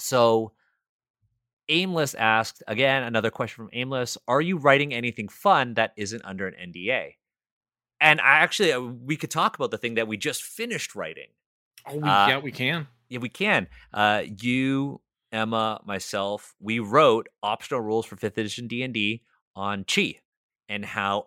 so 0.00 0.52
Aimless 1.68 2.14
asked 2.14 2.62
again 2.66 3.02
another 3.02 3.30
question 3.30 3.64
from 3.64 3.70
Aimless: 3.72 4.16
Are 4.26 4.40
you 4.40 4.56
writing 4.56 4.94
anything 4.94 5.28
fun 5.28 5.74
that 5.74 5.92
isn't 5.96 6.24
under 6.24 6.48
an 6.48 6.72
NDA? 6.72 7.14
And 8.00 8.20
I 8.20 8.38
actually 8.38 8.72
uh, 8.72 8.80
we 8.80 9.16
could 9.16 9.30
talk 9.30 9.56
about 9.56 9.70
the 9.70 9.78
thing 9.78 9.94
that 9.94 10.08
we 10.08 10.16
just 10.16 10.42
finished 10.42 10.94
writing. 10.94 11.28
Oh, 11.86 11.96
we, 11.96 12.08
uh, 12.08 12.28
yeah, 12.28 12.38
we 12.38 12.52
can. 12.52 12.86
Yeah, 13.08 13.18
we 13.18 13.28
can. 13.28 13.68
Uh, 13.92 14.22
you 14.40 15.00
Emma, 15.32 15.80
myself, 15.84 16.54
we 16.60 16.78
wrote 16.78 17.28
optional 17.42 17.80
rules 17.80 18.06
for 18.06 18.16
5th 18.16 18.38
edition 18.38 18.66
D&D 18.66 19.22
on 19.54 19.84
chi 19.84 20.20
and 20.68 20.84
how 20.84 21.26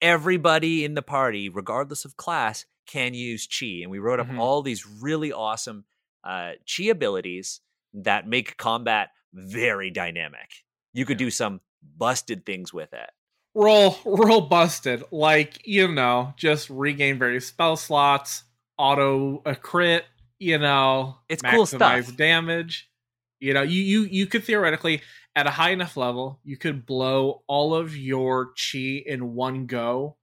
everybody 0.00 0.84
in 0.84 0.94
the 0.94 1.02
party, 1.02 1.48
regardless 1.48 2.04
of 2.04 2.16
class, 2.16 2.64
can 2.86 3.14
use 3.14 3.46
chi. 3.46 3.80
And 3.82 3.90
we 3.90 3.98
wrote 3.98 4.20
up 4.20 4.26
mm-hmm. 4.26 4.40
all 4.40 4.62
these 4.62 4.86
really 4.86 5.32
awesome 5.32 5.84
uh, 6.24 6.52
chi 6.66 6.84
abilities 6.84 7.60
that 7.92 8.26
make 8.26 8.56
combat 8.56 9.10
very 9.32 9.90
dynamic. 9.90 10.50
You 10.92 11.04
could 11.04 11.18
do 11.18 11.30
some 11.30 11.60
busted 11.96 12.46
things 12.46 12.72
with 12.72 12.92
it. 12.92 13.10
Roll, 13.54 13.96
roll 14.04 14.42
busted. 14.42 15.02
Like, 15.10 15.66
you 15.66 15.88
know, 15.88 16.32
just 16.36 16.70
regain 16.70 17.18
various 17.18 17.46
spell 17.46 17.76
slots, 17.76 18.44
auto 18.78 19.42
a 19.44 19.54
crit, 19.54 20.04
you 20.38 20.58
know, 20.58 21.18
It's 21.28 21.42
cool 21.42 21.64
maximize 21.66 22.04
stuff. 22.04 22.16
damage. 22.16 22.88
You 23.40 23.54
know, 23.54 23.62
you 23.62 23.80
you 23.82 24.02
you 24.02 24.26
could 24.26 24.44
theoretically 24.44 25.00
at 25.34 25.46
a 25.46 25.50
high 25.50 25.70
enough 25.70 25.96
level, 25.96 26.40
you 26.44 26.56
could 26.56 26.84
blow 26.84 27.42
all 27.46 27.74
of 27.74 27.96
your 27.96 28.52
chi 28.54 29.02
in 29.06 29.34
one 29.34 29.66
go 29.66 30.16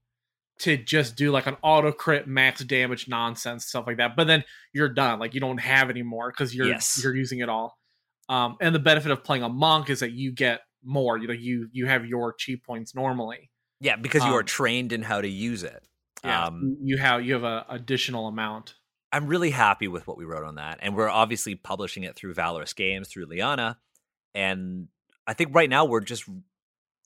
to 0.60 0.76
just 0.76 1.16
do 1.16 1.30
like 1.30 1.46
an 1.46 1.56
auto 1.62 1.92
crit 1.92 2.26
max 2.26 2.62
damage 2.64 3.08
nonsense 3.08 3.66
stuff 3.66 3.86
like 3.86 3.96
that. 3.98 4.16
But 4.16 4.26
then 4.26 4.44
you're 4.72 4.88
done. 4.88 5.18
Like 5.18 5.34
you 5.34 5.40
don't 5.40 5.58
have 5.58 5.90
any 5.90 6.02
more 6.02 6.30
because 6.30 6.54
you're 6.54 6.68
Yes. 6.68 7.00
you're 7.02 7.14
using 7.16 7.40
it 7.40 7.48
all. 7.48 7.76
Um, 8.28 8.56
and 8.60 8.74
the 8.74 8.78
benefit 8.80 9.10
of 9.10 9.24
playing 9.24 9.42
a 9.42 9.48
monk 9.48 9.88
is 9.90 10.00
that 10.00 10.12
you 10.12 10.30
get 10.32 10.60
more. 10.82 11.18
You 11.18 11.28
know, 11.28 11.34
you 11.34 11.68
you 11.72 11.86
have 11.86 12.06
your 12.06 12.32
chi 12.32 12.54
points 12.64 12.94
normally. 12.94 13.50
Yeah, 13.80 13.96
because 13.96 14.24
you 14.24 14.32
are 14.32 14.40
Um, 14.40 14.46
trained 14.46 14.92
in 14.92 15.02
how 15.02 15.20
to 15.20 15.28
use 15.28 15.62
it. 15.62 15.86
Um, 16.24 16.76
you 16.82 16.96
have 16.98 17.24
you 17.24 17.34
have 17.34 17.44
a 17.44 17.64
additional 17.68 18.26
amount. 18.26 18.74
I'm 19.12 19.26
really 19.26 19.50
happy 19.50 19.88
with 19.88 20.06
what 20.06 20.18
we 20.18 20.24
wrote 20.24 20.44
on 20.44 20.56
that, 20.56 20.78
and 20.82 20.96
we're 20.96 21.08
obviously 21.08 21.54
publishing 21.54 22.02
it 22.02 22.16
through 22.16 22.34
Valorous 22.34 22.72
Games 22.72 23.08
through 23.08 23.26
Liana, 23.26 23.78
and 24.34 24.88
I 25.26 25.34
think 25.34 25.54
right 25.54 25.70
now 25.70 25.84
we're 25.84 26.00
just 26.00 26.24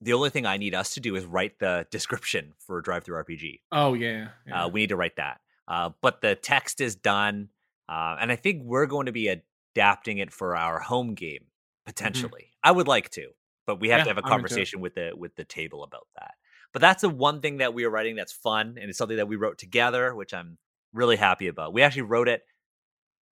the 0.01 0.15
only 0.15 0.31
thing 0.31 0.47
I 0.47 0.57
need 0.57 0.75
us 0.75 0.95
to 0.95 1.01
do 1.01 1.15
is 1.15 1.25
write 1.25 1.59
the 1.61 1.87
description 1.91 2.55
for 2.59 2.83
DriveThruRPG. 2.83 3.61
Oh 3.71 3.95
yeah, 3.95 4.29
yeah. 4.47 4.65
Uh, 4.65 4.69
we 4.69 4.81
need 4.81 4.89
to 4.89 4.97
write 4.97 5.17
that, 5.17 5.41
uh, 5.69 5.91
but 6.01 6.23
the 6.23 6.35
text 6.35 6.81
is 6.81 6.97
done, 6.97 7.51
uh, 7.89 8.17
and 8.19 8.33
I 8.33 8.37
think 8.37 8.63
we're 8.65 8.87
going 8.87 9.07
to 9.07 9.13
be 9.13 9.29
adapting 9.29 10.19
it 10.19 10.33
for 10.33 10.57
our 10.57 10.81
home 10.81 11.15
game 11.15 11.45
potentially. 11.85 12.51
I 12.65 12.73
would 12.73 12.89
like 12.89 13.11
to, 13.11 13.29
but 13.67 13.81
we 13.81 13.89
have 13.91 13.99
Yeah, 14.01 14.05
to 14.05 14.11
have 14.11 14.19
a 14.19 14.21
I'm 14.25 14.33
into 14.33 14.37
it. 14.39 14.49
conversation 14.49 14.81
with 14.81 14.95
the 14.95 15.13
with 15.17 15.35
the 15.37 15.45
table 15.45 15.85
about 15.85 16.07
that. 16.19 16.33
But 16.73 16.81
that's 16.81 17.03
the 17.03 17.09
one 17.11 17.41
thing 17.41 17.59
that 17.59 17.75
we 17.75 17.85
are 17.85 17.91
writing 17.91 18.17
that's 18.17 18.33
fun, 18.33 18.77
and 18.81 18.89
it's 18.89 18.99
something 18.99 19.17
that 19.19 19.29
we 19.29 19.37
wrote 19.37 19.59
together, 19.59 20.15
which 20.15 20.33
I'm 20.33 20.59
really 20.93 21.17
happy 21.17 21.49
about. 21.49 21.73
We 21.75 21.83
actually 21.83 22.03
wrote 22.03 22.29
it 22.29 22.43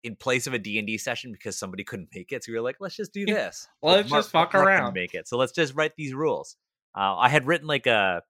in 0.02 0.16
place 0.16 0.46
of 0.46 0.54
a 0.54 0.58
D&D 0.58 0.96
session 0.98 1.32
because 1.32 1.58
somebody 1.58 1.84
couldn't 1.84 2.08
make 2.14 2.32
it. 2.32 2.44
So 2.44 2.52
we 2.52 2.58
were 2.58 2.64
like, 2.64 2.76
let's 2.80 2.96
just 2.96 3.12
do 3.12 3.20
Yeah, 3.26 3.34
this. 3.46 3.68
let's 3.82 4.10
just 4.10 4.30
fuck 4.30 4.50
couldn't 4.50 4.66
around. 4.66 4.94
Make 4.94 5.14
it. 5.14 5.28
So 5.28 5.36
let's 5.36 5.52
just 5.52 5.74
write 5.74 5.92
these 5.96 6.14
rules. 6.14 6.56
Uh, 6.96 7.16
I 7.16 7.28
had 7.28 7.46
written 7.46 7.66
like 7.66 7.86
a 7.86 8.22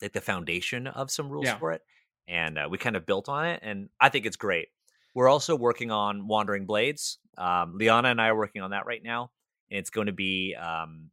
like 0.00 0.12
the 0.12 0.20
foundation 0.20 0.86
of 0.86 1.10
some 1.10 1.28
rules 1.28 1.46
Yeah. 1.46 1.58
for 1.58 1.72
it, 1.72 1.82
and 2.26 2.58
uh, 2.58 2.68
we 2.70 2.78
kind 2.78 2.96
of 2.96 3.06
built 3.06 3.28
on 3.28 3.46
it, 3.46 3.60
and 3.62 3.88
I 4.00 4.08
think 4.08 4.26
it's 4.26 4.36
great. 4.36 4.68
We're 5.14 5.28
also 5.28 5.54
working 5.56 5.90
on 5.90 6.26
Wandering 6.26 6.66
Blades. 6.66 7.18
Um, 7.38 7.76
Liana 7.78 8.08
and 8.08 8.20
I 8.20 8.28
are 8.28 8.36
working 8.36 8.62
on 8.62 8.70
that 8.70 8.86
right 8.86 9.02
now, 9.02 9.30
and 9.72 9.78
it's 9.78 9.90
going 9.90 10.06
to 10.06 10.12
be 10.12 10.54
um, 10.54 11.10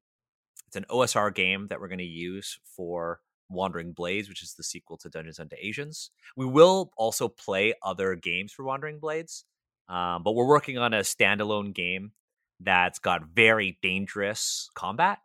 it's 0.68 0.76
an 0.76 0.86
OSR 0.90 1.34
game 1.34 1.68
that 1.70 1.80
we're 1.80 1.88
going 1.88 2.00
to 2.00 2.04
use 2.04 2.60
for 2.76 3.22
Wandering 3.50 3.94
Blades, 3.94 4.30
which 4.30 4.44
is 4.44 4.54
the 4.54 4.64
sequel 4.64 4.98
to 4.98 5.10
Dungeons 5.10 5.40
and 5.40 5.52
Asians. 5.60 6.12
We 6.36 6.46
will 6.46 6.92
also 6.98 7.30
play 7.30 7.74
other 7.82 8.16
games 8.16 8.52
for 8.52 8.64
Wandering 8.64 9.00
Blades, 9.00 9.46
um, 9.88 10.24
but 10.24 10.34
we're 10.34 10.48
working 10.48 10.78
on 10.78 10.94
a 10.94 11.00
standalone 11.00 11.74
game 11.74 12.12
that's 12.60 13.00
got 13.00 13.24
very 13.34 13.80
dangerous 13.82 14.70
combat. 14.76 15.20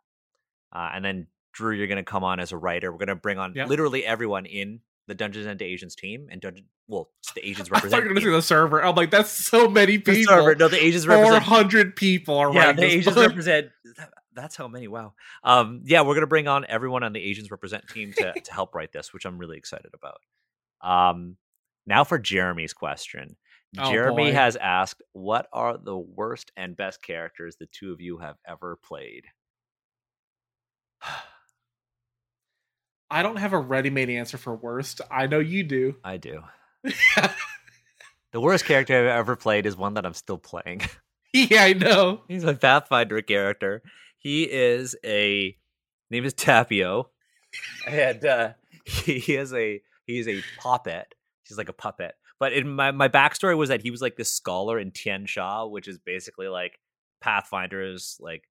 Uh, 0.73 0.89
and 0.93 1.03
then 1.03 1.27
Drew, 1.51 1.75
you're 1.75 1.87
going 1.87 1.97
to 1.97 2.03
come 2.03 2.23
on 2.23 2.39
as 2.39 2.53
a 2.53 2.57
writer. 2.57 2.91
We're 2.91 2.97
going 2.97 3.09
to 3.09 3.15
bring 3.15 3.37
on 3.37 3.53
literally 3.53 4.05
everyone 4.05 4.45
in 4.45 4.79
the 5.07 5.15
Dungeons 5.15 5.45
and 5.45 5.61
Asians 5.61 5.95
team 5.95 6.27
and 6.31 6.41
Dungeon. 6.41 6.65
Well, 6.87 7.09
the 7.35 7.47
Asians 7.47 7.69
I 7.73 7.79
thought 7.79 7.83
you 7.85 7.89
represent. 7.91 8.03
going 8.03 8.15
to 8.15 8.21
see 8.21 8.29
the 8.29 8.41
server. 8.41 8.83
I'm 8.83 8.95
like, 8.95 9.11
that's 9.11 9.29
so 9.31 9.67
many 9.69 9.97
the 9.97 10.03
people. 10.15 10.33
server. 10.35 10.55
No, 10.55 10.67
the 10.67 10.83
Asians 10.83 11.07
represent. 11.07 11.43
hundred 11.43 11.95
people 11.95 12.37
are 12.37 12.53
Yeah, 12.53 12.71
the 12.73 12.83
Asians 12.83 13.15
book. 13.15 13.27
represent. 13.29 13.67
that- 13.97 14.13
That's 14.33 14.55
how 14.55 14.67
many. 14.67 14.87
Wow. 14.87 15.13
Um, 15.43 15.81
yeah, 15.85 16.01
we're 16.01 16.13
gonna 16.15 16.27
bring 16.27 16.47
on 16.47 16.65
everyone 16.67 17.03
on 17.03 17.13
the 17.13 17.23
Asians 17.23 17.49
represent 17.51 17.87
team 17.87 18.11
to 18.17 18.33
to 18.33 18.53
help 18.53 18.75
write 18.75 18.91
this, 18.91 19.13
which 19.13 19.25
I'm 19.25 19.37
really 19.37 19.57
excited 19.57 19.91
about. 19.93 20.17
Um, 20.81 21.37
now 21.87 22.03
for 22.03 22.19
Jeremy's 22.19 22.73
question. 22.73 23.35
Oh, 23.77 23.91
Jeremy 23.91 24.31
boy. 24.31 24.33
has 24.33 24.55
asked, 24.55 25.01
"What 25.11 25.47
are 25.51 25.77
the 25.77 25.97
worst 25.97 26.49
and 26.55 26.77
best 26.77 27.01
characters 27.01 27.57
the 27.59 27.65
two 27.65 27.91
of 27.91 27.99
you 27.99 28.17
have 28.19 28.37
ever 28.47 28.77
played?" 28.81 29.25
I 33.15 33.23
don't 33.23 33.37
have 33.37 33.53
a 33.53 33.57
ready-made 33.57 34.09
answer 34.09 34.37
for 34.37 34.53
worst. 34.53 34.99
I 35.09 35.27
know 35.27 35.39
you 35.39 35.63
do. 35.63 35.95
I 36.03 36.17
do. 36.17 36.41
The 38.31 38.41
worst 38.41 38.65
character 38.65 38.99
I've 38.99 39.19
ever 39.19 39.37
played 39.37 39.65
is 39.65 39.77
one 39.77 39.93
that 39.93 40.05
I'm 40.05 40.13
still 40.13 40.37
playing. 40.37 40.81
yeah, 41.33 41.63
I 41.63 41.71
know. 41.71 42.19
He's 42.27 42.43
a 42.43 42.53
Pathfinder 42.53 43.21
character. 43.21 43.81
He 44.17 44.43
is 44.43 44.93
a 45.05 45.55
name 46.11 46.25
is 46.25 46.33
Tapio, 46.33 47.05
and 47.87 48.25
uh, 48.25 48.49
he 48.83 49.35
is 49.35 49.53
a 49.53 49.81
he 50.05 50.19
is 50.19 50.27
a 50.27 50.43
puppet. 50.59 51.15
He's 51.47 51.57
like 51.57 51.69
a 51.69 51.73
puppet. 51.73 52.15
But 52.37 52.51
in 52.51 52.67
my 52.75 52.91
my 52.91 53.07
backstory 53.07 53.55
was 53.55 53.69
that 53.69 53.81
he 53.81 53.89
was 53.89 54.01
like 54.01 54.17
this 54.17 54.33
scholar 54.33 54.77
in 54.77 54.91
Tian 54.91 55.27
Xia, 55.27 55.71
which 55.71 55.87
is 55.87 55.97
basically 55.97 56.49
like 56.49 56.77
Pathfinder's 57.23 58.17
like 58.19 58.43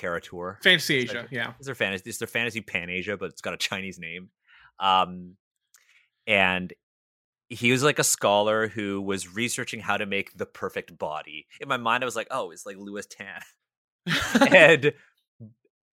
caricature. 0.00 0.58
Fantasy 0.62 0.96
Asia. 0.96 1.26
Yeah. 1.30 1.52
It's 1.58 1.66
their 1.66 1.74
fantasy. 1.74 2.08
It's 2.08 2.18
their 2.18 2.28
fantasy 2.28 2.60
Pan 2.60 2.90
Asia, 2.90 3.16
but 3.16 3.26
it's 3.30 3.40
got 3.42 3.54
a 3.54 3.58
Chinese 3.58 3.98
name. 3.98 4.30
Um, 4.78 5.36
and 6.26 6.72
he 7.48 7.72
was 7.72 7.82
like 7.82 7.98
a 7.98 8.04
scholar 8.04 8.68
who 8.68 9.02
was 9.02 9.34
researching 9.34 9.80
how 9.80 9.96
to 9.96 10.06
make 10.06 10.36
the 10.36 10.46
perfect 10.46 10.96
body. 10.96 11.46
In 11.60 11.68
my 11.68 11.76
mind, 11.76 12.02
I 12.02 12.06
was 12.06 12.16
like, 12.16 12.28
oh, 12.30 12.50
it's 12.50 12.64
like 12.64 12.76
Lewis 12.78 13.06
Tan, 13.06 13.40
and 14.52 14.92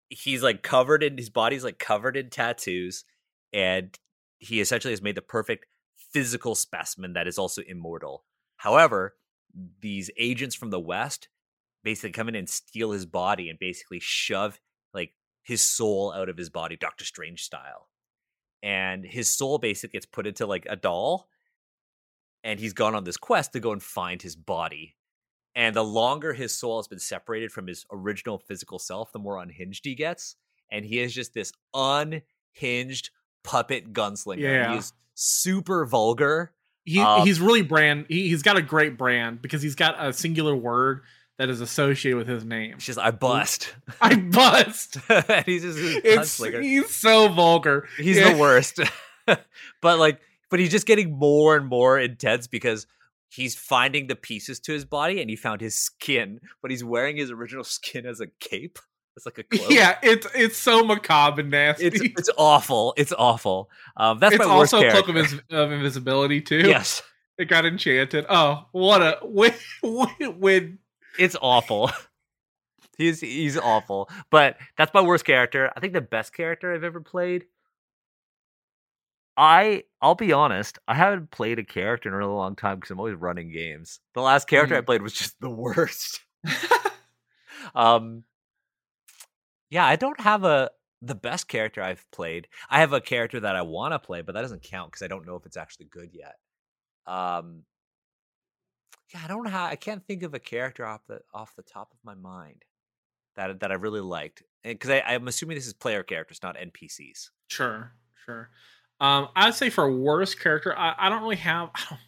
he's 0.08 0.42
like 0.42 0.62
covered 0.62 1.02
in 1.02 1.18
his 1.18 1.30
body's 1.30 1.62
like 1.62 1.78
covered 1.78 2.16
in 2.16 2.30
tattoos, 2.30 3.04
and 3.52 3.96
he 4.38 4.60
essentially 4.60 4.92
has 4.92 5.02
made 5.02 5.14
the 5.14 5.22
perfect 5.22 5.66
physical 6.12 6.54
specimen 6.54 7.12
that 7.12 7.28
is 7.28 7.38
also 7.38 7.62
immortal. 7.62 8.24
However, 8.56 9.14
these 9.80 10.10
agents 10.16 10.54
from 10.54 10.70
the 10.70 10.80
West 10.80 11.28
basically 11.84 12.12
come 12.12 12.28
in 12.28 12.34
and 12.34 12.48
steal 12.48 12.92
his 12.92 13.06
body 13.06 13.48
and 13.48 13.58
basically 13.58 14.00
shove 14.00 14.60
like 14.94 15.12
his 15.42 15.60
soul 15.60 16.12
out 16.12 16.28
of 16.28 16.36
his 16.36 16.50
body, 16.50 16.76
Doctor 16.76 17.04
Strange 17.04 17.42
style. 17.42 17.88
And 18.62 19.04
his 19.04 19.28
soul 19.28 19.58
basically 19.58 19.96
gets 19.96 20.06
put 20.06 20.26
into 20.26 20.46
like 20.46 20.66
a 20.70 20.76
doll, 20.76 21.28
and 22.44 22.60
he's 22.60 22.72
gone 22.72 22.94
on 22.94 23.04
this 23.04 23.16
quest 23.16 23.52
to 23.52 23.60
go 23.60 23.72
and 23.72 23.82
find 23.82 24.22
his 24.22 24.36
body. 24.36 24.96
And 25.54 25.76
the 25.76 25.84
longer 25.84 26.32
his 26.32 26.54
soul 26.54 26.78
has 26.78 26.88
been 26.88 26.98
separated 26.98 27.52
from 27.52 27.66
his 27.66 27.84
original 27.92 28.38
physical 28.38 28.78
self, 28.78 29.12
the 29.12 29.18
more 29.18 29.40
unhinged 29.42 29.84
he 29.84 29.94
gets. 29.94 30.36
And 30.70 30.84
he 30.84 31.00
is 31.00 31.12
just 31.12 31.34
this 31.34 31.52
unhinged 31.74 33.10
puppet 33.44 33.92
gunslinger. 33.92 34.40
Yeah. 34.40 34.74
He's 34.74 34.92
super 35.14 35.84
vulgar. 35.84 36.52
he, 36.84 37.00
Um, 37.00 37.26
he's 37.26 37.40
really 37.40 37.62
brand. 37.62 38.06
He, 38.08 38.28
he's 38.28 38.42
got 38.42 38.56
a 38.56 38.62
great 38.62 38.96
brand 38.96 39.42
because 39.42 39.60
he's 39.60 39.74
got 39.74 40.02
a 40.02 40.12
singular 40.12 40.56
word 40.56 41.02
that 41.42 41.50
is 41.50 41.60
associated 41.60 42.16
with 42.16 42.28
his 42.28 42.44
name. 42.44 42.74
She's 42.78 42.94
just 42.94 42.98
I 43.00 43.10
bust. 43.10 43.74
I 44.00 44.14
bust. 44.14 44.96
and 45.08 45.44
he's 45.44 45.62
just 45.62 45.76
It's 45.80 46.40
he's 46.40 46.94
so 46.94 47.26
vulgar. 47.26 47.88
He's 47.98 48.16
Yeah. 48.16 48.32
the 48.32 48.38
worst. 48.38 48.78
but 49.26 49.98
like, 49.98 50.20
but 50.50 50.60
he's 50.60 50.70
just 50.70 50.86
getting 50.86 51.18
more 51.18 51.56
and 51.56 51.66
more 51.66 51.98
intense 51.98 52.46
because 52.46 52.86
he's 53.28 53.56
finding 53.56 54.06
the 54.06 54.14
pieces 54.14 54.60
to 54.60 54.72
his 54.72 54.84
body 54.84 55.20
and 55.20 55.28
he 55.28 55.34
found 55.34 55.60
his 55.60 55.74
skin, 55.74 56.38
but 56.60 56.70
he's 56.70 56.84
wearing 56.84 57.16
his 57.16 57.32
original 57.32 57.64
skin 57.64 58.06
as 58.06 58.20
a 58.20 58.28
cape. 58.38 58.78
It's 59.16 59.26
like 59.26 59.38
a 59.38 59.42
cloak. 59.42 59.68
Yeah, 59.68 59.98
it's 60.00 60.28
it's 60.32 60.56
so 60.56 60.84
macabre 60.84 61.40
and 61.40 61.50
nasty. 61.50 61.86
It's 61.86 62.00
it's 62.00 62.30
awful. 62.38 62.94
It's 62.96 63.12
awful. 63.12 63.68
Um, 63.96 64.20
that's 64.20 64.36
It's 64.36 64.46
my 64.46 64.56
worst 64.56 64.72
also 64.74 64.88
cloak 64.92 65.08
of, 65.08 65.16
invis- 65.16 65.50
of 65.50 65.72
invisibility 65.72 66.40
too. 66.40 66.68
yes, 66.68 67.02
it 67.36 67.46
got 67.46 67.66
enchanted. 67.66 68.26
Oh, 68.30 68.68
what 68.70 69.02
a 69.02 69.18
when, 69.22 69.52
when 70.38 70.78
it's 71.18 71.36
awful. 71.40 71.90
he's 72.98 73.20
he's 73.20 73.58
awful. 73.58 74.08
But 74.30 74.58
that's 74.76 74.94
my 74.94 75.00
worst 75.00 75.24
character. 75.24 75.70
I 75.76 75.80
think 75.80 75.92
the 75.92 76.00
best 76.00 76.34
character 76.34 76.74
I've 76.74 76.84
ever 76.84 77.00
played. 77.00 77.46
I 79.36 79.84
I'll 80.00 80.14
be 80.14 80.32
honest, 80.32 80.78
I 80.86 80.94
haven't 80.94 81.30
played 81.30 81.58
a 81.58 81.64
character 81.64 82.08
in 82.08 82.14
a 82.14 82.18
really 82.18 82.34
long 82.34 82.54
time 82.54 82.76
because 82.76 82.90
I'm 82.90 82.98
always 82.98 83.14
running 83.14 83.50
games. 83.50 84.00
The 84.14 84.20
last 84.20 84.46
character 84.46 84.76
I 84.76 84.80
Mhm. 84.80 84.86
played 84.86 85.02
was 85.02 85.14
just 85.14 85.40
the 85.40 85.50
worst. 85.50 86.20
um 87.74 88.24
Yeah, 89.70 89.86
I 89.86 89.96
don't 89.96 90.20
have 90.20 90.44
a 90.44 90.70
the 91.00 91.14
best 91.14 91.48
character 91.48 91.82
I've 91.82 92.08
played. 92.12 92.46
I 92.70 92.78
have 92.80 92.92
a 92.92 93.00
character 93.00 93.40
that 93.40 93.56
I 93.56 93.62
want 93.62 93.92
to 93.92 93.98
play, 93.98 94.22
but 94.22 94.34
that 94.34 94.42
doesn't 94.42 94.62
count 94.62 94.92
because 94.92 95.02
I 95.02 95.08
don't 95.08 95.26
know 95.26 95.34
if 95.36 95.46
it's 95.46 95.56
actually 95.56 95.86
good 95.86 96.10
yet. 96.12 96.36
Um 97.06 97.64
Yeah, 99.12 99.20
I 99.24 99.28
don't 99.28 99.46
have 99.46 99.70
I 99.70 99.76
can't 99.76 100.06
think 100.06 100.22
of 100.22 100.34
a 100.34 100.38
character 100.38 100.86
off 100.86 101.02
the 101.06 101.20
off 101.34 101.54
the 101.56 101.62
top 101.62 101.92
of 101.92 101.98
my 102.04 102.14
mind 102.14 102.64
that 103.36 103.60
that 103.60 103.70
I 103.70 103.74
really 103.74 104.00
liked. 104.00 104.42
Because 104.62 104.90
I, 104.90 105.02
I'm 105.06 105.26
assuming 105.28 105.56
this 105.56 105.66
is 105.66 105.72
player 105.72 106.02
characters, 106.02 106.40
not 106.42 106.56
NPCs. 106.56 107.30
Sure, 107.48 107.92
sure. 108.24 108.50
Um, 109.00 109.28
I'd 109.34 109.54
say 109.54 109.70
for 109.70 109.90
worst 109.90 110.38
character, 110.38 110.76
I, 110.78 110.94
I 110.96 111.08
don't 111.08 111.22
really 111.22 111.36
have. 111.36 111.70
I 111.74 111.80
don't, 111.90 112.00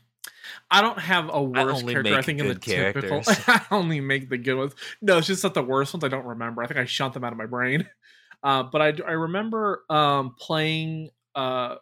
I 0.70 0.80
don't 0.80 0.98
have 0.98 1.30
a 1.32 1.42
worst 1.42 1.82
only 1.82 1.94
character. 1.94 2.14
I 2.14 2.22
think 2.22 2.38
in 2.38 2.48
the 2.48 2.54
good 2.54 2.94
typical. 2.94 3.22
I 3.48 3.62
only 3.72 4.00
make 4.00 4.28
the 4.28 4.38
good 4.38 4.54
ones. 4.54 4.74
No, 5.02 5.18
it's 5.18 5.26
just 5.26 5.42
that 5.42 5.54
the 5.54 5.62
worst 5.62 5.92
ones 5.92 6.04
I 6.04 6.08
don't 6.08 6.24
remember. 6.24 6.62
I 6.62 6.68
think 6.68 6.78
I 6.78 6.84
shunt 6.84 7.14
them 7.14 7.24
out 7.24 7.32
of 7.32 7.38
my 7.38 7.46
brain. 7.46 7.88
Uh, 8.42 8.62
but 8.62 8.82
I, 8.82 8.92
I 9.08 9.12
remember 9.12 9.84
um, 9.88 10.34
playing 10.38 11.08
uh, 11.34 11.76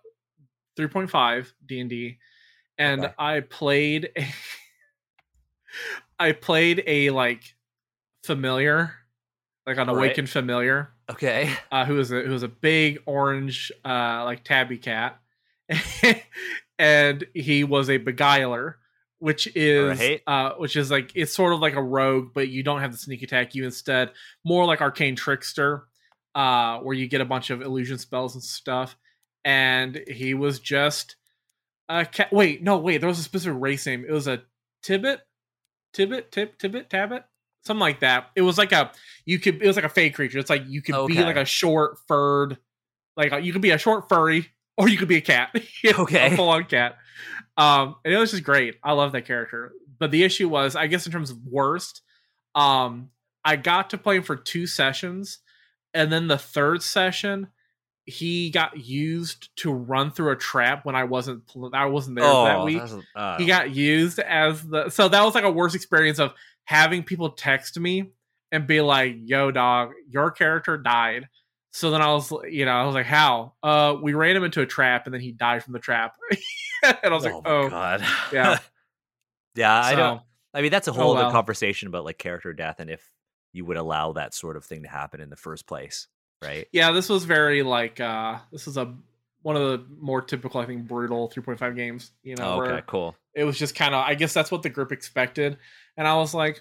3.5 0.78 1.53
D 1.66 1.81
and 1.81 1.90
D, 1.90 2.19
and 2.78 3.12
I 3.19 3.40
played. 3.40 4.11
I 6.19 6.32
played 6.32 6.82
a 6.86 7.11
like 7.11 7.43
familiar, 8.24 8.94
like 9.66 9.77
an 9.78 9.89
Right. 9.89 9.97
awakened 9.97 10.31
familiar, 10.31 10.90
Okay. 11.11 11.53
uh, 11.73 11.85
who 11.85 11.94
was 11.94 12.11
a 12.12 12.23
who 12.23 12.31
was 12.32 12.43
a 12.43 12.49
big 12.49 12.99
orange 13.07 13.73
uh 13.85 14.23
like 14.24 14.44
tabby 14.44 14.78
cat, 14.78 15.20
and 16.78 17.24
he 17.35 17.65
was 17.65 17.90
a 17.90 17.99
beguiler, 17.99 18.78
which 19.19 19.49
is 19.57 19.99
Right. 19.99 20.23
uh 20.27 20.53
which 20.55 20.77
is 20.77 20.90
like 20.90 21.12
it's 21.15 21.32
sort 21.35 21.53
of 21.53 21.61
like 21.61 21.74
a 21.74 21.82
rogue, 21.82 22.32
but 22.35 22.49
you 22.49 22.62
don't 22.62 22.81
have 22.81 22.93
the 22.93 22.99
sneak 22.99 23.23
attack. 23.23 23.55
You 23.55 23.65
instead 23.65 24.12
more 24.44 24.65
like 24.65 24.81
arcane 24.81 25.16
trickster, 25.16 25.85
uh, 26.35 26.78
where 26.78 26.94
you 26.94 27.09
get 27.09 27.20
a 27.20 27.24
bunch 27.27 27.51
of 27.51 27.62
illusion 27.62 27.99
spells 27.99 28.35
and 28.35 28.43
stuff. 28.43 28.97
And 29.44 30.03
he 30.09 30.35
was 30.35 30.61
just 30.61 31.16
a 31.89 32.05
cat. 32.07 32.32
Wait, 32.32 32.62
no, 32.62 32.78
wait. 32.78 32.99
There 32.99 33.09
was 33.09 33.19
a 33.19 33.23
specific 33.24 33.61
race 33.61 33.86
name. 33.86 34.05
It 34.09 34.12
was 34.12 34.28
a 34.28 34.43
Tibbet, 34.82 35.20
Tibbet, 35.93 36.32
Tip, 36.32 36.59
Tibbet, 36.59 36.90
Tabbet, 36.90 37.24
something 37.64 37.81
like 37.81 38.01
that. 38.01 38.31
It 38.35 38.43
was 38.43 38.59
like 38.59 38.73
a 38.73 38.93
you 39.24 39.39
could. 39.39 39.62
It 39.62 39.66
was 39.66 39.77
like 39.77 39.85
a 39.85 39.90
fake 39.90 40.14
creature. 40.14 40.39
It's 40.39 40.51
like 40.51 40.64
you 40.66 40.82
could 40.82 41.06
be 41.06 41.23
like 41.23 41.36
a 41.36 41.44
short 41.44 41.98
furred, 42.09 42.59
like 43.16 43.44
you 43.44 43.52
could 43.52 43.62
be 43.62 43.70
a 43.70 43.78
short 43.78 44.09
furry, 44.09 44.48
or 44.77 44.89
you 44.89 44.98
could 44.98 45.09
be 45.09 45.16
a 45.16 45.23
cat. 45.23 45.51
Okay. 45.85 46.32
a 46.32 46.36
full 46.36 46.48
on 46.48 46.64
cat. 46.64 46.97
Um, 47.56 47.97
and 48.05 48.14
it 48.14 48.19
was 48.19 48.31
just 48.31 48.44
great. 48.44 48.77
I 48.82 48.93
love 48.93 49.12
that 49.12 49.27
character. 49.27 49.73
But 49.98 50.10
the 50.10 50.24
issue 50.24 50.48
was, 50.48 50.74
I 50.74 50.86
guess, 50.86 51.06
in 51.06 51.12
terms 51.12 51.31
of 51.31 51.39
worst, 51.44 52.02
um, 52.55 53.10
I 53.44 53.56
got 53.56 53.90
to 53.90 53.98
play 53.98 54.16
him 54.16 54.23
for 54.23 54.36
two 54.36 54.66
sessions, 54.66 55.39
and 55.94 56.10
then 56.12 56.28
the 56.28 56.39
third 56.39 56.82
session, 56.82 57.48
he 58.05 58.51
got 58.51 58.77
used 58.79 59.55
to 59.57 59.73
run 59.73 60.11
through 60.11 60.33
a 60.33 60.37
trap 60.37 60.85
when 60.85 60.95
I 60.97 61.05
wasn't 61.05 61.43
I 61.73 61.87
wasn't 61.87 62.16
there 62.16 62.24
oh, 62.27 62.45
that 62.45 62.65
week. 62.65 62.83
a- 62.83 63.19
uh, 63.19 63.39
He 63.39 63.47
got 63.47 63.74
used 63.74 64.19
as 64.19 64.62
the 64.62 64.91
so 64.91 65.09
that 65.09 65.23
was 65.24 65.35
like 65.35 65.45
a 65.45 65.51
worse 65.51 65.74
experience 65.74 66.19
of 66.19 66.33
having 66.65 67.03
people 67.05 67.31
text 67.31 67.79
me 67.79 68.11
and 68.51 68.66
be 68.66 68.81
like, 68.81 69.16
"Yo, 69.24 69.51
dog, 69.51 69.93
your 70.09 70.31
character 70.31 70.77
died." 70.77 71.29
So 71.73 71.91
then 71.91 72.03
I 72.03 72.12
was, 72.12 72.31
you 72.51 72.65
know, 72.66 72.73
I 72.73 72.85
was 72.85 72.95
like, 72.95 73.07
"How?" 73.07 73.55
Uh, 73.62 73.97
we 74.03 74.12
ran 74.15 74.37
him 74.37 74.45
into 74.45 74.61
a 74.61 74.66
trap, 74.66 75.07
and 75.07 75.15
then 75.15 75.20
he 75.23 75.33
died 75.33 75.62
from 75.65 75.73
the 75.73 75.79
trap. 75.79 76.15
and 76.83 76.97
I 77.05 77.09
was 77.15 77.24
like, 77.24 77.35
"Oh, 77.45 77.69
god. 77.70 78.05
yeah. 78.33 78.59
yeah, 79.55 79.81
I 79.81 79.95
don't. 79.95 80.20
I 80.55 80.61
mean, 80.61 80.70
that's 80.70 80.89
a 80.89 80.91
Oh, 80.91 80.95
whole 80.95 81.12
other 81.16 81.24
well. 81.24 81.33
conversation 81.33 81.89
about 81.89 82.05
like 82.05 82.19
character 82.19 82.53
death 82.53 82.79
and 82.79 82.91
if 82.91 83.11
you 83.55 83.65
would 83.65 83.77
allow 83.79 84.12
that 84.12 84.35
sort 84.35 84.57
of 84.57 84.65
thing 84.65 84.83
to 84.83 84.89
happen 84.89 85.20
in 85.20 85.31
the 85.31 85.37
first 85.37 85.66
place, 85.66 86.09
right? 86.43 86.66
yeah, 86.73 86.90
this 86.93 87.09
was 87.09 87.24
very 87.24 87.62
like 87.62 88.01
uh 88.01 88.39
this 88.51 88.66
is 88.66 88.77
a 88.77 88.94
one 89.43 89.56
of 89.56 89.62
the 89.62 89.85
more 90.01 90.23
typical, 90.23 90.60
I 90.60 90.66
think, 90.66 90.86
brutal 90.86 91.28
3.5 91.28 91.74
games. 91.74 92.12
You 92.23 92.36
know, 92.36 92.60
Oh, 92.60 92.62
okay, 92.62 92.82
cool. 92.86 93.16
it 93.35 93.43
was 93.44 93.59
just 93.59 93.74
kind 93.74 93.93
of, 93.94 94.06
I 94.06 94.14
guess 94.14 94.32
that's 94.32 94.52
what 94.52 94.62
the 94.62 94.69
group 94.70 94.93
expected, 94.93 95.59
and 95.97 96.06
I 96.06 96.14
was 96.16 96.32
like, 96.32 96.60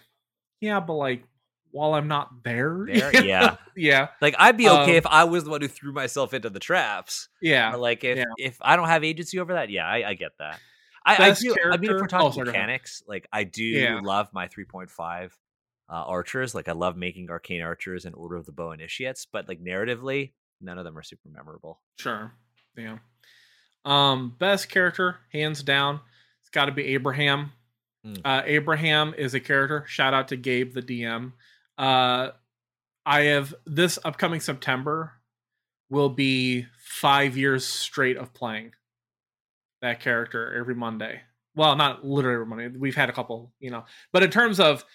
yeah, 0.61 0.79
but 0.79 0.93
like 0.93 1.23
while 1.69 1.93
I'm 1.93 2.07
not 2.07 2.43
there, 2.43 2.85
There, 2.91 3.23
yeah. 3.23 3.55
yeah, 3.77 4.07
Like 4.19 4.35
I'd 4.39 4.57
be 4.57 4.67
okay 4.67 4.91
Um, 4.91 4.95
if 4.97 5.05
I 5.07 5.23
was 5.25 5.43
the 5.45 5.51
one 5.51 5.61
who 5.61 5.67
threw 5.67 5.93
myself 5.93 6.33
into 6.33 6.49
the 6.49 6.59
traps. 6.59 7.29
yeah. 7.41 7.71
But 7.71 7.79
like 7.81 8.03
if 8.03 8.17
yeah. 8.17 8.25
if 8.37 8.57
I 8.61 8.75
don't 8.75 8.87
have 8.87 9.03
agency 9.03 9.39
over 9.39 9.53
that, 9.53 9.69
yeah, 9.69 9.85
I, 9.87 10.09
I 10.09 10.13
get 10.15 10.31
that. 10.39 10.59
I, 11.05 11.29
I 11.29 11.31
do. 11.31 11.55
I 11.71 11.77
mean, 11.77 11.91
if 11.91 11.95
we're 11.97 12.03
oh, 12.03 12.07
talking 12.07 12.41
ahead. 12.43 12.47
mechanics, 12.53 13.01
like 13.07 13.27
I 13.31 13.43
do 13.43 13.63
Yeah. 13.63 14.01
love 14.03 14.27
my 14.33 14.47
3.5 14.47 15.31
uh, 15.91 16.05
archers. 16.07 16.55
Like 16.55 16.69
I 16.69 16.71
love 16.71 16.95
making 16.95 17.29
arcane 17.29 17.61
archers 17.61 18.05
and 18.05 18.15
Order 18.15 18.37
of 18.37 18.45
the 18.45 18.51
Bow 18.51 18.71
initiates, 18.71 19.25
but 19.25 19.47
like 19.47 19.61
narratively, 19.61 20.31
none 20.61 20.77
of 20.77 20.85
them 20.85 20.97
are 20.97 21.03
super 21.03 21.29
memorable. 21.29 21.81
Sure. 21.99 22.31
Yeah. 22.77 22.99
Um, 23.83 24.35
best 24.39 24.69
character, 24.69 25.17
hands 25.33 25.63
down, 25.63 25.99
it's 26.39 26.49
got 26.49 26.65
to 26.65 26.71
be 26.71 26.85
Abraham. 26.93 27.51
Mm. 28.05 28.21
Uh, 28.23 28.41
Abraham 28.45 29.13
is 29.17 29.33
a 29.33 29.39
character. 29.39 29.83
Shout 29.87 30.13
out 30.13 30.29
to 30.29 30.37
Gabe, 30.37 30.73
the 30.73 30.81
DM. 30.81 31.33
Uh, 31.77 32.29
I 33.05 33.21
have 33.21 33.53
this 33.65 33.99
upcoming 34.05 34.39
September 34.39 35.13
will 35.89 36.09
be 36.09 36.67
five 36.79 37.35
years 37.35 37.65
straight 37.65 38.17
of 38.17 38.33
playing 38.33 38.71
that 39.81 39.99
character 39.99 40.55
every 40.57 40.75
Monday. 40.75 41.21
Well, 41.55 41.75
not 41.75 42.05
literally 42.05 42.35
every 42.35 42.45
Monday. 42.45 42.67
We've 42.77 42.95
had 42.95 43.09
a 43.09 43.13
couple, 43.13 43.51
you 43.59 43.71
know, 43.71 43.83
but 44.13 44.23
in 44.23 44.29
terms 44.29 44.59
of 44.59 44.85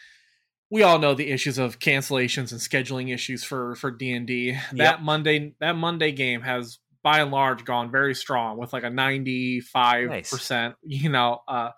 we 0.71 0.83
all 0.83 0.99
know 0.99 1.15
the 1.15 1.31
issues 1.31 1.59
of 1.59 1.79
cancellations 1.79 2.53
and 2.53 2.61
scheduling 2.61 3.13
issues 3.13 3.45
for 3.45 3.75
for 3.77 3.91
D 3.91 4.13
and 4.13 4.27
D. 4.27 4.59
That 4.73 5.03
Monday 5.03 5.55
that 5.61 5.77
Monday 5.77 6.13
game 6.13 6.41
has 6.43 6.79
by 7.03 7.21
and 7.21 7.31
large 7.31 7.65
gone 7.65 7.91
very 7.91 8.15
strong 8.15 8.59
with 8.59 8.73
like 8.73 8.83
a 8.83 8.91
ninety 8.91 9.61
five 9.61 10.09
percent, 10.29 10.75
you 10.83 11.09
know, 11.09 11.41
uh, 11.47 11.71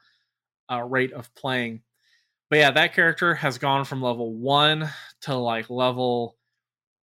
uh, 0.70 0.82
rate 0.82 1.12
of 1.12 1.34
playing. 1.34 1.82
But 2.50 2.60
yeah, 2.60 2.70
that 2.70 2.94
character 2.94 3.34
has 3.34 3.58
gone 3.58 3.84
from 3.84 4.00
level 4.00 4.34
one 4.34 4.88
to 5.22 5.34
like 5.34 5.68
level 5.68 6.36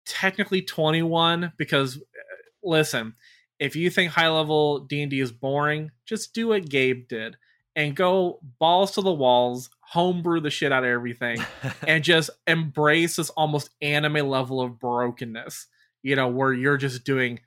technically 0.06 0.62
twenty 0.62 1.02
one 1.02 1.52
because 1.59 1.98
uh, 1.98 2.01
listen, 2.62 3.15
if 3.59 3.77
you 3.77 3.90
think 3.90 4.12
high 4.12 4.31
level 4.31 4.81
D 4.81 5.02
and 5.02 5.11
D 5.11 5.20
is 5.20 5.32
boring, 5.32 5.90
just 6.06 6.32
do 6.32 6.48
what 6.48 6.69
Gabe 6.69 7.09
did 7.09 7.36
and 7.77 7.97
go 7.97 8.40
balls 8.59 8.93
to 8.93 9.02
the 9.02 9.12
walls, 9.12 9.69
homebrew 9.94 10.40
the 10.40 10.50
shit 10.50 10.72
out 10.72 10.82
of 10.82 10.90
everything 10.90 11.38
and 11.86 12.02
just 12.02 12.28
embrace 12.48 13.14
this 13.14 13.30
almost 13.30 13.70
anime 13.80 14.28
level 14.28 14.60
of 14.60 14.80
brokenness, 14.80 15.68
you 16.02 16.16
know, 16.16 16.26
where 16.26 16.52
you're 16.52 16.76
just 16.76 17.04
doing 17.04 17.38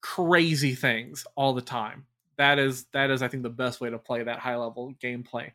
crazy 0.00 0.74
things 0.74 1.26
all 1.36 1.52
the 1.52 1.60
time. 1.60 2.06
That 2.38 2.58
is 2.58 2.86
that 2.94 3.10
is 3.10 3.20
I 3.20 3.28
think 3.28 3.42
the 3.42 3.50
best 3.50 3.82
way 3.82 3.90
to 3.90 3.98
play 3.98 4.22
that 4.22 4.38
high 4.38 4.56
level 4.56 4.94
gameplay. 4.94 5.50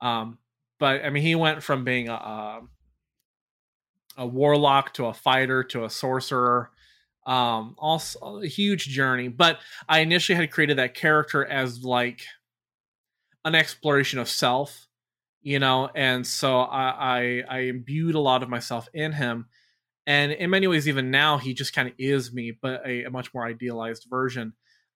Um 0.00 0.38
but 0.80 1.04
I 1.04 1.10
mean 1.10 1.22
he 1.22 1.36
went 1.36 1.62
from 1.62 1.84
being 1.84 2.08
a 2.08 2.14
a, 2.14 2.60
a 4.18 4.26
warlock 4.26 4.94
to 4.94 5.06
a 5.06 5.14
fighter 5.14 5.62
to 5.62 5.84
a 5.84 5.90
sorcerer 5.90 6.70
um 7.24 7.76
also 7.78 8.40
a 8.42 8.46
huge 8.46 8.86
journey 8.86 9.28
but 9.28 9.58
i 9.86 9.98
initially 9.98 10.34
had 10.34 10.50
created 10.50 10.78
that 10.78 10.94
character 10.94 11.44
as 11.44 11.84
like 11.84 12.22
an 13.44 13.54
exploration 13.54 14.18
of 14.18 14.30
self 14.30 14.87
you 15.48 15.58
know 15.58 15.88
and 15.94 16.26
so 16.26 16.60
i 16.60 16.90
i, 16.98 17.42
I 17.48 17.58
imbued 17.60 18.14
a 18.14 18.20
lot 18.20 18.42
of 18.42 18.50
myself 18.50 18.86
in 18.92 19.12
him. 19.12 19.46
And 20.06 20.30
in 20.32 20.50
many 20.50 20.66
ways 20.66 20.86
even 20.86 21.10
now 21.10 21.38
he 21.38 21.54
just 21.54 21.74
kind 21.74 21.88
of 21.88 21.94
is 21.98 22.34
me 22.34 22.50
but 22.50 22.82
a, 22.86 23.04
a 23.04 23.10
much 23.10 23.32
more 23.32 23.46
idealized 23.46 24.06
version. 24.10 24.52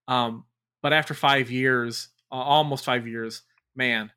Um 0.09 0.45
but 0.83 0.93
after 0.93 1.15
five 1.15 1.51
years 1.51 2.11
uh, 2.31 2.35
almost 2.35 2.85
five 2.85 3.07
years 3.09 3.43
man 3.75 4.11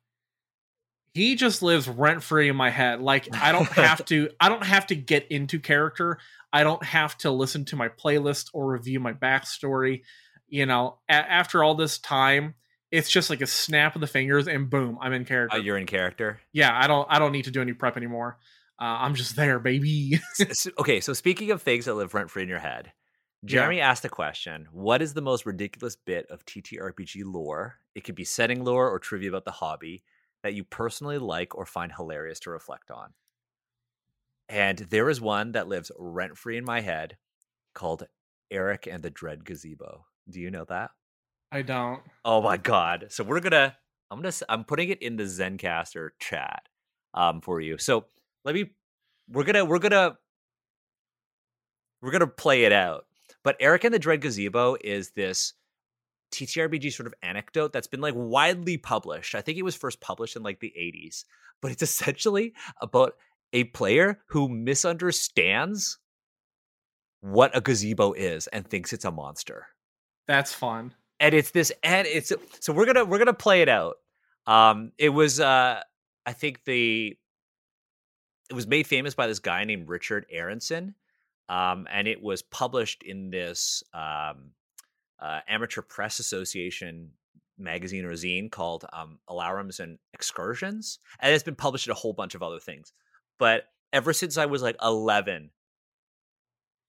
he 1.14 1.36
just 1.36 1.62
lives 1.62 1.88
rent 1.88 2.22
free 2.22 2.50
in 2.50 2.56
my 2.56 2.68
head. 2.68 3.00
Like 3.00 3.34
i 3.34 3.50
don't 3.50 3.68
have 3.86 4.04
to 4.06 4.28
i 4.38 4.50
don't 4.50 4.64
have 4.64 4.86
to 4.88 4.94
get 4.94 5.26
into 5.30 5.58
character. 5.58 6.18
I 6.52 6.64
don't 6.64 6.84
have 6.84 7.16
to 7.18 7.30
listen 7.30 7.64
to 7.66 7.76
my 7.76 7.88
playlist 7.88 8.50
or 8.52 8.70
review 8.72 9.00
my 9.00 9.14
backstory. 9.14 10.02
You 10.48 10.66
know 10.66 10.98
a- 11.08 11.14
after 11.14 11.64
all 11.64 11.76
this 11.76 11.96
time 11.98 12.56
it's 12.92 13.10
just 13.10 13.30
like 13.30 13.40
a 13.40 13.46
snap 13.46 13.94
of 13.94 14.00
the 14.00 14.06
fingers 14.06 14.46
and 14.48 14.70
boom 14.70 14.98
i'm 15.00 15.12
in 15.12 15.24
character 15.24 15.56
Uh, 15.56 15.60
you're 15.60 15.76
in 15.78 15.86
character. 15.86 16.40
yeah 16.52 16.70
i 16.78 16.86
don't 16.86 17.06
i 17.10 17.18
don't 17.18 17.32
need 17.32 17.44
to 17.44 17.50
do 17.50 17.60
any 17.60 17.72
prep 17.72 17.96
anymore 17.96 18.38
uh, 18.80 18.84
i'm 18.84 19.14
just 19.14 19.36
there 19.36 19.58
baby 19.58 20.18
okay, 20.78 21.00
so 21.00 21.12
speaking 21.12 21.50
of 21.50 21.62
things 21.62 21.86
that 21.86 21.94
live 21.94 22.14
rent 22.14 22.30
free 22.30 22.42
in 22.42 22.48
your 22.48 22.58
head, 22.58 22.92
Jeremy 23.44 23.80
asked 23.80 24.04
a 24.04 24.08
question 24.08 24.66
What 24.72 25.00
is 25.02 25.14
the 25.14 25.22
most 25.22 25.46
ridiculous 25.46 25.96
bit 25.96 26.26
of 26.30 26.44
TTRPG 26.44 27.22
lore? 27.24 27.76
It 27.94 28.04
could 28.04 28.14
be 28.16 28.24
setting 28.24 28.64
lore 28.64 28.90
or 28.90 28.98
trivia 28.98 29.28
about 29.30 29.44
the 29.44 29.50
hobby 29.52 30.02
that 30.42 30.54
you 30.54 30.64
personally 30.64 31.18
like 31.18 31.54
or 31.54 31.64
find 31.64 31.92
hilarious 31.92 32.40
to 32.40 32.50
reflect 32.50 32.90
on. 32.90 33.14
And 34.48 34.78
there 34.78 35.08
is 35.10 35.20
one 35.20 35.52
that 35.52 35.68
lives 35.68 35.90
rent 35.98 36.36
free 36.36 36.56
in 36.56 36.64
my 36.64 36.80
head 36.80 37.16
called 37.74 38.06
Eric 38.50 38.86
and 38.86 39.02
the 39.02 39.10
Dread 39.10 39.44
Gazebo. 39.44 40.04
Do 40.28 40.40
you 40.40 40.50
know 40.50 40.64
that? 40.68 40.90
I 41.56 41.62
don't 41.62 42.02
Oh 42.22 42.42
my 42.42 42.58
god. 42.58 43.06
So 43.08 43.24
we're 43.24 43.40
gonna 43.40 43.74
I'm 44.10 44.20
gonna 44.20 44.34
I'm 44.46 44.64
putting 44.64 44.90
it 44.90 45.00
in 45.00 45.16
the 45.16 45.22
Zencastr 45.22 46.10
chat 46.20 46.64
um 47.14 47.40
for 47.40 47.62
you. 47.62 47.78
So 47.78 48.04
let 48.44 48.54
me 48.54 48.72
we're 49.30 49.44
gonna 49.44 49.64
we're 49.64 49.78
gonna 49.78 50.18
we're 52.02 52.10
gonna 52.10 52.26
play 52.26 52.64
it 52.64 52.72
out. 52.72 53.06
But 53.42 53.56
Eric 53.58 53.84
and 53.84 53.94
the 53.94 53.98
Dread 53.98 54.20
Gazebo 54.20 54.76
is 54.84 55.12
this 55.12 55.54
TTRPG 56.30 56.92
sort 56.92 57.06
of 57.06 57.14
anecdote 57.22 57.72
that's 57.72 57.86
been 57.86 58.02
like 58.02 58.14
widely 58.14 58.76
published. 58.76 59.34
I 59.34 59.40
think 59.40 59.56
it 59.56 59.62
was 59.62 59.74
first 59.74 60.02
published 60.02 60.36
in 60.36 60.42
like 60.42 60.60
the 60.60 60.74
80s, 60.78 61.24
but 61.62 61.70
it's 61.72 61.82
essentially 61.90 62.52
about 62.82 63.14
a 63.54 63.64
player 63.64 64.18
who 64.28 64.50
misunderstands 64.50 65.96
what 67.22 67.56
a 67.56 67.62
gazebo 67.62 68.12
is 68.12 68.46
and 68.48 68.68
thinks 68.68 68.92
it's 68.92 69.06
a 69.06 69.10
monster 69.10 69.68
that's 70.28 70.52
fun 70.52 70.92
and 71.20 71.34
it's 71.34 71.50
this 71.50 71.72
and 71.82 72.06
it's 72.06 72.32
so 72.60 72.72
we're 72.72 72.86
gonna 72.86 73.04
we're 73.04 73.18
gonna 73.18 73.32
play 73.32 73.62
it 73.62 73.68
out 73.68 73.96
um 74.46 74.92
it 74.98 75.08
was 75.08 75.40
uh 75.40 75.80
i 76.24 76.32
think 76.32 76.64
the 76.64 77.16
it 78.48 78.54
was 78.54 78.66
made 78.66 78.86
famous 78.86 79.14
by 79.14 79.26
this 79.26 79.38
guy 79.38 79.64
named 79.64 79.88
richard 79.88 80.26
aronson 80.30 80.94
um 81.48 81.86
and 81.90 82.06
it 82.06 82.22
was 82.22 82.42
published 82.42 83.02
in 83.02 83.30
this 83.30 83.82
um 83.94 84.50
uh, 85.18 85.40
amateur 85.48 85.82
press 85.82 86.18
association 86.18 87.10
magazine 87.58 88.04
or 88.04 88.12
zine 88.12 88.50
called 88.50 88.84
um, 88.92 89.18
Alarums 89.28 89.80
and 89.80 89.98
Excursions, 90.12 90.98
and 91.20 91.32
it's 91.32 91.44
been 91.44 91.54
published 91.54 91.86
in 91.86 91.92
a 91.92 91.94
whole 91.94 92.12
bunch 92.12 92.34
of 92.34 92.42
other 92.42 92.60
things. 92.60 92.92
But 93.38 93.64
ever 93.92 94.12
since 94.12 94.36
I 94.36 94.46
was 94.46 94.62
like 94.62 94.76
11, 94.82 95.50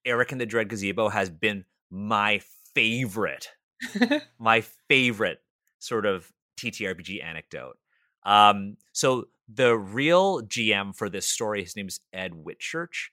Eric 0.05 0.31
and 0.31 0.41
the 0.41 0.45
Dread 0.45 0.69
Gazebo 0.69 1.09
has 1.09 1.29
been 1.29 1.65
my 1.89 2.41
favorite, 2.73 3.49
my 4.39 4.61
favorite 4.87 5.39
sort 5.79 6.05
of 6.05 6.31
TTRPG 6.57 7.23
anecdote. 7.23 7.77
Um, 8.23 8.77
so 8.91 9.27
the 9.47 9.75
real 9.77 10.41
GM 10.41 10.95
for 10.95 11.09
this 11.09 11.27
story, 11.27 11.63
his 11.63 11.75
name 11.75 11.87
is 11.87 11.99
Ed 12.11 12.33
Whitchurch, 12.33 13.09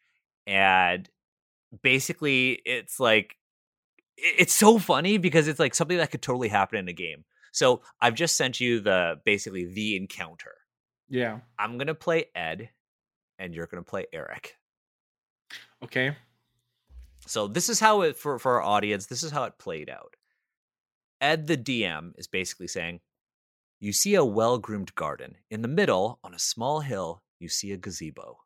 and 0.47 1.09
basically 1.83 2.61
it's 2.65 2.99
like 3.01 3.37
it's 4.17 4.55
so 4.55 4.79
funny 4.79 5.19
because 5.19 5.49
it's 5.49 5.59
like 5.59 5.75
something 5.75 5.97
that 5.99 6.11
could 6.11 6.23
totally 6.23 6.49
happen 6.49 6.79
in 6.79 6.89
a 6.89 6.93
game. 6.93 7.25
So 7.53 7.83
I've 8.01 8.15
just 8.15 8.37
sent 8.37 8.61
you 8.61 8.81
the 8.81 9.21
basically 9.25 9.67
the 9.67 9.97
encounter. 9.97 10.55
Yeah. 11.09 11.41
I'm 11.59 11.79
gonna 11.79 11.95
play 11.95 12.27
Ed, 12.35 12.71
and 13.39 13.55
you're 13.55 13.67
gonna 13.67 13.83
play 13.83 14.07
Eric. 14.13 14.57
Okay. 15.83 16.17
So 17.27 17.47
this 17.47 17.69
is 17.69 17.81
how 17.81 18.03
it 18.03 18.17
for 18.17 18.39
for 18.39 18.55
our 18.55 18.63
audience. 18.63 19.07
This 19.07 19.23
is 19.23 19.31
how 19.31 19.45
it 19.45 19.59
played 19.59 19.89
out. 19.89 20.15
Ed, 21.25 21.47
the 21.47 21.57
DM, 21.57 22.13
is 22.19 22.27
basically 22.27 22.69
saying, 22.69 23.01
"You 23.81 23.95
see 23.95 24.15
a 24.15 24.25
well 24.25 24.59
groomed 24.59 24.95
garden. 24.95 25.39
In 25.51 25.63
the 25.63 25.69
middle, 25.69 26.19
on 26.23 26.35
a 26.35 26.39
small 26.39 26.81
hill, 26.81 27.23
you 27.41 27.49
see 27.49 27.73
a 27.73 27.79
gazebo. 27.79 28.41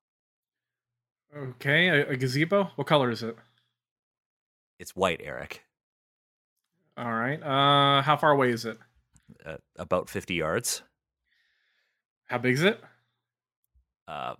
Okay, 1.36 1.88
a, 1.88 2.10
a 2.10 2.16
gazebo. 2.16 2.70
What 2.76 2.86
color 2.86 3.10
is 3.10 3.24
it? 3.24 3.36
It's 4.78 4.94
white, 4.94 5.20
Eric. 5.22 5.64
All 6.96 7.12
right. 7.12 7.42
Uh, 7.42 8.00
how 8.02 8.16
far 8.16 8.30
away 8.30 8.50
is 8.50 8.64
it? 8.64 8.78
Uh, 9.44 9.56
about 9.76 10.08
50 10.08 10.34
yards. 10.34 10.82
How 12.26 12.38
big 12.38 12.54
is 12.54 12.62
it? 12.62 12.80
Uh, 14.06 14.34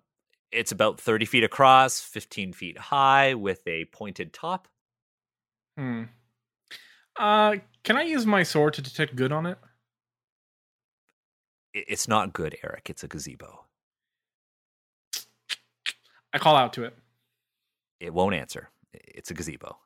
it's 0.52 0.73
about 0.73 1.01
30 1.01 1.27
feet 1.27 1.44
across, 1.44 2.01
15 2.01 2.52
feet 2.52 2.78
high, 2.78 3.35
with 3.35 3.66
a 3.66 3.86
pointed 3.86 4.32
top. 4.32 4.69
Hmm. 5.77 6.05
Uh, 7.19 7.56
can 7.89 7.97
I 7.97 8.02
use 8.02 8.27
my 8.27 8.43
sword 8.43 8.74
to 8.74 8.82
detect 8.82 9.16
good 9.16 9.32
on 9.32 9.47
it? 9.47 9.56
It's 11.73 12.06
not 12.06 12.35
good, 12.35 12.55
Eric. 12.62 12.90
It's 12.90 13.02
a 13.02 13.09
gazebo. 13.09 13.65
I 16.35 16.39
call 16.39 16.55
out 16.55 16.74
to 16.74 16.85
it. 16.85 16.94
It 17.98 18.12
won't 18.12 18.35
answer. 18.35 18.69
It's 18.93 19.31
a 19.31 19.35
gazebo. 19.35 19.78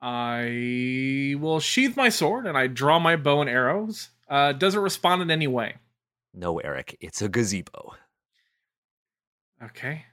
I 0.00 1.36
will 1.38 1.60
sheath 1.60 1.94
my 1.94 2.08
sword 2.08 2.46
and 2.46 2.56
I 2.56 2.66
draw 2.66 2.98
my 2.98 3.16
bow 3.16 3.42
and 3.42 3.50
arrows. 3.50 4.08
Uh, 4.30 4.54
does 4.54 4.74
it 4.74 4.80
respond 4.80 5.20
in 5.20 5.30
any 5.30 5.46
way? 5.46 5.74
No, 6.32 6.58
Eric. 6.58 6.96
It's 7.02 7.20
a 7.20 7.28
gazebo. 7.28 7.96
Okay, 9.62 10.06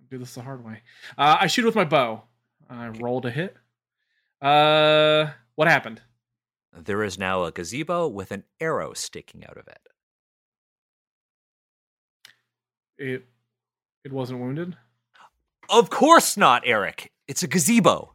I'll 0.00 0.08
do 0.08 0.16
this 0.16 0.32
the 0.32 0.40
hard 0.40 0.64
way. 0.64 0.80
Uh, 1.18 1.36
I 1.42 1.46
shoot 1.46 1.66
with 1.66 1.74
my 1.74 1.84
bow. 1.84 2.22
I 2.70 2.88
rolled 2.88 3.26
a 3.26 3.30
hit. 3.30 3.54
Uh, 4.44 5.30
what 5.54 5.68
happened? 5.68 6.02
There 6.76 7.02
is 7.02 7.18
now 7.18 7.44
a 7.44 7.52
gazebo 7.52 8.08
with 8.08 8.30
an 8.30 8.44
arrow 8.60 8.92
sticking 8.92 9.44
out 9.44 9.56
of 9.56 9.66
it. 9.68 9.78
It 12.98 13.26
it 14.04 14.12
wasn't 14.12 14.40
wounded, 14.40 14.76
Of 15.70 15.88
course 15.88 16.36
not, 16.36 16.62
Eric. 16.66 17.10
It's 17.26 17.42
a 17.42 17.48
gazebo. 17.48 18.14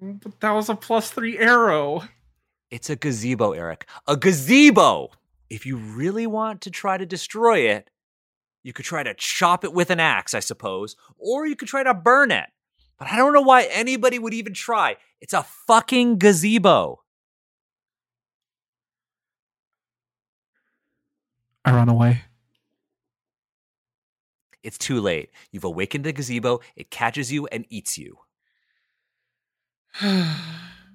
but 0.00 0.40
that 0.40 0.52
was 0.52 0.68
a 0.68 0.76
plus 0.76 1.10
three 1.10 1.36
arrow. 1.38 2.04
It's 2.70 2.88
a 2.90 2.96
gazebo, 2.96 3.52
Eric. 3.52 3.88
A 4.06 4.16
gazebo. 4.16 5.10
If 5.50 5.66
you 5.66 5.76
really 5.76 6.26
want 6.28 6.60
to 6.62 6.70
try 6.70 6.96
to 6.96 7.04
destroy 7.06 7.60
it, 7.70 7.90
you 8.62 8.72
could 8.72 8.84
try 8.84 9.02
to 9.02 9.14
chop 9.14 9.64
it 9.64 9.72
with 9.72 9.90
an 9.90 10.00
axe, 10.00 10.32
I 10.32 10.40
suppose, 10.40 10.96
or 11.18 11.46
you 11.46 11.56
could 11.56 11.68
try 11.68 11.82
to 11.82 11.92
burn 11.94 12.30
it. 12.30 12.46
But 12.98 13.10
I 13.10 13.16
don't 13.16 13.32
know 13.32 13.40
why 13.40 13.64
anybody 13.64 14.18
would 14.18 14.34
even 14.34 14.54
try. 14.54 14.96
It's 15.20 15.32
a 15.32 15.42
fucking 15.42 16.18
gazebo. 16.18 17.02
I 21.64 21.72
run 21.72 21.88
away. 21.88 22.22
It's 24.62 24.78
too 24.78 25.00
late. 25.00 25.30
You've 25.50 25.64
awakened 25.64 26.04
the 26.04 26.12
gazebo, 26.12 26.60
it 26.76 26.90
catches 26.90 27.30
you 27.30 27.46
and 27.48 27.66
eats 27.68 27.98
you. 27.98 28.18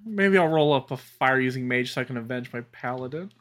Maybe 0.05 0.37
I'll 0.37 0.47
roll 0.47 0.73
up 0.73 0.91
a 0.91 0.97
fire 0.97 1.39
using 1.39 1.67
mage 1.67 1.93
so 1.93 2.01
I 2.01 2.03
can 2.03 2.17
avenge 2.17 2.51
my 2.51 2.61
paladin. 2.71 3.31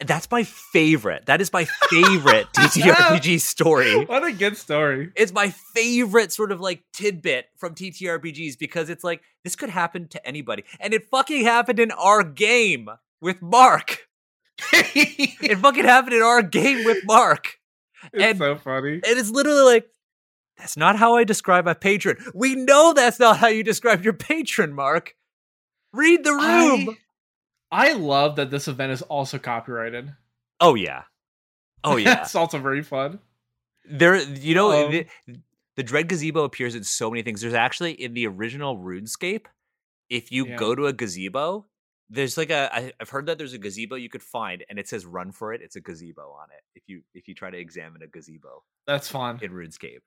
And 0.00 0.08
that's 0.08 0.30
my 0.30 0.42
favorite. 0.44 1.26
That 1.26 1.40
is 1.40 1.52
my 1.52 1.64
favorite 1.88 2.46
TTRPG 2.56 3.40
story. 3.40 4.04
What 4.04 4.24
a 4.24 4.32
good 4.32 4.56
story. 4.56 5.12
It's 5.16 5.32
my 5.32 5.50
favorite 5.50 6.32
sort 6.32 6.50
of 6.52 6.60
like 6.60 6.82
tidbit 6.92 7.46
from 7.56 7.74
TTRPGs 7.74 8.58
because 8.58 8.88
it's 8.90 9.04
like 9.04 9.22
this 9.44 9.54
could 9.56 9.70
happen 9.70 10.08
to 10.08 10.26
anybody. 10.26 10.64
And 10.80 10.92
it 10.94 11.06
fucking 11.10 11.44
happened 11.44 11.78
in 11.78 11.90
our 11.92 12.22
game 12.24 12.88
with 13.20 13.40
Mark. 13.42 14.08
It 14.72 15.58
fucking 15.58 15.84
happened 15.84 16.14
in 16.14 16.22
our 16.22 16.42
game 16.42 16.84
with 16.84 16.98
Mark. 17.04 17.58
it's 18.12 18.22
And- 18.24 18.38
so 18.38 18.56
funny. 18.56 18.94
And 18.94 19.18
it's 19.18 19.30
literally 19.30 19.62
like, 19.62 19.86
that's 20.58 20.76
not 20.76 20.96
how 20.96 21.16
I 21.16 21.24
describe 21.24 21.64
my 21.64 21.74
patron. 21.74 22.16
We 22.34 22.54
know 22.54 22.92
that's 22.92 23.18
not 23.18 23.38
how 23.38 23.48
you 23.48 23.62
describe 23.64 24.04
your 24.04 24.12
patron, 24.12 24.72
Mark. 24.72 25.14
Read 25.92 26.22
the 26.24 26.30
room. 26.32 26.88
I, 26.90 26.96
I 27.74 27.92
love 27.94 28.36
that 28.36 28.50
this 28.50 28.68
event 28.68 28.92
is 28.92 29.02
also 29.02 29.38
copyrighted. 29.38 30.14
Oh 30.60 30.74
yeah. 30.76 31.02
Oh 31.82 31.96
yeah. 31.96 32.20
it's 32.22 32.34
also 32.36 32.58
very 32.58 32.82
fun. 32.82 33.18
there 33.84 34.16
you 34.16 34.54
know 34.54 34.86
Um, 34.86 34.90
the, 34.92 35.06
the 35.76 35.82
Dread 35.82 36.08
Gazebo 36.08 36.44
appears 36.44 36.74
in 36.76 36.84
so 36.84 37.10
many 37.10 37.22
things. 37.22 37.40
There's 37.40 37.52
actually 37.54 37.92
in 37.92 38.14
the 38.14 38.26
original 38.28 38.78
RuneScape, 38.78 39.46
if 40.08 40.30
you 40.30 40.46
Yeah. 40.46 40.56
go 40.56 40.74
to 40.76 40.86
a 40.86 40.92
gazebo, 40.92 41.66
there's 42.08 42.36
like 42.36 42.50
a 42.50 42.72
I, 42.72 42.92
I've 43.00 43.08
heard 43.10 43.26
that 43.26 43.38
there's 43.38 43.54
a 43.54 43.58
gazebo 43.58 43.96
you 43.96 44.08
could 44.08 44.22
find 44.22 44.64
and 44.68 44.78
it 44.78 44.86
says 44.88 45.04
run 45.04 45.32
for 45.32 45.52
it. 45.52 45.60
It's 45.62 45.74
a 45.74 45.80
gazebo 45.80 46.22
on 46.22 46.48
it. 46.56 46.62
If 46.76 46.84
you 46.86 47.02
if 47.12 47.26
you 47.26 47.34
try 47.34 47.50
to 47.50 47.58
examine 47.58 48.02
a 48.02 48.06
gazebo 48.06 48.62
That's 48.86 49.08
fun. 49.08 49.40
in 49.42 49.50
RuneScape. 49.50 50.02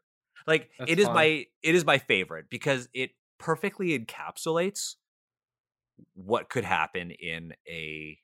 Like 0.45 0.69
That's 0.79 0.91
it 0.91 0.99
is 0.99 1.05
fun. 1.07 1.15
my 1.15 1.45
it 1.63 1.75
is 1.75 1.83
my 1.83 1.97
favorite 1.97 2.45
because 2.49 2.87
it 2.93 3.11
perfectly 3.39 3.97
encapsulates 3.99 4.95
what 6.13 6.49
could 6.49 6.63
happen 6.65 7.11
in 7.11 7.53
a 7.67 8.17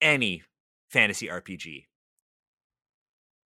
any 0.00 0.42
fantasy 0.90 1.28
RPG. 1.28 1.86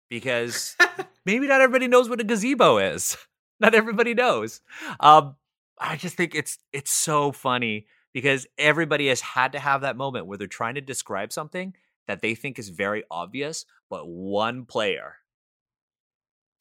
Because 0.10 0.76
maybe 1.26 1.48
not 1.48 1.62
everybody 1.62 1.88
knows 1.88 2.10
what 2.10 2.22
a 2.22 2.24
gazebo 2.24 2.78
is. 2.78 3.18
Not 3.60 3.76
everybody 3.76 4.14
knows. 4.14 4.60
Um, 5.00 5.36
I 5.80 5.96
just 5.96 6.18
think 6.18 6.36
it's 6.36 6.58
it's 6.74 6.92
so 6.92 7.32
funny 7.32 7.88
because 8.12 8.46
everybody 8.58 9.08
has 9.08 9.22
had 9.22 9.54
to 9.54 9.60
have 9.60 9.82
that 9.82 9.96
moment 9.96 10.26
where 10.26 10.38
they're 10.38 10.48
trying 10.48 10.76
to 10.76 10.82
describe 10.82 11.32
something 11.32 11.74
that 12.08 12.22
they 12.22 12.36
think 12.36 12.60
is 12.60 12.68
very 12.70 13.04
obvious, 13.10 13.66
but 13.90 14.06
one 14.06 14.66
player 14.66 15.16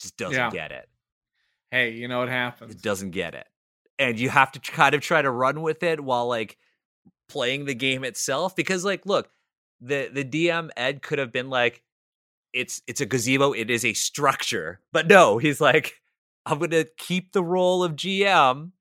just 0.01 0.17
doesn't 0.17 0.35
Yeah. 0.39 0.51
get 0.51 0.71
it. 0.71 0.89
hey, 1.73 1.91
you 1.91 2.07
know 2.07 2.21
what 2.21 2.29
happens. 2.29 2.75
It 2.75 2.83
doesn't 2.83 3.11
get 3.11 3.35
it, 3.35 3.49
and 3.99 4.21
you 4.21 4.29
have 4.29 4.53
to 4.53 4.61
kind 4.61 4.95
of 4.95 5.01
try 5.01 5.21
to 5.23 5.31
run 5.31 5.61
with 5.63 5.83
it 5.83 5.99
while 5.99 6.29
like 6.29 6.57
playing 7.33 7.65
the 7.65 7.75
game 7.75 8.05
itself. 8.05 8.55
Because 8.55 8.85
like, 8.85 9.07
look, 9.07 9.31
the 9.81 10.11
the 10.13 10.25
DM 10.25 10.71
Ed 10.77 11.03
could 11.03 11.19
have 11.19 11.33
been 11.33 11.49
like, 11.49 11.83
it's 12.53 12.83
it's 12.87 13.01
a 13.01 13.07
gazebo, 13.07 13.53
it 13.53 13.71
is 13.71 13.85
a 13.85 13.95
structure, 13.95 14.81
but 14.93 15.07
no, 15.09 15.39
he's 15.39 15.61
like, 15.61 15.95
I'm 16.45 16.59
gonna 16.59 16.85
keep 16.99 17.33
the 17.33 17.43
role 17.43 17.83
of 17.83 17.97
GM, 17.97 18.73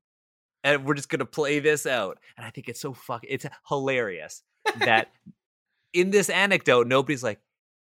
and 0.64 0.86
we're 0.86 0.94
just 0.96 1.10
gonna 1.10 1.26
play 1.26 1.60
this 1.60 1.86
out. 1.86 2.20
And 2.36 2.46
I 2.46 2.50
think 2.50 2.68
it's 2.68 2.82
so 2.82 2.94
fuck, 2.94 3.24
it's 3.28 3.46
hilarious 3.68 4.44
that 4.80 5.08
in 5.94 6.12
this 6.12 6.30
anecdote, 6.30 6.88
nobody's 6.88 7.24
like, 7.24 7.40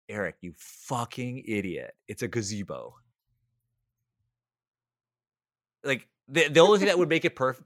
Eric, 0.08 0.36
you 0.40 0.52
fucking 0.56 1.44
idiot. 1.46 1.94
It's 2.06 2.22
a 2.22 2.28
gazebo. 2.28 2.94
Like 5.82 6.06
the 6.28 6.48
the 6.48 6.60
only 6.60 6.78
thing 6.78 6.86
that 6.86 6.98
would 6.98 7.08
make 7.08 7.24
it 7.24 7.34
perf- 7.34 7.62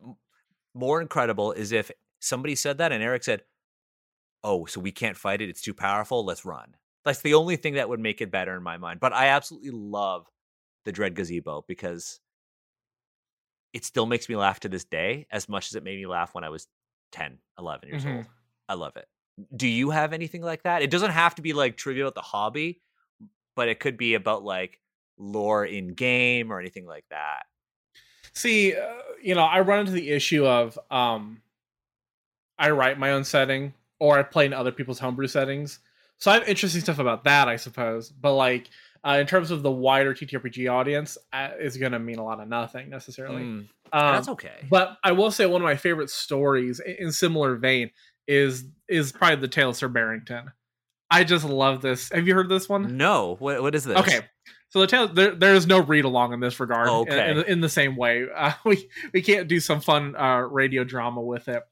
more 0.74 1.02
incredible 1.02 1.52
is 1.52 1.72
if 1.72 1.90
somebody 2.20 2.54
said 2.54 2.78
that 2.78 2.92
and 2.92 3.02
Eric 3.02 3.24
said, 3.24 3.44
"Oh, 4.44 4.64
so 4.66 4.80
we 4.80 4.92
can't 4.92 5.16
fight 5.16 5.40
it. 5.40 5.48
It's 5.48 5.62
too 5.62 5.74
powerful. 5.74 6.24
Let's 6.24 6.44
run." 6.44 6.76
That's 7.04 7.22
the 7.22 7.34
only 7.34 7.56
thing 7.56 7.74
that 7.74 7.88
would 7.88 8.00
make 8.00 8.20
it 8.20 8.30
better 8.30 8.56
in 8.56 8.62
my 8.62 8.78
mind. 8.78 9.00
But 9.00 9.12
I 9.12 9.28
absolutely 9.28 9.70
love 9.70 10.26
the 10.84 10.92
Dread 10.92 11.14
Gazebo 11.14 11.64
because 11.68 12.20
it 13.72 13.84
still 13.84 14.06
makes 14.06 14.28
me 14.28 14.36
laugh 14.36 14.60
to 14.60 14.68
this 14.68 14.84
day 14.84 15.26
as 15.30 15.48
much 15.48 15.66
as 15.68 15.74
it 15.74 15.82
made 15.84 15.98
me 15.98 16.06
laugh 16.06 16.34
when 16.34 16.44
I 16.44 16.48
was 16.48 16.66
10, 17.12 17.38
11 17.58 17.88
years 17.88 18.04
Mhm. 18.04 18.16
old. 18.16 18.26
I 18.68 18.74
love 18.74 18.96
it. 18.96 19.08
Do 19.54 19.68
you 19.68 19.90
have 19.90 20.12
anything 20.12 20.42
like 20.42 20.62
that? 20.62 20.82
It 20.82 20.90
doesn't 20.90 21.10
have 21.10 21.34
to 21.36 21.42
be 21.42 21.52
like 21.52 21.76
trivia 21.76 22.04
about 22.04 22.14
the 22.14 22.22
hobby, 22.22 22.82
but 23.54 23.68
it 23.68 23.80
could 23.80 23.96
be 23.96 24.14
about 24.14 24.42
like 24.42 24.80
lore 25.18 25.64
in 25.64 25.88
game 25.94 26.50
or 26.52 26.58
anything 26.58 26.86
like 26.86 27.04
that. 27.10 27.44
See, 28.32 28.74
uh, 28.74 28.94
you 29.22 29.34
know, 29.34 29.42
I 29.44 29.60
run 29.60 29.80
into 29.80 29.92
the 29.92 30.10
issue 30.10 30.46
of 30.46 30.78
um 30.90 31.42
I 32.58 32.70
write 32.70 32.98
my 32.98 33.12
own 33.12 33.24
setting 33.24 33.74
or 33.98 34.18
I 34.18 34.22
play 34.22 34.46
in 34.46 34.52
other 34.52 34.72
people's 34.72 34.98
homebrew 34.98 35.26
settings. 35.26 35.78
So 36.18 36.30
I 36.30 36.34
have 36.34 36.48
interesting 36.48 36.80
stuff 36.80 36.98
about 36.98 37.24
that, 37.24 37.48
I 37.48 37.56
suppose. 37.56 38.10
But 38.10 38.34
like 38.34 38.68
uh, 39.04 39.18
in 39.20 39.26
terms 39.26 39.50
of 39.50 39.62
the 39.62 39.70
wider 39.70 40.14
TTRPG 40.14 40.70
audience, 40.72 41.16
uh, 41.32 41.50
is 41.60 41.76
going 41.76 41.92
to 41.92 41.98
mean 41.98 42.18
a 42.18 42.24
lot 42.24 42.40
of 42.40 42.48
nothing 42.48 42.88
necessarily. 42.90 43.42
Mm, 43.42 43.58
Um, 43.58 43.68
that's 43.92 44.28
okay. 44.28 44.66
But 44.68 44.96
I 45.04 45.12
will 45.12 45.30
say 45.30 45.46
one 45.46 45.60
of 45.60 45.66
my 45.66 45.76
favorite 45.76 46.10
stories 46.10 46.80
in 46.80 47.12
similar 47.12 47.56
vein 47.56 47.90
is 48.26 48.64
is 48.88 49.12
probably 49.12 49.36
the 49.36 49.48
Tale 49.48 49.70
of 49.70 49.76
Sir 49.76 49.88
Barrington. 49.88 50.50
I 51.10 51.22
just 51.22 51.44
love 51.44 51.82
this. 51.82 52.10
Have 52.10 52.26
you 52.26 52.34
heard 52.34 52.48
this 52.48 52.68
one? 52.68 52.96
no, 52.96 53.36
what 53.38 53.62
what 53.62 53.74
is 53.74 53.84
this? 53.84 53.96
Okay. 53.98 54.20
So 54.76 54.84
the 54.84 55.10
there 55.12 55.34
there 55.34 55.54
is 55.54 55.66
no 55.66 55.78
read 55.80 56.04
along 56.04 56.34
in 56.34 56.40
this 56.40 56.60
regard. 56.60 56.88
In- 56.88 56.94
okay. 56.94 57.30
In, 57.30 57.38
in 57.44 57.60
the 57.62 57.68
same 57.68 57.96
way, 57.96 58.26
uh, 58.36 58.52
we 58.64 58.88
we 59.12 59.22
can't 59.22 59.48
do 59.48 59.58
some 59.58 59.80
fun 59.80 60.14
uh, 60.16 60.40
radio 60.40 60.84
drama 60.84 61.22
with 61.22 61.48
it. 61.48 61.62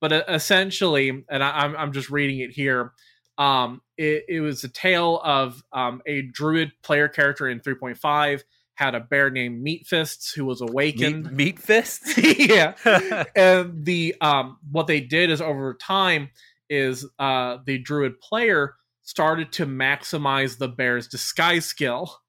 But 0.00 0.12
uh, 0.12 0.22
essentially, 0.28 1.24
and 1.28 1.42
I, 1.42 1.50
I'm 1.50 1.76
I'm 1.76 1.92
just 1.92 2.10
reading 2.10 2.38
it 2.38 2.50
here. 2.50 2.92
Um, 3.38 3.80
it, 3.96 4.24
it 4.28 4.40
was 4.40 4.62
a 4.62 4.68
tale 4.68 5.20
of 5.24 5.62
um, 5.72 6.02
a 6.06 6.22
druid 6.22 6.70
player 6.82 7.08
character 7.08 7.48
in 7.48 7.60
3.5 7.60 8.42
had 8.74 8.94
a 8.94 9.00
bear 9.00 9.30
named 9.30 9.62
Meat 9.62 9.86
Fists 9.86 10.32
who 10.32 10.44
was 10.44 10.60
Meat, 10.60 10.70
awakened. 10.70 11.32
meat 11.32 11.58
fists. 11.58 12.16
yeah, 12.38 12.74
and 13.36 13.84
the 13.84 14.14
um 14.20 14.58
what 14.70 14.86
they 14.86 15.00
did 15.00 15.30
is 15.30 15.40
over 15.40 15.74
time 15.74 16.30
is 16.68 17.06
uh 17.18 17.58
the 17.64 17.78
druid 17.78 18.20
player 18.20 18.74
started 19.02 19.52
to 19.52 19.66
maximize 19.66 20.58
the 20.58 20.68
bear's 20.68 21.08
disguise 21.08 21.66
skill. 21.66 22.21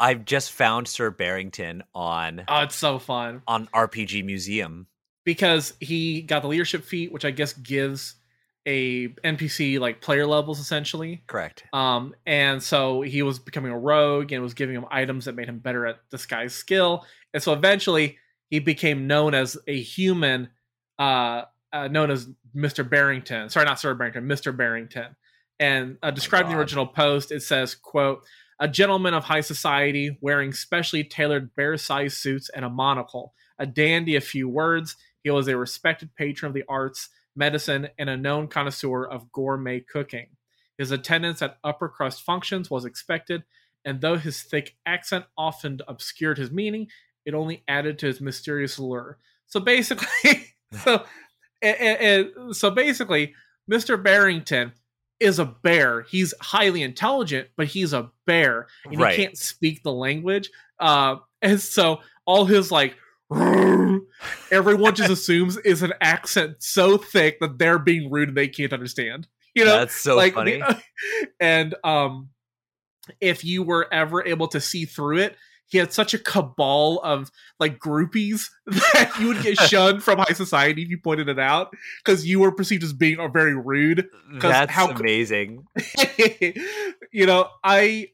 I've 0.00 0.24
just 0.24 0.52
found 0.52 0.88
Sir 0.88 1.10
Barrington 1.10 1.82
on 1.94 2.44
Oh, 2.48 2.60
it's 2.62 2.76
so 2.76 2.98
fun 2.98 3.42
on 3.46 3.66
RPG 3.68 4.24
Museum. 4.24 4.86
because 5.24 5.74
he 5.80 6.22
got 6.22 6.42
the 6.42 6.48
leadership 6.48 6.84
feat, 6.84 7.12
which 7.12 7.24
I 7.24 7.30
guess 7.30 7.52
gives 7.52 8.14
a 8.66 9.08
NPC 9.24 9.80
like 9.80 10.00
player 10.00 10.26
levels 10.26 10.60
essentially. 10.60 11.22
Correct. 11.26 11.64
Um, 11.72 12.14
and 12.26 12.62
so 12.62 13.00
he 13.00 13.22
was 13.22 13.38
becoming 13.38 13.72
a 13.72 13.78
rogue 13.78 14.30
and 14.32 14.42
was 14.42 14.54
giving 14.54 14.76
him 14.76 14.84
items 14.90 15.24
that 15.24 15.34
made 15.34 15.48
him 15.48 15.58
better 15.58 15.86
at 15.86 15.96
disguise 16.10 16.54
skill. 16.54 17.04
And 17.32 17.42
so 17.42 17.52
eventually 17.52 18.18
he 18.50 18.58
became 18.58 19.06
known 19.06 19.34
as 19.34 19.56
a 19.66 19.80
human, 19.80 20.50
uh, 20.98 21.42
uh 21.72 21.88
known 21.88 22.10
as 22.10 22.28
Mr. 22.54 22.88
Barrington. 22.88 23.48
Sorry, 23.48 23.64
not 23.64 23.80
Sir 23.80 23.94
Barrington, 23.94 24.24
Mr. 24.28 24.54
Barrington. 24.54 25.16
And 25.60 25.98
uh, 26.02 26.10
described 26.10 26.46
in 26.46 26.52
the 26.52 26.58
original 26.58 26.86
post, 26.86 27.32
it 27.32 27.42
says, 27.42 27.74
"quote 27.74 28.22
A 28.60 28.68
gentleman 28.68 29.14
of 29.14 29.24
high 29.24 29.40
society, 29.40 30.18
wearing 30.20 30.52
specially 30.52 31.04
tailored 31.04 31.54
bear-sized 31.54 32.16
suits 32.16 32.48
and 32.48 32.64
a 32.64 32.70
monocle, 32.70 33.34
a 33.58 33.66
dandy 33.66 34.16
of 34.16 34.24
few 34.24 34.48
words. 34.48 34.96
He 35.22 35.30
was 35.30 35.46
a 35.48 35.56
respected 35.56 36.14
patron 36.16 36.48
of 36.48 36.54
the 36.54 36.64
arts, 36.68 37.08
medicine, 37.36 37.88
and 37.98 38.10
a 38.10 38.16
known 38.16 38.48
connoisseur 38.48 39.04
of 39.04 39.30
gourmet 39.32 39.80
cooking." 39.80 40.36
His 40.76 40.90
attendance 40.90 41.42
at 41.42 41.58
upper 41.64 41.88
crust 41.88 42.22
functions 42.22 42.70
was 42.70 42.84
expected, 42.84 43.44
and 43.84 44.00
though 44.00 44.16
his 44.16 44.42
thick 44.42 44.76
accent 44.86 45.24
often 45.36 45.80
obscured 45.88 46.38
his 46.38 46.50
meaning, 46.50 46.88
it 47.24 47.34
only 47.34 47.64
added 47.68 47.98
to 47.98 48.06
his 48.06 48.20
mysterious 48.20 48.78
allure. 48.78 49.18
So 49.46 49.60
basically, 49.60 50.54
so 50.84 51.04
and, 51.62 51.76
and- 52.36 52.56
so 52.56 52.70
basically, 52.70 53.34
Mr. 53.70 54.00
Barrington 54.02 54.72
is 55.20 55.38
a 55.38 55.44
bear. 55.44 56.02
He's 56.02 56.32
highly 56.40 56.82
intelligent, 56.82 57.48
but 57.56 57.66
he's 57.66 57.92
a 57.92 58.10
bear, 58.26 58.66
and 58.84 58.98
Right. 59.00 59.18
he 59.18 59.24
can't 59.24 59.36
speak 59.38 59.82
the 59.82 59.92
language. 59.92 60.50
Uh, 60.78 61.16
and 61.42 61.60
so 61.60 62.00
all 62.26 62.44
his 62.44 62.70
like. 62.72 62.94
Everyone 64.50 64.94
just 64.94 65.10
assumes 65.10 65.56
is 65.58 65.82
an 65.82 65.92
accent 66.00 66.56
so 66.62 66.96
thick 66.96 67.40
that 67.40 67.58
they're 67.58 67.78
being 67.78 68.10
rude 68.10 68.28
and 68.28 68.36
they 68.36 68.48
can't 68.48 68.72
understand. 68.72 69.26
You 69.54 69.64
know, 69.64 69.78
That's 69.80 69.94
so 69.94 70.16
like 70.16 70.34
funny. 70.34 70.58
the- 70.58 70.80
and 71.40 71.74
um 71.84 72.30
if 73.20 73.44
you 73.44 73.62
were 73.62 73.86
ever 73.92 74.24
able 74.26 74.48
to 74.48 74.60
see 74.60 74.84
through 74.84 75.18
it 75.18 75.36
he 75.68 75.78
had 75.78 75.92
such 75.92 76.14
a 76.14 76.18
cabal 76.18 76.98
of 77.04 77.30
like 77.60 77.78
groupies 77.78 78.48
that 78.66 79.12
you 79.20 79.28
would 79.28 79.42
get 79.42 79.58
shunned 79.58 80.02
from 80.02 80.18
high 80.18 80.32
society 80.32 80.82
if 80.82 80.88
you 80.88 80.98
pointed 80.98 81.28
it 81.28 81.38
out 81.38 81.72
because 82.04 82.26
you 82.26 82.40
were 82.40 82.50
perceived 82.52 82.82
as 82.82 82.92
being 82.92 83.18
uh, 83.20 83.28
very 83.28 83.54
rude 83.54 84.06
That's 84.40 84.72
how- 84.72 84.90
amazing. 84.90 85.64
you 87.12 87.26
know 87.26 87.48
i 87.64 88.08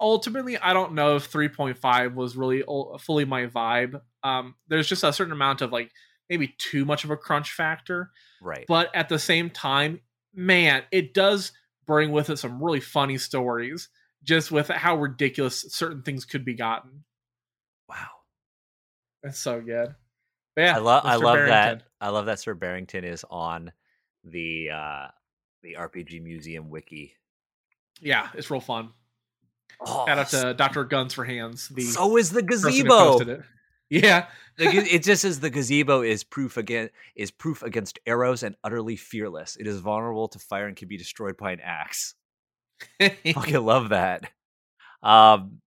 ultimately 0.00 0.58
i 0.58 0.72
don't 0.72 0.92
know 0.92 1.16
if 1.16 1.30
3.5 1.32 2.14
was 2.14 2.36
really 2.36 2.62
fully 3.00 3.24
my 3.24 3.46
vibe 3.46 4.00
um 4.22 4.54
there's 4.68 4.86
just 4.88 5.04
a 5.04 5.12
certain 5.12 5.32
amount 5.32 5.62
of 5.62 5.72
like 5.72 5.90
maybe 6.28 6.54
too 6.58 6.84
much 6.84 7.04
of 7.04 7.10
a 7.10 7.16
crunch 7.16 7.52
factor 7.52 8.10
Right. 8.42 8.64
but 8.68 8.94
at 8.94 9.08
the 9.08 9.18
same 9.18 9.48
time, 9.48 10.00
man, 10.34 10.82
it 10.92 11.14
does 11.14 11.52
bring 11.86 12.10
with 12.12 12.28
it 12.28 12.36
some 12.38 12.62
really 12.62 12.80
funny 12.80 13.16
stories, 13.16 13.88
just 14.26 14.50
with 14.50 14.68
how 14.68 14.96
ridiculous 14.96 15.64
certain 15.70 16.02
things 16.02 16.24
could 16.24 16.44
be 16.44 16.54
gotten. 16.54 17.04
wow. 17.88 18.08
that's 19.22 19.38
so 19.38 19.60
good. 19.60 19.94
But 20.54 20.62
yeah, 20.62 20.76
I 20.76 20.78
love 20.78 21.04
I 21.04 21.16
love 21.16 21.34
Barrington. 21.36 21.78
that 21.78 21.82
I 22.00 22.08
love 22.08 22.26
that 22.26 22.40
Sir 22.40 22.54
Barrington 22.54 23.04
is 23.04 23.24
on 23.30 23.72
the 24.24 24.70
uh 24.70 25.06
the 25.62 25.74
RPG 25.78 26.22
Museum 26.22 26.70
wiki. 26.70 27.14
Yeah, 28.00 28.28
it's 28.34 28.50
real 28.50 28.60
fun. 28.60 28.90
Oh, 29.80 30.06
Shout 30.06 30.18
out 30.18 30.28
to 30.28 30.54
Dr. 30.54 30.84
Guns 30.84 31.12
for 31.12 31.24
Hands, 31.24 31.68
the 31.68 31.82
so 31.82 32.16
is 32.16 32.30
the 32.30 32.42
gazebo. 32.42 33.42
Yeah, 33.88 34.26
it 34.58 35.04
just 35.04 35.22
says 35.22 35.38
the 35.38 35.48
gazebo 35.48 36.02
is 36.02 36.24
proof 36.24 36.56
against 36.56 36.92
is 37.14 37.30
proof 37.30 37.62
against 37.62 38.00
arrows 38.04 38.42
and 38.42 38.56
utterly 38.64 38.96
fearless. 38.96 39.54
It 39.54 39.68
is 39.68 39.78
vulnerable 39.78 40.26
to 40.26 40.40
fire 40.40 40.66
and 40.66 40.76
can 40.76 40.88
be 40.88 40.96
destroyed 40.96 41.36
by 41.36 41.52
an 41.52 41.60
axe. 41.62 42.16
Fucking 43.34 43.64
love 43.64 43.90
that. 43.90 44.30
Um. 45.02 45.60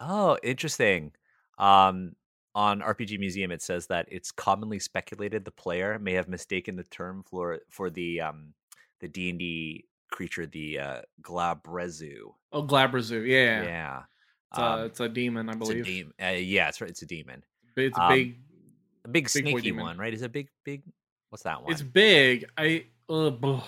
Oh, 0.00 0.36
interesting. 0.42 1.12
Um, 1.58 2.16
on 2.54 2.80
RPG 2.80 3.18
Museum, 3.18 3.50
it 3.52 3.62
says 3.62 3.86
that 3.86 4.06
it's 4.10 4.32
commonly 4.32 4.78
speculated 4.78 5.44
the 5.44 5.50
player 5.52 5.98
may 5.98 6.12
have 6.14 6.28
mistaken 6.28 6.76
the 6.76 6.84
term 6.84 7.22
for 7.24 7.60
for 7.70 7.88
the 7.88 8.20
um 8.20 8.54
the 9.00 9.08
D 9.08 9.30
and 9.30 9.38
D 9.38 9.84
creature, 10.12 10.46
the 10.46 10.78
uh, 10.78 11.00
Glabrezu. 11.22 12.34
oh, 12.52 12.62
Glabrezu, 12.62 13.26
Yeah, 13.26 13.62
Yeah, 13.62 14.02
It's, 14.50 14.58
a, 14.58 14.62
Um, 14.62 14.84
it's 14.84 15.00
a 15.00 15.08
demon, 15.08 15.48
I 15.48 15.52
it's 15.52 15.56
a 15.56 15.58
believe. 15.58 15.84
demon. 15.86 16.12
Uh, 16.22 16.26
yeah, 16.28 16.68
it's 16.68 16.80
right. 16.80 16.90
It's 16.90 17.02
a 17.02 17.06
demon. 17.06 17.42
It's 17.76 17.96
a 17.98 18.02
um, 18.02 18.12
big. 18.12 18.36
A 19.04 19.08
big, 19.08 19.24
Big 19.24 19.28
snaky 19.30 19.72
one, 19.72 19.98
right? 19.98 20.14
Is 20.14 20.22
a 20.22 20.28
big, 20.28 20.48
big? 20.64 20.82
What's 21.30 21.42
that 21.42 21.62
one? 21.62 21.72
It's 21.72 21.82
big. 21.82 22.44
I. 22.56 22.84
Uh. 23.08 23.60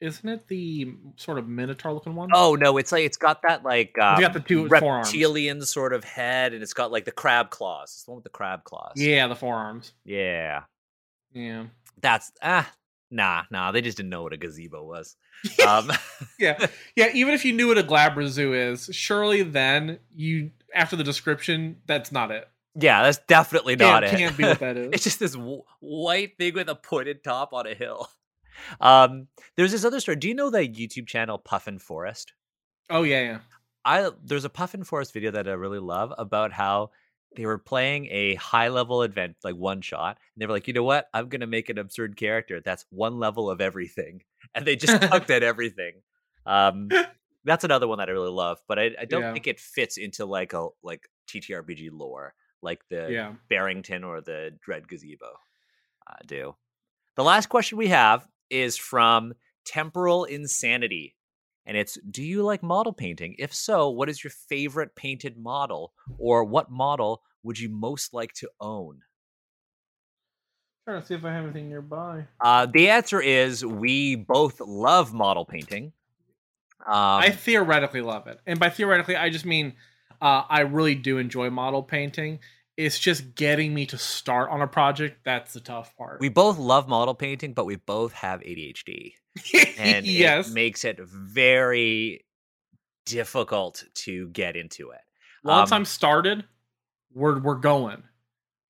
Isn't 0.00 0.28
it 0.28 0.46
the 0.48 0.94
sort 1.16 1.38
of 1.38 1.48
minotaur 1.48 1.92
looking 1.92 2.14
one? 2.14 2.30
Oh 2.32 2.54
no, 2.54 2.76
it's 2.76 2.92
like 2.92 3.04
it's 3.04 3.16
got 3.16 3.42
that 3.42 3.64
like 3.64 3.98
um, 3.98 4.20
got 4.20 4.32
the 4.32 4.40
two 4.40 4.68
forearms. 4.68 5.08
reptilian 5.08 5.60
sort 5.62 5.92
of 5.92 6.04
head, 6.04 6.52
and 6.54 6.62
it's 6.62 6.72
got 6.74 6.92
like 6.92 7.04
the 7.04 7.10
crab 7.10 7.50
claws. 7.50 7.90
It's 7.90 8.04
the 8.04 8.12
one 8.12 8.16
with 8.18 8.24
the 8.24 8.30
crab 8.30 8.62
claws. 8.64 8.92
yeah, 8.96 9.26
the 9.26 9.34
forearms. 9.36 9.92
yeah. 10.04 10.62
Yeah. 11.32 11.64
That's 12.00 12.32
ah 12.42 12.70
nah 13.10 13.42
nah. 13.50 13.72
They 13.72 13.80
just 13.82 13.96
didn't 13.96 14.10
know 14.10 14.22
what 14.22 14.32
a 14.32 14.36
gazebo 14.36 14.84
was. 14.84 15.16
Um, 15.66 15.90
yeah, 16.38 16.66
yeah. 16.96 17.10
Even 17.14 17.32
if 17.34 17.44
you 17.44 17.52
knew 17.52 17.68
what 17.68 17.78
a 17.78 17.82
Glabrezu 17.84 18.72
is, 18.72 18.88
surely 18.92 19.42
then 19.42 19.98
you, 20.12 20.50
after 20.74 20.96
the 20.96 21.04
description, 21.04 21.76
that's 21.86 22.10
not 22.10 22.30
it. 22.32 22.48
yeah, 22.74 23.02
that's 23.04 23.18
definitely 23.28 23.76
not 23.76 24.02
can't, 24.02 24.14
it. 24.14 24.18
can't 24.18 24.36
be 24.36 24.42
what 24.44 24.58
that 24.60 24.76
is. 24.76 24.90
it's 24.94 25.04
just 25.04 25.20
this 25.20 25.32
w- 25.34 25.62
white 25.80 26.36
thing 26.38 26.54
with 26.54 26.68
a 26.68 26.74
pointed 26.74 27.22
top 27.22 27.52
on 27.52 27.66
a 27.68 27.74
hill. 27.74 28.08
Um, 28.80 29.28
there's 29.56 29.72
this 29.72 29.84
other 29.84 30.00
story. 30.00 30.16
Do 30.16 30.28
you 30.28 30.34
know 30.34 30.50
the 30.50 30.60
YouTube 30.60 31.06
channel 31.06 31.38
Puffin 31.38 31.78
Forest? 31.78 32.32
oh 32.90 33.02
yeah, 33.02 33.20
yeah. 33.20 33.38
I 33.84 34.10
there's 34.24 34.44
a 34.44 34.50
Puffin 34.50 34.84
Forest 34.84 35.12
video 35.12 35.30
that 35.32 35.48
I 35.48 35.52
really 35.52 35.78
love 35.78 36.12
about 36.18 36.52
how 36.52 36.90
they 37.36 37.44
were 37.46 37.58
playing 37.58 38.06
a 38.10 38.34
high 38.36 38.68
level 38.68 39.02
event, 39.02 39.36
like 39.44 39.54
one 39.54 39.80
shot, 39.80 40.18
and 40.34 40.40
they 40.40 40.46
were 40.46 40.52
like, 40.52 40.66
you 40.68 40.74
know 40.74 40.82
what? 40.82 41.08
I'm 41.14 41.28
gonna 41.28 41.46
make 41.46 41.68
an 41.68 41.78
absurd 41.78 42.16
character 42.16 42.60
that's 42.64 42.84
one 42.90 43.18
level 43.18 43.50
of 43.50 43.60
everything, 43.60 44.22
and 44.54 44.66
they 44.66 44.76
just 44.76 45.00
tucked 45.02 45.30
at 45.30 45.42
everything. 45.42 46.02
Um, 46.46 46.88
that's 47.44 47.64
another 47.64 47.86
one 47.88 47.98
that 47.98 48.08
I 48.08 48.12
really 48.12 48.30
love, 48.30 48.58
but 48.68 48.78
I, 48.78 48.90
I 49.00 49.04
don't 49.04 49.22
Yeah. 49.22 49.32
think 49.32 49.46
it 49.46 49.60
fits 49.60 49.96
into 49.96 50.26
like 50.26 50.52
a 50.52 50.68
like 50.82 51.08
TTRPG 51.28 51.90
lore, 51.92 52.34
like 52.62 52.80
the 52.88 53.10
Yeah. 53.12 53.34
Barrington 53.48 54.04
or 54.04 54.20
the 54.20 54.56
Dread 54.62 54.88
Gazebo 54.88 55.26
uh, 56.10 56.16
do. 56.26 56.56
The 57.16 57.24
last 57.24 57.48
question 57.48 57.78
we 57.78 57.88
have 57.88 58.26
is 58.50 58.76
from 58.76 59.34
Temporal 59.64 60.24
Insanity. 60.24 61.14
And 61.66 61.76
it's 61.76 61.98
Do 62.10 62.22
you 62.22 62.42
like 62.42 62.62
model 62.62 62.92
painting? 62.92 63.36
If 63.38 63.54
so, 63.54 63.90
what 63.90 64.08
is 64.08 64.24
your 64.24 64.30
favorite 64.30 64.96
painted 64.96 65.36
model? 65.36 65.92
Or 66.18 66.44
what 66.44 66.70
model 66.70 67.22
would 67.42 67.58
you 67.58 67.68
most 67.68 68.14
like 68.14 68.32
to 68.34 68.48
own? 68.60 69.00
Trying 70.86 71.02
to 71.02 71.06
see 71.06 71.14
if 71.14 71.24
I 71.24 71.32
have 71.34 71.44
anything 71.44 71.68
nearby. 71.68 72.24
Uh, 72.40 72.66
the 72.66 72.88
answer 72.88 73.20
is 73.20 73.64
we 73.64 74.16
both 74.16 74.60
love 74.60 75.12
model 75.12 75.44
painting. 75.44 75.92
Um, 76.86 76.94
I 76.94 77.30
theoretically 77.30 78.00
love 78.00 78.26
it, 78.28 78.40
and 78.46 78.58
by 78.58 78.70
theoretically, 78.70 79.16
I 79.16 79.28
just 79.28 79.44
mean 79.44 79.74
uh, 80.22 80.44
I 80.48 80.60
really 80.60 80.94
do 80.94 81.18
enjoy 81.18 81.50
model 81.50 81.82
painting. 81.82 82.38
It's 82.78 82.96
just 82.96 83.34
getting 83.34 83.74
me 83.74 83.86
to 83.86 83.98
start 83.98 84.50
on 84.50 84.62
a 84.62 84.66
project 84.68 85.24
that's 85.24 85.52
the 85.52 85.60
tough 85.60 85.96
part. 85.96 86.20
We 86.20 86.28
both 86.28 86.58
love 86.58 86.86
model 86.86 87.12
painting, 87.12 87.52
but 87.52 87.64
we 87.64 87.74
both 87.74 88.12
have 88.12 88.40
ADHD. 88.40 89.14
And 89.76 90.06
yes. 90.06 90.48
it 90.48 90.54
makes 90.54 90.84
it 90.84 91.00
very 91.00 92.24
difficult 93.04 93.82
to 93.94 94.28
get 94.28 94.54
into 94.54 94.90
it. 94.90 95.00
Once 95.42 95.72
um, 95.72 95.78
I'm 95.78 95.84
started, 95.84 96.44
we're 97.12 97.40
we're 97.40 97.56
going. 97.56 98.04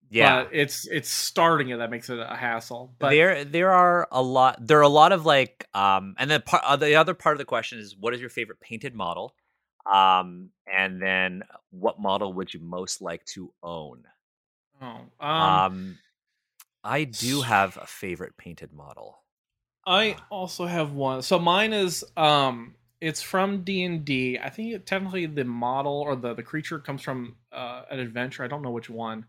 Yeah. 0.09 0.45
But 0.45 0.55
it's 0.55 0.87
it's 0.87 1.11
starting 1.11 1.69
it 1.69 1.77
that 1.77 1.91
makes 1.91 2.09
it 2.09 2.19
a 2.19 2.35
hassle. 2.35 2.95
But 2.99 3.11
there 3.11 3.45
there 3.45 3.73
are 3.73 4.09
a 4.11 4.23
lot 4.23 4.67
there 4.67 4.79
are 4.79 4.83
a 4.83 4.89
lot 4.89 5.13
of 5.13 5.27
like 5.27 5.69
um 5.75 6.15
and 6.19 6.31
then 6.31 6.41
part 6.41 6.81
the 6.81 6.95
other 6.95 7.13
part 7.13 7.35
of 7.35 7.39
the 7.39 7.45
question 7.45 7.79
is 7.79 7.95
what 7.95 8.15
is 8.15 8.21
your 8.21 8.31
favorite 8.31 8.61
painted 8.61 8.95
model 8.95 9.35
um 9.93 10.51
and 10.73 11.01
then 11.01 11.43
what 11.71 12.01
model 12.01 12.33
would 12.33 12.53
you 12.53 12.61
most 12.61 13.01
like 13.01 13.25
to 13.25 13.53
own 13.63 14.03
oh, 14.83 15.01
um, 15.21 15.43
um 15.43 15.99
i 16.85 17.05
do 17.05 17.41
have 17.41 17.77
a 17.77 17.87
favorite 17.87 18.37
painted 18.37 18.73
model 18.73 19.19
I 19.89 20.11
uh, 20.11 20.17
also 20.31 20.67
have 20.67 20.93
one. 20.93 21.23
So 21.23 21.39
mine 21.39 21.73
is 21.73 22.05
um 22.17 22.75
it's 23.01 23.23
from 23.23 23.63
D&D. 23.63 24.39
I 24.43 24.51
think 24.51 24.75
it, 24.75 24.87
technically 24.87 25.27
the 25.27 25.45
model 25.45 26.01
or 26.01 26.15
the 26.15 26.35
the 26.35 26.43
creature 26.43 26.79
comes 26.79 27.03
from 27.03 27.37
uh 27.51 27.83
an 27.91 27.99
adventure. 27.99 28.45
I 28.45 28.49
don't 28.49 28.63
know 28.63 28.71
which 28.71 28.91
one. 28.91 29.25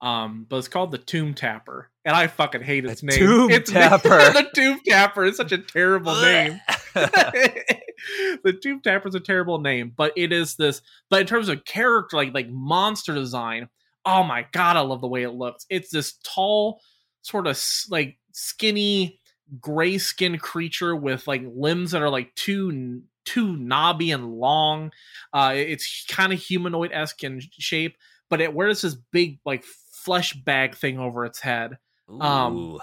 Um, 0.00 0.46
but 0.48 0.56
it's 0.56 0.66
called 0.66 0.90
the 0.90 0.98
Tomb 0.98 1.32
Tapper, 1.32 1.88
and 2.04 2.16
I 2.16 2.26
fucking 2.26 2.62
hate 2.62 2.84
its 2.84 3.02
A 3.02 3.06
name. 3.06 3.18
Tomb 3.18 3.50
it's 3.52 3.70
Tapper. 3.72 4.08
the 4.08 4.48
Tomb 4.52 4.80
Tapper 4.84 5.24
is 5.24 5.36
such 5.36 5.52
a 5.52 5.58
terrible 5.58 6.20
name. 6.20 6.60
the 8.44 8.80
Tapper 8.82 9.08
is 9.08 9.14
a 9.14 9.20
terrible 9.20 9.60
name, 9.60 9.92
but 9.96 10.12
it 10.16 10.32
is 10.32 10.56
this. 10.56 10.82
But 11.10 11.20
in 11.20 11.26
terms 11.26 11.48
of 11.48 11.64
character, 11.64 12.16
like 12.16 12.34
like 12.34 12.48
monster 12.48 13.14
design, 13.14 13.68
oh 14.04 14.22
my 14.22 14.46
god, 14.52 14.76
I 14.76 14.80
love 14.80 15.00
the 15.00 15.08
way 15.08 15.22
it 15.22 15.30
looks. 15.30 15.66
It's 15.70 15.90
this 15.90 16.14
tall, 16.24 16.80
sort 17.22 17.46
of 17.46 17.62
like 17.90 18.18
skinny, 18.32 19.20
gray 19.60 19.98
skinned 19.98 20.40
creature 20.40 20.96
with 20.96 21.26
like 21.26 21.42
limbs 21.46 21.92
that 21.92 22.02
are 22.02 22.10
like 22.10 22.34
too 22.34 23.02
too 23.24 23.56
knobby 23.56 24.10
and 24.10 24.34
long. 24.34 24.90
Uh, 25.32 25.52
it's 25.54 26.04
kind 26.06 26.32
of 26.32 26.40
humanoid 26.40 26.90
esque 26.92 27.22
in 27.22 27.40
shape, 27.58 27.96
but 28.28 28.40
it 28.40 28.54
wears 28.54 28.82
this 28.82 28.96
big 29.12 29.38
like 29.44 29.64
flesh 29.64 30.32
bag 30.34 30.74
thing 30.74 30.98
over 30.98 31.24
its 31.24 31.40
head. 31.40 31.78
Um, 32.20 32.56
Ooh, 32.56 32.80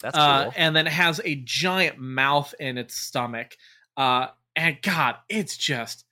that's 0.00 0.16
Uh, 0.16 0.44
cool 0.44 0.52
and 0.56 0.74
then 0.74 0.86
it 0.86 0.92
has 0.92 1.20
a 1.24 1.34
giant 1.44 1.98
mouth 1.98 2.54
in 2.60 2.78
its 2.78 2.94
stomach. 2.96 3.56
Uh, 4.00 4.28
and 4.56 4.78
God, 4.80 5.16
it's 5.28 5.58
just, 5.58 6.06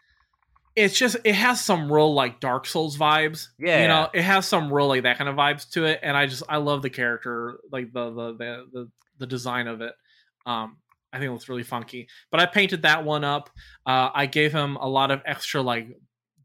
it's 0.77 0.97
just, 0.97 1.17
it 1.25 1.35
has 1.35 1.65
some 1.65 1.91
real 1.91 2.13
like 2.13 2.39
Dark 2.39 2.67
Souls 2.67 2.99
vibes. 2.99 3.49
Yeah. 3.59 3.81
you 3.81 3.89
know, 3.89 4.11
it 4.13 4.23
has 4.23 4.47
some 4.47 4.71
real 4.71 4.89
like 4.89 5.05
that 5.05 5.17
kind 5.17 5.31
of 5.31 5.37
vibes 5.37 5.71
to 5.71 5.87
it. 5.87 6.01
And 6.03 6.15
I 6.15 6.27
just, 6.27 6.43
I 6.51 6.59
love 6.59 6.83
the 6.83 6.91
character, 6.91 7.59
like 7.73 7.95
the 7.95 8.11
the 8.11 8.33
the 8.35 8.67
the, 8.73 8.91
the 9.19 9.27
design 9.27 9.69
of 9.69 9.81
it. 9.81 9.95
Um, 10.45 10.77
I 11.13 11.19
think 11.19 11.29
it 11.31 11.33
looks 11.33 11.49
really 11.49 11.63
funky. 11.63 12.09
But 12.31 12.41
I 12.41 12.47
painted 12.47 12.83
that 12.83 13.05
one 13.05 13.25
up. 13.25 13.49
Uh, 13.87 14.11
I 14.15 14.27
gave 14.27 14.53
him 14.53 14.77
a 14.77 14.89
lot 14.89 15.11
of 15.11 15.23
extra 15.25 15.63
like 15.63 15.89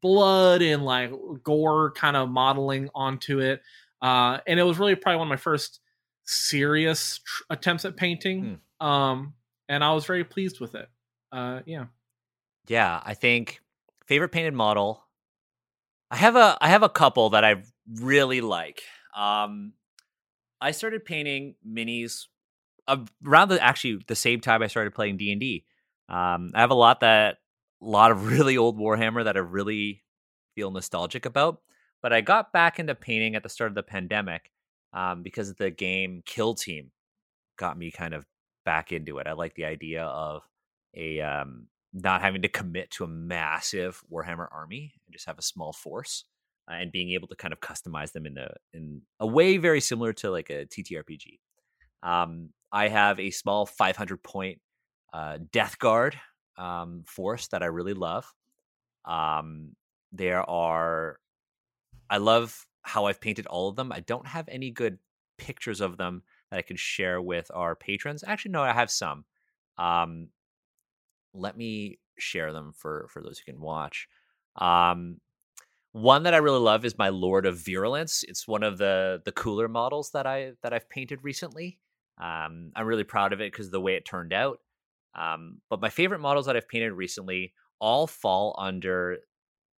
blood 0.01 0.61
and 0.61 0.85
like 0.85 1.11
gore 1.43 1.91
kind 1.91 2.15
of 2.15 2.29
modeling 2.29 2.89
onto 2.95 3.39
it. 3.39 3.61
Uh, 4.01 4.37
and 4.47 4.59
it 4.59 4.63
was 4.63 4.79
really 4.79 4.95
probably 4.95 5.17
one 5.17 5.27
of 5.27 5.29
my 5.29 5.35
first 5.35 5.81
serious 6.23 7.19
tr- 7.19 7.43
attempts 7.49 7.83
at 7.83 7.97
painting. 7.97 8.59
Um, 8.79 9.33
and 9.67 9.83
I 9.83 9.93
was 9.93 10.05
very 10.05 10.23
pleased 10.23 10.61
with 10.61 10.75
it. 10.75 10.87
Uh, 11.33 11.61
yeah. 11.65 11.85
yeah 12.67 13.01
i 13.03 13.15
think 13.15 13.59
favorite 14.05 14.29
painted 14.29 14.53
model? 14.53 15.03
I 16.11 16.17
have 16.17 16.35
a 16.35 16.57
i 16.61 16.69
have 16.69 16.83
a 16.83 16.89
couple 16.89 17.31
that 17.31 17.43
i 17.43 17.63
really 17.91 18.41
like. 18.41 18.83
Um 19.17 19.73
i 20.61 20.71
started 20.71 21.05
painting 21.05 21.55
minis 21.67 22.27
around 23.25 23.49
the 23.49 23.61
actually 23.61 23.99
the 24.07 24.15
same 24.15 24.41
time 24.41 24.61
i 24.61 24.67
started 24.67 24.93
playing 24.93 25.17
d&d 25.17 25.65
um 26.09 26.51
i 26.53 26.61
have 26.61 26.71
a 26.71 26.75
lot 26.75 26.99
that 26.99 27.37
a 27.81 27.85
lot 27.85 28.11
of 28.11 28.27
really 28.31 28.57
old 28.57 28.77
warhammer 28.77 29.23
that 29.23 29.37
i 29.37 29.39
really 29.39 30.03
feel 30.55 30.69
nostalgic 30.69 31.25
about 31.25 31.61
but 32.01 32.13
i 32.13 32.21
got 32.21 32.51
back 32.53 32.79
into 32.79 32.93
painting 32.93 33.35
at 33.35 33.43
the 33.43 33.49
start 33.49 33.71
of 33.71 33.75
the 33.75 33.83
pandemic 33.83 34.51
um, 34.93 35.23
because 35.23 35.53
the 35.55 35.71
game 35.71 36.21
kill 36.25 36.53
team 36.53 36.91
got 37.57 37.77
me 37.77 37.91
kind 37.91 38.13
of 38.13 38.25
back 38.63 38.91
into 38.91 39.17
it. 39.17 39.27
I 39.27 39.33
like 39.33 39.55
the 39.55 39.65
idea 39.65 40.03
of 40.03 40.43
a 40.95 41.21
um 41.21 41.67
not 41.93 42.21
having 42.21 42.41
to 42.41 42.47
commit 42.47 42.89
to 42.91 43.03
a 43.03 43.07
massive 43.07 44.01
Warhammer 44.11 44.47
army 44.51 44.93
and 45.05 45.13
just 45.13 45.27
have 45.27 45.37
a 45.37 45.43
small 45.43 45.73
force, 45.73 46.25
uh, 46.69 46.73
and 46.75 46.91
being 46.91 47.11
able 47.11 47.27
to 47.27 47.35
kind 47.35 47.53
of 47.53 47.59
customize 47.59 48.11
them 48.11 48.25
in 48.25 48.37
a 48.37 48.53
in 48.73 49.01
a 49.19 49.27
way 49.27 49.57
very 49.57 49.81
similar 49.81 50.13
to 50.13 50.31
like 50.31 50.49
a 50.49 50.65
TTRPG. 50.65 51.39
Um, 52.01 52.49
I 52.71 52.87
have 52.87 53.19
a 53.19 53.29
small 53.29 53.65
500 53.65 54.23
point 54.23 54.59
uh, 55.13 55.37
Death 55.51 55.77
Guard 55.77 56.19
um, 56.57 57.03
force 57.05 57.47
that 57.47 57.63
I 57.63 57.67
really 57.67 57.93
love. 57.93 58.25
Um, 59.05 59.75
there 60.11 60.47
are, 60.49 61.19
I 62.09 62.17
love 62.17 62.65
how 62.81 63.05
I've 63.05 63.21
painted 63.21 63.45
all 63.45 63.69
of 63.69 63.75
them. 63.75 63.91
I 63.91 64.01
don't 64.01 64.27
have 64.27 64.47
any 64.49 64.71
good 64.71 64.97
pictures 65.37 65.81
of 65.81 65.97
them 65.97 66.23
that 66.51 66.59
I 66.59 66.61
can 66.61 66.77
share 66.77 67.21
with 67.21 67.49
our 67.53 67.75
patrons. 67.75 68.23
Actually, 68.25 68.51
no, 68.51 68.63
I 68.63 68.73
have 68.73 68.91
some. 68.91 69.25
Um, 69.77 70.27
let 71.33 71.57
me 71.57 71.99
share 72.17 72.53
them 72.53 72.73
for 72.75 73.07
for 73.09 73.21
those 73.21 73.39
who 73.39 73.51
can 73.51 73.61
watch. 73.61 74.07
Um, 74.55 75.17
one 75.93 76.23
that 76.23 76.33
I 76.33 76.37
really 76.37 76.59
love 76.59 76.85
is 76.85 76.97
my 76.97 77.09
Lord 77.09 77.45
of 77.45 77.57
Virulence. 77.57 78.23
It's 78.27 78.47
one 78.47 78.63
of 78.63 78.77
the 78.77 79.21
the 79.25 79.31
cooler 79.31 79.67
models 79.67 80.11
that 80.11 80.25
I 80.25 80.53
that 80.61 80.73
I've 80.73 80.89
painted 80.89 81.19
recently. 81.23 81.79
Um, 82.21 82.71
I'm 82.75 82.85
really 82.85 83.03
proud 83.03 83.33
of 83.33 83.41
it 83.41 83.51
because 83.51 83.69
the 83.69 83.81
way 83.81 83.95
it 83.95 84.05
turned 84.05 84.33
out. 84.33 84.59
Um, 85.15 85.61
but 85.69 85.81
my 85.81 85.89
favorite 85.89 86.19
models 86.19 86.45
that 86.45 86.55
I've 86.55 86.67
painted 86.67 86.93
recently 86.93 87.53
all 87.79 88.07
fall 88.07 88.55
under, 88.57 89.17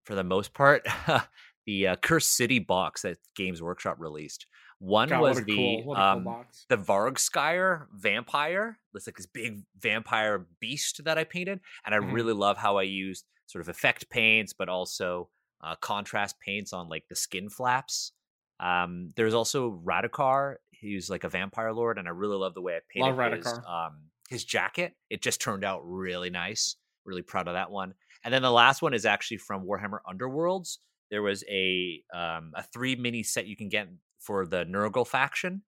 for 0.06 0.16
the 0.16 0.24
most 0.24 0.54
part, 0.54 0.86
the 1.66 1.88
uh, 1.88 1.96
Cursed 1.98 2.36
City 2.36 2.60
box 2.60 3.02
that 3.02 3.18
Games 3.36 3.62
Workshop 3.62 3.98
released. 4.00 4.48
One 4.80 5.10
God, 5.10 5.22
was 5.22 5.38
the 5.46 5.56
cool, 5.56 5.80
a 5.94 5.96
cool 5.96 6.02
um, 6.02 6.26
the 6.70 6.78
Vargskyr 6.78 7.88
vampire. 7.94 8.80
It's 8.94 9.08
like 9.08 9.18
this 9.18 9.26
big 9.26 9.64
vampire 9.78 10.48
beast 10.60 11.04
that 11.06 11.18
I 11.18 11.24
painted, 11.24 11.60
and 11.86 11.96
I 11.96 12.00
Mhm. 12.00 12.14
really 12.14 12.34
love 12.34 12.58
how 12.58 12.78
I 12.78 12.84
used 12.84 13.26
sort 13.48 13.62
of 13.62 13.70
effect 13.70 14.10
paints, 14.10 14.54
but 14.54 14.70
also 14.70 15.30
uh, 15.62 15.76
contrast 15.78 16.40
paints 16.40 16.74
on 16.74 16.90
like 16.90 17.08
the 17.10 17.16
skin 17.16 17.50
flaps. 17.50 18.12
Um, 18.60 19.14
there's 19.16 19.34
also 19.34 19.82
Radukar, 19.84 20.56
who's 20.82 21.10
like 21.10 21.24
a 21.24 21.30
vampire 21.30 21.74
lord, 21.74 21.98
and 21.98 22.08
I 22.08 22.12
really 22.12 22.38
love 22.38 22.54
the 22.54 22.62
way 22.62 22.76
I 22.76 22.82
painted 22.90 23.16
Love 23.18 23.32
his 23.34 23.46
um, 23.68 24.12
his 24.30 24.44
jacket. 24.46 24.94
It 25.10 25.22
just 25.22 25.42
turned 25.42 25.64
out 25.64 25.82
really 25.84 26.30
nice. 26.30 26.76
Really 27.06 27.22
proud 27.22 27.48
of 27.48 27.54
that 27.54 27.70
one. 27.72 27.94
And 28.24 28.34
then 28.34 28.42
the 28.42 28.52
last 28.52 28.82
one 28.82 28.94
is 28.94 29.06
actually 29.06 29.38
from 29.38 29.66
Warhammer 29.66 30.00
Underworlds. 30.08 30.80
There 31.12 31.22
was 31.22 31.44
a 31.48 32.04
um, 32.14 32.52
a 32.56 32.64
three 32.64 32.96
mini 32.96 33.24
set 33.24 33.46
you 33.46 33.56
can 33.56 33.70
get 33.70 33.88
for 34.26 34.46
the 34.46 34.66
Nurgle 34.66 35.08
faction, 35.08 35.62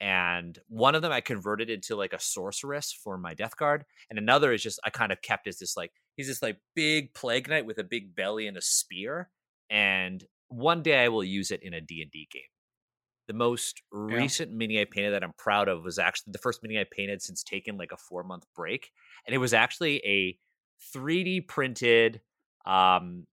and 0.00 0.58
one 0.68 0.94
of 0.94 1.02
them 1.02 1.12
I 1.12 1.20
converted 1.20 1.70
into 1.70 1.96
like 1.96 2.12
a 2.12 2.20
sorceress 2.20 2.92
for 2.92 3.16
my 3.16 3.34
Death 3.34 3.56
Guard, 3.56 3.84
and 4.10 4.18
another 4.18 4.52
is 4.52 4.62
just 4.62 4.80
I 4.84 4.90
kind 4.90 5.12
of 5.12 5.22
kept 5.22 5.46
as 5.46 5.58
this 5.58 5.76
like 5.76 5.92
he's 6.16 6.26
this 6.26 6.42
like 6.42 6.58
big 6.74 7.14
plague 7.14 7.48
knight 7.48 7.66
with 7.66 7.78
a 7.78 7.84
big 7.84 8.14
belly 8.14 8.46
and 8.46 8.56
a 8.56 8.62
spear, 8.62 9.30
and 9.70 10.24
one 10.48 10.82
day 10.82 11.02
I 11.04 11.08
will 11.08 11.24
use 11.24 11.50
it 11.50 11.62
in 11.62 11.74
a 11.74 11.80
D 11.80 12.02
and 12.02 12.10
D 12.10 12.28
game. 12.30 12.42
The 13.26 13.34
most 13.34 13.82
recent 13.90 14.52
mini 14.52 14.80
I 14.80 14.84
painted 14.84 15.14
that 15.14 15.24
I'm 15.24 15.32
proud 15.38 15.68
of 15.68 15.82
was 15.82 15.98
actually 15.98 16.32
the 16.32 16.38
first 16.38 16.62
mini 16.62 16.78
I 16.78 16.84
painted 16.90 17.22
since 17.22 17.42
taking 17.42 17.78
like 17.78 17.92
a 17.92 17.96
four 17.96 18.22
month 18.22 18.44
break, 18.54 18.90
and 19.26 19.34
it 19.34 19.38
was 19.38 19.54
actually 19.54 20.02
a 20.04 20.38
3D 20.94 21.48
printed, 21.48 22.20
um, 22.66 23.26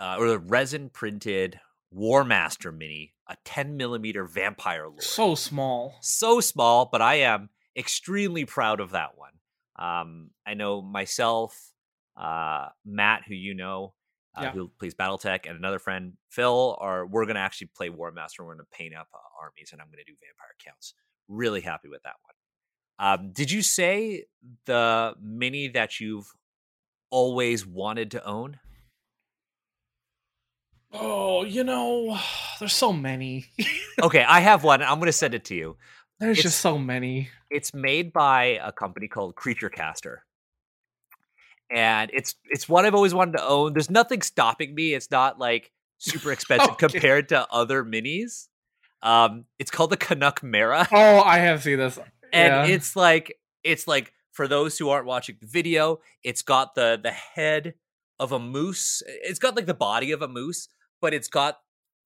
uh, 0.00 0.16
or 0.18 0.28
the 0.28 0.38
resin 0.38 0.88
printed 0.88 1.60
Warmaster 1.94 2.76
mini, 2.76 3.14
a 3.28 3.36
10 3.44 3.76
millimeter 3.76 4.24
vampire 4.24 4.88
lord 4.88 5.02
So 5.02 5.34
small. 5.34 5.96
so 6.00 6.40
small, 6.40 6.86
but 6.90 7.00
I 7.02 7.16
am 7.16 7.50
extremely 7.76 8.44
proud 8.44 8.80
of 8.80 8.90
that 8.90 9.16
one. 9.16 9.32
Um, 9.76 10.30
I 10.46 10.54
know 10.54 10.82
myself, 10.82 11.72
uh, 12.16 12.68
Matt, 12.84 13.22
who 13.26 13.34
you 13.34 13.54
know, 13.54 13.94
uh, 14.36 14.42
Yeah. 14.44 14.50
who 14.52 14.68
plays 14.78 14.94
BattleTech, 14.94 15.46
and 15.48 15.56
another 15.56 15.78
friend, 15.78 16.14
Phil, 16.30 16.76
are 16.80 17.06
we're 17.06 17.26
gonna 17.26 17.40
actually 17.40 17.68
play 17.68 17.88
Warmaster. 17.90 18.40
We're 18.40 18.54
gonna 18.54 18.64
paint 18.72 18.94
up 18.94 19.08
uh, 19.14 19.18
armies, 19.40 19.70
and 19.72 19.80
I'm 19.80 19.88
gonna 19.90 20.04
do 20.04 20.12
vampire 20.14 20.54
counts. 20.64 20.94
Really 21.28 21.60
happy 21.60 21.88
with 21.88 22.02
that 22.02 22.14
one. 22.22 22.34
Um, 23.20 23.32
did 23.32 23.50
you 23.50 23.62
say 23.62 24.26
the 24.66 25.14
mini 25.20 25.68
that 25.68 25.98
you've 26.00 26.32
always 27.10 27.66
wanted 27.66 28.10
to 28.12 28.24
own? 28.24 28.58
Oh, 30.94 31.44
you 31.44 31.64
know, 31.64 32.18
there's 32.60 32.72
so 32.72 32.92
many. 32.92 33.46
Okay, 34.02 34.24
I 34.24 34.40
have 34.40 34.64
one. 34.64 34.82
I'm 34.82 34.98
gonna 34.98 35.12
send 35.12 35.34
it 35.34 35.44
to 35.46 35.54
you. 35.54 35.76
there's 36.18 36.38
It's- 36.38 36.42
just 36.52 36.60
so 36.60 36.76
many. 36.78 37.30
it's 37.50 37.72
made 37.72 38.12
by 38.12 38.58
a 38.62 38.72
company 38.72 39.06
called 39.06 39.36
Creature 39.36 39.70
Caster. 39.70 40.24
And 41.70 42.10
it's 42.12 42.34
it's 42.50 42.68
what 42.68 42.84
I've 42.84 42.94
always 42.94 43.14
wanted 43.14 43.38
to 43.38 43.44
own. 43.44 43.72
There's 43.72 43.90
nothing 43.90 44.20
stopping 44.20 44.74
me. 44.74 44.94
It's 44.94 45.10
not 45.12 45.38
like 45.38 45.70
super 45.98 46.32
expensive 46.36 46.70
Okay. 46.70 46.88
compared 46.88 47.28
to 47.30 47.46
other 47.52 47.84
minis. 47.84 48.48
Um, 49.02 49.44
it's 49.60 49.70
called 49.70 49.90
the 49.90 49.96
Canuck 49.96 50.42
Mara, 50.42 50.88
Oh, 50.90 51.20
I 51.20 51.38
have 51.38 51.62
seen 51.62 51.78
this. 51.78 51.98
and 52.32 52.68
yeah. 52.68 52.74
it's 52.74 52.96
like 52.96 53.38
it's 53.62 53.86
like 53.86 54.12
for 54.32 54.48
those 54.48 54.76
who 54.76 54.88
aren't 54.90 55.06
watching 55.06 55.36
the 55.40 55.46
video, 55.46 56.00
it's 56.24 56.42
got 56.42 56.74
the 56.74 56.98
the 57.02 57.12
head 57.12 57.74
of 58.18 58.32
a 58.32 58.38
moose. 58.40 59.02
It's 59.06 59.38
got 59.38 59.54
like 59.56 59.66
the 59.66 59.74
body 59.74 60.10
of 60.12 60.20
a 60.22 60.28
moose, 60.28 60.68
but 61.04 61.12
it's 61.12 61.28
got 61.28 61.58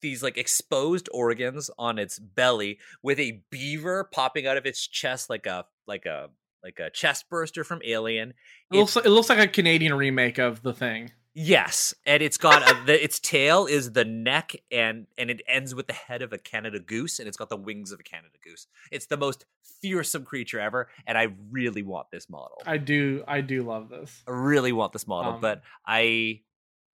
these 0.03 0.25
like 0.25 0.37
exposed 0.37 1.09
organs 1.13 1.71
on 1.79 2.01
its 2.01 2.19
belly 2.19 2.81
with 3.01 3.21
a 3.21 3.41
beaver 3.49 4.03
popping 4.03 4.45
out 4.45 4.57
of 4.57 4.67
its 4.67 4.85
chest 4.89 5.31
like 5.31 5.47
a 5.47 5.65
like 5.87 6.05
a 6.05 6.31
like 6.65 6.81
a 6.81 6.91
chest 6.91 7.31
burster 7.31 7.63
from 7.63 7.81
Alien. 7.85 8.35
it 8.73 8.77
looks 8.77 8.97
it 8.97 9.07
looks 9.07 9.29
like 9.29 9.39
a 9.39 9.47
Canadian 9.47 9.95
remake 9.95 10.39
of 10.39 10.63
the 10.63 10.73
thing. 10.73 11.13
Yes, 11.33 11.95
and 12.05 12.21
it's 12.21 12.39
got 12.39 12.69
a, 12.69 12.85
the, 12.87 13.05
its 13.05 13.21
tail 13.21 13.67
is 13.67 13.93
the 13.93 14.05
neck, 14.05 14.57
and 14.73 15.07
and 15.17 15.31
it 15.31 15.43
ends 15.47 15.73
with 15.73 15.87
the 15.87 15.93
head 15.93 16.21
of 16.21 16.33
a 16.33 16.39
Canada 16.39 16.81
goose, 16.81 17.21
and 17.21 17.29
it's 17.29 17.37
got 17.37 17.49
the 17.49 17.57
wings 17.57 17.93
of 17.93 18.01
a 18.01 18.03
Canada 18.03 18.35
goose. 18.43 18.67
It's 18.91 19.07
the 19.07 19.17
most 19.17 19.45
fearsome 19.81 20.25
creature 20.25 20.59
ever, 20.59 20.89
and 21.07 21.17
I 21.17 21.29
really 21.53 21.85
want 21.85 22.11
this 22.11 22.29
model. 22.29 22.61
I, 22.67 22.73
I 22.73 22.77
do 22.79 23.23
I 23.29 23.41
do 23.43 23.63
love 23.63 23.89
this. 23.89 24.25
I 24.27 24.33
really 24.33 24.73
want 24.73 24.93
this 24.93 25.07
model, 25.07 25.35
Um, 25.35 25.41
but 25.41 25.63
I 25.87 26.41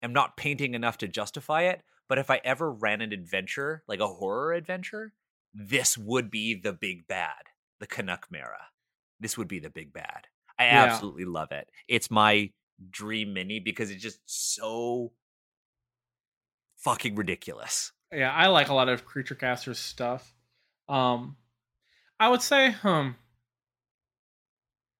am 0.01 0.13
not 0.13 0.37
painting 0.37 0.73
enough 0.73 0.97
to 0.99 1.07
justify 1.07 1.63
it. 1.63 1.81
But 2.07 2.17
if 2.17 2.29
I 2.29 2.41
ever 2.43 2.71
ran 2.71 3.01
an 3.01 3.13
adventure, 3.13 3.83
like 3.87 3.99
a 3.99 4.07
horror 4.07 4.53
adventure, 4.53 5.13
this 5.53 5.97
would 5.97 6.29
be 6.29 6.55
the 6.55 6.73
big 6.73 7.07
bad, 7.07 7.43
the 7.79 7.87
Canuck 7.87 8.27
Mara. 8.31 8.67
This 9.19 9.37
would 9.37 9.47
be 9.47 9.59
the 9.59 9.69
big 9.69 9.93
bad. 9.93 10.27
I 10.59 10.65
Yeah. 10.65 10.83
absolutely 10.85 11.25
love 11.25 11.51
it. 11.51 11.69
It's 11.87 12.11
my 12.11 12.51
dream 12.89 13.33
mini 13.33 13.59
because 13.59 13.91
it's 13.91 14.01
just 14.01 14.19
so 14.25 15.13
fucking 16.77 17.15
ridiculous. 17.15 17.91
Yeah, 18.11 18.31
I 18.33 18.47
like 18.47 18.67
a 18.69 18.73
lot 18.73 18.89
of 18.89 19.05
Creature 19.05 19.35
Casters 19.35 19.79
stuff. 19.79 20.33
Um 20.89 21.37
I 22.19 22.27
would 22.29 22.41
say, 22.41 22.75
um, 22.83 23.15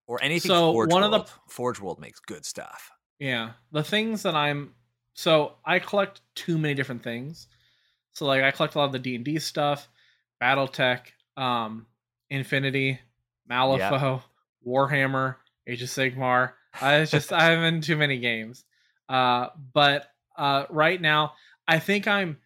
Or 0.08 0.22
anything 0.24 0.50
So, 0.50 0.72
Forge 0.74 0.92
one 0.92 1.04
of 1.04 1.12
the- 1.12 1.32
Forge 1.48 1.80
World 1.80 2.00
makes 2.00 2.20
good 2.20 2.46
stuff. 2.46 2.90
Yeah, 3.20 3.54
the 3.72 3.84
things 3.84 4.24
that 4.24 4.34
I'm 4.36 4.76
so 5.14 5.54
I 5.66 5.80
collect 5.80 6.22
too 6.36 6.58
many 6.58 6.74
different 6.74 7.04
things. 7.04 7.48
So 8.14 8.26
like 8.26 8.44
I 8.44 8.52
collect 8.52 8.76
a 8.76 8.80
lot 8.80 8.86
of 8.86 8.92
the 8.92 9.00
D 9.00 9.16
and 9.16 9.26
D 9.26 9.40
stuff, 9.40 9.88
BattleTech, 10.42 11.00
um, 11.38 11.86
Infinity, 12.30 13.00
Malifaux, 13.50 14.22
Warhammer, 14.66 15.36
Age 15.68 15.82
of 15.82 15.90
Sigmar. 15.90 16.54
I 16.82 17.06
just 17.06 17.32
I'm 17.34 17.60
in 17.64 17.82
too 17.82 17.98
many 17.98 18.18
games. 18.20 18.64
Uh, 19.10 19.48
but 19.74 20.08
uh, 20.38 20.66
right 20.70 21.00
now 21.00 21.34
I 21.68 21.80
think 21.80 22.08
I'm. 22.08 22.38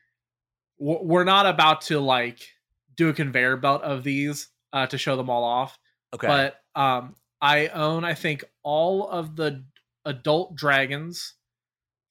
We're 0.77 1.23
not 1.23 1.45
about 1.45 1.81
to 1.83 1.99
like 1.99 2.47
do 2.95 3.09
a 3.09 3.13
conveyor 3.13 3.57
belt 3.57 3.81
of 3.81 4.03
these 4.03 4.49
uh, 4.73 4.87
to 4.87 4.97
show 4.97 5.15
them 5.15 5.29
all 5.29 5.43
off 5.43 5.77
Okay. 6.13 6.27
but 6.27 6.61
um 6.81 7.15
i 7.41 7.67
own 7.67 8.05
i 8.05 8.13
think 8.13 8.45
all 8.63 9.05
of 9.09 9.35
the 9.35 9.65
adult 10.05 10.55
dragons 10.55 11.33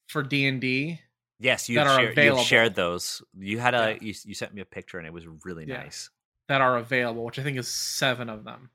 for 0.09 0.23
d&d 0.23 1.01
yes, 1.41 1.69
you 1.69 1.77
that 1.77 1.87
are 1.87 2.13
shared, 2.15 2.39
shared 2.39 2.75
those. 2.75 3.23
You 3.39 3.59
had 3.59 3.75
a 3.75 3.93
Yeah. 3.93 3.99
you, 4.01 4.15
you 4.25 4.35
sent 4.35 4.55
me 4.55 4.61
a 4.61 4.65
picture 4.65 4.99
and 4.99 5.07
it 5.07 5.13
was 5.13 5.27
really 5.45 5.65
Yeah. 5.67 5.79
nice. 5.79 6.11
that 6.49 6.61
are 6.61 6.77
available 6.77 7.25
which 7.25 7.39
i 7.39 7.43
think 7.43 7.57
is 7.57 7.69
seven 7.69 8.29
of 8.29 8.45
them 8.45 8.69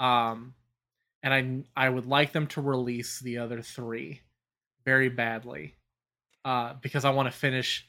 um 0.00 0.54
and 1.22 1.64
i 1.76 1.84
i 1.86 1.88
would 1.88 2.06
like 2.06 2.32
them 2.32 2.46
to 2.46 2.60
release 2.62 3.20
the 3.20 3.36
other 3.38 3.60
three 3.60 4.22
very 4.86 5.10
badly 5.10 5.76
uh 6.46 6.72
because 6.80 7.04
i 7.04 7.10
want 7.10 7.30
to 7.30 7.38
finish 7.38 7.86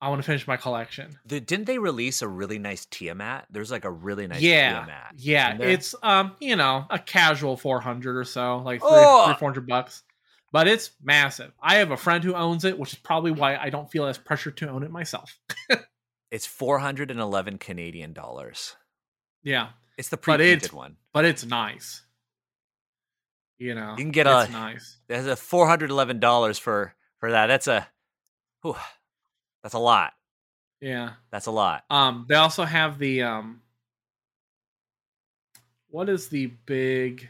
i 0.00 0.08
want 0.08 0.18
to 0.18 0.26
finish 0.26 0.46
my 0.48 0.56
collection 0.56 1.18
The, 1.26 1.40
didn't 1.40 1.66
they 1.66 1.78
release 1.78 2.22
a 2.22 2.28
really 2.28 2.58
nice 2.58 2.86
Tiamat? 2.86 3.46
There's 3.50 3.70
like 3.70 3.84
a 3.84 3.90
really 3.90 4.26
nice 4.26 4.40
yeah 4.40 4.84
Tiamat. 4.86 5.14
yeah 5.16 5.58
it's 5.60 5.94
um 6.02 6.34
you 6.40 6.56
know 6.56 6.86
a 6.88 6.98
casual 6.98 7.56
400 7.58 8.16
or 8.16 8.24
so 8.24 8.58
like 8.64 8.80
three, 8.80 8.88
Oh! 8.90 9.26
three 9.26 9.34
400 9.38 9.66
bucks 9.66 10.04
but 10.52 10.66
it's 10.68 10.90
massive 11.02 11.52
i 11.62 11.76
have 11.76 11.90
a 11.90 11.96
friend 11.96 12.24
who 12.24 12.34
owns 12.34 12.64
it 12.64 12.78
which 12.78 12.92
is 12.92 12.98
probably 12.98 13.30
why 13.30 13.56
i 13.56 13.70
don't 13.70 13.90
feel 13.90 14.06
as 14.06 14.16
pressure 14.18 14.50
to 14.50 14.68
own 14.68 14.82
it 14.82 14.90
myself 14.90 15.38
It's 16.30 16.44
411 16.44 17.56
Canadian 17.56 18.12
dollars. 18.12 18.76
yeah 19.42 19.68
It's 19.96 20.10
the 20.10 20.16
But 20.18 20.22
pre-painted 20.22 20.56
it's- 20.64 20.72
one. 20.74 20.96
but 21.14 21.24
it's 21.24 21.44
nice 21.46 22.02
you 23.58 23.74
know 23.74 23.92
You 23.92 24.04
can 24.04 24.10
get 24.10 24.26
it's 24.26 24.50
a- 24.50 24.52
nice 24.52 24.98
There's 25.08 25.26
a 25.26 25.36
411 25.36 26.20
dollars 26.20 26.58
for 26.58 26.94
for 27.18 27.30
that. 27.32 27.46
That's 27.46 27.66
a 27.66 27.88
whew, 28.62 28.76
that's 29.62 29.74
a 29.74 29.78
lot. 29.78 30.12
yeah 30.82 31.12
That's 31.32 31.46
a 31.46 31.50
lot. 31.50 31.84
um 31.90 32.26
they 32.28 32.34
also 32.36 32.64
have 32.64 32.98
the 32.98 33.22
um 33.22 33.62
what 35.88 36.08
is 36.08 36.28
the 36.28 36.46
big 36.66 37.28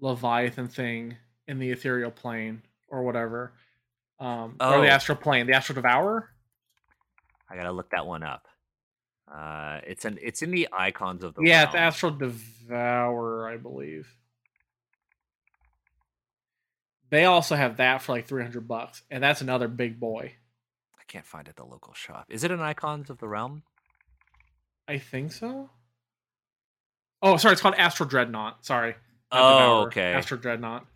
leviathan 0.00 0.68
thing 0.68 1.16
in 1.48 1.58
the 1.58 1.70
ethereal 1.70 2.10
plane 2.10 2.62
or 2.88 3.02
whatever 3.02 3.52
um 4.20 4.56
or 4.60 4.74
Oh. 4.76 4.80
the 4.82 4.88
astral 4.88 5.16
plane 5.18 5.46
the 5.46 5.52
astral 5.54 5.74
devourer 5.74 6.30
I 7.50 7.56
gotta 7.56 7.72
look 7.72 7.90
that 7.90 8.06
one 8.06 8.22
up. 8.22 8.48
Uh, 9.32 9.80
it's 9.86 10.04
an 10.04 10.18
it's 10.22 10.42
in 10.42 10.50
the 10.50 10.68
icons 10.72 11.22
of 11.22 11.34
the 11.34 11.42
yeah, 11.44 11.64
it's. 11.64 11.74
Astral 11.74 12.12
Devourer, 12.12 13.48
I 13.48 13.56
believe. 13.58 14.08
They 17.10 17.24
also 17.26 17.54
have 17.54 17.76
that 17.76 18.02
for 18.02 18.12
like 18.12 18.26
three 18.26 18.42
hundred 18.42 18.66
bucks, 18.66 19.02
and 19.10 19.22
that's 19.22 19.40
another 19.40 19.68
big 19.68 20.00
boy. 20.00 20.32
I 20.98 21.02
can't 21.06 21.26
find 21.26 21.46
it 21.46 21.50
at 21.50 21.56
the 21.56 21.64
local 21.64 21.92
shop. 21.94 22.26
Is 22.28 22.44
it 22.44 22.50
an 22.50 22.60
icons 22.60 23.08
of 23.10 23.18
the 23.18 23.28
realm? 23.28 23.62
I 24.88 24.98
think 24.98 25.32
so. 25.32 25.70
Oh, 27.22 27.36
sorry, 27.36 27.52
it's 27.52 27.62
called 27.62 27.76
Astral 27.76 28.08
Dreadnought. 28.08 28.64
Sorry. 28.64 28.94
Oh, 29.30 29.82
okay. 29.86 30.12
Astral 30.12 30.40
Dreadnought. 30.40 30.86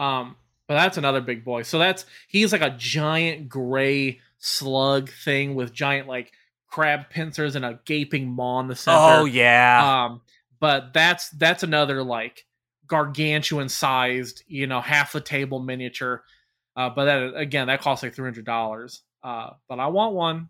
Um, 0.00 0.36
but 0.66 0.74
that's 0.74 0.96
another 0.98 1.20
big 1.20 1.44
boy. 1.44 1.62
So 1.62 1.78
that's 1.78 2.06
he's 2.28 2.52
like 2.52 2.62
a 2.62 2.70
giant 2.70 3.48
gray 3.48 4.20
slug 4.38 5.10
thing 5.10 5.54
with 5.54 5.72
giant 5.72 6.08
like 6.08 6.32
crab 6.68 7.10
pincers 7.10 7.56
and 7.56 7.64
a 7.64 7.80
gaping 7.84 8.28
maw 8.28 8.60
in 8.60 8.68
the 8.68 8.76
center. 8.76 8.98
Oh 8.98 9.24
yeah. 9.24 10.04
Um, 10.06 10.20
but 10.60 10.92
that's 10.94 11.30
that's 11.30 11.62
another 11.62 12.02
like 12.02 12.46
gargantuan 12.86 13.68
sized, 13.68 14.42
you 14.46 14.66
know, 14.66 14.80
half 14.80 15.12
the 15.12 15.20
table 15.20 15.58
miniature. 15.60 16.22
Uh, 16.76 16.88
but 16.88 17.04
that 17.06 17.36
again, 17.36 17.66
that 17.66 17.80
costs 17.80 18.02
like 18.02 18.14
three 18.14 18.26
hundred 18.26 18.44
dollars. 18.46 19.02
Uh, 19.22 19.50
but 19.68 19.80
I 19.80 19.88
want 19.88 20.14
one. 20.14 20.48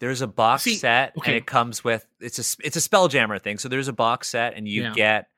There's 0.00 0.20
a 0.22 0.26
box 0.26 0.64
See, 0.64 0.76
set 0.76 1.16
okay. 1.16 1.32
and 1.32 1.36
it 1.36 1.46
comes 1.46 1.84
with 1.84 2.06
it's 2.20 2.38
a 2.38 2.66
it's 2.66 2.76
a 2.76 2.80
spelljammer 2.80 3.40
thing. 3.40 3.58
So 3.58 3.68
there's 3.68 3.88
a 3.88 3.92
box 3.92 4.28
set 4.28 4.54
and 4.54 4.66
you 4.66 4.82
Yeah. 4.84 4.92
get 4.94 5.28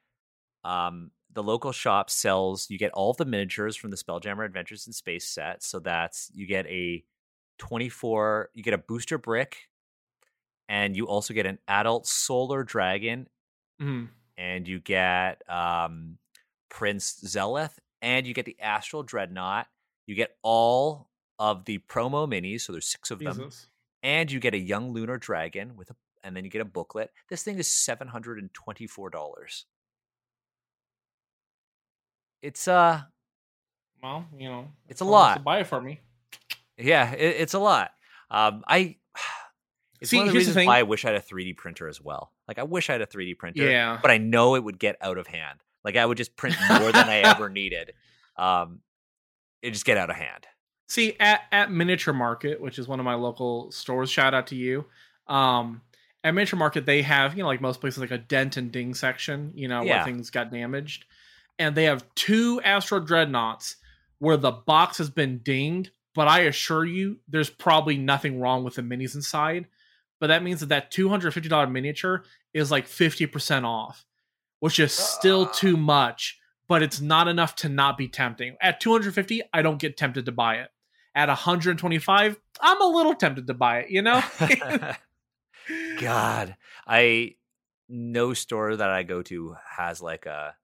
um 0.64 1.10
the 1.38 1.42
local 1.44 1.70
shop 1.70 2.10
sells 2.10 2.68
you 2.68 2.76
get 2.78 2.90
all 2.92 3.12
the 3.12 3.24
miniatures 3.24 3.76
from 3.76 3.90
the 3.92 3.96
Spelljammer 3.96 4.44
Adventures 4.44 4.88
in 4.88 4.92
Space 4.92 5.24
set. 5.28 5.62
So 5.62 5.78
that's 5.78 6.30
you 6.34 6.46
get 6.46 6.66
a 6.66 7.04
24 7.58 8.50
you 8.54 8.62
get 8.64 8.74
a 8.74 8.78
booster 8.78 9.18
brick 9.18 9.68
and 10.68 10.96
you 10.96 11.06
also 11.06 11.32
get 11.34 11.46
an 11.46 11.58
adult 11.68 12.06
solar 12.06 12.62
dragon 12.64 13.28
Mhm. 13.80 14.08
and 14.36 14.66
you 14.66 14.80
get 14.80 15.48
um 15.48 16.18
Prince 16.68 17.20
Xeleth 17.24 17.78
and 18.02 18.26
you 18.26 18.34
get 18.34 18.44
the 18.46 18.58
Astral 18.60 19.02
Dreadnought. 19.02 19.68
You 20.06 20.14
get 20.14 20.36
all 20.42 21.10
of 21.38 21.64
the 21.64 21.78
promo 21.78 22.28
minis, 22.28 22.62
so 22.62 22.72
there's 22.72 22.86
six 22.88 23.10
of 23.10 23.20
them 23.20 23.36
and 24.02 24.30
you 24.30 24.40
get 24.40 24.54
a 24.54 24.58
young 24.58 24.92
lunar 24.92 25.18
dragon 25.18 25.76
with 25.76 25.90
a 25.90 25.96
and 26.24 26.36
then 26.36 26.44
you 26.44 26.50
get 26.50 26.60
a 26.60 26.64
booklet. 26.64 27.12
This 27.28 27.42
thing 27.44 27.58
is 27.58 27.72
seven 27.72 28.08
hundred 28.08 28.38
and 28.38 28.52
twenty 28.52 28.86
four 28.88 29.08
dollars. 29.10 29.66
It's 32.42 32.68
uh 32.68 33.02
Well, 34.02 34.26
you 34.36 34.48
know, 34.48 34.68
It's 34.88 35.00
a 35.00 35.04
lot. 35.04 35.34
To 35.38 35.42
buy 35.42 35.60
it 35.60 35.66
for 35.66 35.80
me. 35.80 36.00
yeah, 36.76 37.12
it, 37.12 37.36
it's 37.40 37.54
a 37.54 37.58
lot. 37.58 37.90
Um, 38.30 38.62
I 38.66 38.96
it's 40.00 40.10
See, 40.10 40.16
one 40.18 40.28
of 40.28 40.32
the 40.32 40.38
here's 40.38 40.46
the 40.46 40.50
reasons 40.50 40.54
thing- 40.54 40.66
why 40.68 40.78
I 40.78 40.82
wish 40.84 41.04
I 41.04 41.08
had 41.08 41.16
a 41.16 41.20
three 41.22 41.44
D 41.44 41.52
printer 41.54 41.88
as 41.88 42.00
well. 42.00 42.32
Like 42.46 42.58
I 42.58 42.62
wish 42.62 42.88
I 42.90 42.92
had 42.94 43.02
a 43.02 43.06
three 43.06 43.26
D 43.26 43.34
printer, 43.34 43.68
Yeah. 43.68 43.98
but 44.00 44.10
I 44.10 44.18
know 44.18 44.54
it 44.54 44.64
would 44.64 44.78
get 44.78 44.96
out 45.00 45.18
of 45.18 45.26
hand. 45.26 45.60
Like 45.84 45.96
I 45.96 46.04
would 46.06 46.16
just 46.18 46.36
print 46.36 46.56
more 46.68 46.92
than 46.92 47.08
I 47.08 47.18
ever 47.24 47.48
needed. 47.48 47.92
Um, 48.36 48.80
it 49.62 49.72
just 49.72 49.84
get 49.84 49.96
out 49.96 50.10
of 50.10 50.16
hand. 50.16 50.46
See, 50.88 51.16
at, 51.20 51.42
at 51.52 51.70
Miniature 51.70 52.14
Market, 52.14 52.60
which 52.60 52.78
is 52.78 52.88
one 52.88 52.98
of 53.00 53.04
my 53.04 53.14
local 53.14 53.70
stores, 53.72 54.08
shout 54.10 54.32
out 54.32 54.46
to 54.48 54.56
you. 54.56 54.86
Um, 55.26 55.82
at 56.24 56.32
Miniature 56.32 56.58
Market, 56.58 56.86
they 56.86 57.02
have, 57.02 57.36
you 57.36 57.42
know, 57.42 57.48
like 57.48 57.60
most 57.60 57.80
places, 57.80 57.98
like 58.00 58.10
a 58.10 58.16
dent 58.18 58.56
and 58.56 58.72
ding 58.72 58.94
section, 58.94 59.52
you 59.54 59.68
know, 59.68 59.82
Yeah. 59.82 59.96
where 59.96 60.04
things 60.04 60.30
got 60.30 60.50
damaged. 60.50 61.04
And 61.58 61.74
they 61.74 61.84
have 61.84 62.06
two 62.14 62.60
Astro 62.62 63.00
Dreadnoughts 63.00 63.76
where 64.18 64.36
the 64.36 64.50
box 64.52 64.98
has 64.98 65.10
been 65.10 65.38
dinged, 65.38 65.90
but 66.14 66.28
I 66.28 66.40
assure 66.40 66.84
you, 66.84 67.18
there's 67.28 67.50
probably 67.50 67.96
nothing 67.96 68.40
wrong 68.40 68.64
with 68.64 68.74
the 68.74 68.82
minis 68.82 69.14
inside. 69.14 69.66
But 70.20 70.28
that 70.28 70.42
means 70.42 70.60
that 70.60 70.68
that 70.70 70.90
$250 70.92 71.70
miniature 71.70 72.24
is 72.52 72.70
like 72.70 72.86
50% 72.86 73.64
off, 73.64 74.04
which 74.60 74.78
is 74.80 74.92
still 74.92 75.46
Ah. 75.48 75.52
too 75.52 75.76
much, 75.76 76.40
but 76.66 76.82
it's 76.82 77.00
not 77.00 77.28
enough 77.28 77.54
to 77.56 77.68
not 77.68 77.96
be 77.96 78.08
tempting. 78.08 78.56
At 78.60 78.80
250, 78.80 79.42
I 79.52 79.62
don't 79.62 79.78
get 79.78 79.96
tempted 79.96 80.26
to 80.26 80.32
buy 80.32 80.56
it. 80.56 80.70
at 81.14 81.28
125, 81.28 82.36
I'm 82.60 82.80
a 82.82 82.86
little 82.86 83.14
tempted 83.14 83.46
to 83.48 83.54
buy 83.54 83.80
it, 83.80 83.90
you 83.90 84.02
know? 84.02 84.22
God, 86.00 86.56
I 86.86 87.34
no 87.88 88.34
store 88.34 88.76
that 88.76 88.90
I 88.90 89.02
go 89.02 89.22
to 89.22 89.56
has 89.76 90.00
like 90.00 90.26
a 90.26 90.54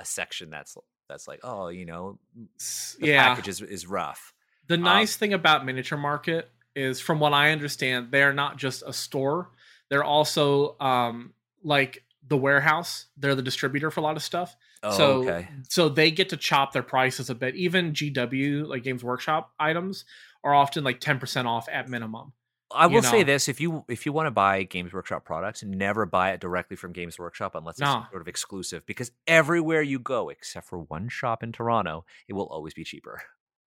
a 0.00 0.04
section 0.04 0.50
that's 0.50 0.76
that's 1.08 1.28
like, 1.28 1.40
oh, 1.42 1.68
you 1.68 1.84
know, 1.84 2.18
the 2.46 3.08
yeah. 3.08 3.28
package 3.34 3.48
is, 3.48 3.60
is 3.60 3.86
rough. 3.86 4.32
The 4.68 4.74
Um, 4.74 4.82
nice 4.82 5.16
thing 5.16 5.32
about 5.32 5.64
Miniature 5.64 5.98
Market 5.98 6.48
is, 6.76 7.00
from 7.00 7.18
what 7.18 7.32
I 7.32 7.50
understand, 7.50 8.08
they're 8.12 8.32
not 8.32 8.56
just 8.56 8.82
a 8.86 8.92
store. 8.92 9.50
They're 9.88 10.04
also 10.04 10.76
um, 10.78 11.34
like 11.64 12.04
the 12.28 12.36
warehouse. 12.36 13.06
They're 13.16 13.34
the 13.34 13.42
distributor 13.42 13.90
for 13.90 14.00
a 14.00 14.02
lot 14.04 14.16
of 14.16 14.22
stuff. 14.22 14.56
Oh, 14.82 14.96
so, 14.96 15.22
okay. 15.24 15.48
so 15.68 15.88
they 15.88 16.10
get 16.10 16.28
to 16.28 16.36
chop 16.36 16.72
their 16.72 16.84
prices 16.84 17.28
a 17.28 17.34
bit. 17.34 17.56
Even 17.56 17.92
GW, 17.92 18.66
like 18.66 18.84
Games 18.84 19.02
Workshop 19.02 19.52
items, 19.58 20.04
are 20.44 20.54
often 20.54 20.84
like 20.84 21.00
ten 21.00 21.18
percent 21.18 21.48
off 21.48 21.68
at 21.70 21.88
minimum. 21.88 22.32
I 22.72 22.86
you 22.86 22.94
will 22.94 23.02
say 23.02 23.22
this: 23.22 23.48
if 23.48 23.60
you 23.60 23.84
if 23.88 24.06
you 24.06 24.12
want 24.12 24.26
to 24.26 24.30
buy 24.30 24.62
Games 24.62 24.92
Workshop 24.92 25.24
products, 25.24 25.62
never 25.62 26.06
buy 26.06 26.30
it 26.32 26.40
directly 26.40 26.76
from 26.76 26.92
Games 26.92 27.18
Workshop 27.18 27.54
unless 27.54 27.74
it's 27.74 27.80
No. 27.80 28.06
sort 28.10 28.22
of 28.22 28.28
exclusive. 28.28 28.86
Because 28.86 29.10
everywhere 29.26 29.82
you 29.82 29.98
go, 29.98 30.28
except 30.28 30.66
for 30.68 30.78
one 30.78 31.08
shop 31.08 31.42
in 31.42 31.52
Toronto, 31.52 32.04
it 32.28 32.34
will 32.34 32.46
always 32.46 32.74
be 32.74 32.84
cheaper. 32.84 33.22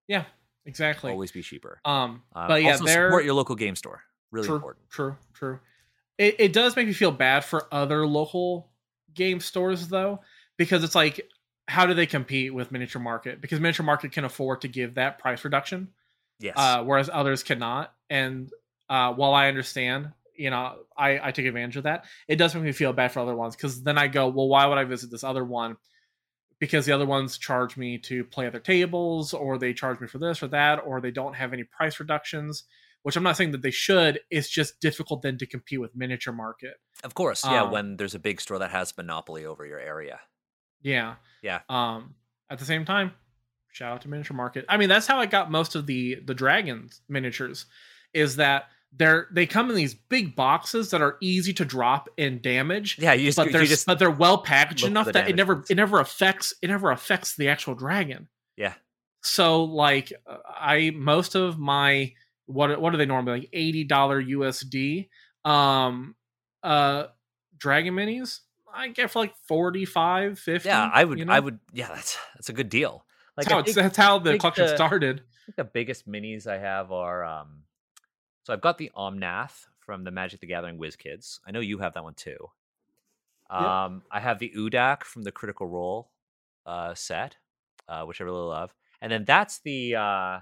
Yeah, 0.08 0.26
exactly. 0.66 1.12
Always 1.12 1.32
be 1.32 1.42
cheaper. 1.42 1.80
Um, 1.86 2.24
Um, 2.34 2.48
but 2.48 2.62
yeah, 2.64 2.72
also 2.74 2.86
support 2.86 3.24
your 3.26 3.34
local 3.34 3.56
game 3.56 3.76
store. 3.76 4.04
Really 4.32 4.48
true, 4.48 4.56
important. 4.56 4.90
True, 4.90 5.16
true. 5.34 5.60
It, 6.18 6.36
it 6.40 6.54
does 6.54 6.76
make 6.76 6.88
me 6.88 6.94
feel 6.94 7.12
bad 7.12 7.46
for 7.46 7.68
other 7.72 8.06
local 8.06 8.70
game 9.14 9.40
stores 9.40 9.88
though, 9.88 10.22
because 10.58 10.84
it's 10.84 10.96
like, 10.96 11.30
how 11.68 11.86
do 11.86 11.94
they 11.94 12.06
compete 12.06 12.54
with 12.54 12.72
Miniature 12.72 13.02
Market? 13.02 13.42
Because 13.42 13.60
Miniature 13.60 13.86
Market 13.86 14.12
can 14.12 14.26
afford 14.26 14.62
to 14.62 14.68
give 14.68 14.96
that 14.96 15.20
price 15.20 15.44
reduction, 15.46 15.90
Yes. 16.40 16.56
uh, 16.58 16.84
whereas 16.84 17.10
others 17.12 17.44
cannot. 17.44 17.94
And 18.10 18.52
uh, 18.90 19.14
while 19.14 19.34
I 19.34 19.48
understand, 19.48 20.12
you 20.36 20.50
know, 20.50 20.76
I, 20.98 21.28
I 21.28 21.32
take 21.32 21.46
advantage 21.46 21.78
of 21.78 21.84
that. 21.84 22.06
It 22.28 22.38
does 22.38 22.54
make 22.56 22.64
me 22.64 22.72
feel 22.72 22.94
bad 22.94 23.12
for 23.12 23.20
other 23.20 23.36
ones 23.36 23.56
because 23.56 23.84
then 23.84 23.98
I 23.98 24.08
go, 24.08 24.28
well, 24.28 24.48
why 24.48 24.66
would 24.66 24.78
I 24.78 24.84
visit 24.84 25.12
this 25.12 25.24
other 25.24 25.44
one? 25.44 25.78
Because 26.60 26.86
the 26.86 26.92
other 26.94 27.06
ones 27.06 27.38
charge 27.38 27.76
me 27.78 27.98
to 28.00 28.24
play 28.24 28.46
at 28.46 28.52
their 28.52 28.62
tables, 28.62 29.34
or 29.34 29.58
they 29.58 29.74
charge 29.74 30.00
me 30.00 30.08
for 30.08 30.18
this 30.18 30.42
or 30.42 30.48
that, 30.50 30.78
or 30.86 31.02
they 31.02 31.12
don't 31.12 31.36
have 31.36 31.54
any 31.54 31.64
price 31.64 32.00
reductions. 32.00 32.64
Which 33.02 33.18
I'm 33.18 33.24
not 33.24 33.36
saying 33.36 33.52
that 33.52 33.62
they 33.62 33.72
should. 33.72 34.22
It's 34.32 34.48
just 34.48 34.80
difficult 34.80 35.24
then 35.24 35.38
to 35.40 35.46
compete 35.46 35.82
with 35.82 35.94
miniature 35.94 36.34
market. 36.34 36.76
of 37.04 37.14
course. 37.14 37.44
Yeah. 37.44 37.64
um, 37.64 37.72
when 37.72 37.98
there's 37.98 38.16
a 38.16 38.20
big 38.20 38.40
store 38.40 38.60
that 38.60 38.72
has 38.72 38.96
monopoly 38.96 39.46
over 39.46 39.66
your 39.66 39.80
area. 39.80 40.22
Yeah. 40.82 41.16
Yeah. 41.42 41.60
Um. 41.68 42.16
At 42.50 42.60
the 42.60 42.66
same 42.66 42.86
time, 42.86 43.12
shout 43.74 43.92
out 43.92 44.02
to 44.04 44.08
miniature 44.10 44.38
market. 44.38 44.64
I 44.70 44.78
mean, 44.78 44.88
that's 44.88 45.08
how 45.08 45.20
I 45.20 45.26
got 45.26 45.52
most 45.52 45.76
of 45.76 45.86
the 45.86 46.16
the 46.24 46.34
dragons 46.34 47.02
miniatures. 47.10 47.66
Is 48.14 48.36
that 48.38 48.66
they're 48.96 49.28
they 49.32 49.46
come 49.48 49.70
in 49.70 49.76
these 49.76 49.94
big 49.96 50.36
boxes 50.36 50.92
that 50.92 51.02
are 51.02 51.18
easy 51.22 51.52
to 51.54 51.66
drop 51.66 52.10
and 52.18 52.42
damage. 52.42 52.98
Yeah. 53.00 53.14
You 53.14 53.26
just, 53.26 53.38
but 53.38 53.52
they're 53.52 53.66
just 53.66 53.86
but 53.88 53.98
they're 54.00 54.12
well 54.12 54.38
packaged 54.40 54.86
enough 54.86 55.12
that 55.12 55.28
it 55.30 55.36
never 55.36 55.64
it 55.70 55.76
never 55.76 56.00
affects 56.00 56.54
it 56.62 56.68
never 56.68 56.92
affects 56.92 57.36
the 57.36 57.50
actual 57.50 57.74
dragon. 57.76 58.28
yeah. 58.56 58.74
So 59.26 59.64
like 59.64 60.12
uh, 60.28 60.38
I 60.48 60.92
most 60.94 61.36
of 61.36 61.58
my 61.58 62.14
what 62.46 62.80
what 62.80 62.94
are 62.94 62.98
they 62.98 63.06
normally 63.06 63.40
like 63.40 63.50
eighty 63.54 63.84
dollar 63.86 64.22
USD 64.22 65.08
um 65.46 66.16
uh 66.62 67.06
dragon 67.58 67.94
minis 67.96 68.40
I 68.76 68.88
get 68.90 69.12
for 69.12 69.20
like 69.20 69.34
45 69.48 70.40
50 70.40 70.68
Yeah. 70.68 70.90
I 70.92 71.04
would. 71.04 71.20
you 71.20 71.26
know? 71.26 71.34
I 71.34 71.40
would. 71.40 71.60
Yeah. 71.74 71.88
That's 71.90 72.18
that's 72.36 72.50
a 72.50 72.54
good 72.54 72.70
deal. 72.70 73.06
Like 73.38 73.46
that's 73.48 73.54
how, 73.54 73.64
think- 73.64 73.76
that's 73.76 73.98
how 73.98 74.20
the 74.20 74.38
collection 74.38 74.66
the- 74.68 74.76
started 74.76 75.20
I 75.22 75.46
think 75.46 75.56
the 75.58 75.64
biggest 75.64 76.08
minis 76.10 76.48
I 76.48 76.58
have 76.58 76.92
are 76.92 77.24
um 77.24 77.64
so 78.44 78.54
I've 78.54 78.62
got 78.62 78.78
the 78.78 78.92
Omnath 78.96 79.66
from 79.80 80.04
the 80.04 80.12
Magic 80.12 80.40
the 80.40 80.48
Gathering 80.48 80.78
WizKids. 80.78 81.40
I 81.46 81.52
know 81.52 81.60
you 81.60 81.80
have 81.80 81.94
that 81.94 82.04
one 82.04 82.14
too. 82.14 82.38
Yep. 83.52 83.62
Um 83.62 84.04
I 84.12 84.20
have 84.20 84.40
the 84.40 84.52
Udak 84.56 85.04
from 85.04 85.24
the 85.24 85.32
Critical 85.32 85.68
Role 85.68 86.10
uh 86.66 86.94
set, 86.94 87.36
uh, 87.88 88.04
which 88.04 88.22
I 88.22 88.24
really 88.24 88.40
love. 88.46 88.74
And 89.02 89.12
then 89.12 89.26
that's 89.26 89.60
the 89.60 89.96
uh 89.96 90.40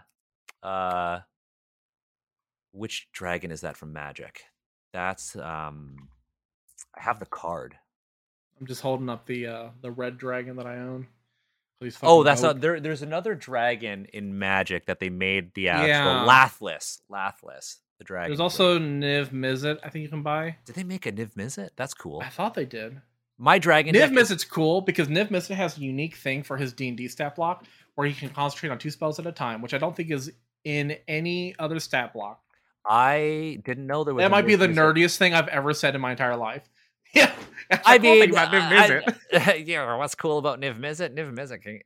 uh 0.64 1.20
which 2.72 3.10
dragon 3.12 3.52
is 3.52 3.62
that 3.62 3.78
from 3.78 3.94
Magic? 3.94 4.44
That's 4.94 5.36
um 5.36 6.10
I 6.96 7.02
have 7.02 7.20
the 7.20 7.26
card. 7.26 7.76
I'm 8.60 8.68
just 8.68 8.82
holding 8.82 9.10
up 9.10 9.26
the 9.26 9.48
uh 9.48 9.70
the 9.82 9.92
red 9.92 10.18
dragon 10.18 10.56
that 10.58 10.68
I 10.68 10.78
own 10.78 11.08
Please 11.82 11.98
Oh, 12.04 12.22
that's 12.24 12.44
not 12.44 12.62
there. 12.62 12.80
There's 12.80 13.02
another 13.02 13.34
dragon 13.34 14.06
in 14.14 14.38
Magic 14.38 14.86
that 14.86 15.00
they 15.00 15.10
made 15.10 15.56
the 15.56 15.70
actual 15.70 15.88
Yeah. 15.88 16.26
Lathliss. 16.28 17.02
Lathliss, 17.12 17.78
the 18.02 18.06
dragon. 18.06 18.32
There's 18.32 18.40
also 18.40 18.80
Niv 18.80 19.30
Mizzet. 19.30 19.78
I 19.84 19.90
think 19.90 20.02
you 20.04 20.10
can 20.10 20.24
buy. 20.24 20.58
Did 20.66 20.76
they 20.76 20.84
make 20.84 21.06
a 21.06 21.12
Niv 21.12 21.36
Mizzet? 21.36 21.70
That's 21.76 21.94
cool. 21.94 22.20
I 22.26 22.30
thought 22.30 22.56
they 22.56 22.66
did. 22.66 23.00
My 23.38 23.60
dragon 23.60 23.94
Niv 23.94 24.00
deck 24.00 24.12
is- 24.12 24.32
Mizzet's 24.32 24.44
cool 24.44 24.82
because 24.82 25.08
Niv 25.08 25.30
Mizzet 25.30 25.56
has 25.56 25.78
a 25.78 25.82
unique 25.82 26.16
thing 26.16 26.42
for 26.44 26.58
his 26.58 26.74
D 26.74 26.88
and 26.88 26.98
D 26.98 27.08
stat 27.08 27.36
block 27.36 27.66
where 27.96 28.08
he 28.08 28.14
can 28.14 28.30
concentrate 28.30 28.70
on 28.70 28.80
two 28.80 28.90
spells 28.90 29.20
at 29.20 29.28
a 29.28 29.32
time, 29.32 29.62
which 29.62 29.74
I 29.74 29.78
don't 29.78 29.96
think 29.96 30.10
is 30.12 30.32
in 30.64 30.96
any 31.08 31.56
other 31.60 31.80
stat 31.80 32.14
block. 32.14 32.42
I 32.86 33.60
didn't 33.64 33.86
know 33.86 34.04
there 34.04 34.14
was. 34.16 34.24
That 34.24 34.32
might 34.32 34.48
be 34.48 34.56
the 34.56 34.68
Mizzet. 34.68 34.76
nerdiest 34.96 35.18
thing 35.18 35.34
I've 35.36 35.48
ever 35.50 35.74
said 35.74 35.94
in 35.94 36.02
my 36.02 36.12
entire 36.12 36.36
life. 36.36 36.68
Yeah, 37.14 37.30
I 37.86 37.98
cool 38.00 38.10
mean, 38.20 38.30
about 38.32 38.54
Niv 38.54 38.62
I- 38.62 38.88
Mizzet. 39.02 39.48
I- 39.48 39.54
yeah. 39.68 39.96
What's 39.98 40.16
cool 40.16 40.38
about 40.38 40.62
Niv 40.62 40.80
Mizzet? 40.80 41.14
Niv 41.14 41.34
Mizzet 41.36 41.62
can. 41.62 41.82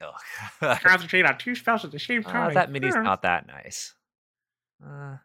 concentrate 0.83 1.25
on 1.25 1.37
two 1.39 1.55
spells 1.55 1.83
at 1.83 1.91
the 1.91 1.97
same 1.99 2.23
Uh, 2.27 2.31
time. 2.31 2.53
that 2.53 2.71
mini's 2.71 2.93
not 2.95 3.23
that 3.23 3.47
nice. 3.47 3.95
Uh, 4.85 5.15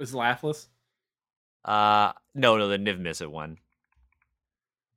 Is 0.00 0.14
laughless. 0.14 0.68
uh, 1.64 2.12
no, 2.34 2.56
no, 2.56 2.68
the 2.68 2.78
Niv 2.78 2.98
Mizzet 3.00 3.28
one. 3.28 3.58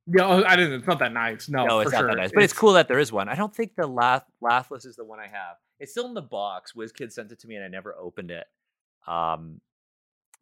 Yeah, 0.06 0.26
oh, 0.26 0.44
I 0.44 0.56
didn't. 0.56 0.72
It's 0.80 0.86
not 0.86 0.98
that 0.98 1.12
nice. 1.12 1.48
No, 1.48 1.64
no, 1.64 1.80
it's 1.80 1.92
not 1.92 2.00
sure. 2.00 2.08
that 2.08 2.16
nice, 2.16 2.30
but 2.32 2.42
it's, 2.42 2.52
cool 2.52 2.72
that 2.74 2.88
there 2.88 2.98
is 2.98 3.10
one. 3.12 3.28
I 3.28 3.34
don't 3.34 3.54
think 3.54 3.74
the 3.74 3.86
Lath- 3.86 4.26
Lathliss 4.42 4.84
is 4.86 4.96
the 4.96 5.04
one 5.04 5.18
I 5.18 5.28
have. 5.28 5.56
It's 5.80 5.92
still 5.92 6.06
in 6.06 6.14
the 6.14 6.22
box. 6.22 6.72
WizKid 6.72 7.10
sent 7.12 7.32
it 7.32 7.40
to 7.40 7.46
me, 7.48 7.56
and 7.56 7.64
I 7.64 7.68
never 7.68 7.94
opened 7.96 8.30
it. 8.30 8.46
Um, 9.06 9.60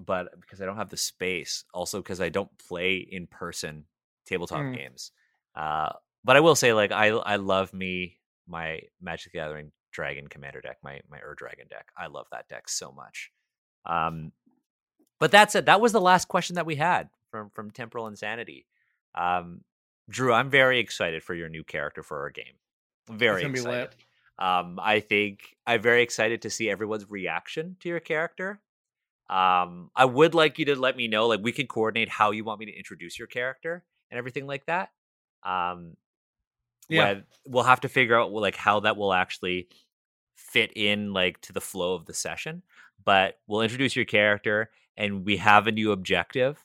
but 0.04 0.40
because 0.40 0.60
I 0.60 0.64
don't 0.66 0.76
have 0.76 0.88
the 0.90 0.96
space, 0.96 1.64
also 1.72 1.98
because 2.00 2.20
I 2.20 2.28
don't 2.28 2.50
play 2.58 2.96
in 2.96 3.26
person 3.28 3.84
tabletop 4.26 4.60
Mm. 4.60 4.76
games. 4.76 5.12
Uh, 5.54 5.92
but 6.24 6.36
I 6.36 6.40
will 6.40 6.54
say, 6.56 6.72
like, 6.72 6.90
I 6.92 7.08
I 7.08 7.36
love 7.36 7.72
me 7.72 8.18
my 8.48 8.80
Magic 9.00 9.32
the 9.32 9.38
Gathering 9.38 9.70
Dragon 9.92 10.26
Commander 10.28 10.60
deck, 10.60 10.78
my 10.82 11.00
my 11.08 11.18
Ur 11.20 11.34
Dragon 11.36 11.66
deck. 11.68 11.86
I 11.96 12.08
love 12.08 12.26
that 12.32 12.48
deck 12.48 12.68
so 12.68 12.90
much. 12.90 13.30
Um, 13.86 14.32
but 15.22 15.30
that 15.30 15.52
said, 15.52 15.66
that 15.66 15.80
was 15.80 15.92
the 15.92 16.00
last 16.00 16.26
question 16.26 16.56
that 16.56 16.66
we 16.66 16.74
had 16.74 17.08
from 17.30 17.48
from 17.50 17.70
Temporal 17.70 18.08
Insanity. 18.08 18.66
Um, 19.14 19.60
Drew, 20.10 20.32
I'm 20.32 20.50
very 20.50 20.80
excited 20.80 21.22
for 21.22 21.32
your 21.32 21.48
new 21.48 21.62
character 21.62 22.02
for 22.02 22.22
our 22.22 22.30
game. 22.30 22.56
Very 23.08 23.44
It's 23.44 23.62
gonna 23.62 23.70
be 23.70 23.78
excited. 23.78 23.94
Um, 24.40 24.80
I 24.82 24.98
think 24.98 25.56
I'm 25.64 25.80
very 25.80 26.02
excited 26.02 26.42
to 26.42 26.50
see 26.50 26.68
everyone's 26.68 27.08
reaction 27.08 27.76
to 27.82 27.88
your 27.88 28.00
character. 28.00 28.60
Um, 29.30 29.92
I 29.94 30.06
would 30.06 30.34
like 30.34 30.58
you 30.58 30.64
to 30.64 30.74
let 30.74 30.96
me 30.96 31.06
know, 31.06 31.28
like 31.28 31.38
we 31.40 31.52
can 31.52 31.68
coordinate 31.68 32.08
how 32.08 32.32
you 32.32 32.42
want 32.42 32.58
me 32.58 32.66
to 32.66 32.76
introduce 32.76 33.16
your 33.16 33.28
character 33.28 33.84
and 34.10 34.18
everything 34.18 34.48
like 34.48 34.66
that. 34.66 34.90
Um, 35.44 35.96
Yeah. 36.88 37.20
we'll 37.46 37.62
have 37.62 37.82
to 37.82 37.88
figure 37.88 38.18
out 38.18 38.32
like 38.32 38.56
how 38.56 38.80
that 38.80 38.96
will 38.96 39.12
actually 39.14 39.68
fit 40.34 40.72
in 40.74 41.12
like 41.12 41.40
to 41.42 41.52
the 41.52 41.60
flow 41.60 41.94
of 41.94 42.06
the 42.06 42.12
session. 42.12 42.64
But 43.04 43.38
we'll 43.46 43.62
introduce 43.62 43.94
your 43.94 44.04
character, 44.04 44.70
and 44.96 45.24
we 45.24 45.38
have 45.38 45.66
a 45.66 45.72
new 45.72 45.92
objective, 45.92 46.64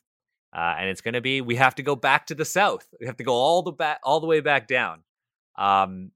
uh, 0.56 0.76
and 0.78 0.90
it's 0.90 1.02
going 1.02 1.14
to 1.14 1.22
be 1.22 1.42
we 1.42 1.56
have 1.56 1.76
to 1.76 1.84
go 1.84 1.96
back 1.96 2.28
to 2.28 2.36
the 2.36 2.46
south. 2.46 2.88
We 3.00 3.06
have 3.08 3.18
to 3.18 3.24
go 3.24 3.34
all 3.34 3.62
the 3.62 3.72
back, 3.72 4.00
all 4.04 4.20
the 4.20 4.28
way 4.28 4.40
back 4.42 4.68
down. 4.68 5.04
Um, 5.58 6.12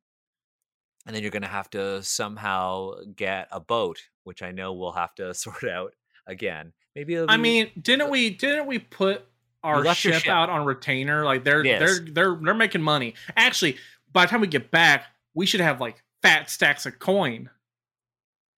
and 1.06 1.16
then 1.16 1.24
you're 1.24 1.32
going 1.32 1.42
to 1.42 1.48
have 1.48 1.70
to 1.72 2.04
somehow 2.04 2.92
get 3.16 3.48
a 3.52 3.60
boat, 3.60 4.00
which 4.24 4.44
I 4.44 4.52
know 4.52 4.74
we'll 4.74 4.92
have 4.92 5.16
to 5.16 5.34
sort 5.34 5.64
out 5.64 5.94
again. 6.28 6.74
Maybe 6.96 7.16
it'll 7.16 7.32
I 7.32 7.38
mean, 7.38 7.72
didn't 7.82 8.10
we? 8.10 8.30
Didn't 8.30 8.68
we 8.68 8.80
put 8.80 9.26
our 9.64 9.84
ship, 9.94 10.16
ship. 10.24 10.32
out 10.32 10.50
on 10.50 10.66
retainer? 10.66 11.24
Like 11.24 11.44
they're 11.44 11.66
Yes. 11.66 11.80
they're 11.80 12.06
they're 12.12 12.40
they're 12.42 12.54
making 12.54 12.82
money. 12.82 13.16
Actually, 13.36 13.78
by 14.12 14.26
the 14.26 14.30
time 14.30 14.42
we 14.42 14.48
get 14.48 14.72
back, 14.72 15.06
we 15.34 15.46
should 15.46 15.62
have 15.62 15.80
like 15.80 16.04
fat 16.22 16.50
stacks 16.50 16.86
of 16.86 17.00
coin. 17.00 17.50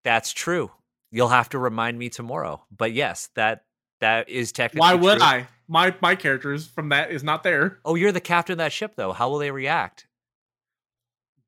that's 0.03 0.33
true. 0.33 0.71
You'll 1.15 1.29
have 1.29 1.49
to 1.49 1.59
remind 1.59 1.99
me 1.99 2.09
tomorrow. 2.09 2.63
But 2.75 2.91
yes, 2.93 3.29
that 3.35 3.65
that 4.01 4.27
is 4.29 4.51
technically. 4.51 4.79
Why 4.79 4.95
would 4.95 5.19
true. 5.19 5.27
I? 5.27 5.47
My 5.67 5.95
my 6.01 6.15
characters 6.15 6.67
from 6.67 6.89
that 6.89 7.11
is 7.11 7.23
not 7.23 7.43
there. 7.43 7.77
Oh, 7.85 7.93
you're 7.95 8.11
the 8.11 8.19
captain 8.19 8.53
of 8.53 8.57
that 8.57 8.71
ship, 8.73 8.95
though. 8.95 9.13
How 9.13 9.29
will 9.29 9.37
they 9.37 9.51
react? 9.51 10.07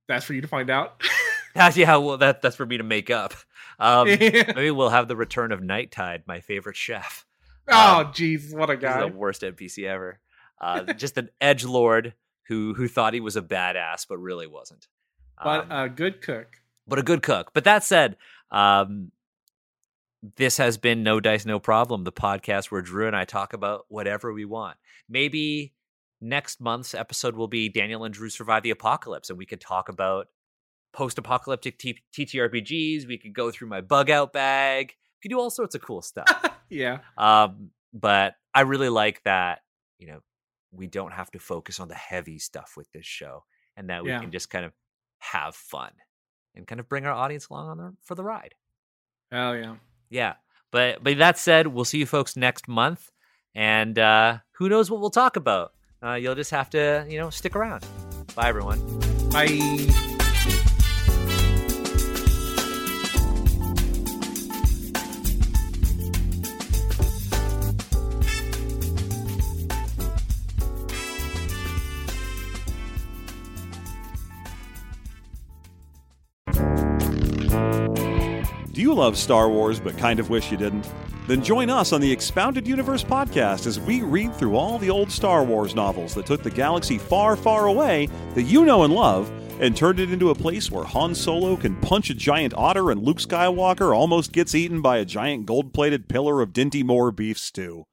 That's 0.07 0.23
for 0.25 0.33
you 0.33 0.41
to 0.41 0.47
find 0.47 0.69
out. 0.69 1.01
That's 1.55 1.77
yeah. 1.77 1.95
Well, 1.97 2.17
that 2.17 2.41
that's 2.41 2.55
for 2.55 2.65
me 2.65 2.77
to 2.77 2.83
make 2.83 3.09
up. 3.09 3.33
Um, 3.79 4.07
maybe 4.07 4.71
we'll 4.71 4.89
have 4.89 5.07
the 5.07 5.15
return 5.15 5.51
of 5.51 5.63
Night 5.63 5.91
Tide, 5.91 6.23
my 6.27 6.41
favorite 6.41 6.75
chef. 6.75 7.25
Oh, 7.67 8.11
jeez, 8.13 8.53
what 8.55 8.69
a 8.69 8.73
He's 8.73 8.81
guy! 8.83 8.99
the 8.99 9.07
worst 9.07 9.41
NPC 9.41 9.85
ever. 9.87 10.19
Uh, 10.61 10.83
just 10.93 11.17
an 11.17 11.29
edge 11.41 11.63
lord 11.65 12.13
who 12.49 12.73
who 12.73 12.87
thought 12.87 13.13
he 13.13 13.19
was 13.21 13.35
a 13.37 13.41
badass, 13.41 14.05
but 14.07 14.17
really 14.17 14.47
wasn't. 14.47 14.87
But 15.43 15.71
Um, 15.71 15.85
a 15.85 15.89
good 15.89 16.21
cook. 16.21 16.57
but 16.87 16.99
a 16.99 17.03
good 17.03 17.23
cook. 17.23 17.51
But 17.53 17.63
that 17.63 17.83
said, 17.83 18.17
um, 18.51 19.11
this 20.38 20.57
has 20.57 20.77
been 20.77 21.03
No 21.03 21.19
Dice, 21.19 21.45
No 21.45 21.60
Problem, 21.60 22.03
the 22.03 22.11
podcast 22.11 22.65
where 22.72 22.81
Drew 22.81 23.07
and 23.07 23.15
I 23.15 23.26
talk 23.26 23.53
about 23.53 23.85
whatever 23.89 24.34
we 24.34 24.45
want. 24.45 24.77
Maybe 25.10 25.73
next 26.22 26.60
month's 26.61 26.93
episode 26.95 27.35
will 27.35 27.47
be 27.47 27.69
Daniel 27.69 28.03
and 28.03 28.14
Drew 28.14 28.30
survive 28.30 28.64
the 28.64 28.72
apocalypse, 28.72 29.30
and 29.30 29.38
we 29.38 29.45
could 29.45 29.61
talk 29.61 29.89
about 29.89 30.27
post 30.93 31.18
apocalyptic 31.18 31.77
t- 31.77 31.99
TTRPGs. 32.14 33.07
We 33.07 33.18
could 33.18 33.34
go 33.34 33.52
through 33.52 33.68
my 33.68 33.81
bug 33.81 34.10
out 34.10 34.34
bag. 34.34 34.93
We 35.18 35.30
could 35.30 35.34
do 35.35 35.39
all 35.39 35.49
sorts 35.49 35.76
of 35.76 35.81
cool 35.81 36.02
stuff. 36.02 36.27
yeah. 36.69 36.99
Um, 37.18 37.72
but 37.93 38.35
I 38.53 38.61
really 38.61 38.89
like 38.89 39.22
that, 39.23 39.60
you 39.99 40.07
know, 40.07 40.19
we 40.72 40.88
don't 40.88 41.11
have 41.14 41.31
to 41.31 41.39
focus 41.39 41.80
on 41.80 41.88
the 41.88 41.95
heavy 41.95 42.39
stuff 42.39 42.73
with 42.76 42.91
this 42.91 43.06
show 43.06 43.43
and 43.77 43.89
that 43.89 44.03
we 44.03 44.10
Yeah. 44.10 44.19
can 44.19 44.31
just 44.31 44.49
kind 44.49 44.65
of 44.65 44.73
have 45.19 45.56
fun 45.56 45.91
and 46.56 46.65
kind 46.68 46.80
of 46.80 46.88
bring 46.89 47.06
our 47.06 47.14
audience 47.14 47.47
along 47.47 47.69
on 47.69 47.77
the, 47.77 47.93
for 48.03 48.15
the 48.15 48.23
ride. 48.23 48.56
Oh 49.31 49.53
yeah. 49.53 49.76
Yeah. 50.15 50.35
But 50.71 51.03
but 51.03 51.17
that 51.17 51.37
said, 51.37 51.67
we'll 51.67 51.85
see 51.85 51.99
you 51.99 52.05
folks 52.05 52.35
next 52.37 52.67
month. 52.67 53.11
And 53.53 53.99
uh, 53.99 54.39
who 54.53 54.69
knows 54.69 54.89
what 54.89 55.01
we'll 55.01 55.09
talk 55.09 55.35
about. 55.35 55.73
Uh, 56.01 56.13
you'll 56.13 56.35
just 56.35 56.51
have 56.51 56.69
to, 56.71 57.05
you 57.09 57.17
know, 57.19 57.29
stick 57.29 57.55
around. 57.55 57.85
Bye 58.35 58.49
everyone. 58.49 58.79
Bye. 59.29 60.14
Love 78.95 79.17
Star 79.17 79.49
Wars 79.49 79.80
but 79.80 79.97
kind 79.97 80.19
of 80.19 80.30
wish 80.30 80.51
you 80.51 80.57
didn't? 80.57 80.89
Then 81.27 81.43
join 81.43 81.69
us 81.69 81.91
on 81.91 82.01
the 82.01 82.11
Expounded 82.11 82.65
Universe 82.65 83.03
podcast 83.03 83.67
as 83.67 83.80
we 83.80 84.01
read 84.01 84.34
through 84.35 84.55
all 84.55 84.80
the 84.80 84.89
old 84.89 85.11
Star 85.11 85.43
Wars 85.43 85.76
novels 85.76 86.13
that 86.15 86.26
took 86.26 86.41
the 86.41 86.49
galaxy 86.49 86.97
far, 86.97 87.35
far 87.35 87.67
away 87.67 88.07
that 88.35 88.43
you 88.43 88.63
know 88.63 88.84
and 88.84 88.93
love 88.93 89.30
and 89.59 89.76
turned 89.76 89.99
it 89.99 90.11
into 90.11 90.30
a 90.30 90.35
place 90.35 90.72
where 90.72 90.84
Han 90.85 91.13
Solo 91.13 91.57
can 91.57 91.76
punch 91.81 92.09
a 92.09 92.13
giant 92.13 92.53
otter 92.55 92.89
and 92.89 93.01
Luke 93.01 93.17
Skywalker 93.17 93.95
almost 93.95 94.31
gets 94.31 94.55
eaten 94.55 94.81
by 94.81 94.97
a 94.97 95.05
giant 95.05 95.45
gold 95.45 95.73
plated 95.73 96.07
pillar 96.07 96.41
of 96.41 96.53
Dinty 96.53 96.84
Moore 96.84 97.11
beef 97.11 97.38
stew. 97.38 97.85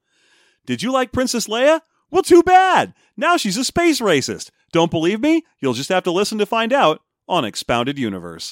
Did 0.67 0.83
you 0.83 0.93
like 0.93 1.13
Princess 1.13 1.49
Leia? 1.49 1.81
Well, 2.11 2.23
too 2.23 2.43
bad! 2.43 2.95
Now 3.17 3.37
she's 3.37 3.57
a 3.57 3.65
space 3.65 4.01
racist. 4.01 4.51
Don't 4.73 4.91
believe 4.91 5.21
me? 5.21 5.43
You'll 5.61 5.73
just 5.73 5.89
have 5.89 6.05
to 6.05 6.13
listen 6.13 6.39
to 6.39 6.47
find 6.47 6.73
out 6.73 7.01
on 7.27 7.45
Expounded 7.45 7.99
Universe. 7.99 8.51